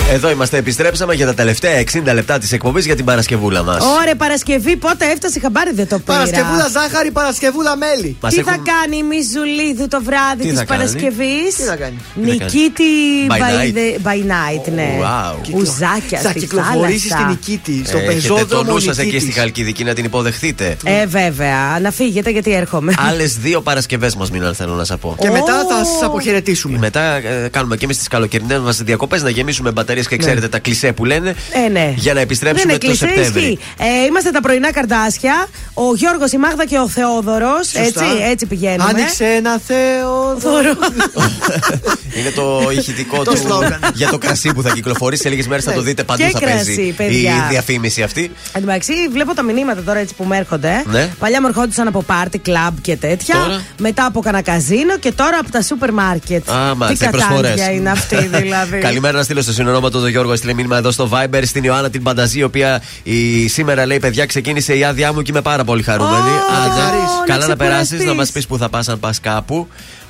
100,3. 0.09 0.13
Εδώ 0.13 0.29
είμαστε, 0.29 0.57
επιστρέψαμε 0.57 1.13
για 1.13 1.25
τα 1.25 1.33
τελευταία 1.33 1.79
60 1.79 2.13
λεπτά 2.13 2.37
της 2.37 2.51
εκπομπής 2.51 2.85
για 2.85 2.95
την 2.95 3.05
Παρασκευούλα 3.05 3.63
μας. 3.63 3.83
Ωραία, 4.01 4.15
Παρασκευή, 4.15 4.75
πότε 4.75 5.05
έφτασε 5.05 5.39
χαμπάρι 5.39 5.71
δεν 5.73 5.87
το 5.87 5.99
πήρα. 5.99 6.17
Παρασκευούλα 6.17 6.67
ζάχαρη, 6.67 7.11
Παρασκευούλα 7.11 7.75
μέλι. 7.77 8.17
Μας 8.21 8.33
Τι 8.33 8.39
έχουν- 8.39 8.53
θα 8.53 8.59
κάνει 8.71 8.97
η 8.97 9.03
Μιζουλίδου 9.03 9.87
το 9.87 9.99
βράδυ 10.03 10.41
Τι 10.43 10.49
της 10.49 10.57
θα 10.57 10.63
κάνει; 10.65 10.79
Παρασκευής; 10.79 11.55
Τι 11.55 11.61
θα 11.63 11.75
κάνει; 11.75 11.97
Νικήτη 12.13 12.83
By 13.29 13.31
by, 13.31 13.39
night. 13.39 13.73
the- 13.77 14.07
by 14.07 14.17
night, 14.35 14.73
ναι. 14.75 14.89
Wow. 15.01 15.35
Ουζάκια 15.53 16.19
Θα 16.19 16.29
στη 16.29 16.39
κυκλοφορήσει 16.39 17.07
θάλασσα. 17.07 17.15
στην 17.15 17.25
Νικήτη, 17.27 17.81
στο 17.87 17.97
Έχετε 17.97 18.13
το 18.27 18.33
πεζόδρομο 18.35 18.71
νου 18.71 18.79
σα 18.79 18.91
εκεί 18.91 19.01
Νικήτης. 19.03 19.21
στη 19.23 19.31
Χαλκιδική 19.39 19.83
να 19.83 19.93
την 19.93 20.05
υποδεχτείτε. 20.05 20.77
Ε, 20.83 21.05
βέβαια. 21.05 21.79
Να 21.81 21.91
φύγετε 21.91 22.29
γιατί 22.29 22.53
έρχομαι. 22.53 22.93
Άλλες 22.97 23.37
δύο 23.37 23.61
Παρασκευές 23.61 24.15
μας 24.15 24.31
μείναν, 24.31 24.55
θέλω 24.55 24.73
να 24.73 24.83
σας 24.83 24.97
πω. 24.99 25.15
Και 25.19 25.29
μετά 25.29 25.53
θα 25.69 25.75
Ω. 25.81 25.85
σας 25.85 26.03
αποχαιρετήσουμε. 26.03 26.77
Μετά 26.77 27.01
ε, 27.15 27.47
κάνουμε 27.51 27.77
και 27.77 27.85
εμείς 27.85 27.97
τις 27.97 28.07
καλοκαιρινές 28.09 28.59
μας 28.59 28.77
διακοπές 28.83 29.23
να 29.23 29.29
γεμίσουμε 29.29 29.71
μπαταρίες 29.71 30.07
και 30.07 30.17
ξέρετε 30.17 30.47
τα 30.47 30.59
κλισέ 30.59 30.93
που 30.93 31.05
λένε. 31.05 31.35
Ε, 31.65 31.69
ναι. 31.69 31.93
Για 31.95 32.13
να 32.13 32.19
επιστρέψουμε 32.19 32.71
Δεν 32.71 32.79
το 32.79 32.85
είναι 32.85 32.95
κλισέ, 32.95 33.13
Σεπτέμβρη. 33.13 33.41
ισχύει. 33.41 33.59
Ε, 33.77 34.05
είμαστε 34.05 34.31
τα 34.31 34.41
πρωινά 34.41 34.71
καρντάσια. 34.71 35.47
Ο 35.73 35.95
Γιώργος, 35.95 36.31
η 36.31 36.37
Μάγδα 36.37 36.65
και 36.65 36.77
ο 36.77 36.87
Θεόδωρος. 36.89 37.73
Έτσι, 37.73 38.03
έτσι 38.31 38.45
πηγαίνουμε. 38.45 38.89
Άνοιξε 38.89 39.25
ένα 39.25 39.59
Θεόδωρο. 39.67 40.73
Είναι 42.19 42.29
το 42.35 42.61
ηχητικό 42.77 43.23
Το 43.23 43.31
του 43.31 43.37
σλόγκαν. 43.37 43.79
για 43.93 44.09
το 44.09 44.17
κρασί 44.17 44.53
που 44.53 44.61
θα 44.61 44.69
κυκλοφορήσει. 44.69 45.21
Σε 45.21 45.29
λίγες 45.29 45.47
μέρες 45.47 45.63
θα 45.63 45.71
το 45.73 45.81
δείτε 45.81 46.03
παντού 46.03 46.23
Και 46.23 46.29
θα 46.31 46.39
κρασί, 46.39 46.55
παίζει 46.65 46.81
η 46.81 46.91
παιδιά. 46.91 47.47
διαφήμιση 47.49 48.01
αυτή. 48.03 48.21
Εν 48.51 48.61
τω 48.61 48.65
μεταξύ, 48.67 48.93
βλέπω 49.11 49.33
τα 49.33 49.43
μηνύματα 49.43 49.81
τώρα 49.83 49.99
έτσι 49.99 50.13
που 50.15 50.23
με 50.23 50.37
έρχονται. 50.37 50.83
Ναι. 50.85 51.09
Παλιά 51.19 51.41
μου 51.41 51.47
ερχόντουσαν 51.47 51.87
από 51.87 52.01
πάρτι, 52.03 52.37
κλαμπ 52.37 52.77
και 52.81 52.95
τέτοια. 52.95 53.35
Τώρα; 53.35 53.61
Μετά 53.79 54.05
από 54.05 54.19
κανένα 54.21 54.43
καζίνο 54.43 54.97
και 54.97 55.11
τώρα 55.11 55.37
από 55.41 55.51
τα 55.51 55.61
σούπερ 55.61 55.91
μάρκετ. 55.91 56.49
Α, 56.49 56.71
Τι 56.71 56.77
μάλιστα, 56.77 57.05
οι 57.05 57.09
προσφορές. 57.09 57.41
κατάντια 57.41 57.71
είναι 57.71 57.89
αυτή 57.89 58.15
δηλαδή. 58.41 58.77
Καλημέρα 58.77 59.17
να 59.17 59.23
στείλω 59.23 59.41
στο 59.41 59.51
συνονόματο 59.53 59.99
τον 59.99 60.09
Γιώργο. 60.09 60.31
Έστειλε 60.33 60.53
μήνυμα 60.53 60.77
εδώ 60.77 60.91
στο 60.91 61.09
Viber 61.13 61.41
στην 61.45 61.63
Ιωάννα 61.63 61.89
την 61.89 62.03
Πανταζή, 62.03 62.39
η 62.39 62.43
οποία 62.43 62.81
η, 63.03 63.47
σήμερα 63.47 63.85
λέει: 63.85 63.99
Παιδιά, 63.99 64.25
ξεκίνησε 64.25 64.77
η 64.77 64.83
άδειά 64.83 65.13
μου 65.13 65.21
και 65.21 65.31
είμαι 65.31 65.41
πάρα 65.41 65.63
πολύ 65.63 65.83
χαρούμενη. 65.83 66.29
Ω, 66.29 66.63
Άντε, 66.63 66.97
να 66.97 67.25
καλά 67.33 67.47
να 67.47 67.55
περάσεις, 67.55 67.87
ξεκουραστείς. 67.87 68.05
να 68.05 68.13
μας 68.13 68.31
πεις 68.31 68.47
που 68.47 68.57
θα 68.57 68.69
πας 68.69 68.87
αν 68.89 68.99
πας 68.99 69.19
κάπου. 69.19 69.67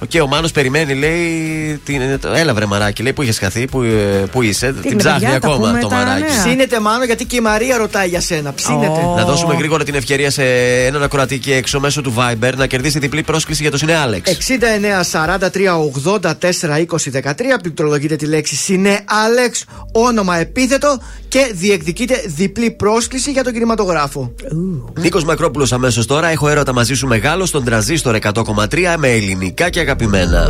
Και 0.08 0.22
ο 0.22 0.28
Μάνος 0.28 0.52
περιμένει, 0.52 0.94
λέει: 0.96 1.82
την, 1.86 1.99
Έλα, 2.36 2.54
βρε 2.54 2.66
μαράκι, 2.66 3.04
λέει: 3.04 3.14
Πού 3.14 3.22
είχες 3.22 3.40
χαθεί, 3.40 3.68
πού, 3.68 3.82
ε, 3.82 4.26
πού 4.32 4.42
είσαι. 4.42 4.68
Τι 4.74 4.80
την 4.82 4.92
είναι, 4.92 5.00
ψάχνει 5.00 5.20
παιδιά, 5.20 5.40
τα 5.40 5.48
ακόμα 5.48 5.68
πούμε 5.68 5.80
το 5.80 5.88
τα 5.88 5.96
μαράκι. 5.96 6.22
νέα. 6.22 6.44
Ψήνεται 6.44 6.80
μάνο 6.80 7.04
γιατί 7.04 7.26
και 7.26 7.36
η 7.36 7.40
Μαρία 7.40 7.78
ρωτάει 7.78 8.08
για 8.08 8.22
σένα. 8.22 8.54
Ψήνεται. 8.54 9.02
Ω. 9.06 9.14
Να 9.18 9.26
δώσουμε 9.26 9.56
γρήγορα 9.56 9.84
την 9.84 9.96
ευκαιρία 9.96 10.32
σε 10.32 10.44
έναν 10.86 11.04
ακροατή 11.04 11.40
και 11.40 11.56
έξω 11.56 11.80
μέσω 11.80 12.02
του 12.02 12.14
Viber 12.18 12.52
να 12.56 12.66
κερδίσει 12.68 13.00
διπλή 13.00 13.24
πρόσκληση 13.24 13.62
για 13.62 13.72
το 13.72 13.78
Σινέ 13.78 13.96
Άλεξ. 13.96 14.32
69 14.32 15.40
43 15.40 15.48
84 16.22 16.30
20 16.32 17.22
13. 17.32 17.34
Πληκτρολογείτε 17.62 18.16
τη 18.16 18.26
λέξη 18.26 18.56
Σινέ 18.56 19.00
Άλεξ, 19.26 19.64
όνομα 19.92 20.38
επίθετο 20.38 21.02
και 21.28 21.52
διεκδικείτε 21.54 22.24
διπλή 22.26 22.72
πρόσκληση 22.72 23.32
για 23.32 23.44
τον 23.44 23.54
κινηματογράφο. 23.54 24.34
Νίκος 25.00 25.24
Μακρόπουλος 25.24 25.72
αμέσως 25.74 26.06
τώρα. 26.06 26.28
Έχω 26.28 26.50
έρωτα 26.50 26.74
μαζί 26.74 26.94
σου 26.94 27.08
μεγάλο 27.08 27.46
στον 27.46 27.64
τραζίστορ 27.64 28.18
100,3 28.22 28.96
με 28.98 29.08
ελληνικά 29.10 29.70
και 29.70 29.80
αγαπημένα. 29.80 30.50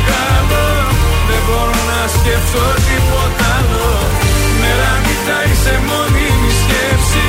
μεγάλο. 0.00 0.64
Δεν 1.28 1.40
μπορώ 1.46 1.78
να 1.90 2.00
σκεφτώ 2.16 2.66
τίποτα 2.86 3.46
άλλο. 3.58 3.88
Μέρα 4.60 4.92
νύχτα 5.04 5.36
είσαι 5.48 5.74
μόνιμη 5.88 6.50
σκέψη. 6.62 7.26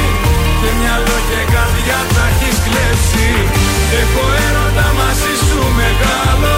Και 0.60 0.70
μυαλό 0.80 1.18
και 1.30 1.42
καρδιά 1.54 2.00
τα 2.16 2.26
έχεις 2.32 2.58
κλέψει. 2.66 3.30
Έχω 4.02 4.24
έρωτα 4.48 4.88
μαζί 5.00 5.34
σου 5.48 5.62
μεγάλο. 5.80 6.56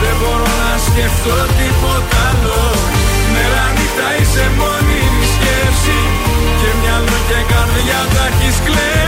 Δεν 0.00 0.14
μπορώ 0.20 0.50
να 0.62 0.72
σκεφτώ 0.86 1.36
τίποτα 1.58 2.20
άλλο. 2.30 2.62
Μέρα 3.32 3.64
νύχτα 3.76 4.08
είσαι 4.18 4.46
μόνιμη 4.60 5.24
σκέψη. 5.34 5.98
Και 6.60 6.70
μυαλό 6.80 7.18
και 7.28 7.40
καρδιά 7.52 8.00
τα 8.14 8.24
έχεις 8.30 8.56
κλέψει 8.66 9.07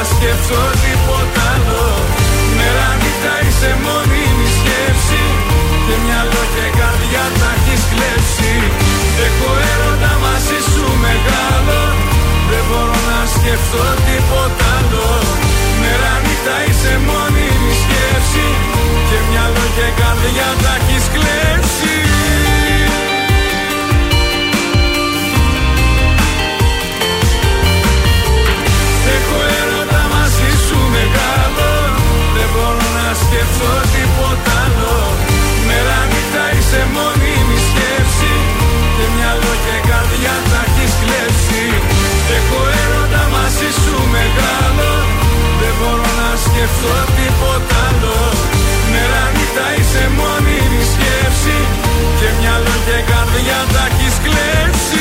μπορώ 0.00 0.08
να 0.08 0.16
σκεφτώ 0.16 0.62
τίποτα 0.84 1.42
άλλο. 1.54 1.84
Μέρα 2.56 2.88
νύχτα 3.00 3.34
είσαι 3.44 3.70
μόνιμη 3.84 4.48
σκέψη. 4.58 5.22
Και 5.86 5.96
μυαλό 6.04 6.42
και 6.54 6.66
καρδιά 6.78 7.24
τα 7.40 7.50
έχεις 7.56 7.82
κλέψει. 7.90 8.52
Έχω 9.26 9.50
έρωτα 9.72 10.12
μαζί 10.24 10.58
σου 10.70 10.84
μεγάλο. 11.04 11.80
Δεν 12.50 12.62
μπορώ 12.68 12.98
να 13.10 13.20
σκεφτώ 13.34 13.84
τίποτα 14.06 14.68
άλλο. 14.78 15.08
Μέρα 15.80 16.14
νύχτα 16.24 16.56
είσαι 16.66 16.94
μόνιμη 17.08 17.72
σκέψη. 17.82 18.46
Και 19.08 19.18
μυαλό 19.28 19.64
και 19.76 19.88
καρδιά 20.00 20.48
τα 20.62 20.72
έχεις 20.78 21.04
κλέψει 21.14 22.09
μπορώ 33.30 33.46
να 33.46 33.50
σκεφτώ 33.62 33.72
τίποτα 33.94 34.52
άλλο. 34.64 34.96
Μέρα 35.66 35.98
νύχτα 36.10 36.44
είσαι 36.56 36.82
μόνιμη 36.94 37.58
σκέψη. 37.68 38.34
Και 38.96 39.06
μυαλό 39.14 39.52
και 39.64 39.76
καρδιά 39.88 40.36
τα 40.50 40.60
έχεις 40.66 40.94
κλέψει. 41.02 41.64
Έχω 42.36 42.60
έρωτα 42.82 43.22
μαζί 43.34 43.70
σου 43.82 43.96
μεγάλο. 44.16 44.90
Δεν 45.60 45.74
μπορώ 45.78 46.10
να 46.20 46.30
σκεφτώ 46.44 46.96
τίποτα 47.16 47.78
άλλο. 47.88 48.18
Μέρα 48.92 49.24
νύχτα 49.34 49.66
είσαι 49.78 50.04
μόνιμη 50.18 50.82
σκέψη. 50.92 51.58
Και 52.18 52.28
μυαλό 52.38 52.76
και 52.86 52.98
καρδιά 53.10 53.60
τα 53.74 53.84
έχεις 53.90 54.16
κλέψει 54.24 54.99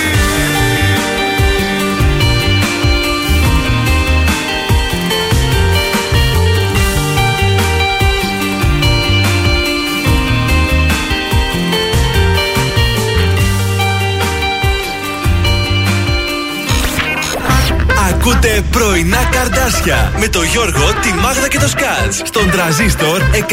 Ακούτε 18.21 18.63
πρωινά 18.71 19.29
καρδάσια 19.31 20.13
με 20.19 20.27
το 20.27 20.43
Γιώργο, 20.43 20.93
τη 21.01 21.13
Μάγδα 21.13 21.47
και 21.47 21.59
το 21.59 21.67
Σκάτ 21.67 22.13
στον 22.23 22.49
τραζίστορ 22.51 23.21
100,3. 23.21 23.49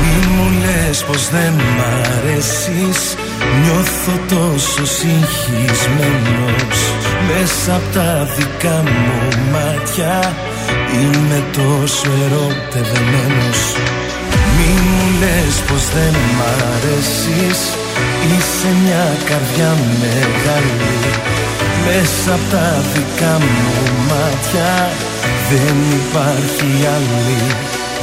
Μη 0.00 0.26
μου 0.26 0.50
λες 0.60 1.04
πως 1.04 1.28
δεν 1.28 1.52
μ' 1.52 1.80
αρέσεις 2.18 3.16
Νιώθω 3.62 4.14
τόσο 4.28 4.86
συγχυσμένος 4.86 6.78
Μέσα 7.28 7.74
απ' 7.74 7.94
τα 7.94 8.28
δικά 8.36 8.82
μου 8.82 9.28
μάτια. 9.52 10.34
Είμαι 11.00 11.44
τόσο 11.52 12.08
ερωτευμένος. 12.24 13.60
Μη 14.54 14.72
μου 14.88 15.04
λες 15.20 15.54
πως 15.66 15.84
δεν 15.94 16.14
μ' 16.36 16.44
αρέσεις. 16.72 17.60
Είσαι 18.30 18.68
μια 18.82 19.06
καρδιά 19.28 19.70
μεγάλη. 20.00 20.98
Μέσα 21.84 22.34
απ' 22.34 22.50
τα 22.52 22.68
δικά 22.92 23.34
μου 23.44 23.74
μάτια 24.08 24.72
Δεν 25.50 25.76
υπάρχει 26.00 26.70
άλλη. 26.96 27.40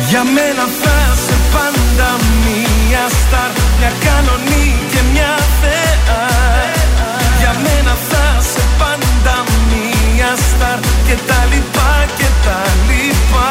Για 0.10 0.24
μένα 0.36 0.66
θα 0.82 0.98
σε 1.16 1.17
πάντα 1.54 2.10
μια 2.46 3.06
στάρ 3.20 3.52
Μια 3.80 3.92
κανονή 4.06 4.68
και 4.92 5.02
μια 5.14 5.34
θεά. 5.62 6.26
Για 7.40 7.54
μένα 7.64 7.94
θα 8.10 8.26
σε 8.52 8.64
πάντα 8.80 9.36
μια 10.16 10.32
στάρ 10.48 10.80
Και 11.08 11.16
τα 11.30 11.40
λοιπά 11.52 11.94
και 12.18 12.30
τα 12.46 12.60
λοιπά. 12.88 13.50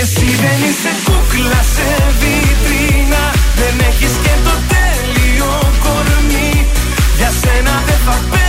Εσύ 0.00 0.28
δεν 0.42 0.58
είσαι 0.68 0.92
κούκλα 1.06 1.60
σε 1.74 1.88
βιτρίνα 2.20 3.24
Δεν 3.60 3.74
έχεις 3.88 4.14
και 4.24 4.34
το 4.46 4.54
τέλειο 4.72 5.52
κορμί. 5.84 6.66
Για 7.18 7.30
σένα 7.42 7.74
δεν 7.86 8.00
θα 8.06 8.16
πέσει 8.30 8.45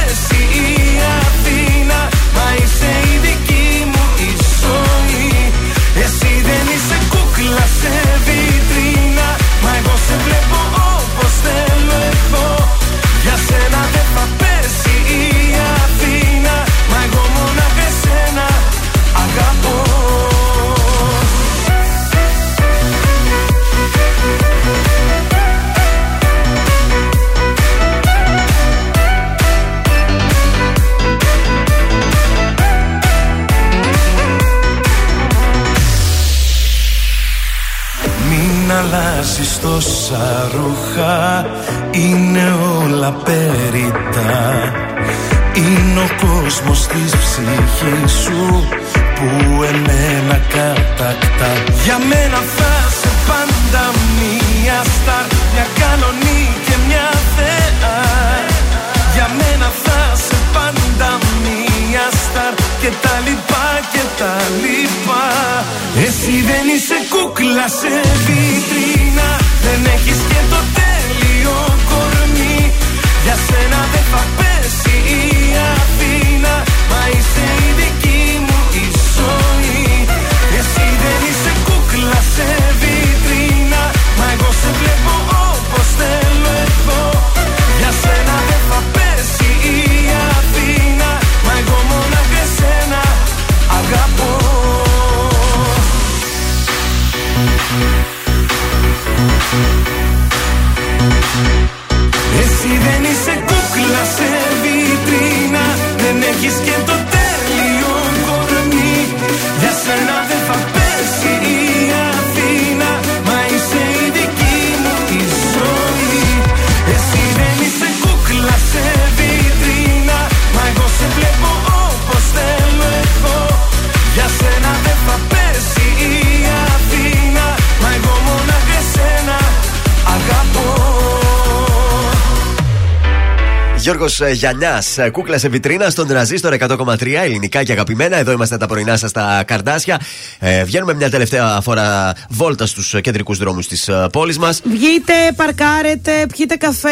Γιώργο 134.18 134.36
Γιαννιάς, 134.36 134.98
κούκλα 135.12 135.38
σε 135.38 135.50
βιτρίνα 135.50 135.90
στον 135.90 136.08
τραζίστορ 136.08 136.54
100,3 136.60 137.24
ελληνικά 137.24 137.64
και 137.64 137.72
αγαπημένα. 137.72 138.18
Εδώ 138.18 138.32
είμαστε 138.32 138.58
τα 138.58 138.68
πρωινά 138.68 138.98
σας 138.98 139.10
στα 139.10 139.44
καρδάσια. 139.48 140.00
Ε, 140.40 140.64
βγαίνουμε 140.64 140.94
μια 140.94 141.10
τελευταία 141.10 141.60
φορά 141.62 142.14
βόλτα 142.30 142.66
στους 142.66 142.96
κεντρικούς 143.02 143.38
δρόμους 143.38 143.68
της 143.68 143.90
πόλης 144.12 144.38
μας. 144.38 144.62
Βγείτε, 144.64 145.14
παρκάρετε, 145.36 146.12
πιείτε 146.36 146.56
καφέ. 146.56 146.90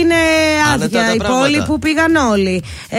Είναι 0.00 0.14
Άνετα 0.72 0.84
άδεια 0.84 1.00
τα 1.08 1.14
η 1.14 1.16
πράγματα. 1.16 1.40
πόλη 1.44 1.62
που 1.66 1.78
πήγαν 1.78 2.14
όλοι. 2.16 2.62
Ε, 2.88 2.98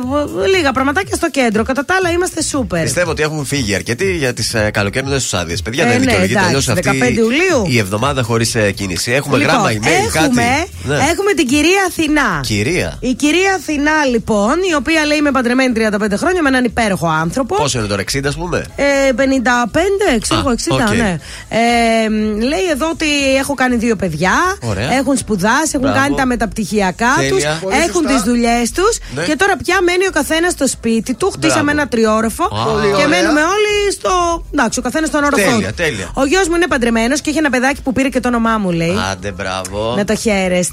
β- 0.00 0.46
λίγα 0.56 0.72
πραγματάκια 0.72 1.16
στο 1.16 1.30
κέντρο. 1.30 1.62
Κατά 1.62 1.84
τα 1.84 1.94
άλλα 1.98 2.10
είμαστε 2.10 2.42
σούπερ. 2.42 2.82
Πιστεύω 2.82 3.10
ότι 3.10 3.22
έχουν 3.22 3.44
φύγει 3.44 3.74
αρκετοί 3.74 4.16
για 4.16 4.32
τις 4.34 4.54
ε, 4.54 4.70
καλοκαιρινέ 4.72 5.14
τους 5.14 5.34
άδειες. 5.34 5.62
Παιδιά, 5.62 5.84
Ε, 5.84 5.86
δεν 5.88 5.94
ναι, 5.98 6.00
δικαιολογείται 6.04 6.38
εντάξει, 6.38 6.48
αλλιώς 6.48 6.68
αυτή 6.68 7.14
15 7.14 7.16
Ιουλίου. 7.18 7.64
η 7.66 7.78
εβδομάδα 7.78 8.22
χωρίς 8.22 8.56
κίνηση. 8.74 9.12
Έχουμε 9.12 9.36
Λοιπόν, 9.36 9.52
γράμμα, 9.52 9.70
email, 9.72 10.06
έχουμε, 10.06 10.42
κάτι. 10.42 10.70
Ναι. 10.82 10.94
έχουμε 10.94 11.32
την 11.32 11.46
κυρία 11.46 11.84
Αθηνά. 11.88 12.40
Κυρία. 12.42 12.96
Η 13.00 13.14
κυρία 13.14 13.54
Αθηνά, 13.54 14.04
λοιπόν, 14.10 14.54
η 14.70 14.74
οποία 14.74 15.04
λέει 15.04 15.18
είμαι 15.18 15.30
παντρεμένη 15.30 15.72
35 15.76 16.16
χρόνια 16.16 16.42
με 16.42 16.48
έναν 16.48 16.64
υπέροχο 16.64 17.06
άνθρωπο. 17.08 17.54
Πόσο 17.56 17.78
είναι 17.78 17.86
τώρα, 17.88 18.02
60 18.02 18.20
ας 18.26 18.34
πούμε; 18.36 18.64
Ε, 18.76 19.12
55, 19.12 20.18
ξέρω 20.20 20.40
εγώ, 20.40 20.50
60, 20.50 20.84
οκ. 20.90 20.96
ναι. 20.96 21.18
Ε, 21.48 22.08
μ, 22.08 22.38
λέει 22.40 22.66
εδώ 22.70 22.88
ότι 22.90 23.06
έχω 23.38 23.54
κάνει 23.54 23.76
δύο 23.76 23.96
παιδιά. 23.96 24.32
Ωραία. 24.62 24.92
Έχουν 24.94 25.16
σπουδάσει, 25.16 25.70
έχουν 25.74 25.80
Μπράβο. 25.80 25.98
κάνει 25.98 26.14
τα 26.14 26.26
μεταπτυχιακά 26.26 27.14
τους. 27.28 27.28
Τέλεια. 27.42 27.58
Πολύ 27.62 27.76
Έχουν 27.76 27.92
σωστά. 28.02 28.12
τις 28.14 28.22
δουλειές 28.22 28.70
τους. 28.70 28.98
Ναι. 29.14 29.22
Και 29.22 29.36
τώρα 29.36 29.56
πια 29.56 29.78
μένει 29.82 30.06
ο 30.06 30.10
καθένας 30.10 30.52
στο 30.52 30.66
σπίτι 30.68 31.14
του. 31.14 31.30
Χτίσαμε 31.30 31.62
Μπράβο. 31.62 31.70
ένα 31.70 31.88
τριώροφο. 31.88 32.48
Πολύ 32.48 32.86
Και 32.86 32.94
ωραία. 32.94 33.08
μένουμε 33.08 33.40
όλοι 33.40 33.92
στο. 33.92 34.44
Εντάξει, 34.52 34.78
ο 34.78 34.82
καθένας 34.82 35.08
στον 35.08 35.24
όροφο. 35.24 35.50
Τέλεια, 35.50 35.68
του. 35.68 35.74
τέλεια. 35.74 36.10
Ο 36.14 36.24
γιος 36.24 36.48
μου 36.48 36.54
είναι 36.56 36.66
παντρεμένος 36.66 37.20
και 37.20 37.30
έχει 37.30 37.38
ένα 37.38 37.50
παιδάκι 37.50 37.82
που 37.82 37.92
πήρε 37.92 38.08
και 38.08 38.20
το 38.20 38.28
όνομά 38.28 38.58
μου, 38.58 38.70
λέει. 38.70 38.96
Άντε, 39.10 39.30
μπράβο. 39.32 39.94
Να 39.96 40.04
το 40.04 40.14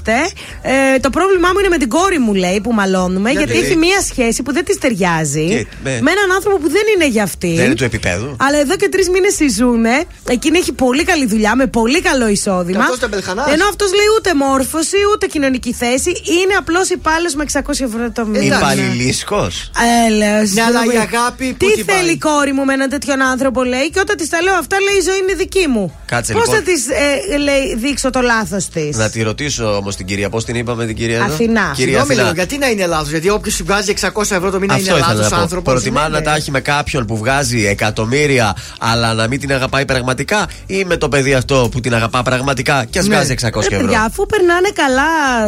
χαίρεστε. 0.06 0.40
Ε, 0.62 0.98
το 0.98 1.10
πρόβλημά 1.10 1.48
μου 1.52 1.58
είναι 1.58 1.68
με 1.68 1.76
την 1.78 1.88
κόρη 1.88 2.18
μου, 2.18 2.34
λέει, 2.34 2.60
που 2.62 2.72
μαλώνουμε, 2.72 3.30
Γιατί; 3.30 3.52
γιατί, 3.52 3.66
έχει 3.66 3.76
μία 3.76 4.00
σχέση 4.00 4.42
που 4.42 4.52
δεν 4.52 4.64
της 4.64 4.78
ταιριάζει 4.78 5.46
Και- 5.48 5.66
με- 5.84 5.98
με 6.02 6.10
έναν 6.10 6.32
άνθρωπο 6.36 6.56
που 6.58 6.68
δεν 6.70 6.82
είναι 6.94 7.06
για 7.08 7.22
αυτή. 7.22 7.54
Δεν 7.56 7.64
είναι 7.64 7.74
του 7.74 7.84
επίπεδου. 7.84 8.36
Αλλά 8.40 8.58
εδώ 8.58 8.76
και 8.76 8.88
τρεις 8.88 9.08
μήνες 9.08 9.34
συζούνε. 9.34 10.02
Εκείνη 10.28 10.58
έχει 10.58 10.72
πολύ 10.72 11.04
καλή 11.04 11.26
δουλειά 11.26 11.54
με 11.56 11.66
πολύ 11.66 12.00
καλό 12.00 12.28
εισόδημα. 12.28 12.78
Και 12.78 12.82
αυτός 12.84 12.98
τεμπελχανάς. 12.98 13.52
Ενώ 13.52 13.64
αυτός 13.68 13.88
λέει 13.94 14.06
ούτε 14.18 14.34
μόρφωση 14.34 14.96
ούτε 15.14 15.26
κοινωνική 15.26 15.72
θέση. 15.72 16.10
Είναι 16.10 16.54
απλώς 16.58 16.88
υπάλληλος 16.90 17.34
με 17.34 17.42
600 17.42 17.84
ευρώ 17.84 18.10
το 18.10 18.24
μήνα. 18.26 18.56
Υπαλληλίσκος. 18.56 19.70
Έλεω. 20.06 20.42
Ναι, 20.52 20.62
αλλά 20.62 20.80
η 20.94 20.96
αγάπη 20.96 21.46
που 21.58 21.66
Τι 21.66 21.72
την 21.72 21.84
θέλει 21.84 22.04
πάει. 22.04 22.12
η 22.12 22.18
κόρη 22.18 22.52
μου 22.52 22.64
με 22.64 22.72
έναν 22.72 22.88
τέτοιον 22.88 23.22
άνθρωπο, 23.22 23.62
λέει. 23.64 23.90
Και 23.90 24.00
όταν 24.00 24.16
της 24.16 24.28
τα 24.28 24.42
λέω 24.42 24.54
αυτά, 24.54 24.76
λέει 24.80 24.96
η 24.96 25.02
ζωή 25.08 25.18
είναι 25.22 25.34
δική 25.34 25.66
μου. 25.68 25.98
Κάτσε, 26.06 26.32
Πώς 26.32 26.42
λοιπόν. 26.46 26.56
θα 26.56 26.62
τη 26.62 27.38
λέει, 27.42 27.74
δείξω 27.76 28.10
το 28.10 28.20
λάθος 28.20 28.68
της; 28.68 28.96
Να 28.96 29.10
τη 29.10 29.22
ρωτήσω 29.22 29.76
όμω 29.76 29.87
την 29.96 30.06
κυρία, 30.06 30.28
πώς 30.30 30.44
την 30.44 30.54
είπαμε 30.54 30.86
την 30.86 30.96
κυρία 30.96 31.16
εδώ; 31.16 31.24
Αθηνά. 31.24 31.72
Κυρία 31.74 31.74
Συγγνώμη 31.74 32.14
λίγο, 32.14 32.20
Αθηνά. 32.26 32.32
γιατί 32.34 32.58
να 32.58 32.66
είναι 32.68 32.86
λάθο. 32.86 33.08
Γιατί 33.10 33.30
όποιος 33.30 33.62
βγάζει 33.62 33.94
600 34.00 34.20
ευρώ 34.30 34.50
το 34.50 34.58
μήνα 34.58 34.74
Αυτό 34.74 34.90
είναι 34.90 34.98
ήθελα 34.98 35.14
λάθο 35.14 35.28
να 35.30 35.36
πω. 35.36 35.42
άνθρωπος. 35.42 35.72
Προτιμά 35.72 36.08
να 36.08 36.22
τα 36.22 36.34
έχει 36.34 36.50
με 36.50 36.60
κάποιον 36.60 37.06
που 37.06 37.16
βγάζει 37.16 37.66
εκατομμύρια, 37.66 38.56
αλλά 38.78 39.14
να 39.14 39.26
μην 39.28 39.40
την 39.40 39.52
αγαπάει 39.52 39.84
πραγματικά, 39.84 40.48
ή 40.66 40.84
με 40.84 40.96
το 40.96 41.08
παιδί 41.08 41.34
αυτό 41.34 41.68
που 41.70 41.80
την 41.80 41.94
αγαπά 41.94 42.22
πραγματικά 42.22 42.84
και 42.90 42.98
ας 42.98 43.06
Ναι. 43.06 43.14
βγάζει 43.14 43.32
600 43.32 43.68
Ρε 43.68 43.74
ευρώ; 43.76 43.86
παιδιά, 43.86 44.02
αφού 44.02 44.26
περνάνε 44.26 44.68
καλά 44.74 45.04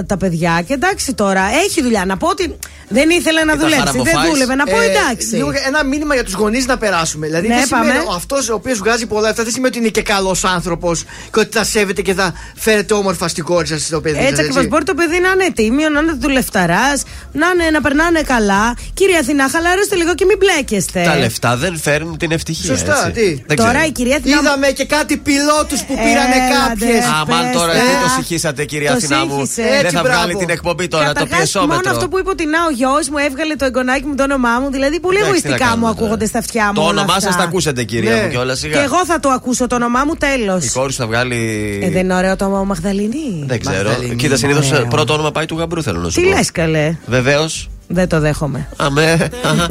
τα 0.06 0.16
παιδιά 0.16 0.62
και 0.66 0.72
εντάξει 0.72 1.14
τώρα, 1.14 1.42
έχει 1.64 1.82
δουλειά. 1.82 2.04
Να 2.04 2.16
πω 2.16 2.28
ότι 2.28 2.56
δεν 2.88 3.10
ήθελε 3.10 3.44
να 3.44 3.52
τα 3.52 3.58
δουλέψει, 3.58 3.80
δεν 3.84 3.92
χαραμοφάεις. 3.92 4.30
δούλευε. 4.30 4.54
Να 4.54 4.64
πω 4.64 4.80
εντάξει. 4.80 5.28
Ε, 5.32 5.36
λίγο 5.36 5.50
ένα 5.66 5.84
μήνυμα 5.84 6.14
για 6.14 6.24
τους 6.24 6.32
γονείς 6.34 6.66
να 6.66 6.78
περάσουμε. 6.78 7.26
Δηλαδή, 7.26 7.48
Ναι, 7.48 7.54
δεν 7.54 7.66
σημαίνει 7.66 7.88
πάμε. 7.98 8.14
αυτός 8.16 8.48
ο 8.48 8.54
οποίος 8.54 8.78
βγάζει 8.78 9.06
πολλά 9.06 9.26
λεφτά 9.26 9.42
δεν 9.42 9.52
σημαίνει 9.52 9.68
ότι 9.76 9.78
είναι 9.78 9.88
και 9.88 10.02
καλός 10.02 10.44
άνθρωπος 10.44 11.04
και 11.32 11.40
ότι 11.40 11.56
θα 11.56 11.64
σέβεται 11.64 12.02
και 12.02 12.14
θα 12.14 12.32
φέρετε 12.54 12.94
όμορφα 12.94 13.28
στην 13.28 13.44
κόρη 13.44 13.66
σας 13.66 13.82
στο 13.82 14.00
παιδί 14.00 14.18
Έτσι 14.30 14.42
σας, 14.42 14.50
ακριβώς. 14.50 14.66
Μπορεί 14.70 14.84
το 14.90 14.94
παιδί 14.98 15.18
να 15.26 15.30
είναι 15.34 15.48
τίμιο, 15.58 15.88
να 15.94 16.00
είναι 16.02 16.14
δουλευταράς, 16.24 16.98
να, 17.40 17.46
είναι, 17.52 17.66
να 17.76 17.80
περνάνε 17.86 18.20
καλά. 18.34 18.64
Κύριε 18.98 19.18
Αθηνά, 19.22 19.44
χαλαρώστε 19.54 19.94
λίγο 20.00 20.12
και 20.18 20.24
μην 20.30 20.36
μπλέκεστε. 20.40 21.00
Τα 21.10 21.16
λεφτά 21.24 21.50
δεν 21.56 21.72
φέρνουν 21.86 22.16
την 22.22 22.30
ευτυχία. 22.36 22.70
Σωστά, 22.74 22.96
έτσι. 23.08 23.20
τι; 23.20 23.28
Δεν 23.46 23.56
Τώρα 23.56 23.70
ξέρω. 23.72 23.86
η 23.90 23.92
κυρία 23.98 24.16
Αθηνά. 24.16 24.36
Είδαμε 24.40 24.66
και 24.78 24.84
κάτι 24.96 25.14
πιλότους 25.26 25.80
που 25.86 25.94
πήρανε 26.04 26.36
Έλατε, 26.40 26.54
κάποιες. 26.68 27.04
Αμάν 27.20 27.44
τώρα 27.58 27.72
πες 27.72 27.80
τι 27.82 27.94
τα. 27.94 28.02
το 28.04 28.08
συγχύσατε, 28.16 28.60
κυρία 28.64 28.90
Το 28.90 28.96
Αθηνά 28.96 29.20
μου; 29.26 29.36
σύγχυσε. 29.46 29.62
Δεν 29.62 29.72
Έτσι, 29.84 29.94
θα 29.96 30.02
βγάλει 30.02 30.24
μπράβο. 30.32 30.38
την 30.38 30.50
εκπομπή 30.56 30.86
τώρα, 30.88 31.06
το 31.06 31.12
Καταρχάς, 31.12 31.36
πιεσόμετρο. 31.38 31.74
Μόνο 31.76 31.90
αυτό 31.96 32.08
που 32.10 32.18
είπε 32.18 32.30
ότι 32.36 32.44
να 32.54 32.58
ο 32.68 32.70
γιος 32.78 33.04
μου 33.12 33.18
έβγαλε 33.28 33.54
το 33.60 33.64
εγγονάκι 33.64 34.04
μου 34.08 34.14
το 34.14 34.22
όνομά 34.22 34.54
μου. 34.60 34.68
Δηλαδή 34.76 34.96
πολύ 35.00 35.18
Εντάξει, 35.18 35.40
τι 35.42 35.48
να 35.48 35.54
εγωιστικά 35.54 35.68
κάνουμε 35.70 35.86
μου 35.86 35.92
τώρα. 35.92 36.04
ακούγονται 36.04 36.26
στα 36.32 36.38
αυτιά 36.44 36.66
μου. 36.66 36.72
Το 36.72 36.80
όλα 36.80 36.90
όνομά 36.90 37.14
αυτά. 37.14 37.26
σας 37.26 37.36
τα 37.36 37.42
ακούσατε, 37.42 37.82
κυρία 37.84 38.14
Ναι. 38.14 38.20
μου, 38.22 38.28
κιόλας 38.28 38.60
Και 38.60 38.66
σιγά. 38.66 38.82
εγώ 38.82 39.00
θα 39.10 39.20
το 39.20 39.28
ακούσω 39.28 39.66
το 39.66 39.74
όνομά 39.74 40.04
μου 40.06 40.14
τέλος. 40.26 40.64
Η 40.64 40.70
κόρη 40.70 40.92
σου 40.92 40.98
θα 40.98 41.06
βγάλει. 41.06 41.38
Ε, 41.82 41.90
δεν 41.90 42.04
είναι 42.04 42.14
ωραίο 42.14 42.36
το 42.36 42.44
όνομα 42.44 42.64
Μαγδαληνή. 42.64 43.44
Δεν 43.46 43.60
ξέρω. 43.60 43.90
Μαγδαληνή, 44.20 44.36
Κοίτα, 44.36 44.36
συνήθως 44.36 44.70
ωραίο. 44.78 44.86
πρώτο 44.90 45.12
όνομα 45.12 45.30
πάει 45.30 45.46
του 45.46 45.58
γαμπρού, 45.58 45.82
θέλω 45.82 46.00
να 46.00 46.08
σου 46.08 46.20
Τι 46.20 46.26
πω. 46.28 46.36
λες, 46.36 46.50
καλέ; 46.50 46.94
Βεβαίως. 47.06 47.68
Δεν 47.86 48.08
το 48.08 48.20
δέχομαι. 48.20 48.68
Αμέ. 48.76 49.30
Αχα. 49.42 49.64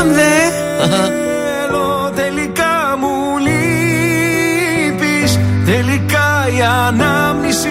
Αν 0.00 0.12
δε. 0.14 0.22
θέλω 0.78 2.10
τελικά 2.14 2.96
μου 3.00 3.38
λείπεις 3.46 5.38
Τελικά 5.64 6.46
η 6.58 6.60
ανάμνηση 6.88 7.68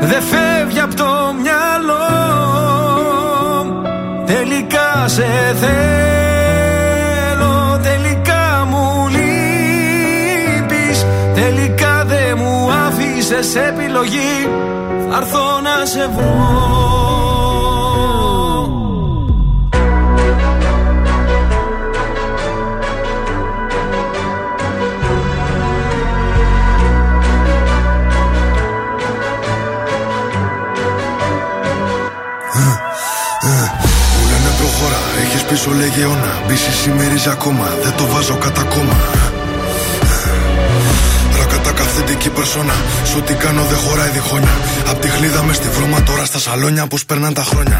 δεν 0.00 0.22
φεύγει 0.22 0.80
από 0.80 0.94
το 0.94 1.34
μυαλό 1.42 2.06
Τελικά 4.26 5.08
σε 5.08 5.26
θέλω 5.60 6.80
Τελικά 7.82 8.66
μου 8.70 9.08
λείπεις 9.08 11.06
Τελικά 11.34 11.92
δεν 11.96 11.96
μου 11.96 11.97
άφησες 13.30 13.54
επιλογή 13.54 14.48
Θα 15.10 15.16
έρθω 15.16 15.60
να 15.60 15.84
σε 15.84 16.08
βρω. 16.14 16.66
Μου 34.16 34.26
λένε 34.30 34.54
προχώρα, 34.58 34.96
έχεις 35.22 35.42
πίσω 35.42 35.70
λέγε 35.70 36.02
αιώνα 36.02 36.42
Μπίση 36.46 36.72
σημερίζει 36.72 37.28
ακόμα, 37.28 37.64
δεν 37.82 37.92
το 37.96 38.06
βάζω 38.06 38.34
κατά 38.34 38.62
κόμμα 38.62 38.96
Ρακατά 42.18 42.26
καθέντη 42.26 42.26
Μοναδική 42.26 42.30
περσόνα. 42.30 42.76
Σου 43.10 43.20
τι 43.26 43.34
κάνω 43.44 43.62
δεν 43.70 43.78
χωράει 43.84 44.10
διχόνια. 44.10 44.54
Απ' 44.90 45.00
τη 45.00 45.08
χλίδα 45.08 45.42
μες 45.42 45.56
στη 45.56 45.68
βρώμα 45.76 46.02
τώρα 46.02 46.24
στα 46.24 46.38
σαλόνια 46.38 46.86
πώς 46.86 47.04
περνάνε 47.04 47.34
τα 47.34 47.44
χρόνια. 47.50 47.78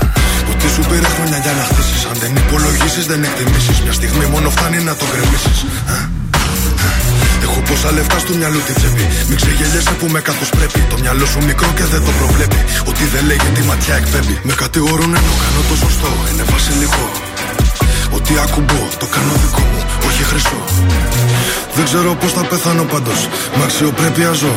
Ότι 0.52 0.66
σου 0.74 0.82
πήρε 0.89 1.09
χρόνια 1.16 1.39
για 1.44 1.52
να 1.59 1.65
χτίσεις. 1.70 2.02
Αν 2.10 2.16
δεν 2.23 2.32
υπολογίσεις, 2.43 3.05
δεν 3.10 3.20
εκτιμήσεις. 3.28 3.77
Μια 3.85 3.93
στιγμή 3.93 4.27
μόνο 4.35 4.48
φτάνει 4.51 4.78
να 4.89 4.94
το 5.01 5.05
γκρεμίσεις. 5.10 5.59
Έχω 7.44 7.60
πόσα 7.69 7.90
λεφτά 7.97 8.19
στο 8.24 8.32
μυαλό 8.40 8.60
τη 8.66 8.73
τσέπη. 8.78 9.05
Μην 9.28 9.36
ξεγελιέσαι 9.40 9.94
που 10.01 10.06
με 10.15 10.20
καθώ 10.28 10.44
πρέπει. 10.56 10.81
Το 10.93 10.97
μυαλό 11.02 11.27
σου 11.32 11.40
μικρό 11.51 11.69
και 11.78 11.86
δεν 11.93 12.02
το 12.06 12.12
προβλέπει. 12.20 12.60
Ότι 12.90 13.05
δεν 13.12 13.23
λέγει 13.31 13.48
τη 13.56 13.62
ματιά 13.70 13.94
εκπέμπει. 14.01 14.36
Με 14.48 14.55
κατηγορούν 14.62 15.12
ενώ 15.20 15.32
κάνω 15.43 15.60
το 15.69 15.74
σωστό. 15.85 16.10
Είναι 16.31 16.44
βασιλικό. 16.52 17.06
Ό,τι 18.30 18.40
ακουμπώ 18.40 18.88
το 18.98 19.06
κάνω 19.06 19.32
δικό 19.42 19.60
μου, 19.60 19.82
όχι 20.06 20.22
χρυσό. 20.22 20.60
Δεν 21.74 21.84
ξέρω 21.84 22.14
πώς 22.14 22.32
θα 22.32 22.44
πεθάνω 22.44 22.84
πάντως. 22.84 23.28
Με 23.56 23.62
αξιοπρέπεια 23.64 24.32
ζω. 24.32 24.55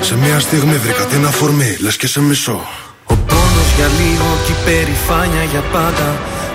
Σε 0.00 0.16
μια 0.16 0.40
στιγμή 0.40 0.76
βρήκα 0.76 1.04
την 1.04 1.26
αφορμή, 1.26 1.76
λες 1.80 1.96
και 1.96 2.06
σε 2.06 2.20
μισό. 2.20 2.60
Ο 3.04 3.14
πόνος 3.30 3.68
για 3.76 3.88
λίγο 4.00 4.28
και 4.44 4.52
η 4.52 4.56
περηφάνεια 4.64 5.44
για 5.52 5.62
πάντα 5.72 6.08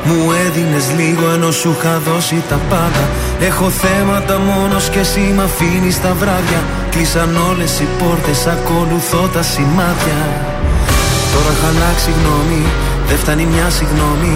Μου 0.07 0.31
έδινες 0.45 0.85
λίγο 0.99 1.29
ενώ 1.35 1.51
σου 1.51 1.75
είχα 1.77 1.99
δώσει 2.07 2.43
τα 2.49 2.59
πάντα 2.69 3.03
Έχω 3.39 3.69
θέματα 3.69 4.39
μόνος 4.39 4.89
και 4.89 4.99
εσύ 4.99 5.33
μ' 5.35 5.41
αφήνεις 5.41 6.01
τα 6.01 6.13
βράδια 6.19 6.61
Κλείσαν 6.91 7.37
όλες 7.49 7.79
οι 7.79 7.87
πόρτες, 7.99 8.47
ακολουθώ 8.55 9.29
τα 9.33 9.41
σημάδια 9.41 10.21
Τώρα 11.33 11.49
έχω 11.55 11.67
αλλάξει 11.73 12.09
γνώμη, 12.17 12.63
δεν 13.07 13.17
φτάνει 13.17 13.45
μια 13.45 13.69
συγγνώμη 13.69 14.35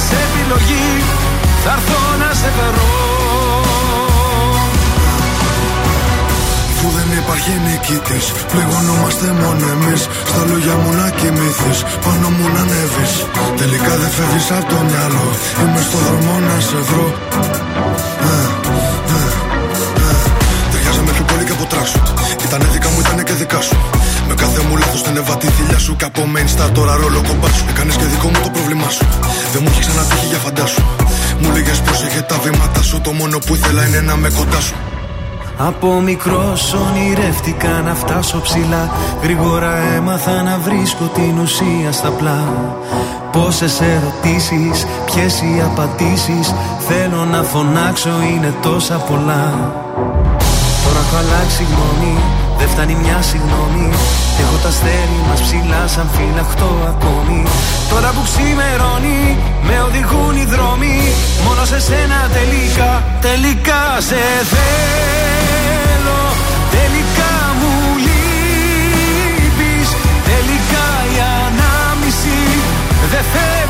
άφησες 0.00 0.18
επιλογή 0.26 1.02
Θα 1.64 1.70
έρθω 1.76 2.00
να 2.22 2.34
σε 2.34 2.50
βρω 2.56 2.88
Αφού 6.72 6.88
δεν 6.98 7.18
υπάρχει 7.22 7.52
νικητής, 7.66 8.26
πληγωνόμαστε 8.52 9.26
μόνο 9.42 9.64
εμείς. 9.76 10.02
Στα 10.30 10.42
λόγια 10.50 10.74
μου 10.82 10.92
να 11.00 11.10
κοιμηθείς, 11.10 11.78
πάνω 12.04 12.28
μου 12.36 12.46
να 12.54 12.60
ανέβεις. 12.60 13.12
Τελικά 13.56 13.92
δεν 14.00 14.10
φεύγεις 14.16 14.50
από 14.50 14.66
το 14.72 14.78
μυαλό. 14.88 15.28
Είμαι 15.60 15.80
στο 15.88 15.98
δρόμο 16.06 16.32
να 16.48 16.60
σε 16.68 16.78
βρω. 16.88 17.06
Κάθε 25.00 25.12
μου 25.12 25.12
λάθο 25.12 25.12
την 25.12 25.16
έβα 25.16 25.36
τη 25.36 25.46
θηλιά 25.46 25.78
σου. 25.78 25.96
Και 25.96 26.04
από 26.04 26.22
main 26.34 26.48
star 26.54 26.70
τώρα 26.74 26.96
ρόλο 26.96 27.22
κομπάς 27.28 27.56
σου. 27.56 27.64
Έκανες 27.68 27.96
και 27.96 28.04
δικό 28.04 28.28
μου 28.28 28.40
το 28.42 28.50
πρόβλημά 28.50 28.88
σου. 28.88 29.04
Δεν 29.52 29.62
μου 29.62 29.68
έχει 29.70 29.80
ξανατύχει 29.80 30.26
για 30.26 30.38
φαντάσου. 30.38 30.82
Μου 31.40 31.52
λέγες 31.52 31.80
πρόσεχε 31.80 32.20
τα 32.20 32.38
βήματα 32.38 32.82
σου. 32.82 33.00
Το 33.00 33.12
μόνο 33.12 33.38
που 33.38 33.54
ήθελα 33.54 33.86
είναι 33.86 34.00
να 34.00 34.16
με 34.16 34.30
κοντά 34.30 34.60
σου. 34.60 34.74
Από 35.68 36.00
μικρός 36.00 36.74
ονειρεύτηκα 36.74 37.68
να 37.68 37.94
φτάσω 37.94 38.40
ψηλά 38.40 38.90
Γρήγορα 39.22 39.76
έμαθα 39.96 40.42
να 40.42 40.58
βρίσκω 40.58 41.04
την 41.14 41.38
ουσία 41.38 41.92
στα 41.92 42.08
πλά 42.08 42.42
Πόσες 43.32 43.80
ερωτήσεις, 43.80 44.86
ποιες 45.04 45.40
οι 45.40 45.62
απαντήσεις 45.64 46.54
Θέλω 46.88 47.24
να 47.24 47.42
φωνάξω 47.42 48.10
είναι 48.32 48.54
τόσα 48.62 48.94
πολλά 48.94 49.44
Τώρα 50.84 51.00
έχω 51.06 51.16
αλλάξει 51.16 51.62
γνώμη, 51.70 52.18
δεν 52.60 52.68
φτάνει 52.68 52.94
μια 52.94 53.18
συγγνώμη 53.22 53.88
Έχω 54.42 54.56
τα 54.62 54.68
αστέρι 54.68 55.20
μας 55.28 55.40
ψηλά 55.40 55.82
σαν 55.94 56.08
φυλαχτό 56.14 56.72
ακόμη. 56.92 57.42
Τώρα 57.90 58.10
που 58.14 58.22
ξημερώνει, 58.28 59.22
με 59.66 59.76
οδηγούν 59.86 60.34
οι 60.40 60.46
δρόμοι. 60.54 60.96
Μόνο 61.46 61.62
σε 61.64 61.80
σένα 61.88 62.18
τελικά, 62.38 62.92
τελικά 63.26 63.82
σε 64.08 64.22
θέλω. 64.52 66.22
Τελικά 66.76 67.32
μου 67.58 67.74
λείπεις. 68.06 69.88
Τελικά 70.30 70.86
η 71.14 71.16
ανάμνηση. 71.46 72.40
Δεν 73.12 73.24
φεύγει 73.32 73.69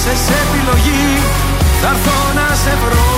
άφησες 0.00 0.36
επιλογή 0.42 1.06
Θα 1.80 1.88
έρθω 1.88 2.18
να 2.38 2.46
σε 2.62 2.72
βρω. 2.82 3.08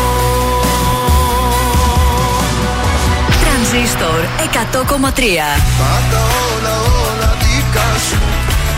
Τρανζίστορ 3.42 4.20
100,3 4.52 5.24
Πάντα 5.80 6.20
όλα 6.50 6.74
όλα 7.04 7.30
δικά 7.42 7.88
σου. 8.06 8.18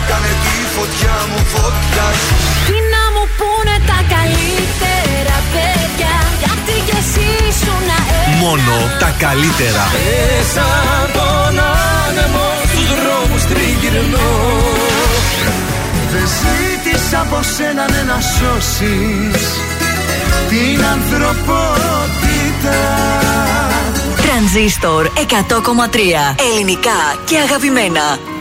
Κάνε 0.09 0.31
τη 0.43 0.55
φωτιά 0.75 1.15
μου 1.29 1.39
φωτιά 1.53 2.07
σου. 2.23 2.35
Τι 2.67 2.77
να 2.93 3.03
μου 3.13 3.23
πούνε 3.37 3.75
τα 3.89 3.99
καλύτερα 4.15 5.37
παιδιά 5.53 6.15
Γιατί 6.41 6.75
κι 6.87 6.95
εσύ 7.01 7.29
σου 7.61 7.73
να 7.89 7.99
Μόνο 8.43 8.75
τα 9.01 9.09
καλύτερα. 9.25 9.83
Μέσα 9.95 10.67
τον 11.17 11.55
άνεμο 12.05 12.47
στους 12.69 12.89
δρόμους 12.99 13.43
τριγυρνώ. 13.49 14.29
Δεν 16.11 16.27
ζήτησα 16.85 17.21
από 17.21 17.39
σένα 17.41 17.89
ναι, 17.91 18.03
να 18.13 18.21
σώσεις 18.21 19.45
την 20.49 20.83
ανθρωπότητα 20.85 22.77
Τρανζίστορ 24.21 25.07
100,3 25.15 25.15
Ελληνικά 26.51 27.21
και 27.25 27.37
αγαπημένα. 27.37 28.34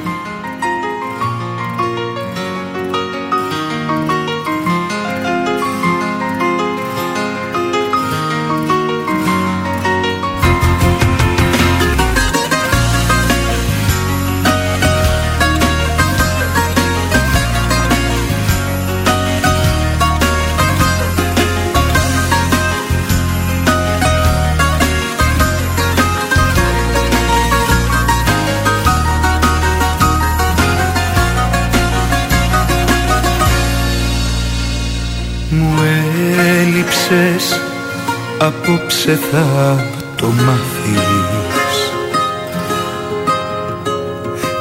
Απόψε 38.66 39.18
θα 39.30 39.76
το 40.16 40.26
μάθεις. 40.26 41.78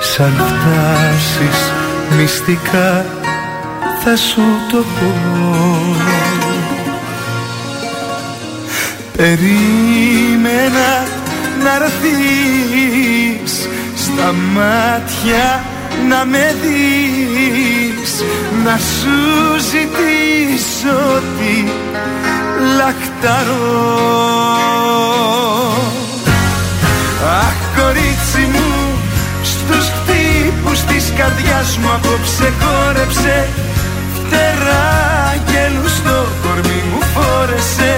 Σαν 0.02 0.32
φτάσεις 0.32 1.72
μυστικά 2.18 3.06
θα 4.04 4.16
σου 4.16 4.42
το 4.72 4.78
πω. 4.78 5.14
Περίμενα 9.18 10.92
να 11.64 11.76
έρθεις 11.84 13.70
στα 13.96 14.34
μάτια 14.54 15.64
να 16.10 16.26
με 16.26 16.56
δεις. 16.62 18.24
Να 18.64 18.78
σου 18.78 19.18
ζητήσω 19.60 21.22
τι 21.38 21.72
Αχ 23.26 23.32
κορίτσι 27.78 28.44
μου 28.54 28.70
στους 29.44 29.86
χτύπους 29.96 30.80
της 30.80 31.14
καρδιάς 31.18 31.78
μου 31.78 31.90
απόψε 31.96 32.54
κόρεψε, 32.62 33.48
Φτερά 34.16 35.36
και 35.46 35.64
στο 35.88 36.26
κορμί 36.44 36.82
μου 36.92 37.02
φόρεσε. 37.14 37.96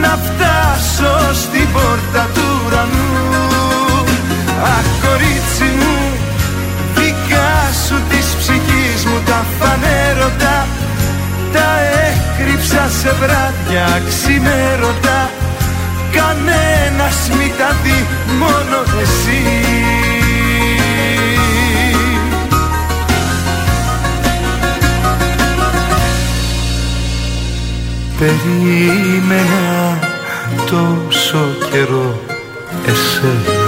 Να 0.00 0.18
φτάσω 0.24 1.34
στην 1.34 1.66
πόρτα 1.72 2.28
του 2.34 2.46
ουρανού. 2.66 3.14
Αχ 4.76 4.88
κορίτσι 5.04 5.68
μου 5.78 5.96
δικά 6.94 7.52
σου 7.86 7.96
της 8.08 8.26
ψυχής 8.38 9.04
μου 9.04 9.18
τα 9.26 9.44
φανέρωτα. 9.58 10.66
Τα 11.52 11.68
σε 13.00 13.14
βράδια 13.20 14.02
ξημέρωτα. 14.08 15.30
Κανένας 16.12 17.28
μη 17.28 17.52
τα 17.58 17.76
δει 17.82 18.06
μόνο 18.38 19.00
εσύ. 19.02 19.42
Περίμενα 28.18 29.98
τόσο 30.70 31.56
καιρό 31.70 32.20
εσένα. 32.86 33.62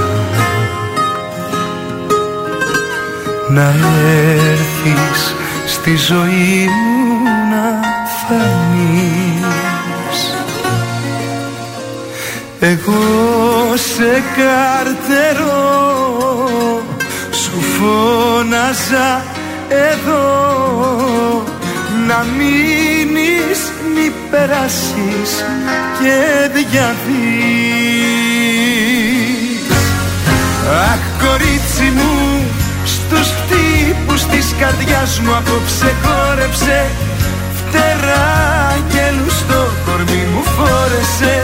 Να 3.49 3.75
έρθεις 4.49 5.35
στη 5.67 5.97
ζωή 5.97 6.69
μου 6.69 7.23
να 7.51 7.96
φανείς 8.29 10.21
Εγώ 12.61 13.75
σε 13.77 14.23
καρτερώ 14.37 15.63
σου 17.31 17.61
φώναζα 17.61 19.25
εδώ 19.69 21.45
να 22.07 22.25
μείνεις 22.39 23.61
μη 23.95 24.13
περάσεις 24.31 25.45
και 26.01 26.17
διαβείς 26.55 27.57
Αχ 30.91 31.03
κορίτσι 31.23 31.89
μου 31.97 32.45
στους 32.85 33.29
χτύπους 33.29 34.23
της 34.27 34.55
καρδιάς 34.59 35.21
μου 35.21 35.35
απόψε 35.35 35.95
χόρεψε 36.03 36.91
Φτερά 37.77 38.27
αγγέλου 38.75 39.31
στο 39.41 39.61
κορμί 39.87 40.23
μου 40.33 40.43
φόρεσε 40.55 41.37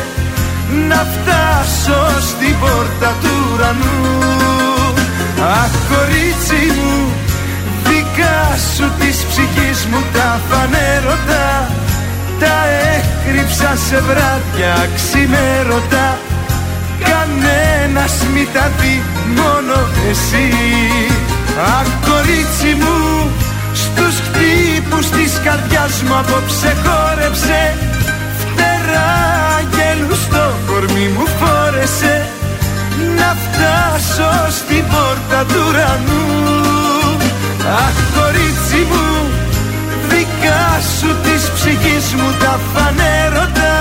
Να 0.89 1.01
φτάσω 1.13 2.21
στην 2.29 2.55
πόρτα 2.61 3.11
του 3.23 3.33
ουρανού. 3.53 3.97
Αχ 5.61 5.73
κορίτσι 5.91 6.63
μου 6.77 7.13
δικά 7.87 8.41
σου 8.75 8.87
της 8.99 9.17
ψυχής 9.29 9.87
μου 9.91 10.01
τα 10.13 10.41
φανέρωτα 10.49 11.71
Τα 12.41 12.57
έκρυψα 12.97 13.71
σε 13.87 13.99
βράδια 14.09 14.89
ξημέρωτα. 14.97 16.19
Κανένας 17.09 18.15
μη 18.35 18.47
τα 18.55 18.71
δει 18.79 19.03
μόνο 19.37 19.77
εσύ. 20.11 20.49
Αχ 21.79 21.89
κορίτσι 22.09 22.75
μου 22.81 23.31
στους 23.94 24.16
χτύπους 24.24 25.06
της 25.16 25.40
καρδιάς 25.44 26.02
μου 26.06 26.14
απόψε 26.23 26.77
χόρεψε. 26.85 27.60
Φτερά 28.40 29.10
αγγέλου 29.59 30.16
στο 30.24 30.44
κορμί 30.66 31.06
μου 31.14 31.27
φόρεσε. 31.39 32.27
Να 33.19 33.31
φτάσω 33.43 34.32
στην 34.59 34.85
πόρτα 34.93 35.40
του 35.51 35.60
ουρανού. 35.69 36.24
Αχ 37.85 37.97
κορίτσι 38.16 38.81
μου 38.90 39.06
δικά 40.10 40.64
σου 40.97 41.10
της 41.24 41.43
ψυχής 41.55 42.06
μου 42.19 42.31
τα 42.43 42.55
φανέρωτα. 42.73 43.74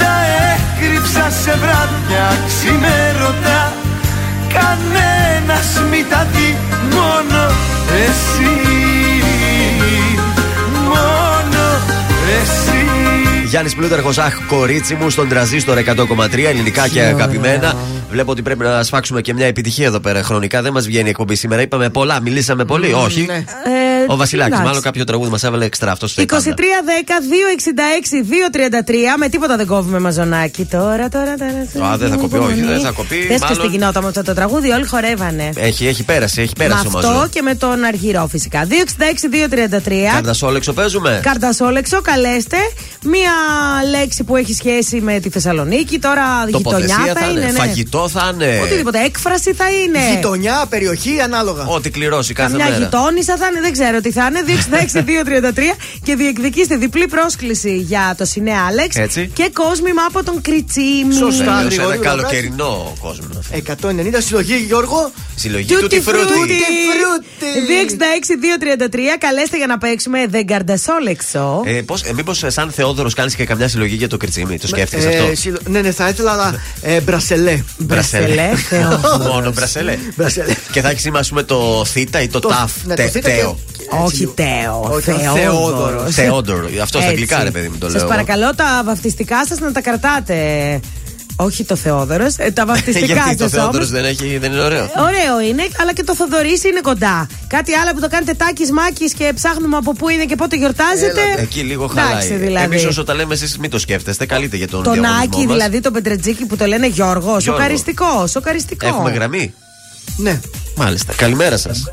Τα 0.00 0.14
έκρυψα 0.52 1.24
σε 1.42 1.52
βράδια 1.62 2.26
ξημέρωτα. 2.48 3.60
Κανένας 4.56 5.68
μη 5.90 6.04
τα 6.10 6.26
δει 6.32 6.56
μόνο 6.94 7.42
εσύ 8.04 8.81
Γιάννης 13.52 13.74
Πλούταρχος, 13.74 14.18
αχ, 14.18 14.34
κορίτσι 14.48 14.94
μου, 14.94 15.10
στον 15.10 15.28
τραζίστορ 15.28 15.78
100,3 15.78 16.48
ελληνικά 16.48 16.88
και 16.88 17.02
αγαπημένα. 17.02 17.76
Βλέπω 18.10 18.30
ότι 18.30 18.42
πρέπει 18.42 18.64
να 18.64 18.82
σφάξουμε 18.82 19.20
και 19.20 19.34
μια 19.34 19.46
επιτυχία 19.46 19.86
εδώ 19.86 20.00
πέρα 20.00 20.22
χρονικά. 20.22 20.62
Δεν 20.62 20.72
μας 20.72 20.86
βγαίνει 20.86 21.06
η 21.06 21.10
εκπομπή 21.10 21.34
σήμερα. 21.34 21.62
Είπαμε 21.62 21.88
πολλά, 21.88 22.20
μιλήσαμε 22.20 22.64
πολύ. 22.64 22.92
Όχι. 22.92 23.26
Ε, 23.30 23.91
Ο 24.12 24.16
Βασιλάκης, 24.16 24.52
εντάξει. 24.52 24.66
μάλλον 24.68 24.82
κάποιο 24.82 25.04
τραγούδι 25.04 25.30
μας 25.30 25.42
έβαλε 25.44 25.64
εξτρά. 25.64 25.92
Αυτός 25.92 26.14
23, 26.16 26.22
10, 26.24 26.26
266, 27.20 28.22
233. 28.22 29.16
Με 29.18 29.28
τίποτα 29.28 29.56
δεν 29.56 29.66
κόβουμε 29.66 29.98
μαζονάκι. 29.98 30.64
Τώρα, 30.64 31.08
τώρα, 31.08 31.34
τώρα. 31.72 31.90
Α, 31.92 31.96
δεν 31.96 32.10
θα 32.10 32.16
κοπεί, 32.16 32.36
όχι, 32.38 32.60
δεν 32.60 32.80
θα 32.80 32.90
κοπεί, 32.90 33.16
Πες 33.16 33.38
και 33.38 33.44
μάλλον- 33.44 33.60
τι 33.60 33.66
γινόταν 33.76 34.02
με 34.02 34.08
αυτό 34.08 34.22
το 34.22 34.34
τραγούδι, 34.34 34.70
όλοι 34.70 34.86
χορεύανε. 34.86 35.50
Έχει, 35.56 35.86
έχει 35.86 36.02
πέρασει, 36.04 36.40
έχει 36.42 36.52
Με 36.58 36.64
πέρασει 36.64 36.86
ο 36.86 36.90
αυτό 36.98 37.08
Μαζό. 37.12 37.28
και 37.28 37.42
με 37.42 37.54
τον 37.54 37.84
Αργυρό 37.84 38.26
φυσικά. 38.30 38.66
266-233. 38.66 40.10
Καρτασόλεξο 40.12 40.72
παίζουμε. 40.72 41.20
Καρτασόλεξο, 41.22 42.00
καλέστε. 42.00 42.56
Μία 43.04 43.30
λέξη 43.90 44.24
που 44.24 44.36
έχει 44.36 44.54
σχέση 44.54 45.00
με 45.00 45.20
τη 45.20 45.30
Θεσσαλονίκη. 45.30 45.98
Τώρα 45.98 46.22
γειτονιά 46.46 46.62
Τοποθεσία 46.62 47.14
θα, 47.20 47.30
είναι. 47.30 47.40
ναι. 47.40 47.50
Φαγητό 47.50 48.08
θα 48.08 48.30
είναι. 48.34 48.60
Οτιδήποτε. 48.62 48.98
Έκφραση 48.98 49.52
θα 49.54 49.64
είναι. 49.70 50.14
Γειτονιά, 50.14 50.64
περιοχή, 50.68 51.20
ανάλογα. 51.20 51.64
Ό,τι 51.66 51.90
κληρώσει 51.90 52.32
κάθε 52.32 52.50
Καμιά 52.50 52.64
μέρα. 52.66 52.78
γειτόνισσα 52.78 53.36
θα 53.36 53.46
είναι, 53.50 53.60
δεν 53.60 53.72
ξέρω 53.72 54.00
τι 54.02 54.10
θα 54.12 54.26
είναι. 54.30 54.40
266-233 55.54 55.58
και 56.02 56.14
διεκδικήστε 56.16 56.76
διπλή 56.76 57.06
πρόσκληση 57.06 57.76
για 57.76 58.14
το 58.18 58.24
Σινέ 58.24 58.52
Άλεξ 58.68 58.96
Έτσι. 58.96 59.30
και 59.34 59.50
κόσμημα 59.52 60.02
από 60.08 60.24
τον 60.24 60.40
Κριτσίμι. 60.40 61.14
Σωστά. 61.14 61.44
Βεβαίως, 61.44 61.64
γρήγορα, 61.74 61.94
ένα 61.94 61.94
γρήγορα, 61.94 62.08
καλοκαιρινό 62.08 62.92
κόσμο. 63.00 63.26
190 63.52 64.20
συλλογή, 64.22 64.56
Γιώργο. 64.66 65.10
Συλλογή 65.34 65.74
Τούτι 65.74 65.96
του 65.96 66.02
φρούτι. 66.02 66.32
φρούτι. 66.32 66.54
266-233 67.68 68.98
καλέστε 69.18 69.56
για 69.56 69.66
να 69.66 69.78
παίξουμε 69.78 70.26
Δεν 70.26 70.46
Καρντασόλεξο. 70.46 71.62
Ε, 71.64 71.70
πώς, 71.72 72.02
ε, 72.02 72.12
μήπως 72.12 72.42
ε, 72.42 72.50
σαν 72.50 72.70
Θεόδωρος 72.70 73.14
κάνεις 73.14 73.34
και 73.34 73.44
καμιά 73.44 73.68
συλλογή 73.68 73.94
για 73.94 74.08
το 74.08 74.16
κριτσίμι, 74.16 74.58
το 74.58 74.66
σκέφτεσαι 74.66 75.08
αυτό; 75.08 75.24
Ε, 75.30 75.34
συλλο- 75.34 75.60
Ναι, 75.68 75.80
ναι, 75.80 75.90
θα 75.92 76.08
ήθελα, 76.08 76.32
αλλά 76.32 76.54
ε, 76.82 77.00
μπρασελέ. 77.00 77.62
Μπρασελέ, 77.78 78.50
Θεόδωρος. 78.68 79.26
Μόνο 79.26 79.52
μπρασελέ. 79.52 79.98
Μπρασελέ. 80.16 80.54
και 80.72 80.80
θα 80.80 80.88
έχεις 80.90 81.02
σήμα, 81.02 81.18
ας 81.18 81.28
πούμε, 81.28 81.42
το 81.42 81.84
θήτα 81.84 82.20
ή 82.22 82.28
το, 82.28 82.38
Το- 82.38 82.48
ταφ. 82.48 82.72
ναι, 82.84 82.94
τε- 83.92 84.00
το 84.00 84.10
θήτα 84.10 84.32
Θέο. 84.42 84.80
Όχι 84.80 84.80
Τέο. 84.80 84.80
Όχι, 84.80 84.96
ο 84.96 85.00
Θεόδωρος. 85.00 85.34
Θεόδωρος. 85.34 86.14
Θεόντορ. 86.14 86.64
Αυτό 86.64 86.86
στα 86.86 86.98
Έτσι. 86.98 87.08
αγγλικά, 87.08 87.42
ρε 87.44 87.50
παιδί 87.50 87.68
μου 87.68 87.76
το 87.78 87.88
λέω. 87.88 87.98
Σας 87.98 88.08
παρακαλώ 88.08 88.54
τα 88.54 88.82
βαφτιστικά 88.84 89.46
σας 89.46 89.58
να 89.58 89.72
τα 89.72 89.80
κρατάτε. 89.80 90.36
Όχι 91.36 91.64
το 91.64 91.76
Θεόδωρος, 91.76 92.34
ε, 92.38 92.50
τα 92.50 92.66
βαφτιστικά 92.70 93.06
Γιατί 93.06 93.36
το 93.36 93.42
σας 93.42 93.50
Θεόντορο 93.52 93.76
όμως. 93.76 93.90
δεν, 93.90 94.04
έχει, 94.04 94.38
δεν 94.38 94.52
είναι 94.52 94.60
ωραίο. 94.62 94.88
Ωραίο 94.98 95.40
είναι, 95.48 95.62
αλλά 95.80 95.92
και 95.92 96.02
το 96.04 96.14
Θοδωρής 96.14 96.64
είναι 96.64 96.80
κοντά. 96.82 97.26
Κάτι 97.46 97.74
άλλο 97.74 97.90
που 97.94 98.00
το 98.00 98.08
κάνετε 98.08 98.34
τάκι 98.34 98.72
μάκης 98.72 99.12
και 99.12 99.32
ψάχνουμε 99.34 99.76
από 99.76 99.92
πού 99.92 100.08
είναι 100.08 100.24
και 100.24 100.34
πότε 100.36 100.56
γιορτάζετε. 100.56 101.20
Εκεί 101.36 101.60
λίγο 101.60 101.84
Εντάξει, 101.92 102.28
χαλάει. 102.28 102.32
δηλαδή. 102.46 102.64
Εμείς 102.64 102.84
όσο 102.84 103.04
τα 103.04 103.14
λέμε, 103.14 103.34
εσείς 103.34 103.58
μην 103.58 103.70
το 103.70 103.78
σκέφτεστε. 103.78 104.26
Καλείτε 104.26 104.56
για 104.56 104.68
τον 104.68 104.82
Τον 104.82 104.92
διαγωνισμό 104.92 105.22
Άκη, 105.24 105.46
μας. 105.46 105.56
δηλαδή 105.56 105.80
τον 105.80 105.92
Πετρετζίκη 105.92 106.44
που 106.44 106.56
το 106.56 106.66
λένε 106.66 106.86
Γιώργος. 106.86 107.42
Γιώργο. 107.42 107.60
Σοκαριστικό, 107.62 108.26
σοκαριστικό. 108.26 108.86
Έχουμε 108.86 109.10
γραμμή; 109.10 109.54
Ναι. 110.16 110.40
Μάλιστα. 110.76 111.12
Καλημέρα 111.16 111.56
σας. 111.56 111.84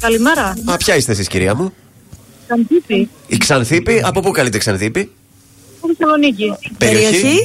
Καλημέρα. 0.00 0.54
Α, 0.64 0.76
ποια 0.76 0.96
είστε 0.96 1.12
εσείς, 1.12 1.28
κυρία 1.28 1.54
μου; 1.54 1.72
Καμπίπη. 2.46 3.10
Η 3.26 3.36
Ξανθήπη. 3.36 4.02
Από 4.04 4.20
πού 4.20 4.30
καλείτε 4.30 4.58
Ξανθήπη. 4.58 5.10
Από 5.80 5.92
Θεσσαλονίκη. 5.96 6.54
Περιοχή. 6.78 7.38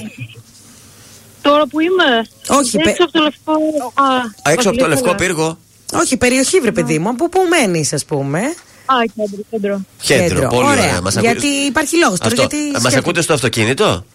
Τώρα 1.42 1.68
που 1.68 1.80
είμαι. 1.80 2.04
Όχι, 2.48 2.78
πε- 2.78 2.88
Έξω 2.88 3.04
από 3.04 3.12
το 3.12 3.24
λευκό. 3.24 3.52
Α, 3.94 4.06
Α, 4.50 4.52
έξω 4.52 4.70
από 4.70 4.78
το 4.78 4.84
Βασιλεία 4.84 4.88
λευκό 4.88 5.04
Καλά. 5.04 5.16
πύργο. 5.16 5.58
Όχι, 5.94 6.18
περιοχή, 6.18 6.60
βρε 6.60 6.72
παιδί 6.72 7.00
μου. 7.00 7.10
Από 7.10 7.30
πού 7.30 7.40
μένεις, 7.50 7.94
ας 7.94 8.06
πούμε; 8.06 8.40
Α, 8.40 8.96
κέντρο, 9.16 9.44
κέντρο. 9.50 9.82
Κέντρο. 10.02 10.48
Πολύ 10.48 10.68
ωραία. 10.68 11.02
Μας 11.02 11.16
γιατί 11.16 11.48
υπάρχει 11.48 11.98
λόγος 11.98 12.20
τώρα. 12.20 12.32
Αυτό. 12.34 12.42
Γιατί 12.42 12.58
Μας 12.58 12.72
σκέφτομαι. 12.72 12.98
ακούτε 12.98 13.22
στο 13.22 13.34
αυτοκίνητο; 13.34 14.06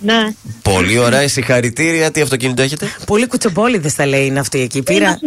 Ναι. 0.00 0.34
Πολύ 0.62 0.98
ωραία. 0.98 1.28
Συγχαρητήρια. 1.28 2.10
Τι 2.10 2.20
αυτοκίνητο 2.20 2.62
έχετε; 2.62 2.86
Πολύ 3.06 3.26
κουτσομπόλιδες 3.26 3.94
θα 3.94 4.06
λέει 4.06 4.26
είναι 4.26 4.40
αυτή 4.40 4.60
εκεί. 4.60 4.82
Πήρα. 4.82 5.18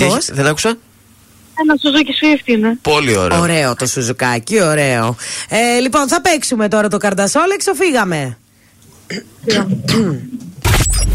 Ένα 0.00 0.14
Suzuki 0.14 0.24
Swift 0.24 0.28
είναι. 0.28 0.28
Τι 0.28 0.28
έχετε, 0.28 0.32
δεν 0.32 0.46
άκουσα; 0.46 0.68
Ένα 0.68 1.74
Suzuki 1.74 2.24
Swift 2.24 2.48
είναι. 2.48 2.78
Πολύ 2.82 3.16
ωραία. 3.16 3.40
Ωραίο 3.40 3.74
το 3.74 3.86
Σουζουκάκι, 3.86 4.62
ωραίο. 4.62 5.16
Ε, 5.48 5.78
λοιπόν, 5.78 6.08
θα 6.08 6.20
παίξουμε 6.20 6.68
τώρα 6.68 6.88
το 6.88 6.98
καρτασόλεξο, 6.98 7.74
φύγαμε. 7.74 8.38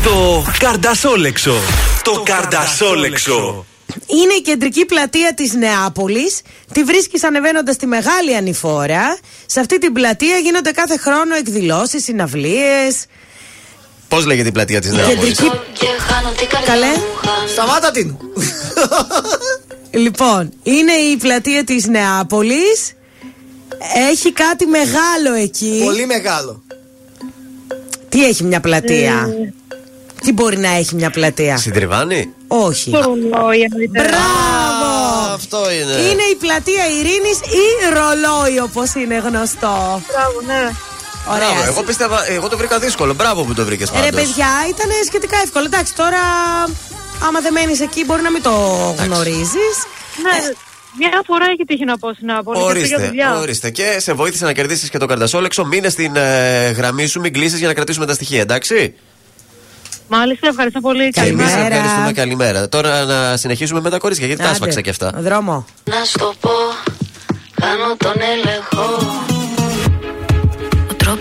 Το 0.03 0.45
Καρντασόλεξο. 0.59 1.53
Το 2.03 2.21
Καρντασόλεξο. 2.25 3.65
Είναι 4.05 4.33
η 4.33 4.41
κεντρική 4.41 4.85
πλατεία 4.85 5.33
της 5.33 5.53
Νεάπολης. 5.53 6.41
Τη 6.73 6.83
βρίσκεις 6.83 7.23
ανεβαίνοντας 7.23 7.75
τη 7.75 7.85
Μεγάλη 7.85 8.35
Ανηφόρα. 8.35 9.17
Σε 9.45 9.59
αυτή 9.59 9.77
την 9.77 9.93
πλατεία 9.93 10.37
γίνονται 10.37 10.71
κάθε 10.71 10.97
χρόνο 10.97 11.35
εκδηλώσεις, 11.35 12.03
συναυλίες. 12.03 13.05
Πώς 14.09 14.25
λέγεται 14.25 14.47
η 14.47 14.51
πλατεία 14.51 14.81
της 14.81 14.91
Η 14.91 14.95
Νεάπολης; 14.95 15.37
κεντρική... 15.37 15.51
Καλέ. 16.65 16.93
Σταμάτα 17.47 17.91
την. 17.91 18.17
Λοιπόν, 19.91 20.51
είναι 20.63 20.91
η 20.91 21.17
πλατεία 21.17 21.63
της 21.63 21.87
Νεάπολης. 21.87 22.93
Έχει 24.11 24.31
κάτι 24.31 24.65
μεγάλο 24.65 25.33
εκεί. 25.41 25.81
Πολύ 25.83 26.05
μεγάλο. 26.05 26.63
Τι 28.09 28.25
έχει 28.25 28.43
μια 28.43 28.59
πλατεία; 28.59 29.29
Τι 30.21 30.33
μπορεί 30.33 30.57
να 30.57 30.69
έχει 30.69 30.95
μια 30.95 31.09
πλατεία; 31.09 31.57
Συντριβάνει. 31.57 32.33
Όχι. 32.47 32.91
Ρολόι, 32.91 33.61
εννοείται. 33.61 34.01
Μπράβο! 34.01 34.99
αυτό 35.33 35.71
είναι. 35.71 35.91
Είναι 35.91 36.25
η 36.31 36.35
πλατεία 36.35 36.85
Ειρήνης 36.87 37.39
ή 37.39 37.65
ρολόι, 37.93 38.59
όπως 38.59 38.93
είναι 38.93 39.15
γνωστό. 39.15 40.01
Μπράβο, 40.07 40.41
ναι. 40.45 40.71
Ωραία. 41.29 41.47
Μπράβο, 41.53 41.63
εγώ 41.71 41.83
πίστευα, 41.83 42.29
εγώ 42.31 42.47
το 42.47 42.57
βρήκα 42.57 42.79
δύσκολο. 42.79 43.13
Μπράβο 43.13 43.43
που 43.43 43.53
το 43.53 43.65
βρήκες 43.65 43.89
Ε, 43.89 43.91
πάντως. 43.91 44.05
Ρε 44.05 44.11
παιδιά, 44.15 44.47
ήταν 44.69 44.89
σχετικά 45.07 45.37
εύκολο. 45.43 45.65
Εντάξει, 45.65 45.95
τώρα 45.95 46.19
άμα 47.27 47.39
δεν 47.41 47.53
μένεις 47.53 47.79
εκεί 47.81 48.05
μπορεί 48.05 48.21
να 48.21 48.31
μην 48.31 48.41
το 48.41 48.51
γνωρίζεις. 49.03 49.75
Ναι, 50.23 50.37
μια 50.97 51.21
φορά 51.25 51.45
έχει 51.53 51.63
τύχει 51.67 51.85
να 51.85 51.97
πω 51.97 52.13
στην 52.13 52.31
Άπολη. 52.31 52.57
και 52.59 52.65
αυτό 52.65 52.77
για 52.77 52.85
Ορίστε, 52.95 53.07
δουλειά. 53.07 53.37
ορίστε. 53.39 53.69
Και 53.69 53.97
σε 53.99 54.13
βοήθησε 54.13 54.45
να 54.45 54.53
κερδίσεις 54.53 54.89
και 54.89 54.97
το 54.97 55.05
καρτασόλεξο. 55.05 55.65
Μείνε 55.65 55.89
στην 55.89 56.15
ε, 56.15 56.69
γραμμή 56.69 57.05
σου, 57.07 57.19
μην 57.19 57.33
κλείσεις 57.33 57.59
για 57.59 57.67
να 57.67 57.73
κρατήσουμε 57.73 58.05
τα 58.05 58.13
στοιχεία, 58.13 58.41
εντάξει; 58.41 58.93
Μάλιστα, 60.11 60.47
ευχαριστώ 60.47 60.79
πολύ. 60.79 61.09
Και 61.09 61.19
εμεί 61.19 61.29
Καλημέρα. 61.43 61.65
ευχαριστούμε, 61.65 62.11
καλημέρα. 62.13 62.69
Τώρα 62.69 63.03
να 63.05 63.37
συνεχίσουμε 63.37 63.79
με 63.81 63.89
τα 63.89 63.97
κορίτσια, 63.97 64.25
γιατί 64.25 64.41
τα 64.41 64.47
Άντε, 64.47 64.55
άσφαξα 64.57 64.81
και 64.81 64.89
αυτά. 64.89 65.11
Δρόμο. 65.17 65.65
Να 65.83 66.03
σου 66.05 66.17
το 66.17 66.33
πω, 66.39 66.49
κάνω 67.61 67.95
τον 67.97 68.13
έλεγχο 68.33 68.83
Ο 69.28 69.28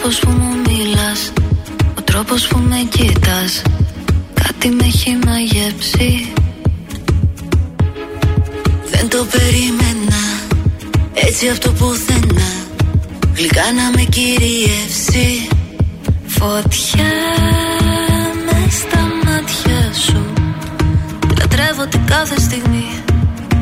τρόπος 0.08 0.26
που 0.26 0.42
μου 0.42 0.54
μιλάς, 0.66 1.32
ο 1.98 2.02
τρόπος 2.02 2.46
που 2.46 2.58
με 2.58 2.76
κοίτας 2.88 3.62
Κάτι 4.34 4.68
με 4.68 4.84
έχει 4.84 5.18
μαγέψει. 5.26 6.32
Δεν 8.90 9.08
το 9.08 9.26
περίμενα, 9.30 10.22
έτσι 11.14 11.48
αυτό 11.48 11.70
πουθενά 11.70 12.50
Γλυκά 13.34 13.72
να 13.72 13.90
με 13.96 14.02
κυριεύσει. 14.02 15.48
Φωτιά 16.26 17.14
με 18.44 18.70
στα 18.70 19.00
μάτια 19.24 19.92
σου 20.06 20.32
Λατρεύω 21.38 21.86
την 21.86 22.06
κάθε 22.06 22.40
στιγμή 22.40 22.88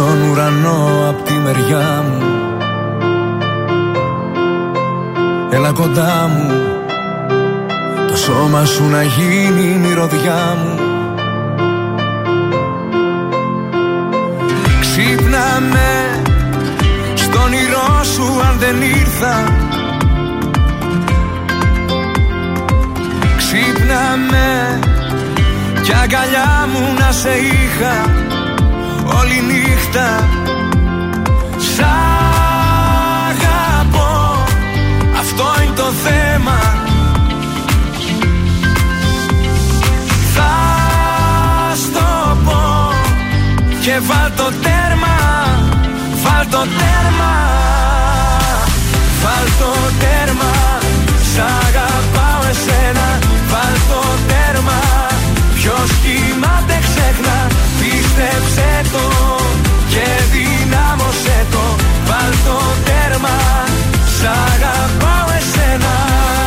Να 0.00 0.06
δεις 0.06 0.20
τον 0.20 0.30
ουρανό 0.30 1.08
απ' 1.08 1.22
τη 1.22 1.32
μεριά 1.32 2.04
μου. 2.08 2.22
Έλα 5.50 5.72
κοντά 5.72 6.28
μου 6.28 6.52
Το 8.08 8.16
σώμα 8.16 8.64
σου 8.64 8.84
να 8.84 9.02
γίνει 9.02 9.60
η 9.60 9.78
μυρωδιά 9.78 10.56
μου. 10.62 10.78
Ξύπνα 14.80 15.60
με 15.70 16.20
Στον 17.14 17.42
όνειρό 17.42 18.04
σου 18.14 18.40
αν 18.48 18.58
δεν 18.58 18.82
ήρθα. 18.82 19.54
Ξύπνα 23.36 24.16
με 24.30 24.78
κι 25.82 25.92
αγκαλιά 26.02 26.68
μου 26.72 26.94
να 26.98 27.12
σε 27.12 27.30
είχα 27.30 28.28
όλη 29.20 29.42
νύχτα. 29.50 30.28
Σ' 31.56 31.80
αγαπώ. 33.30 34.10
Αυτό 35.20 35.44
είναι 35.62 35.74
το 35.76 35.88
θέμα. 36.04 36.58
Θα 40.34 40.52
στο 41.74 42.36
πω 42.44 42.92
Και 43.80 43.94
βάλ 44.08 44.30
το 44.36 44.48
τέρμα. 44.64 45.16
Βάλ 46.22 46.44
το 46.50 46.62
τέρμα. 46.78 47.34
Βάλ 49.22 49.46
το 49.60 49.72
τέρμα. 50.02 50.52
Σ' 51.32 51.38
αγαπάω 51.38 52.42
εσένα. 52.50 53.08
Βάλ 53.50 53.74
το 53.90 54.02
τέρμα. 54.28 54.80
Ποιος 55.54 55.90
κοιμάται 56.02 56.78
ξέχνα 56.86 57.38
Πίστεψε 58.40 58.80
το 58.92 59.36
και 59.88 60.06
δυνάμωσε 60.32 61.46
το 61.50 61.76
Βάλ 62.04 62.32
το 62.44 62.60
τέρμα 62.84 63.38
Σ' 64.18 64.24
αγαπάω 64.24 65.36
εσένα. 65.38 66.39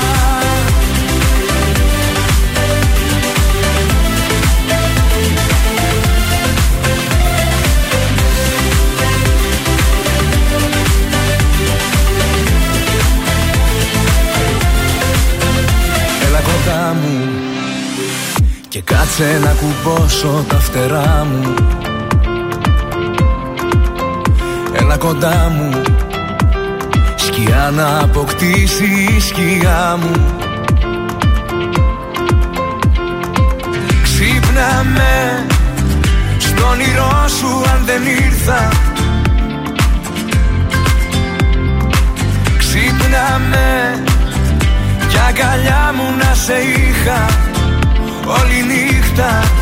Κάτσε 19.17 19.39
να 19.39 19.53
κουμπώσω 19.53 20.45
τα 20.47 20.59
φτερά 20.59 21.27
μου. 21.31 21.53
Έλα 24.73 24.97
κοντά 24.97 25.51
μου. 25.55 25.81
Σκιά 27.15 27.71
να 27.75 27.99
αποκτήσει 27.99 29.07
η 29.15 29.19
σκιά 29.19 29.97
μου. 30.01 30.11
Ξύπνα 34.03 34.83
με 34.83 35.45
Στον 36.37 36.63
όνειρό 36.71 37.27
σου 37.27 37.47
αν 37.47 37.85
δεν 37.85 38.01
ήρθα. 38.25 38.69
Ξύπνα 42.57 43.39
με 43.49 44.03
Κι 45.09 45.17
αγκαλιά 45.27 45.93
μου 45.95 46.17
να 46.17 46.33
σε 46.33 46.53
είχα 46.53 47.42
Όλη 48.27 48.63
νύχτα 48.63 49.52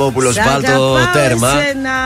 Οικονομόπουλο, 0.00 0.32
Σ' 0.32 0.36
βάλ 0.36 0.62
το 0.62 0.96
αγαπάω 0.96 1.12
τέρμα. 1.12 1.52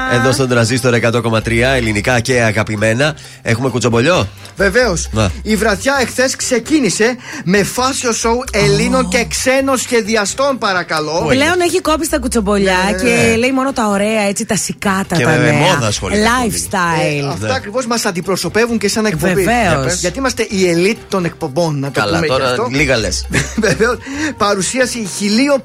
Εσένα. 0.09 0.23
Εδώ 0.23 0.33
στον 0.33 0.49
τραζίστορ 0.49 0.95
100,3 0.95 1.51
ελληνικά 1.77 2.21
και 2.21 2.43
αγαπημένα. 2.43 3.17
Έχουμε 3.43 3.69
κουτσομπολιό; 3.69 4.29
Βεβαίως. 4.57 5.09
Να. 5.13 5.31
Η 5.43 5.57
βραδιά 5.57 5.99
εχθές 6.01 6.37
ξεκίνησε 6.37 7.17
με 7.45 7.63
φάσιο 7.63 8.13
σοου 8.13 8.45
Ελλήνων 8.53 9.09
και 9.09 9.25
ξένων 9.29 9.77
σχεδιαστών, 9.79 10.59
παρακαλώ. 10.59 11.25
Πλέον 11.29 11.61
έχει 11.61 11.81
κόψει 11.81 12.11
τα 12.11 12.19
κουτσομπολιά 12.19 12.77
Ναι, 12.85 12.91
ναι, 12.91 12.99
και 13.03 13.27
ναι. 13.29 13.37
λέει 13.37 13.53
μόνο 13.53 13.73
τα 13.73 13.87
ωραία, 13.89 14.21
έτσι, 14.29 14.45
τα 14.45 14.57
σικάτα, 14.57 15.17
Και 15.17 15.25
τα 15.25 15.31
με 15.31 15.37
νέα. 15.37 15.53
μόδα 15.53 15.87
ασχολείται 15.87 16.23
Lifestyle. 16.23 17.25
Ε, 17.25 17.29
Αυτά 17.29 17.55
ακριβώς 17.55 17.87
μας 17.87 18.05
αντιπροσωπεύουν 18.05 18.79
και 18.79 18.89
σαν 18.89 19.05
εκπομπή. 19.07 19.35
Βεβαίως. 19.35 19.69
Για 19.69 19.81
πες. 19.81 20.01
Γιατί 20.01 20.19
είμαστε 20.19 20.47
η 20.51 20.69
ελίτ 20.69 20.99
των 21.09 21.25
εκπομπών, 21.25 21.79
να 21.79 21.91
το 21.91 22.01
Καλά, 22.01 22.13
πούμε 22.15 22.27
και 22.27 22.33
τώρα 22.33 22.49
αυτό. 22.51 22.69
λίγα 22.71 22.97
λες. 22.97 23.27
Βεβαίως, 23.67 23.97
παρουσίαση 24.37 25.09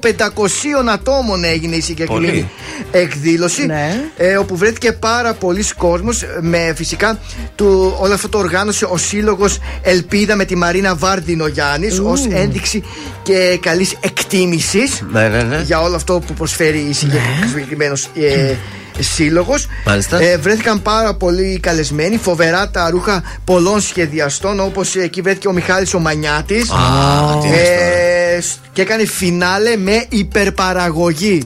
1500 0.00 0.88
ατόμων 0.92 1.44
έγινε 1.44 1.76
η 1.76 1.80
συγκεκριμένη 1.80 2.26
Πολύ. 2.26 2.48
εκδήλωση. 2.90 3.66
Ναι. 3.66 4.00
Ε, 4.16 4.29
όπου 4.36 4.56
βρέθηκε 4.56 4.92
πάρα 4.92 5.32
πολλοί 5.34 5.64
κόσμος. 5.76 6.24
Με 6.40 6.72
φυσικά 6.76 7.18
του, 7.54 7.96
όλο 7.98 8.14
αυτό 8.14 8.28
το 8.28 8.38
οργάνωσε 8.38 8.84
ο 8.84 8.96
σύλλογος 8.96 9.58
Ελπίδα 9.82 10.36
με 10.36 10.44
τη 10.44 10.56
Μαρίνα 10.56 10.94
Βάρδινο 10.94 11.46
Γιάννη 11.46 11.98
ως 12.02 12.26
ένδειξη 12.30 12.82
και 13.22 13.58
καλής 13.62 13.96
εκτίμησης 14.00 15.04
Ναι, 15.12 15.28
ναι, 15.28 15.42
ναι. 15.42 15.62
για 15.64 15.80
όλο 15.80 15.94
αυτό 15.94 16.22
που 16.26 16.32
προσφέρει 16.34 16.78
η 16.78 16.92
συγκεκριμένος 16.92 18.08
ε, 18.14 18.54
σύλλογος. 19.00 19.66
Μάλιστα. 19.86 20.20
Ε, 20.22 20.36
βρέθηκαν 20.36 20.82
πάρα 20.82 21.14
πολλοί 21.14 21.58
καλεσμένοι, 21.62 22.16
φοβερά 22.16 22.70
τα 22.70 22.90
ρούχα 22.90 23.22
πολλών 23.44 23.80
σχεδιαστών, 23.80 24.60
όπως 24.60 24.96
εκεί 24.96 25.20
βρέθηκε 25.20 25.48
ο 25.48 25.52
Μιχάλης 25.52 25.94
ο 25.94 25.98
Μανιάτης. 25.98 26.70
Α, 26.70 26.76
τι 27.40 27.46
είναι 27.46 27.56
ε, 28.36 28.40
σ- 28.40 28.58
και 28.72 28.82
έκανε 28.82 29.06
φινάλε 29.06 29.76
με 29.76 30.04
υπερπαραγωγή 30.08 31.42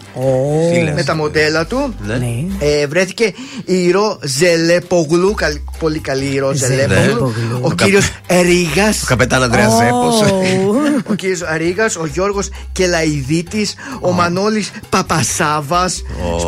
Τι 0.72 0.80
λες. 0.82 0.94
με 0.94 1.02
τα 1.02 1.14
μοντέλα 1.14 1.66
του. 1.66 1.94
Ναι. 2.06 2.16
Ε, 2.58 2.86
βρέθηκε 2.86 3.32
η 3.64 3.90
Ρο 3.90 4.18
Ζελέπογλου, 4.22 5.34
καλ- 5.34 5.58
πολύ 5.78 5.98
καλή 5.98 6.24
η 6.34 6.38
Ρο 6.38 6.52
Ζελέπογλου. 6.52 7.02
Ζελέπογλου. 7.02 7.58
Ο 7.60 7.70
κύριος 7.72 8.10
Ρίγα. 8.28 8.88
Ο 8.88 9.06
καπετάν 9.06 9.42
Ανδρέας 9.42 9.72
Ζέπος. 9.72 10.20
Ο 11.10 11.14
κύριος 11.14 11.40
Ρίγα, 11.56 11.90
ο 12.00 12.06
Γιώργος 12.06 12.48
Κελαϊδίτης, 12.72 13.74
ο 14.00 14.12
Μανώλης 14.12 14.70
Παπασάβας. 14.88 16.02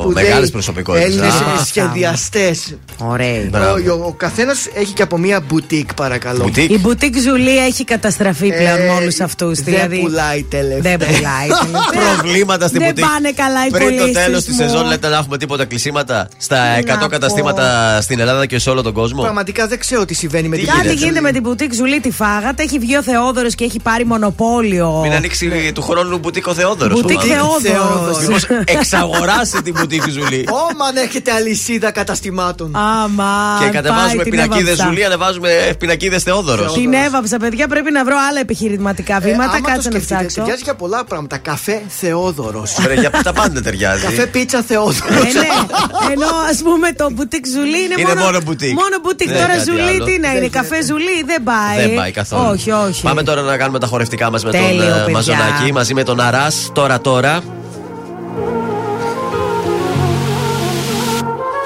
Ω, 0.04 0.08
μεγάλες 0.10 0.50
προσωπικότητες. 0.50 0.95
Έλληνες 0.96 1.34
Α. 1.34 1.64
σχεδιαστές. 1.66 2.74
Ωραία. 2.98 3.42
Μπράβο. 3.50 3.74
Ο, 4.02 4.06
ο 4.06 4.12
καθένας 4.12 4.66
έχει 4.74 4.92
και 4.92 5.02
από 5.02 5.18
μία 5.18 5.40
μπουτίκ, 5.40 5.94
παρακαλώ. 5.94 6.42
Μπουτίκ; 6.42 6.70
Η 6.70 6.78
μπουτίκ 6.78 7.18
Ζουλή 7.18 7.58
έχει 7.58 7.84
καταστραφεί 7.84 8.48
πλέον 8.52 8.80
Ε, 8.80 8.84
με 8.84 8.90
όλους 9.00 9.20
αυτούς. 9.20 9.60
Δεν 9.60 9.74
Δηλαδή. 9.74 9.98
πουλάει 10.00 10.42
τελευταία. 10.42 10.96
Δεν 10.96 11.06
πουλάει. 11.06 11.48
τελευταία. 11.64 12.14
Προβλήματα 12.16 12.66
στην 12.66 12.78
Δεν 12.80 12.88
μπουτίκ. 12.88 13.04
πάνε 13.04 13.30
καλά 13.32 13.66
οι 13.66 13.70
Πριν 13.70 13.88
το 13.88 13.94
πωλήσεις 13.94 14.24
τέλος 14.24 14.44
της 14.44 14.54
μου. 14.56 14.62
σεζόν, 14.68 14.86
λέτε 14.86 15.08
να 15.08 15.16
έχουμε 15.16 15.38
τίποτα 15.38 15.64
κλεισίματα 15.64 16.28
στα 16.36 16.56
Τι 16.80 16.84
να 16.86 16.94
100 16.96 17.00
πω. 17.00 17.06
καταστήματα 17.06 17.98
στην 18.02 18.20
Ελλάδα 18.20 18.46
και 18.46 18.58
σε 18.58 18.70
όλο 18.70 18.82
τον 18.82 18.92
κόσμο; 18.92 19.22
Πραγματικά 19.22 19.66
δεν 19.66 19.78
ξέρω 19.78 20.04
τι 20.04 20.14
συμβαίνει 20.14 20.48
με 20.48 20.56
την 20.56 20.66
Κάτι 20.66 20.78
μπουτίκ. 20.82 20.98
γίνεται 20.98 21.20
με 21.20 21.32
την 21.32 21.42
μπουτίκ 21.42 21.72
Ζουλή, 21.74 22.00
τη 22.00 22.10
φάγατε. 22.10 22.62
Έχει 22.62 22.78
βγει 22.78 22.96
ο 22.96 23.02
Θεόδωρος 23.02 23.54
και 23.54 23.64
έχει 23.64 23.80
πάρει 23.80 24.04
μονοπώλιο. 24.06 25.00
Μην 25.02 25.12
ανοίξει 25.12 25.72
του 25.74 25.82
χρόνου 25.82 26.18
μπουτίκ 26.18 26.46
ο 26.46 26.54
Θεόδωρος. 26.54 27.00
Μπουτίκ 27.00 27.20
Θεόδωρος. 27.22 28.18
Μήπως 28.20 28.44
εξαγοράσει 28.64 29.62
την 29.62 29.74
μπουτίκ 29.78 30.02
Ζουλή. 30.08 30.48
Όμαν 30.80 30.96
έχετε 30.96 31.32
αλυσίδα 31.32 31.90
καταστημάτων. 31.90 32.76
Άμα. 32.76 33.58
Και 33.60 33.68
κατεβάζουμε 33.68 34.22
πινακίδες 34.22 34.76
Ζουλή, 34.76 35.04
ανεβάζουμε 35.04 35.74
πινακίδες 35.78 36.22
Θεόδωρος. 36.22 36.72
Την 36.72 36.92
έβαψα, 36.92 37.36
παιδιά. 37.36 37.68
Πρέπει 37.68 37.92
να 37.92 38.04
βρω 38.04 38.16
άλλα 38.30 38.40
επιχειρηματικά 38.40 39.18
βήματα. 39.20 39.42
Ε, 39.42 39.44
άμα 39.44 39.56
το 39.56 39.68
Κάτσε 39.68 39.88
να 39.88 39.94
σκεφτείτε, 39.94 40.14
ψάξω. 40.14 40.40
Ταιριάζει 40.40 40.62
για 40.62 40.74
πολλά 40.74 41.04
πράγματα. 41.04 41.38
Καφέ 41.38 41.82
Θεόδωρος. 41.88 42.76
Για 42.98 43.10
τα 43.10 43.32
πάντα 43.32 43.62
ταιριάζει. 43.62 44.02
Καφέ 44.02 44.26
πίτσα 44.26 44.62
Θεόδωρος. 44.62 45.34
Ε, 45.34 45.38
ναι. 45.38 46.12
Ενώ 46.12 46.26
ας 46.50 46.62
πούμε 46.62 46.92
το 46.92 47.10
μπουτίκ 47.12 47.46
Ζουλή 47.46 47.82
είναι, 47.84 47.94
Είναι 47.98 48.14
μόνο 48.14 48.40
μπουτίκ. 48.44 48.72
Μόνο 48.72 48.96
μπουτίκ. 49.02 49.28
Δεν 49.28 49.36
Τώρα 49.36 49.52
κάτι 49.52 49.64
Ζουλή 49.70 49.80
άλλο. 49.80 50.04
τι 50.04 50.18
να 50.18 50.34
είναι, 50.34 50.48
καφέ 50.48 50.84
Ζουλή 50.84 51.22
δεν 51.26 51.42
πάει. 51.42 51.86
Δεν 51.86 51.94
πάει 51.94 52.10
καθόλου. 52.10 52.50
Όχι, 52.52 52.70
όχι. 52.70 53.02
Πάμε 53.02 53.22
τώρα 53.22 53.42
να 53.42 53.56
κάνουμε 53.56 53.78
τα 53.78 53.86
χορευτικά 53.86 54.30
μας 54.30 54.44
με 54.44 54.50
Τέλειο, 54.50 54.68
τον 54.68 54.82
ε, 54.82 54.90
παιδιά. 54.90 55.12
Μαζονάκη 55.12 55.72
μαζί 55.72 55.94
με 55.94 56.02
τον 56.02 56.20
Αράς. 56.20 56.70
Τώρα, 56.72 57.00
τώρα. 57.00 57.42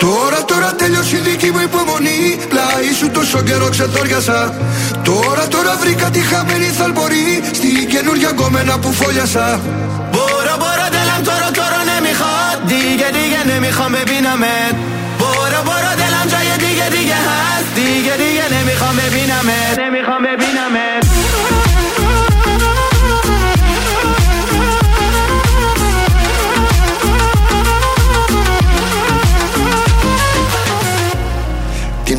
Τώρα, 0.05 0.45
τώρα 0.51 0.75
τελειώσει 0.75 1.17
η 1.17 1.19
δική 1.19 1.51
μου 1.51 1.61
υπομονή. 1.69 2.20
Πλάι 2.49 2.89
σου 2.99 3.11
τόσο 3.11 3.43
καιρό 3.43 3.69
ξεθόριασα. 3.69 4.41
Τώρα, 5.03 5.45
τώρα 5.55 5.73
βρήκα 5.81 6.11
τη 6.11 6.20
χαμένη 6.20 6.69
θαλπορή. 6.79 7.43
στη 7.53 7.69
καινούργια 7.93 8.31
κόμμενα 8.41 8.79
που 8.79 8.93
φόλιασα. 8.93 9.61
Μπορώ, 10.12 10.55
μπορώ, 10.61 10.87
τελαμ 10.95 11.23
τώρα, 11.29 11.49
τώρα 11.59 11.81
ναι, 11.89 11.97
μη 12.05 12.12
χα. 12.20 12.35
Δίγε, 12.70 13.09
δίγε, 13.17 13.43
ναι, 13.49 13.57
μη 13.62 13.70
χα 13.77 13.89
με. 13.89 14.01
Μπορώ, 15.20 15.61
μπορώ, 15.67 15.93
τελαμ 16.01 16.27
τζαγε, 16.31 16.57
δίγε, 16.62 16.87
δίγε, 16.95 17.19
χα. 17.27 17.39
Δίγε, 17.77 18.15
δίγε, 18.20 18.47
ναι, 18.53 18.61
μη 18.67 18.75
χα 18.81 18.91
με 18.99 19.07
πίναμε. 19.15 19.59
Με. 20.75 21.50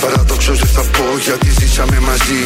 Παραδόξω 0.00 0.52
δεν 0.52 0.68
θα 0.76 0.80
πω 0.80 1.04
γιατί 1.26 1.50
ζήσαμε 1.58 1.98
μαζί. 2.00 2.44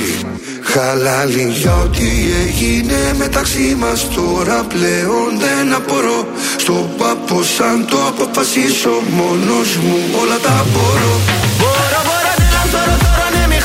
χάλαλη. 0.63 1.47
για 1.61 1.75
ό,τι 1.85 2.09
έγινε 2.45 2.99
μεταξύ 3.19 3.77
μας 3.79 4.09
τώρα 4.15 4.65
πλέον 4.73 5.29
δεν 5.45 5.75
απορώ. 5.75 6.27
Στο 6.57 6.91
πάπο 6.99 7.43
σαν 7.43 7.87
το 7.91 7.97
αποφασίσω 8.11 8.95
μόνος 9.19 9.69
μου 9.77 9.99
όλα 10.21 10.39
τα 10.47 10.67
μπορώ. 10.73 11.15
Μπορώ, 11.61 12.01
μπορώ, 12.07 12.33
ναι, 12.41 12.47
δεν 12.55 12.67
τώρα, 12.73 12.97
τώρα, 13.05 13.27
ναι, 13.35 13.47
μη 13.51 13.59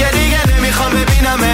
γιατί, 0.00 0.20
γιατί, 0.30 0.50
ναι, 0.50 0.56
μη 0.62 0.70
με 0.94 1.04
πίναμε. 1.10 1.52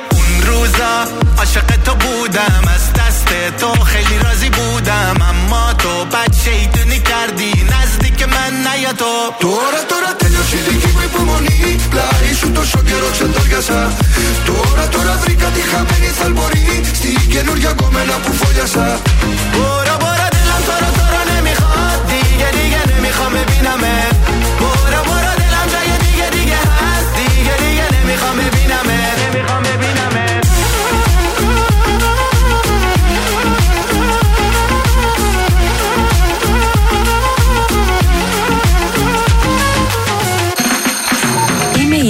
روزا 0.50 0.92
عاشق 1.38 1.66
تو 1.84 1.94
بودم 1.94 2.62
از 2.74 2.92
دست 2.92 3.28
تو 3.60 3.84
خیلی 3.84 4.18
راضی 4.18 4.50
بودم 4.50 5.16
اما 5.30 5.72
تو 5.72 6.04
بد 6.04 6.34
شیطونی 6.44 7.00
کردی 7.00 7.52
نزدیک 7.72 8.22
من 8.28 8.52
نیا 8.66 8.92
تو 8.92 9.12
Τώρα 9.40 9.80
τώρα 9.90 10.10
τέλειωσε 10.20 10.56
η 10.56 10.60
δική 10.68 10.90
μου 10.94 11.02
υπομονή 11.08 11.76
Πλάι 11.90 12.34
σου 12.40 12.52
τόσο 12.52 12.78
καιρό 12.88 13.08
ξεντόριασα 13.12 13.80
Τώρα 14.46 14.88
τώρα 14.94 15.14
βρήκα 15.22 15.46
τη 15.46 15.60
χαμένη 15.60 16.10
θαλπορή 16.18 16.80
Στην 16.94 17.28
καινούργια 17.30 17.72
κομμένα 17.72 18.16
που 18.24 18.32
φόλιασα 18.32 18.86
برو 19.52 19.96
برو 20.02 20.26
دلم 20.34 20.60
تو 20.66 20.74
رو 20.82 20.90
تو 20.96 21.04
رو 21.12 21.20
نمیخواد 21.32 21.98
دیگه 22.10 22.48
دیگه 22.58 22.80
نمیخوام 22.90 23.32
ببینمت 23.32 24.09
برو 24.09 24.09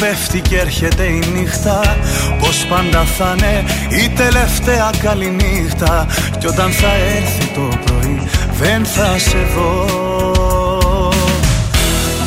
Πέφτει 0.00 0.40
και 0.40 0.58
έρχεται 0.58 1.02
η 1.02 1.22
νύχτα. 1.34 1.96
Πως 2.38 2.66
πάντα 2.68 3.04
θα 3.18 3.34
είναι 3.36 3.64
η 4.02 4.08
τελευταία 4.08 4.90
καλή 5.02 5.30
νύχτα. 5.30 6.06
Κι 6.38 6.46
όταν 6.46 6.70
θα 6.70 6.92
έρθει 7.16 7.46
το 7.54 7.68
πρωί 7.84 8.22
δεν 8.60 8.84
θα 8.84 9.18
σε 9.18 9.38
δω. 9.54 9.86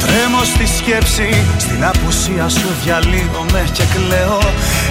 Τρέμω 0.01 0.43
στη 0.43 0.65
σκέψη, 0.77 1.29
στην 1.57 1.85
απουσία 1.85 2.49
σου 2.49 2.69
διαλύομαι 2.83 3.63
και 3.73 3.83
κλαίω. 3.93 4.39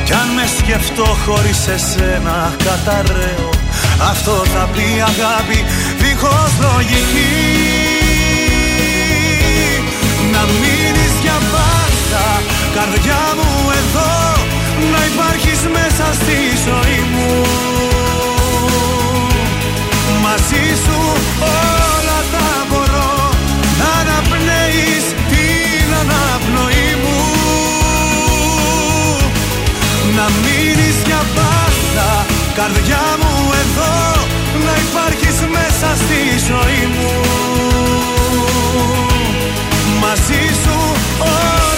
Κι 0.04 0.12
αν 0.12 0.28
με 0.36 0.44
σκεφτώ 0.58 1.16
χωρίς 1.24 1.68
εσένα 1.68 2.54
καταραίω. 2.64 3.50
Αυτό 4.10 4.32
θα 4.52 4.68
πει 4.72 4.86
αγάπη 5.10 5.64
δίχως 6.00 6.52
λογική. 6.60 7.32
Να 10.32 10.42
μείνεις 10.60 11.12
για 11.22 11.38
πάντα 11.52 11.69
Καρδιά 12.74 13.22
μου 13.36 13.70
εδώ 13.80 14.12
Να 14.92 15.00
υπάρχεις 15.10 15.60
μέσα 15.76 16.06
στη 16.12 16.38
ζωή 16.66 17.00
μου. 17.12 17.30
Μαζί 20.22 20.64
σου 20.84 20.98
όλα 21.40 22.20
τα 22.32 22.48
μπορώ 22.68 23.12
Να 23.80 23.90
αναπνέεις 24.00 25.04
την 25.30 25.88
αναπνοή 26.00 26.90
μου. 27.02 27.18
Να 30.16 30.26
μείνεις 30.42 30.96
για 31.06 31.22
πάντα 31.36 32.26
Καρδιά 32.54 33.04
μου 33.20 33.34
εδώ 33.62 33.94
Να 34.66 34.74
υπάρχεις 34.86 35.36
μέσα 35.56 35.88
στη 36.02 36.20
ζωή 36.48 36.84
μου. 36.94 37.10
Μαζί 40.00 40.42
σου 40.62 40.78
όλα 41.20 41.69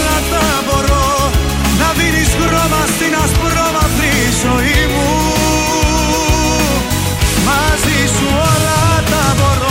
χρώμα 2.42 2.82
στην 2.94 3.14
ασπρόμαυρη 3.24 4.14
ζωή 4.42 4.86
μου. 4.92 5.10
Μαζί 7.46 8.00
σου 8.14 8.26
όλα 8.50 9.02
τα 9.10 9.24
μπορώ. 9.38 9.70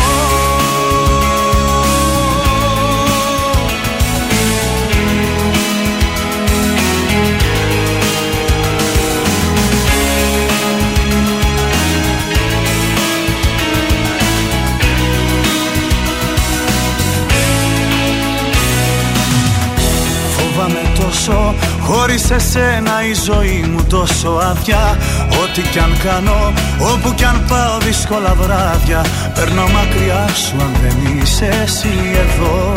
Φοβάμαι 20.36 20.92
τόσο 20.96 21.56
Χωρίς 21.88 22.32
εσένα 22.32 23.06
η 23.10 23.14
ζωή 23.14 23.66
μου 23.72 23.84
τόσο 23.90 24.30
άδεια. 24.30 24.98
Ό,τι 25.44 25.62
κι 25.62 25.80
αν 25.80 25.98
κάνω, 26.04 26.54
όπου 26.94 27.14
κι 27.14 27.24
αν 27.24 27.46
πάω 27.48 27.78
δύσκολα 27.80 28.36
βράδια 28.42 29.06
Παίρνω 29.36 29.62
μακριά 29.62 30.28
σου 30.34 30.56
αν 30.62 30.74
δεν 30.82 31.18
είσαι 31.18 31.50
εσύ 31.64 31.96
εδώ. 32.24 32.74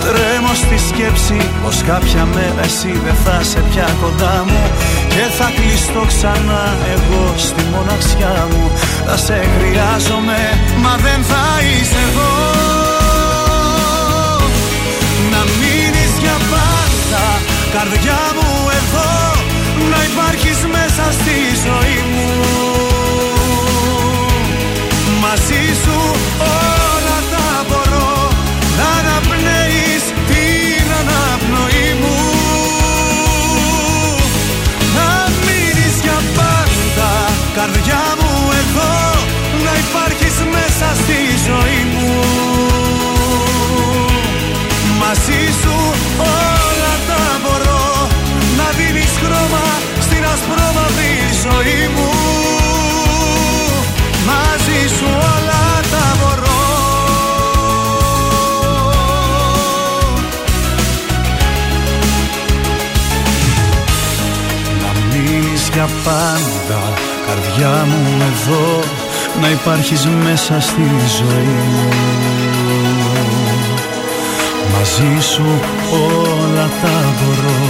Τρέμω 0.00 0.54
στη 0.54 0.78
σκέψη 0.88 1.50
πως 1.62 1.82
κάποια 1.86 2.24
μέρα 2.24 2.62
εσύ 2.64 3.00
δεν 3.04 3.14
θα 3.24 3.42
σε 3.42 3.60
πια 3.70 3.88
κοντά 4.02 4.44
μου 4.46 4.62
Και 5.08 5.24
θα 5.38 5.50
κλειστώ 5.56 6.04
ξανά 6.06 6.76
εγώ 6.94 7.34
στη 7.36 7.62
μοναξιά 7.72 8.46
μου. 8.50 8.70
Θα 9.06 9.16
σε 9.16 9.44
χρειάζομαι 9.54 10.38
μα 10.82 10.96
δεν 10.96 11.22
θα 11.30 11.44
είσαι 11.62 11.98
εδώ 12.08 12.63
Καρδιά 17.78 18.20
μου 18.36 18.50
εδώ 18.78 19.10
Να 19.90 19.98
υπάρχεις 20.10 20.58
μέσα 20.76 21.04
στη 21.18 21.36
ζωή 21.66 21.98
μου. 22.12 22.30
Μαζί 25.20 25.64
σου 25.82 25.98
όλα 26.38 27.18
τα 27.32 27.46
μπορώ 27.68 28.28
Να 28.78 28.88
αναπνέεις 28.98 30.02
την 30.28 30.86
αναπνοή 31.00 31.90
μου. 32.00 32.18
Να 34.96 35.08
μείνεις 35.44 35.94
για 36.02 36.18
πάντα 36.36 37.10
Καρδιά 37.54 38.02
μου 38.20 38.32
εδώ 38.62 38.92
Να 39.64 39.72
υπάρχεις 39.84 40.36
μέσα 40.54 40.88
στη 41.02 41.18
ζωή 41.46 41.82
μου. 41.92 42.12
Μαζί 44.98 45.42
σου 45.62 45.74
όλα 46.18 46.32
τα 46.32 46.32
μπορώ 46.34 46.58
Να 46.58 46.63
δίνεις 48.94 49.16
χρώμα 49.22 49.66
στην 50.00 50.24
ασπρόμαυρη 50.24 51.14
ζωή 51.42 51.88
μου. 51.94 52.10
Μαζί 54.26 54.80
σου 54.96 55.06
όλα 55.34 55.66
τα 55.92 56.06
μπορώ. 56.18 56.62
Να 64.80 64.90
μείνεις 65.08 65.68
για 65.72 65.88
πάντα 66.04 66.82
καρδιά 67.26 67.84
μου 67.84 68.22
εδώ 68.30 68.80
να 69.40 69.48
υπάρχεις 69.48 70.06
μέσα 70.06 70.60
στη 70.60 70.86
ζωή 71.18 71.58
μου. 71.72 71.88
Μαζί 74.72 75.26
σου 75.32 75.44
όλα 75.92 76.68
τα 76.82 77.14
μπορώ 77.18 77.63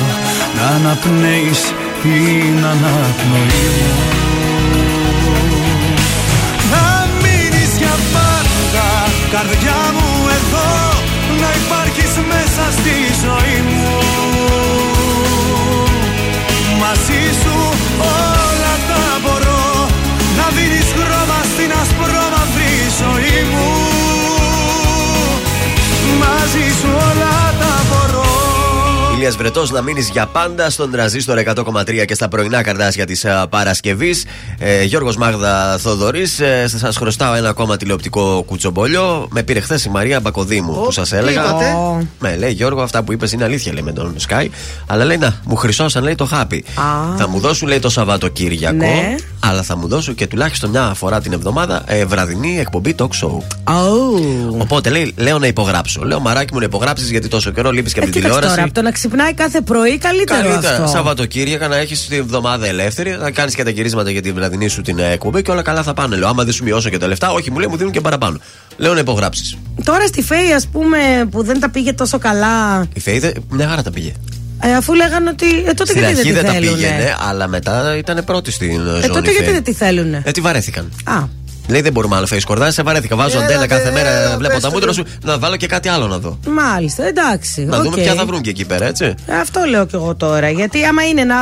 αναπνέεις 0.75 1.61
την 2.03 2.57
αναπνοή 2.73 3.65
μου. 3.77 3.99
Να 6.73 7.09
μείνεις 7.23 7.73
για 7.79 7.95
πάντα 8.15 8.89
Καρδιά 9.35 9.83
μου 9.97 10.11
εδώ 10.39 10.71
Να 11.41 11.49
υπάρχεις 11.61 12.13
μέσα 12.33 12.65
στη 12.77 12.95
ζωή 13.25 13.59
μου. 13.71 13.93
Μαζί 16.83 17.23
σου 17.41 17.57
όλα 17.99 18.75
τα 18.89 19.03
μπορώ 19.23 19.89
Να 20.39 20.47
δίνεις 20.57 20.89
χρώμα 20.97 21.41
στην 21.53 21.71
ασπρόμαυρη 21.83 22.75
ζωή 23.01 23.39
μου. 23.53 23.69
Μαζί 26.23 26.67
σου 26.79 26.89
όλα 27.09 27.35
τα 27.35 27.43
μπορώ 27.43 27.54
Ηλίας 29.25 29.39
Βρετός 29.39 29.71
να 29.71 29.83
μείνεις 29.83 30.09
για 30.09 30.27
πάντα 30.27 30.71
στον 30.71 30.91
τραζίστορ 30.91 31.39
100,3 31.39 32.05
και 32.05 32.15
στα 32.15 32.29
πρωινά 32.29 32.63
καρδάσια 32.63 33.07
της 33.07 33.27
Παρασκευής. 33.51 34.25
Ε, 34.59 34.83
Γιώργος 34.83 35.17
Μάγδα 35.17 35.79
Θοδωρής, 35.79 36.41
ε, 36.41 36.69
σας 36.69 36.97
χρωστάω 36.97 37.35
ένα 37.35 37.49
ακόμα 37.49 37.77
τηλεοπτικό 37.77 38.43
κουτσομπολιό. 38.47 39.29
Με 39.31 39.43
πήρε 39.43 39.61
χθες 39.61 39.85
η 39.85 39.89
Μαρία 39.89 40.21
Μπακοδήμου 40.21 40.83
που 40.85 40.91
σας 40.91 41.13
έλεγα. 41.13 41.43
είπατε; 41.45 41.75
Με 42.19 42.37
λέει 42.37 42.51
Γιώργο, 42.51 42.83
αυτά 42.83 43.03
που 43.03 43.13
είπες 43.13 43.33
είναι 43.33 43.45
αλήθεια 43.45 43.73
λέει 43.73 43.83
με 43.83 43.93
τον 43.93 44.17
Sky. 44.29 44.47
Αλλά 44.87 45.05
λέει 45.05 45.17
να, 45.17 45.41
μου 45.45 45.57
χρυσώσαν 45.57 46.03
λέει 46.03 46.15
το 46.15 46.25
χάπι. 46.25 46.65
Θα 47.17 47.29
μου 47.29 47.39
δώσουν 47.39 47.69
λέει 47.69 47.79
το 47.79 47.91
Σαββατοκύριακο. 47.91 48.77
Ναι. 48.77 49.15
Αλλά 49.51 49.63
θα 49.63 49.77
μου 49.77 49.89
δώσουν 49.89 50.15
και 50.15 50.27
τουλάχιστον 50.27 50.71
μια 50.71 50.93
φορά 50.95 51.21
την 51.21 51.33
εβδομάδα 51.33 51.83
ε, 51.87 52.05
βραδινή 52.05 52.59
εκπομπή 52.59 52.95
talk 52.99 53.09
show. 53.23 53.39
Οπότε 54.59 54.91
λέει, 54.91 55.15
λέω 55.17 55.39
να 55.39 55.47
υπογράψω. 55.47 56.03
Λέω 56.05 56.21
μαράκι 56.21 56.53
μου 56.53 56.59
να 56.59 56.65
υπογράψεις 56.65 57.11
γιατί 57.11 57.29
τόσο 57.29 57.51
καιρό 57.51 57.71
λείπεις 57.71 57.93
και 57.93 58.01
από 58.01 58.11
την 58.11 58.19
Ε, 58.19 58.23
Κοίταξε 58.23 58.41
τηλεόραση. 58.41 58.55
τώρα, 58.55 58.65
από 58.65 58.75
το 58.75 58.83
να 58.83 58.91
ξυπνάει 58.91 59.35
κάθε 59.35 59.61
πρωί 59.61 59.99
καλύτερο 59.99 60.41
Καλύτερα. 60.49 60.75
αυτό. 60.75 60.87
Σαββατοκύριακα 60.87 61.69
να 61.69 61.77
έχεις 61.77 62.07
τη 62.07 62.17
εβδομάδα 62.17 62.67
ελεύθερη, 62.67 63.17
να 63.21 63.31
κάνεις 63.31 63.55
και 63.55 63.63
τα 63.65 63.71
γυρίσματα 63.71 64.11
για 64.11 64.23
την 64.23 64.35
βραδινή 64.35 64.69
σου 64.69 64.83
την 64.83 64.99
ε, 64.99 65.11
εκπομπή 65.11 65.43
και 65.43 65.51
όλα 65.51 65.63
καλά 65.63 65.83
θα 65.83 65.95
πάνε. 65.95 66.17
Λέω, 66.17 66.29
άμα 66.29 66.45
δεν 66.45 66.53
σου 66.53 66.65
μειώσω 66.65 66.89
και 66.89 66.99
τα 66.99 67.07
λεφτά, 67.07 67.31
όχι, 67.33 67.51
μου 67.51 67.59
λέει, 67.59 67.69
μου 67.71 67.77
δίνουν 67.77 67.93
και 67.93 68.01
παραπάνω. 68.01 68.39
Λέω 68.77 68.93
να 68.95 69.01
υπογράψεις. 69.01 69.57
Τώρα 69.85 70.07
στη 70.07 70.23
Φαίη, 70.23 70.53
ας 70.53 70.67
πούμε, 70.67 70.99
που 71.31 71.43
δεν 71.45 71.61
τα 71.61 71.71
πήγε 71.71 71.93
τόσο 71.93 72.19
καλά. 72.19 72.87
Η 72.95 73.01
Φαίη 73.01 73.19
δεν- 73.19 73.35
μια 73.51 73.69
χαρά 73.69 73.83
τα 73.83 73.91
πήγε. 73.91 74.13
Ε, 74.63 74.75
αφού 74.75 74.95
λέγανε 74.95 75.31
ότι. 75.31 75.47
Ε, 75.47 75.73
τότε 75.75 75.91
Στην 75.91 75.99
γιατί 76.03 76.19
αρχή 76.19 76.33
δεν 76.33 76.35
δεν 76.35 76.45
τη 76.45 76.47
τα 76.47 76.53
θέλουνε; 76.53 76.77
πήγαινε, 76.77 77.15
αλλά 77.29 77.47
μετά 77.49 77.97
ήταν 77.97 78.25
πρώτη 78.25 78.51
στην 78.51 78.71
ε, 78.71 78.75
ζώνη. 78.75 79.05
Ε, 79.05 79.09
τότε 79.09 79.31
γιατί 79.31 79.45
Φαίη. 79.45 79.53
δεν 79.53 79.63
τη 79.63 79.73
θέλουνε; 79.73 80.23
Ε, 80.25 80.31
τη 80.31 80.41
βαρέθηκαν. 80.41 80.93
Α. 81.05 81.23
Λέει 81.69 81.81
δεν 81.81 81.93
μπορούμε 81.93 82.17
άλλο 82.17 82.27
Φαίη 82.31 82.43
Σκορδά, 82.47 82.75
σε 82.75 82.83
βαρέθηκα. 82.83 83.17
Βάζω 83.17 83.37
Έλα, 83.37 83.45
Αντέννα 83.45 83.67
κάθε 83.67 83.83
δε, 83.85 83.91
μέρα, 83.91 84.37
βλέπω 84.39 84.53
πες 84.55 84.63
τα 84.63 84.69
το 84.69 84.75
μούτρα 84.75 84.91
τι. 84.91 84.97
σου. 84.97 85.05
Να 85.25 85.39
βάλω 85.39 85.57
και 85.57 85.67
κάτι 85.67 85.89
άλλο 85.89 86.07
να 86.07 86.19
δω. 86.19 86.39
Μάλιστα, 86.47 87.05
εντάξει. 87.07 87.65
Να 87.65 87.77
δούμε 87.77 87.89
οκ. 87.89 87.95
ποια 88.03 88.15
θα 88.15 88.27
βρουν 88.27 88.41
και 88.43 88.51
εκεί 88.51 88.65
πέρα, 88.65 88.87
έτσι. 88.87 89.05
Ε, 89.05 89.39
Αυτό 89.41 89.61
λέω 89.69 89.87
κι 89.87 89.95
εγώ 89.95 90.15
τώρα. 90.15 90.51
Γιατί 90.51 90.85
άμα 90.85 91.03
είναι 91.07 91.25
να 91.25 91.37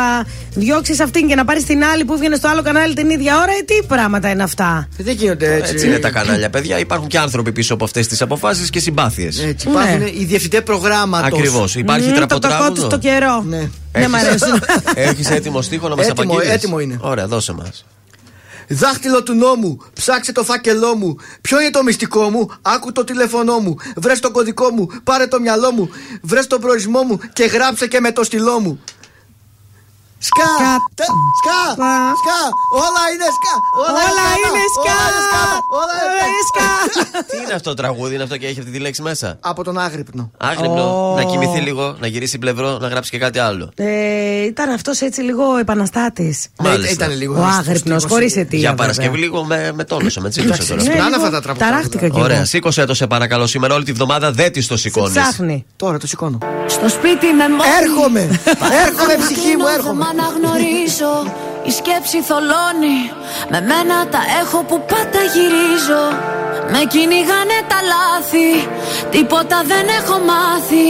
διώξεις 0.54 1.00
αυτήν 1.00 1.28
και 1.28 1.34
να 1.34 1.44
πάρεις 1.44 1.64
την 1.64 1.84
άλλη 1.84 2.04
που 2.04 2.16
βγαίνει 2.18 2.36
στο 2.36 2.48
άλλο 2.48 2.62
κανάλι 2.62 2.94
την 2.94 3.10
ίδια 3.10 3.36
ώρα, 3.36 3.52
ε, 3.60 3.62
τι 3.64 3.86
πράγματα 3.86 4.30
είναι 4.30 4.42
αυτά. 4.42 4.88
Δεν 4.98 5.14
γίνονται 5.14 5.54
έτσι. 5.54 5.72
Έτσι 5.72 5.86
είναι 5.86 5.98
τα 5.98 6.10
κανάλια, 6.10 6.50
παιδιά. 6.50 6.78
Υπάρχουν 6.78 7.08
και 7.08 7.18
άνθρωποι 7.18 7.52
πίσω 7.52 7.74
από 7.74 7.84
αυτές 7.84 8.06
τις 8.06 8.22
αποφάσεις 8.22 8.70
και 8.70 8.80
συμπάθειες. 8.80 9.38
Έτσι, 9.44 9.68
υπάρχουν 9.68 9.98
Ναι. 9.98 10.08
οι 10.08 10.24
διευθυντές 10.24 10.62
προγράμματος. 10.62 11.38
Ακριβώς. 11.38 11.74
Υπάρχει 11.74 12.06
Μμμ, 12.08 12.12
το 12.12 12.18
τραποτράγουδο. 12.18 12.62
κακό 12.62 12.74
του 12.74 12.80
στο 12.80 12.98
καιρό. 12.98 13.42
Ναι. 13.48 13.70
Δεν 13.92 14.10
μ' 14.10 14.14
αρέσουν. 14.14 14.62
Έχεις 14.94 15.30
έτοιμο 15.30 15.62
στίχο 15.62 15.88
να 15.88 15.96
μας 15.96 16.06
Έτοιμο, 16.06 16.32
απαγγείλεις; 16.32 16.54
έτοιμο 16.54 16.78
είναι. 16.78 16.96
Ωραία, 17.00 17.26
δώσε 17.26 17.52
μας. 17.52 17.84
Δάχτυλο 18.72 19.22
του 19.22 19.34
νόμου, 19.34 19.78
ψάξε 19.92 20.32
το 20.32 20.44
φάκελό 20.44 20.96
μου. 20.96 21.16
Ποιο 21.40 21.60
είναι 21.60 21.70
το 21.70 21.82
μυστικό 21.82 22.30
μου, 22.30 22.50
άκου 22.62 22.92
το 22.92 23.04
τηλέφωνό 23.04 23.58
μου. 23.58 23.76
Βρες 23.96 24.20
το 24.20 24.30
κωδικό 24.30 24.70
μου, 24.70 24.88
πάρε 25.04 25.26
το 25.26 25.40
μυαλό 25.40 25.72
μου. 25.72 25.90
Βρες 26.22 26.46
τον 26.46 26.60
προορισμό 26.60 27.02
μου 27.02 27.18
και 27.32 27.44
γράψε 27.44 27.86
και 27.86 28.00
με 28.00 28.12
το 28.12 28.24
στυλό 28.24 28.60
μου. 28.60 28.80
Σκά! 30.28 30.50
Τε- 30.94 31.06
Σκά! 31.40 31.60
Σκά! 32.20 32.40
Όλα 32.84 33.02
είναι 33.12 33.28
σκά! 33.38 33.54
Όλα 33.88 34.26
είναι 34.44 34.62
σκά! 34.76 34.98
Όλα 35.16 35.42
Όλα 35.80 35.96
είναι 36.28 36.42
σκά! 36.50 36.70
Τι 37.30 37.36
είναι 37.42 37.54
αυτό 37.54 37.68
το 37.68 37.74
τραγούδι, 37.76 38.14
είναι 38.14 38.22
αυτό 38.22 38.36
και 38.36 38.46
έχει 38.46 38.58
αυτή 38.58 38.70
τη 38.70 38.78
λέξη 38.78 39.02
μέσα; 39.02 39.36
Από 39.40 39.64
τον 39.64 39.78
άγρυπνο. 39.78 40.30
Άγρυπνο, 40.36 41.10
Ω. 41.10 41.14
να 41.16 41.22
κοιμηθεί 41.24 41.58
λίγο, 41.60 41.96
να 42.00 42.06
γυρίσει 42.06 42.38
πλευρό, 42.38 42.78
να 42.78 42.88
γράψει 42.88 43.10
και 43.10 43.18
κάτι 43.18 43.38
άλλο. 43.38 43.70
Ε, 43.74 44.42
ήταν 44.44 44.70
αυτός 44.70 45.00
έτσι 45.00 45.20
λίγο 45.20 45.56
επαναστάτης. 45.56 46.46
Μάλιστα. 46.58 46.92
ήταν 46.92 47.16
λίγο. 47.16 47.40
Ο 47.40 47.44
άγρυπνος, 47.44 48.04
χωρίς 48.08 48.36
αιτία. 48.36 48.58
Για 48.58 48.68
βέβαια. 48.70 48.74
Παρασκευή 48.86 49.18
λίγο 49.18 49.44
με, 49.44 49.72
με 49.74 49.84
τόνισε, 49.84 50.20
με 50.20 50.28
τσίπησε 50.30 50.62
τώρα. 50.68 50.82
Ναι, 50.82 50.88
Ξυπνάνε 50.88 51.10
λίγο 51.10 51.22
αυτά 51.24 51.30
τα 51.36 51.40
τραγούδια. 51.42 51.66
Ταράχτηκα 51.68 52.08
κι 52.08 52.16
εγώ. 52.16 52.24
Ωραία, 52.24 52.44
σήκωσε 52.44 52.84
το 52.84 52.94
σε 52.94 53.06
παρακαλώ 53.06 53.46
σήμερα 53.46 53.74
όλη 53.74 53.84
τη 53.84 53.92
βδομάδα, 53.92 54.30
δεν 54.32 54.52
της 54.52 54.66
το 54.66 54.76
σηκώνεις. 54.76 55.12
Ψάχνει. 55.12 55.66
Τώρα 55.76 55.98
το 55.98 56.06
σηκώνω. 56.06 56.38
Στο 56.66 56.88
σπίτι 56.88 57.26
με 57.26 57.48
μόνη 57.48 57.62
Έρχομαι! 57.82 58.20
Έρχομαι, 58.86 59.14
ψυχή 59.24 59.40
μου, 59.40 59.64
Κλείνω, 59.64 59.68
έρχομαι. 59.68 60.04
Δεν 60.14 60.24
μ' 60.24 60.28
αναγνωρίζω 60.28 61.32
Η 61.62 61.70
σκέψη 61.70 62.20
θολώνει. 62.28 62.98
Με 63.48 63.60
μένα 63.60 64.06
τα 64.06 64.22
έχω 64.40 64.58
που 64.68 64.76
πάντα 64.90 65.22
γυρίζω. 65.34 66.04
Με 66.72 66.80
κυνηγάνε 66.92 67.58
τα 67.68 67.78
λάθη. 67.92 68.50
Τίποτα 69.10 69.62
δεν 69.64 69.86
έχω 70.00 70.18
μάθει. 70.30 70.88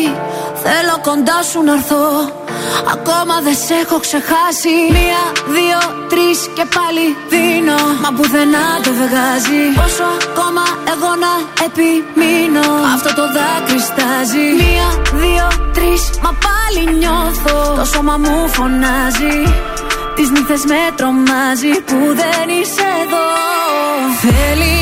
Θέλω 0.64 0.96
κοντά 1.02 1.42
σου 1.42 1.62
να 1.62 1.72
έρθω 1.72 2.02
Ακόμα 2.96 3.36
δεν 3.46 3.56
σε 3.64 3.74
έχω 3.82 3.96
ξεχάσει. 4.06 4.74
Μία, 4.96 5.22
δύο, 5.56 5.80
τρεις 6.12 6.38
και 6.56 6.64
πάλι 6.76 7.04
δίνω. 7.32 7.80
Μα 8.02 8.10
πουθενά 8.16 8.66
δεν 8.84 8.94
βγάζει. 9.02 9.62
Πόσο 9.80 10.06
ακόμα 10.28 10.64
εγώ 10.92 11.10
να 11.24 11.32
επιμείνω. 11.66 12.66
Αυτό 12.94 13.10
το 13.18 13.24
δάκρυ 13.36 13.80
στάζει 13.90 14.46
Μία, 14.60 14.88
δύο, 15.22 15.46
τρεις 15.76 16.02
Μα 16.24 16.30
πάλι 16.46 16.82
νιώθω. 16.98 17.56
Το 17.78 17.84
σώμα 17.92 18.16
μου 18.22 18.36
φωνάζει. 18.56 19.36
Τις 20.16 20.30
νύχτες 20.30 20.62
με 20.70 20.80
τρομάζει 20.96 21.72
Που 21.88 21.98
δεν 22.20 22.46
είσαι 22.58 22.86
εδώ. 23.02 23.26
Θέλει 24.22 24.42
να 24.42 24.50
με 24.52 24.70
δει 24.70 24.81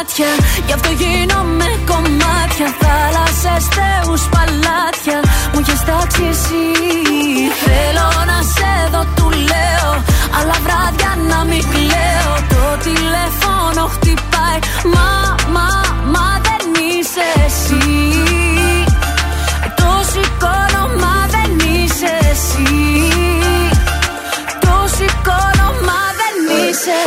μάτια 0.00 0.30
Γι' 0.66 0.72
αυτό 0.72 0.90
γίνομαι 1.00 1.68
κομμάτια 1.90 2.68
Θάλασσες, 2.80 3.64
θεούς, 3.76 4.22
παλάτια 4.32 5.18
Μου 5.52 5.60
έχεις 5.62 5.80
τάξει 5.88 6.22
εσύ 6.32 6.64
Θέλω 7.64 8.08
να 8.30 8.38
σε 8.54 8.72
δω, 8.92 9.02
του 9.16 9.28
λέω 9.50 9.90
Αλλά 10.36 10.56
βράδια 10.64 11.12
να 11.30 11.44
μην 11.44 11.62
κλαίω 11.72 12.32
Το 12.52 12.64
τηλέφωνο 12.86 13.82
χτυπάει 13.94 14.58
Μα, 14.94 15.10
μα, 15.54 15.68
μα 16.14 16.28
δεν 16.46 16.62
είσαι 16.88 17.26
εσύ 17.46 17.84
Το 19.80 19.90
σηκώνω, 20.10 20.82
μα 21.02 21.16
δεν 21.34 21.50
είσαι 21.68 22.12
εσύ 22.30 22.68
Το 24.64 24.74
σηκώνω, 24.96 25.68
μα 25.88 26.00
δεν 26.20 26.34
είσαι 26.58 26.98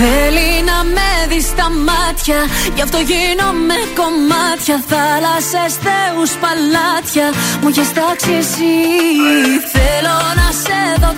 Θέλει 0.00 0.62
να 0.70 0.84
με 0.84 1.10
δει 1.28 1.40
στα 1.40 1.70
μάτια. 1.70 2.36
Γι' 2.74 2.82
αυτό 2.82 2.98
γίνομαι 2.98 3.74
κομμάτια. 4.00 4.76
Θάλασσες, 4.90 5.72
θεούς, 5.84 6.30
παλάτια. 6.42 7.26
Μου 7.60 7.68
έχεις 7.68 7.92
τάξει 7.92 8.32
εσύ. 8.42 8.74
Θέλω 9.74 10.16
να 10.40 10.48
σε 10.62 10.80
δω, 11.00 11.10
του 11.10 11.17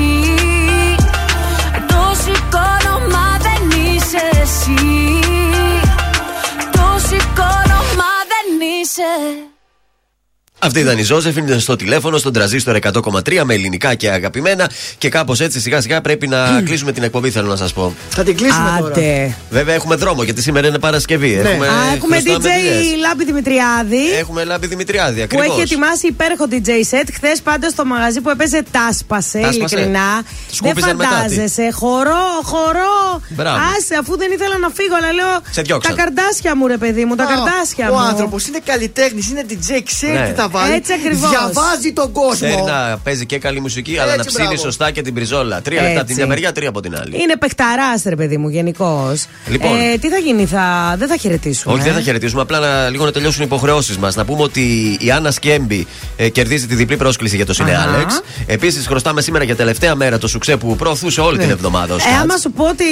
Είσαι. 9.19 9.50
Αυτή 10.63 10.79
ήταν 10.79 10.97
η 10.97 11.01
Ζώζεφιν 11.03 11.59
στο 11.59 11.75
τηλέφωνο, 11.75 12.17
στον 12.17 12.33
τραζίστορ 12.33 12.77
100,3 12.81 13.41
με 13.43 13.53
ελληνικά 13.53 13.95
και 13.95 14.09
αγαπημένα. 14.11 14.69
Και 14.97 15.09
κάπως 15.09 15.39
έτσι 15.39 15.59
σιγά 15.59 15.81
σιγά 15.81 16.01
πρέπει 16.01 16.27
να 16.27 16.61
κλείσουμε 16.65 16.91
την 16.91 17.03
εκπομπή, 17.03 17.29
θέλω 17.31 17.47
να 17.47 17.55
σας 17.55 17.73
πω. 17.73 17.95
Θα 18.09 18.23
την 18.23 18.37
κλείσουμε 18.37 18.75
τώρα. 18.79 18.91
Άντε. 18.91 19.35
Βέβαια 19.49 19.75
έχουμε 19.75 19.95
δρόμο 19.95 20.23
γιατί 20.23 20.41
σήμερα 20.41 20.67
είναι 20.67 20.79
Παρασκευή. 20.79 21.29
Ναι. 21.29 21.49
Έχουμε, 21.49 21.67
Α, 21.67 21.71
έχουμε 21.95 22.15
χρωστάμε 22.19 22.37
DJ 22.37 22.57
δουλειές. 22.57 22.95
Λάμπη 23.07 23.25
Δημητριάδη. 23.25 24.11
Έχουμε 24.19 24.43
Λάμπη 24.43 24.67
Δημητριάδη, 24.67 25.15
Που 25.17 25.23
ακριβώς. 25.23 25.45
έχει 25.47 25.61
ετοιμάσει 25.61 26.07
υπέροχο 26.07 26.45
DJ 26.51 26.69
set. 26.69 27.07
Χθες 27.13 27.41
πάντω 27.41 27.69
στο 27.69 27.85
μαγαζί 27.85 28.21
που 28.21 28.29
έπαιζε 28.29 28.63
τάσπασε, 28.71 29.39
Τάσπασε. 29.39 29.75
ειλικρινά. 29.75 30.09
Τους 30.49 30.59
Δεν 30.59 30.69
σκούπιζαν 30.69 30.95
μετά, 30.95 31.09
τι. 31.09 31.15
φαντάζεσαι. 31.15 31.71
Χορό, 31.71 32.25
χορό. 32.43 33.21
Μπράβο. 33.29 33.57
Άσε, 33.77 33.95
αφού 33.99 34.17
δεν 34.17 34.31
ήθελα 34.31 34.57
να 34.57 34.69
φύγω, 34.77 34.95
αλλά 34.99 35.11
λέω. 35.19 35.33
Σε 35.51 35.61
διώξαν. 35.61 35.95
Τα 35.95 36.01
καρτάσια 36.03 36.55
μου, 36.55 36.67
ρε 36.67 36.77
παιδί 36.77 37.05
μου, 37.05 37.15
τα 37.15 37.23
Α, 37.23 37.27
καρτάσια 37.27 37.89
Ο 37.89 37.93
μου. 37.93 37.99
άνθρωπος 37.99 38.47
είναι 38.47 38.59
καλλιτέχνης, 38.65 39.29
είναι 39.29 39.43
DJ, 39.49 39.69
ξέρει 39.85 40.17
Ναι. 40.17 40.27
τι 40.27 40.33
θα 40.41 40.49
βάλει. 40.51 40.73
Έτσι 40.73 40.93
ακριβώς. 40.93 41.29
Διαβάζει 41.29 41.91
τον 41.93 42.11
κόσμο. 42.11 42.31
Ξέρει 42.47 42.61
να 42.61 42.97
παίζει 43.03 43.25
και 43.25 43.37
καλή 43.39 43.59
μουσική, 43.59 43.97
αλλά 43.97 44.03
Έτσι, 44.13 44.17
να 44.17 44.23
ψήνει 44.25 44.45
μπράβο. 44.47 44.61
σωστά 44.61 44.91
και 44.91 45.01
την 45.01 45.13
πριζόλα. 45.13 45.61
Τρία 45.61 45.81
λεπτά 45.81 45.89
από 45.99 45.99
την 45.99 46.09
Έτσι. 46.09 46.15
μια 46.15 46.27
μεριά, 46.27 46.51
τρία 46.51 46.69
από 46.69 46.79
την 46.81 46.95
άλλη. 46.95 47.21
Είναι 47.21 47.37
παιχταράς, 47.37 48.01
ρε 48.05 48.15
παιδί 48.15 48.37
μου, 48.37 48.49
γενικώς. 48.49 49.25
Λοιπόν. 49.47 49.71
Ε, 49.75 49.97
τι 49.97 50.09
θα 50.09 50.17
γίνει, 50.17 50.45
θα... 50.45 50.95
δεν 50.97 51.07
θα 51.07 51.17
χαιρετήσουμε. 51.17 51.73
Όχι, 51.73 51.81
ε; 51.81 51.85
δεν 51.85 51.93
θα 51.93 52.01
χαιρετήσουμε. 52.01 52.41
Απλά 52.41 52.59
να, 52.59 52.89
λίγο 52.89 53.05
να 53.05 53.11
τελειώσουν 53.11 53.41
οι 53.41 53.45
υποχρεώσεις 53.47 53.97
μας. 53.97 54.15
Να 54.15 54.25
πούμε 54.25 54.43
ότι 54.43 54.97
η 55.01 55.11
Άννα 55.11 55.31
Σκέμπη 55.31 55.87
ε, 56.17 56.29
κερδίζει 56.29 56.67
τη 56.67 56.75
διπλή 56.75 56.97
πρόσκληση 56.97 57.35
για 57.35 57.45
το 57.45 57.53
Σινέ 57.53 57.71
Αχα. 57.71 57.93
Άλεξ. 57.93 58.21
Επίσης, 58.45 58.87
χρωστάμε 58.87 59.21
σήμερα 59.21 59.43
για 59.43 59.55
τελευταία 59.55 59.95
μέρα 59.95 60.17
το 60.17 60.27
σουξέ 60.27 60.57
που 60.57 60.75
προωθούσε 60.75 61.21
όλη 61.21 61.37
την 61.37 61.49
εβδομάδα. 61.49 61.93
ο 61.93 61.97
Ε, 61.97 61.99
Σκάτς. 61.99 62.15
άμα 62.21 62.37
σου 62.37 62.51
πω 62.51 62.63
ότι 62.67 62.83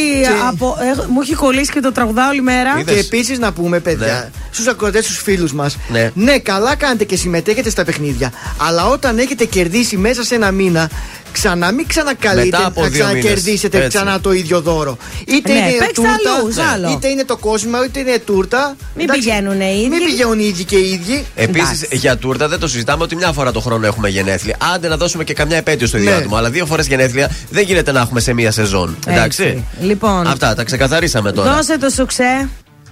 από, 0.50 0.78
ε, 0.82 1.02
μου 1.10 1.22
έχει 1.22 1.34
κολλήσει 1.34 1.72
και 1.72 1.80
το 1.80 1.92
τραγουδάω 1.92 2.30
όλη 2.30 2.42
μέρα. 2.42 2.76
Είδες. 2.80 2.94
Και 2.94 3.00
επίσης 3.00 3.40
να 3.40 3.52
πούμε, 3.52 3.80
παιδιά, 3.80 4.06
Ναι. 4.08 4.30
στους 4.52 4.68
ακροατές, 4.68 5.04
στους 5.06 5.18
φίλους 5.22 5.54
μας, 5.54 5.78
Ναι. 6.14 6.38
καλά 6.38 6.76
κάνετε 6.76 7.04
και 7.04 7.16
συμμετέχετε 7.16 7.48
στα 7.70 7.84
παιχνίδια. 7.84 8.32
Αλλά 8.58 8.86
όταν 8.88 9.18
έχετε 9.18 9.46
κερδίσει 9.46 9.98
μέσα 9.98 10.24
σε 10.24 10.36
ένα 10.36 10.52
μήνα, 10.52 10.90
ξανά 11.32 11.72
μην 11.72 11.88
ξανακαλείτε 11.88 12.46
Μετά 12.58 12.66
από 12.66 12.82
να 12.82 12.88
δύο 12.88 13.04
ξανακερδίσετε 13.04 13.78
μήνες. 13.78 13.86
Έτσι. 13.94 13.98
ξανά 13.98 14.20
το 14.22 14.32
ίδιο 14.32 14.62
δώρο. 14.62 14.98
Είτε 15.28 15.52
Ναι, 15.54 15.60
είναι 15.60 15.70
παίξτε 15.70 15.92
τούρτα, 15.94 16.12
αλλού, 16.38 16.52
σ' 16.52 16.58
άλλο. 16.74 16.92
είτε 16.92 17.08
είναι 17.08 17.24
το 17.24 17.38
κόσμημα, 17.38 17.86
είτε 17.86 18.00
είναι 18.00 18.20
τούρτα. 18.26 18.76
Μην 18.96 19.08
πηγαίνουν 19.08 19.62
οι 19.62 19.74
ίδιοι. 19.80 19.90
Μην 19.90 20.04
πηγαίνουν 20.06 20.40
οι 20.40 20.46
ίδιοι 20.48 20.64
και 20.64 20.76
οι 20.76 20.92
ίδιοι. 20.92 21.26
Επίσης, 21.36 21.88
για 21.92 22.18
τούρτα 22.18 22.48
δεν 22.48 22.60
το 22.60 22.68
συζητάμε 22.68 23.04
ότι 23.04 23.16
μια 23.16 23.32
φορά 23.32 23.52
το 23.52 23.60
χρόνο 23.60 23.86
έχουμε 23.86 24.10
γενέθλια. 24.10 24.56
Άντε 24.76 24.88
να 24.88 24.98
δώσουμε 24.98 25.24
και 25.24 25.34
καμιά 25.34 25.58
επέτειο 25.58 25.88
στο 25.88 25.98
ίδιο 25.98 26.10
Ναι. 26.10 26.16
άτομο. 26.16 26.36
Αλλά 26.36 26.50
δύο 26.50 26.66
φορές 26.66 26.88
γενέθλια 26.88 27.32
δεν 27.50 27.64
γίνεται 27.64 27.92
να 27.92 28.00
έχουμε 28.00 28.20
σε 28.20 28.34
μία 28.34 28.52
σεζόν. 28.52 28.98
Εντάξει. 29.08 29.44
Έτσι. 29.44 29.64
Λοιπόν, 29.82 30.28
Αυτά 30.28 30.56
τα 30.56 30.64
ξεκαθαρίσαμε 30.64 31.32
τώρα. 31.32 31.56
δώσε 31.56 31.78
το 31.78 31.90
σουξέ. 31.90 32.50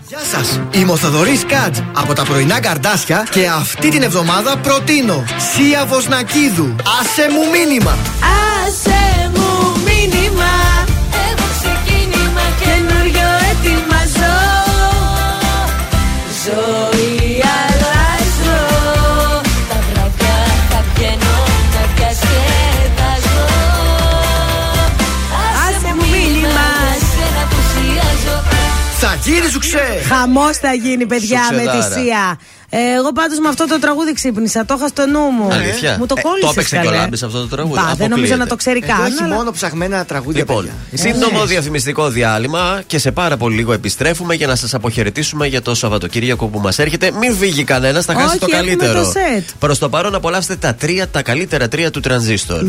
Γεια 0.07 0.19
σας! 0.19 0.59
Είμαι 0.71 0.91
ο 0.91 0.95
Θοδωρής 0.97 1.45
Κάτ 1.45 1.75
από 1.93 2.13
τα 2.13 2.23
πρωινά 2.23 2.59
καρδάσια 2.59 3.27
και 3.31 3.47
αυτή 3.47 3.89
την 3.89 4.03
εβδομάδα 4.03 4.57
προτείνω 4.57 5.23
Σία 5.53 5.85
Βοσνακίδου. 5.85 6.75
Άσε 6.99 7.27
μου 7.31 7.49
μήνυμα! 7.51 7.97
Άσε 8.65 8.96
Θα 29.27 29.33
γίνει 29.33 29.47
σου 29.49 29.59
ξέ! 29.59 30.01
Χαμός 30.07 30.57
θα 30.57 30.73
γίνει, 30.73 31.05
παιδιά, 31.05 31.39
με 31.51 31.57
τη 31.57 31.63
Σουξεδάρα. 31.63 31.99
Σία. 31.99 32.39
Ε, 32.69 32.77
εγώ 32.97 33.11
πάντως 33.13 33.39
με 33.39 33.47
αυτό 33.49 33.67
το 33.67 33.79
τραγούδι 33.79 34.13
ξύπνησα. 34.13 34.65
Το 34.65 34.75
είχα 34.77 34.87
στο 34.87 35.05
νου 35.07 35.19
μου. 35.19 35.47
Αλήθεια. 35.53 35.95
Μου 35.99 36.05
το 36.05 36.15
Ε, 36.17 36.21
κόλλησε. 36.21 36.41
το 36.45 36.49
έπαιξε 36.51 36.77
και 36.81 36.87
ο 36.87 36.91
Λάμπης 36.91 37.23
αυτό 37.23 37.39
το 37.41 37.47
τραγούδι. 37.47 37.79
Μπα, 37.79 37.81
δεν 37.81 37.91
νομίζω 37.95 38.05
Αποκλείεται. 38.13 38.35
να 38.35 38.47
το 38.47 38.55
ξέρει 38.55 38.79
Εδώ 38.83 38.93
καν. 38.93 39.05
έχει 39.05 39.23
αλλά- 39.23 39.35
μόνο 39.35 39.51
ψαγμένα 39.51 40.05
τραγούδια. 40.05 40.39
Λοιπόν, 40.39 40.69
παιδιά. 40.91 41.11
σύντομο 41.11 41.39
ναι. 41.39 41.45
διαφημιστικό 41.45 42.09
διάλειμμα 42.09 42.81
και 42.87 42.97
σε 42.99 43.11
πάρα 43.11 43.37
πολύ 43.37 43.55
λίγο 43.55 43.73
επιστρέφουμε 43.73 44.33
για 44.35 44.47
να 44.47 44.55
σας 44.55 44.73
αποχαιρετήσουμε 44.73 45.47
για 45.47 45.61
το 45.61 45.75
Σαββατοκύριακο 45.75 46.47
που 46.47 46.59
μας 46.59 46.79
έρχεται. 46.79 47.11
Μην 47.19 47.35
φύγει 47.37 47.63
κανένας, 47.63 48.05
θα 48.05 48.13
χάσει 48.13 48.25
Όχι, 48.27 48.37
το 48.39 48.45
έχουμε 48.51 48.67
καλύτερο. 48.67 49.03
το 49.03 49.09
σετ. 49.09 49.47
Προς 49.59 49.77
το 49.79 49.89
παρόν, 49.89 50.15
απολαύστε 50.15 50.55
τα 50.55 50.75
τρία, 50.75 51.07
τα 51.07 51.21
καλύτερα 51.21 51.67
τρία 51.67 51.91
του 51.91 51.99
τρανζίστορ. 51.99 52.61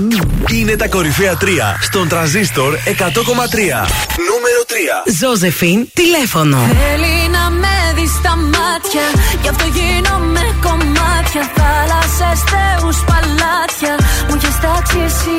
Είναι 0.53 0.77
τα 0.77 0.89
κορυφαία 0.89 1.37
τρία 1.37 1.79
στον 1.83 2.09
τραζίστορ 2.09 2.75
100,3. 2.85 3.87
Νούμερο 4.29 4.61
3. 4.67 5.13
Ζώζεφιν, 5.21 5.89
τηλέφωνο. 5.95 6.57
Θέλει 6.57 7.29
να 7.31 7.51
με 7.51 7.67
δει 7.99 8.07
στα 8.07 8.37
μάτια 8.37 9.07
Γι' 9.43 9.49
αυτό 9.49 9.65
γίνομαι 9.77 10.45
κομμάτια 10.67 11.43
Θάλασσες, 11.57 12.39
θεούς, 12.51 12.99
παλάτια 13.11 13.95
Μου 14.29 14.35
έχεις 14.39 14.57
τάξει 14.65 14.99
εσύ 15.09 15.39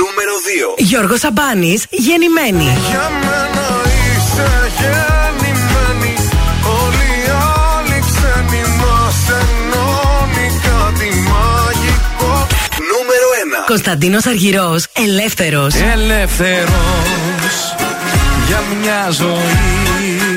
Νούμερο 0.00 0.34
2. 0.76 0.82
Γιώργος 0.88 1.24
Αμπάνης, 1.24 1.80
γεννημένη. 1.90 2.68
Για 2.90 3.06
μένα 3.26 3.66
είσαι 4.08 4.50
γεννημένη 4.78 6.14
Όλοι 6.80 7.08
οι 7.20 7.28
άλλοι 7.64 7.98
ξένοι 8.08 8.62
μας 8.80 9.18
ενώνει 9.40 10.46
κάτι 10.68 11.08
μαγικό 11.30 12.34
Νούμερο 12.90 13.28
1. 13.64 13.66
Κωνσταντίνος 13.66 14.26
Αργυρός, 14.26 14.86
ελεύθερος. 15.06 15.74
Ελεύθερος 15.74 17.56
για 18.48 18.62
μια 18.80 19.10
ζωή 19.10 20.27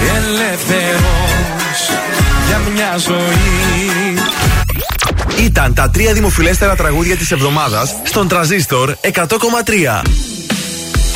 Ελεύθερος 0.00 1.90
για 2.46 2.58
μια 2.72 2.96
ζωή 2.96 4.14
Ήταν 5.44 5.74
τα 5.74 5.90
τρία 5.90 6.12
δημοφιλέστερα 6.12 6.76
τραγούδια 6.76 7.16
της 7.16 7.30
εβδομάδας 7.30 7.94
στον 8.02 8.28
τραζίστορ 8.28 8.94
100,3. 9.00 9.10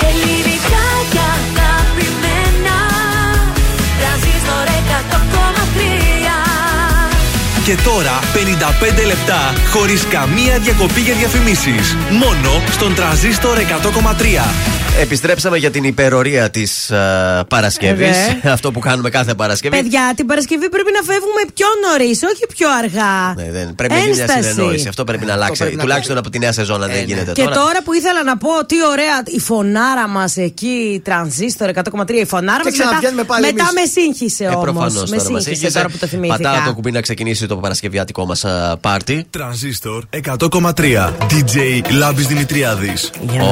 Ελληνικά 0.00 0.86
και 1.10 1.18
αγαπημένα 1.18 2.78
Τρανζίστορ 4.00 4.66
100,3 5.06 5.30
Και 7.64 7.76
τώρα 7.84 8.20
55 9.02 9.06
λεπτά 9.06 9.52
χωρίς 9.70 10.06
καμία 10.06 10.58
διακοπή 10.58 11.00
για 11.00 11.14
διαφημίσεις. 11.14 11.96
Μόνο 12.10 12.62
στον 12.70 12.94
τραζίστορ 12.94 13.58
100,3. 13.58 14.79
Επιστρέψαμε 15.00 15.56
για 15.56 15.70
την 15.70 15.84
υπερορία 15.84 16.50
της 16.50 16.92
Παρασκευής. 17.48 18.16
Ε, 18.42 18.48
Αυτό 18.56 18.70
που 18.72 18.80
κάνουμε 18.80 19.10
κάθε 19.10 19.34
Παρασκευή. 19.34 19.76
Παιδιά, 19.76 20.12
την 20.16 20.26
Παρασκευή 20.26 20.68
πρέπει 20.68 20.90
να 20.98 21.12
φεύγουμε 21.12 21.40
πιο 21.54 21.66
νωρίς, 21.90 22.20
όχι 22.22 22.46
πιο 22.56 22.68
αργά. 22.82 23.34
Ναι, 23.36 23.50
δεν, 23.52 23.74
πρέπει 23.74 23.92
να 23.92 23.98
γίνει 24.00 24.14
μια 24.14 24.22
Ένσταση. 24.22 24.48
συνεννόηση. 24.50 24.88
Αυτό 24.88 25.04
πρέπει 25.04 25.24
να 25.24 25.32
αλλάξει. 25.32 25.60
πρέπει 25.60 25.76
να 25.76 25.82
Τουλάχιστον 25.82 26.16
από 26.18 26.30
τη 26.30 26.38
νέα 26.38 26.52
σεζόν, 26.52 26.82
αν 26.82 26.90
δεν 26.90 27.04
γίνεται 27.04 27.32
Και 27.32 27.42
τώρα. 27.42 27.54
τώρα 27.54 27.78
που 27.84 27.92
ήθελα 27.92 28.22
να 28.24 28.36
πω, 28.36 28.48
τι 28.66 28.76
ωραία 28.90 29.22
η 29.24 29.40
φωνάρα 29.40 30.08
μας 30.08 30.36
εκεί, 30.36 30.90
η 30.94 31.00
τρανζίστορ 31.00 31.68
100,3 31.74 32.10
η 32.10 32.24
φωνάρα 32.24 32.58
Και 32.62 32.64
μας. 32.64 32.76
Μετά, 32.76 32.84
ξαναβγαίνουμε 32.84 33.24
πάλι 33.24 33.44
μετά 33.46 33.68
εμείς. 33.70 33.92
με 33.94 34.00
σύγχυσε 34.02 34.44
Ε, 34.44 34.48
όμως. 34.48 34.62
προφανώς 34.62 35.10
με 35.10 35.16
τώρα 35.16 35.30
μας 35.30 35.42
σύγχυσε 35.42 35.72
τώρα 35.72 35.88
που 35.88 35.96
το 35.98 36.06
θυμήθηκα. 36.06 36.50
Πατάω 36.50 36.66
το 36.66 36.74
κουμπί 36.74 36.90
να 36.90 37.00
ξεκινήσει 37.00 37.46
το 37.46 37.56
παρασκευιάτικό 37.56 38.26
μας 38.26 38.44
πάρτι. 38.80 39.26
Τρανζίστορ 39.30 40.04
100,3. 40.10 41.12
DJ 41.30 41.56
Λάμπης 41.90 42.26
Δημητριάδης. 42.26 43.10
Για 43.30 43.42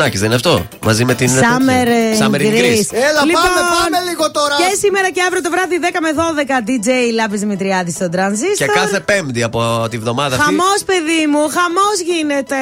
Γιαννάκη, 0.00 0.18
δεν 0.18 0.26
είναι 0.26 0.34
αυτό; 0.34 0.68
Μαζί 0.88 1.04
με 1.04 1.14
την. 1.14 1.28
Summer, 1.28 1.86
ε, 1.86 2.18
Summer 2.20 2.40
in 2.46 2.52
Greece. 2.60 2.90
Έλα, 3.08 3.20
λοιπόν, 3.28 3.42
πάμε, 3.44 3.60
πάμε 3.80 3.98
λίγο 4.08 4.30
τώρα. 4.30 4.54
Και 4.60 4.76
σήμερα 4.84 5.10
και 5.10 5.22
αύριο 5.26 5.42
το 5.42 5.50
βράδυ 5.50 5.76
10 5.82 5.98
με 6.06 6.10
12 6.20 6.58
DJ 6.68 6.88
Λάπη 7.14 7.36
Δημητριάδης 7.36 7.94
στον 7.94 8.10
Τρανζίστορ. 8.10 8.66
Και 8.66 8.72
κάθε 8.80 9.00
Πέμπτη 9.00 9.42
από 9.42 9.86
τη 9.90 9.98
βδομάδα 9.98 10.36
αυτή. 10.36 10.46
Χαμός, 10.46 10.80
παιδί 10.90 11.22
μου, 11.32 11.42
χαμός 11.56 11.96
γίνεται. 12.10 12.56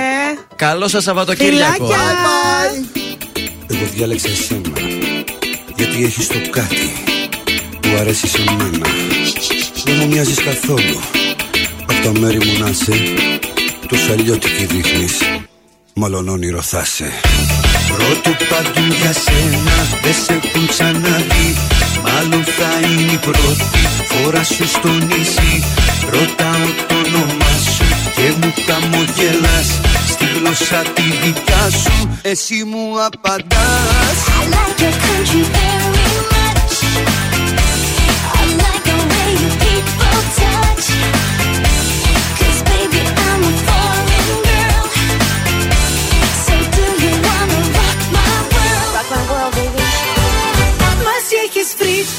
Καλό 0.56 0.88
σας 0.88 1.02
Σαββατοκύριακο. 1.02 1.86
Bye 1.86 2.16
bye. 2.24 3.00
Εγώ 3.70 3.84
διάλεξα 3.94 4.28
εσένα 4.28 4.72
γιατί 5.76 6.04
έχεις 6.04 6.26
το 6.28 6.38
κάτι 6.50 6.92
που 7.80 7.88
αρέσει 8.00 8.28
σε 8.28 8.38
μένα. 8.58 8.86
Δεν 9.84 9.94
μου 10.00 10.06
μοιάζεις 10.08 10.38
καθόλου. 10.44 10.98
Από 11.82 12.00
τα 12.04 12.20
μέρη 12.20 12.38
μου 12.38 12.58
να 12.62 12.68
είσαι, 12.68 12.92
τόσο 13.88 14.12
αλλιώτικη 14.12 14.64
δείχνεις 14.64 15.18
μάλλον 15.98 16.28
όνειρο 16.28 16.62
θα 16.62 16.82
είσαι. 16.84 17.10
Πρώτου 17.88 18.44
πάντων 18.50 18.86
για 19.00 19.12
σένα 19.12 19.76
δεν 20.02 20.14
σε 20.24 20.32
έχουν 20.32 20.66
ξαναδεί. 20.68 21.48
Μάλλον 22.04 22.44
θα 22.44 22.88
είναι 22.88 23.12
η 23.12 23.16
πρώτη 23.16 23.82
φορά 24.10 24.44
σου 24.44 24.66
στο 24.68 24.88
νησί. 24.88 25.64
Ρωτάω 26.10 26.66
το 26.88 26.94
όνομά 27.04 27.54
σου 27.74 27.84
και 28.16 28.26
μου 28.38 28.52
χαμογελάς. 28.66 29.68
Στη 30.08 30.24
γλώσσα 30.34 30.82
τη 30.94 31.02
δικιά 31.22 31.64
σου 31.82 32.18
εσύ 32.22 32.64
μου 32.64 32.84
απαντάς. 33.06 34.18
I 34.36 34.42
like 34.54 34.80
your 34.84 34.94
country 35.04 35.42
very 35.56 36.18
much. 36.32 36.76
I 38.38 38.42
like 38.60 38.82
the 38.88 38.96
way 39.10 39.30
you 39.40 39.50
people 39.62 40.20
touch. 40.38 40.86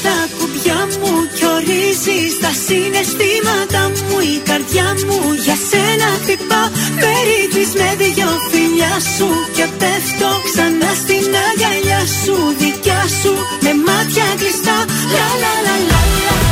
Τα 0.02 0.16
κουμπιά 0.38 0.80
μου 1.00 1.12
κι 1.36 1.44
ορίζει 1.54 2.20
τα 2.42 2.52
συναισθήματα 2.64 3.82
μου 4.08 4.18
η 4.34 4.36
καρδιά 4.48 4.88
μου 5.06 5.18
για 5.44 5.56
σένα 5.68 6.08
χτυπά 6.22 6.62
περίπτεις 7.02 7.70
με 7.78 7.88
δυο 8.00 8.30
φιλιά 8.50 8.94
σου 9.14 9.28
και 9.56 9.66
πέφτω 9.80 10.30
ξανά 10.46 10.90
στην 11.02 11.34
αγκαλιά 11.46 12.02
σου 12.22 12.36
δικιά 12.58 13.02
σου 13.20 13.32
με 13.64 13.72
μάτια 13.86 14.26
κλειστά 14.40 14.78
λα 15.14 15.28
λα 15.42 15.54
λα, 15.66 15.76
λα. 15.90 16.49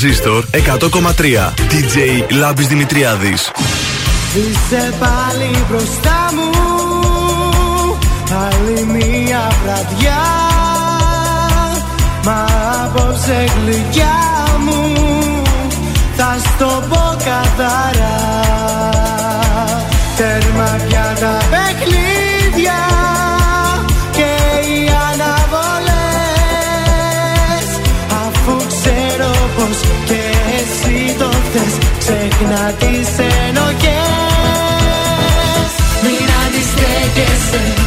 Τρανζίστορ 0.00 0.44
100,3 0.52 1.54
DJ 1.70 2.32
Λάμπης 2.32 2.66
Δημητριάδης. 2.66 3.50
Είσαι 4.34 4.94
πάλι 4.98 5.64
μπροστά 5.68 6.30
μου. 6.34 6.50
Άλλη 8.46 8.84
μια 8.84 9.52
βραδιά. 9.64 10.22
Μα 12.24 12.46
απόψε 12.84 13.44
γλυκιά. 13.64 14.07
τις 32.78 33.08
ενοχές 33.48 34.08
Μην 36.02 36.28
αντιστέκεσαι 36.46 37.77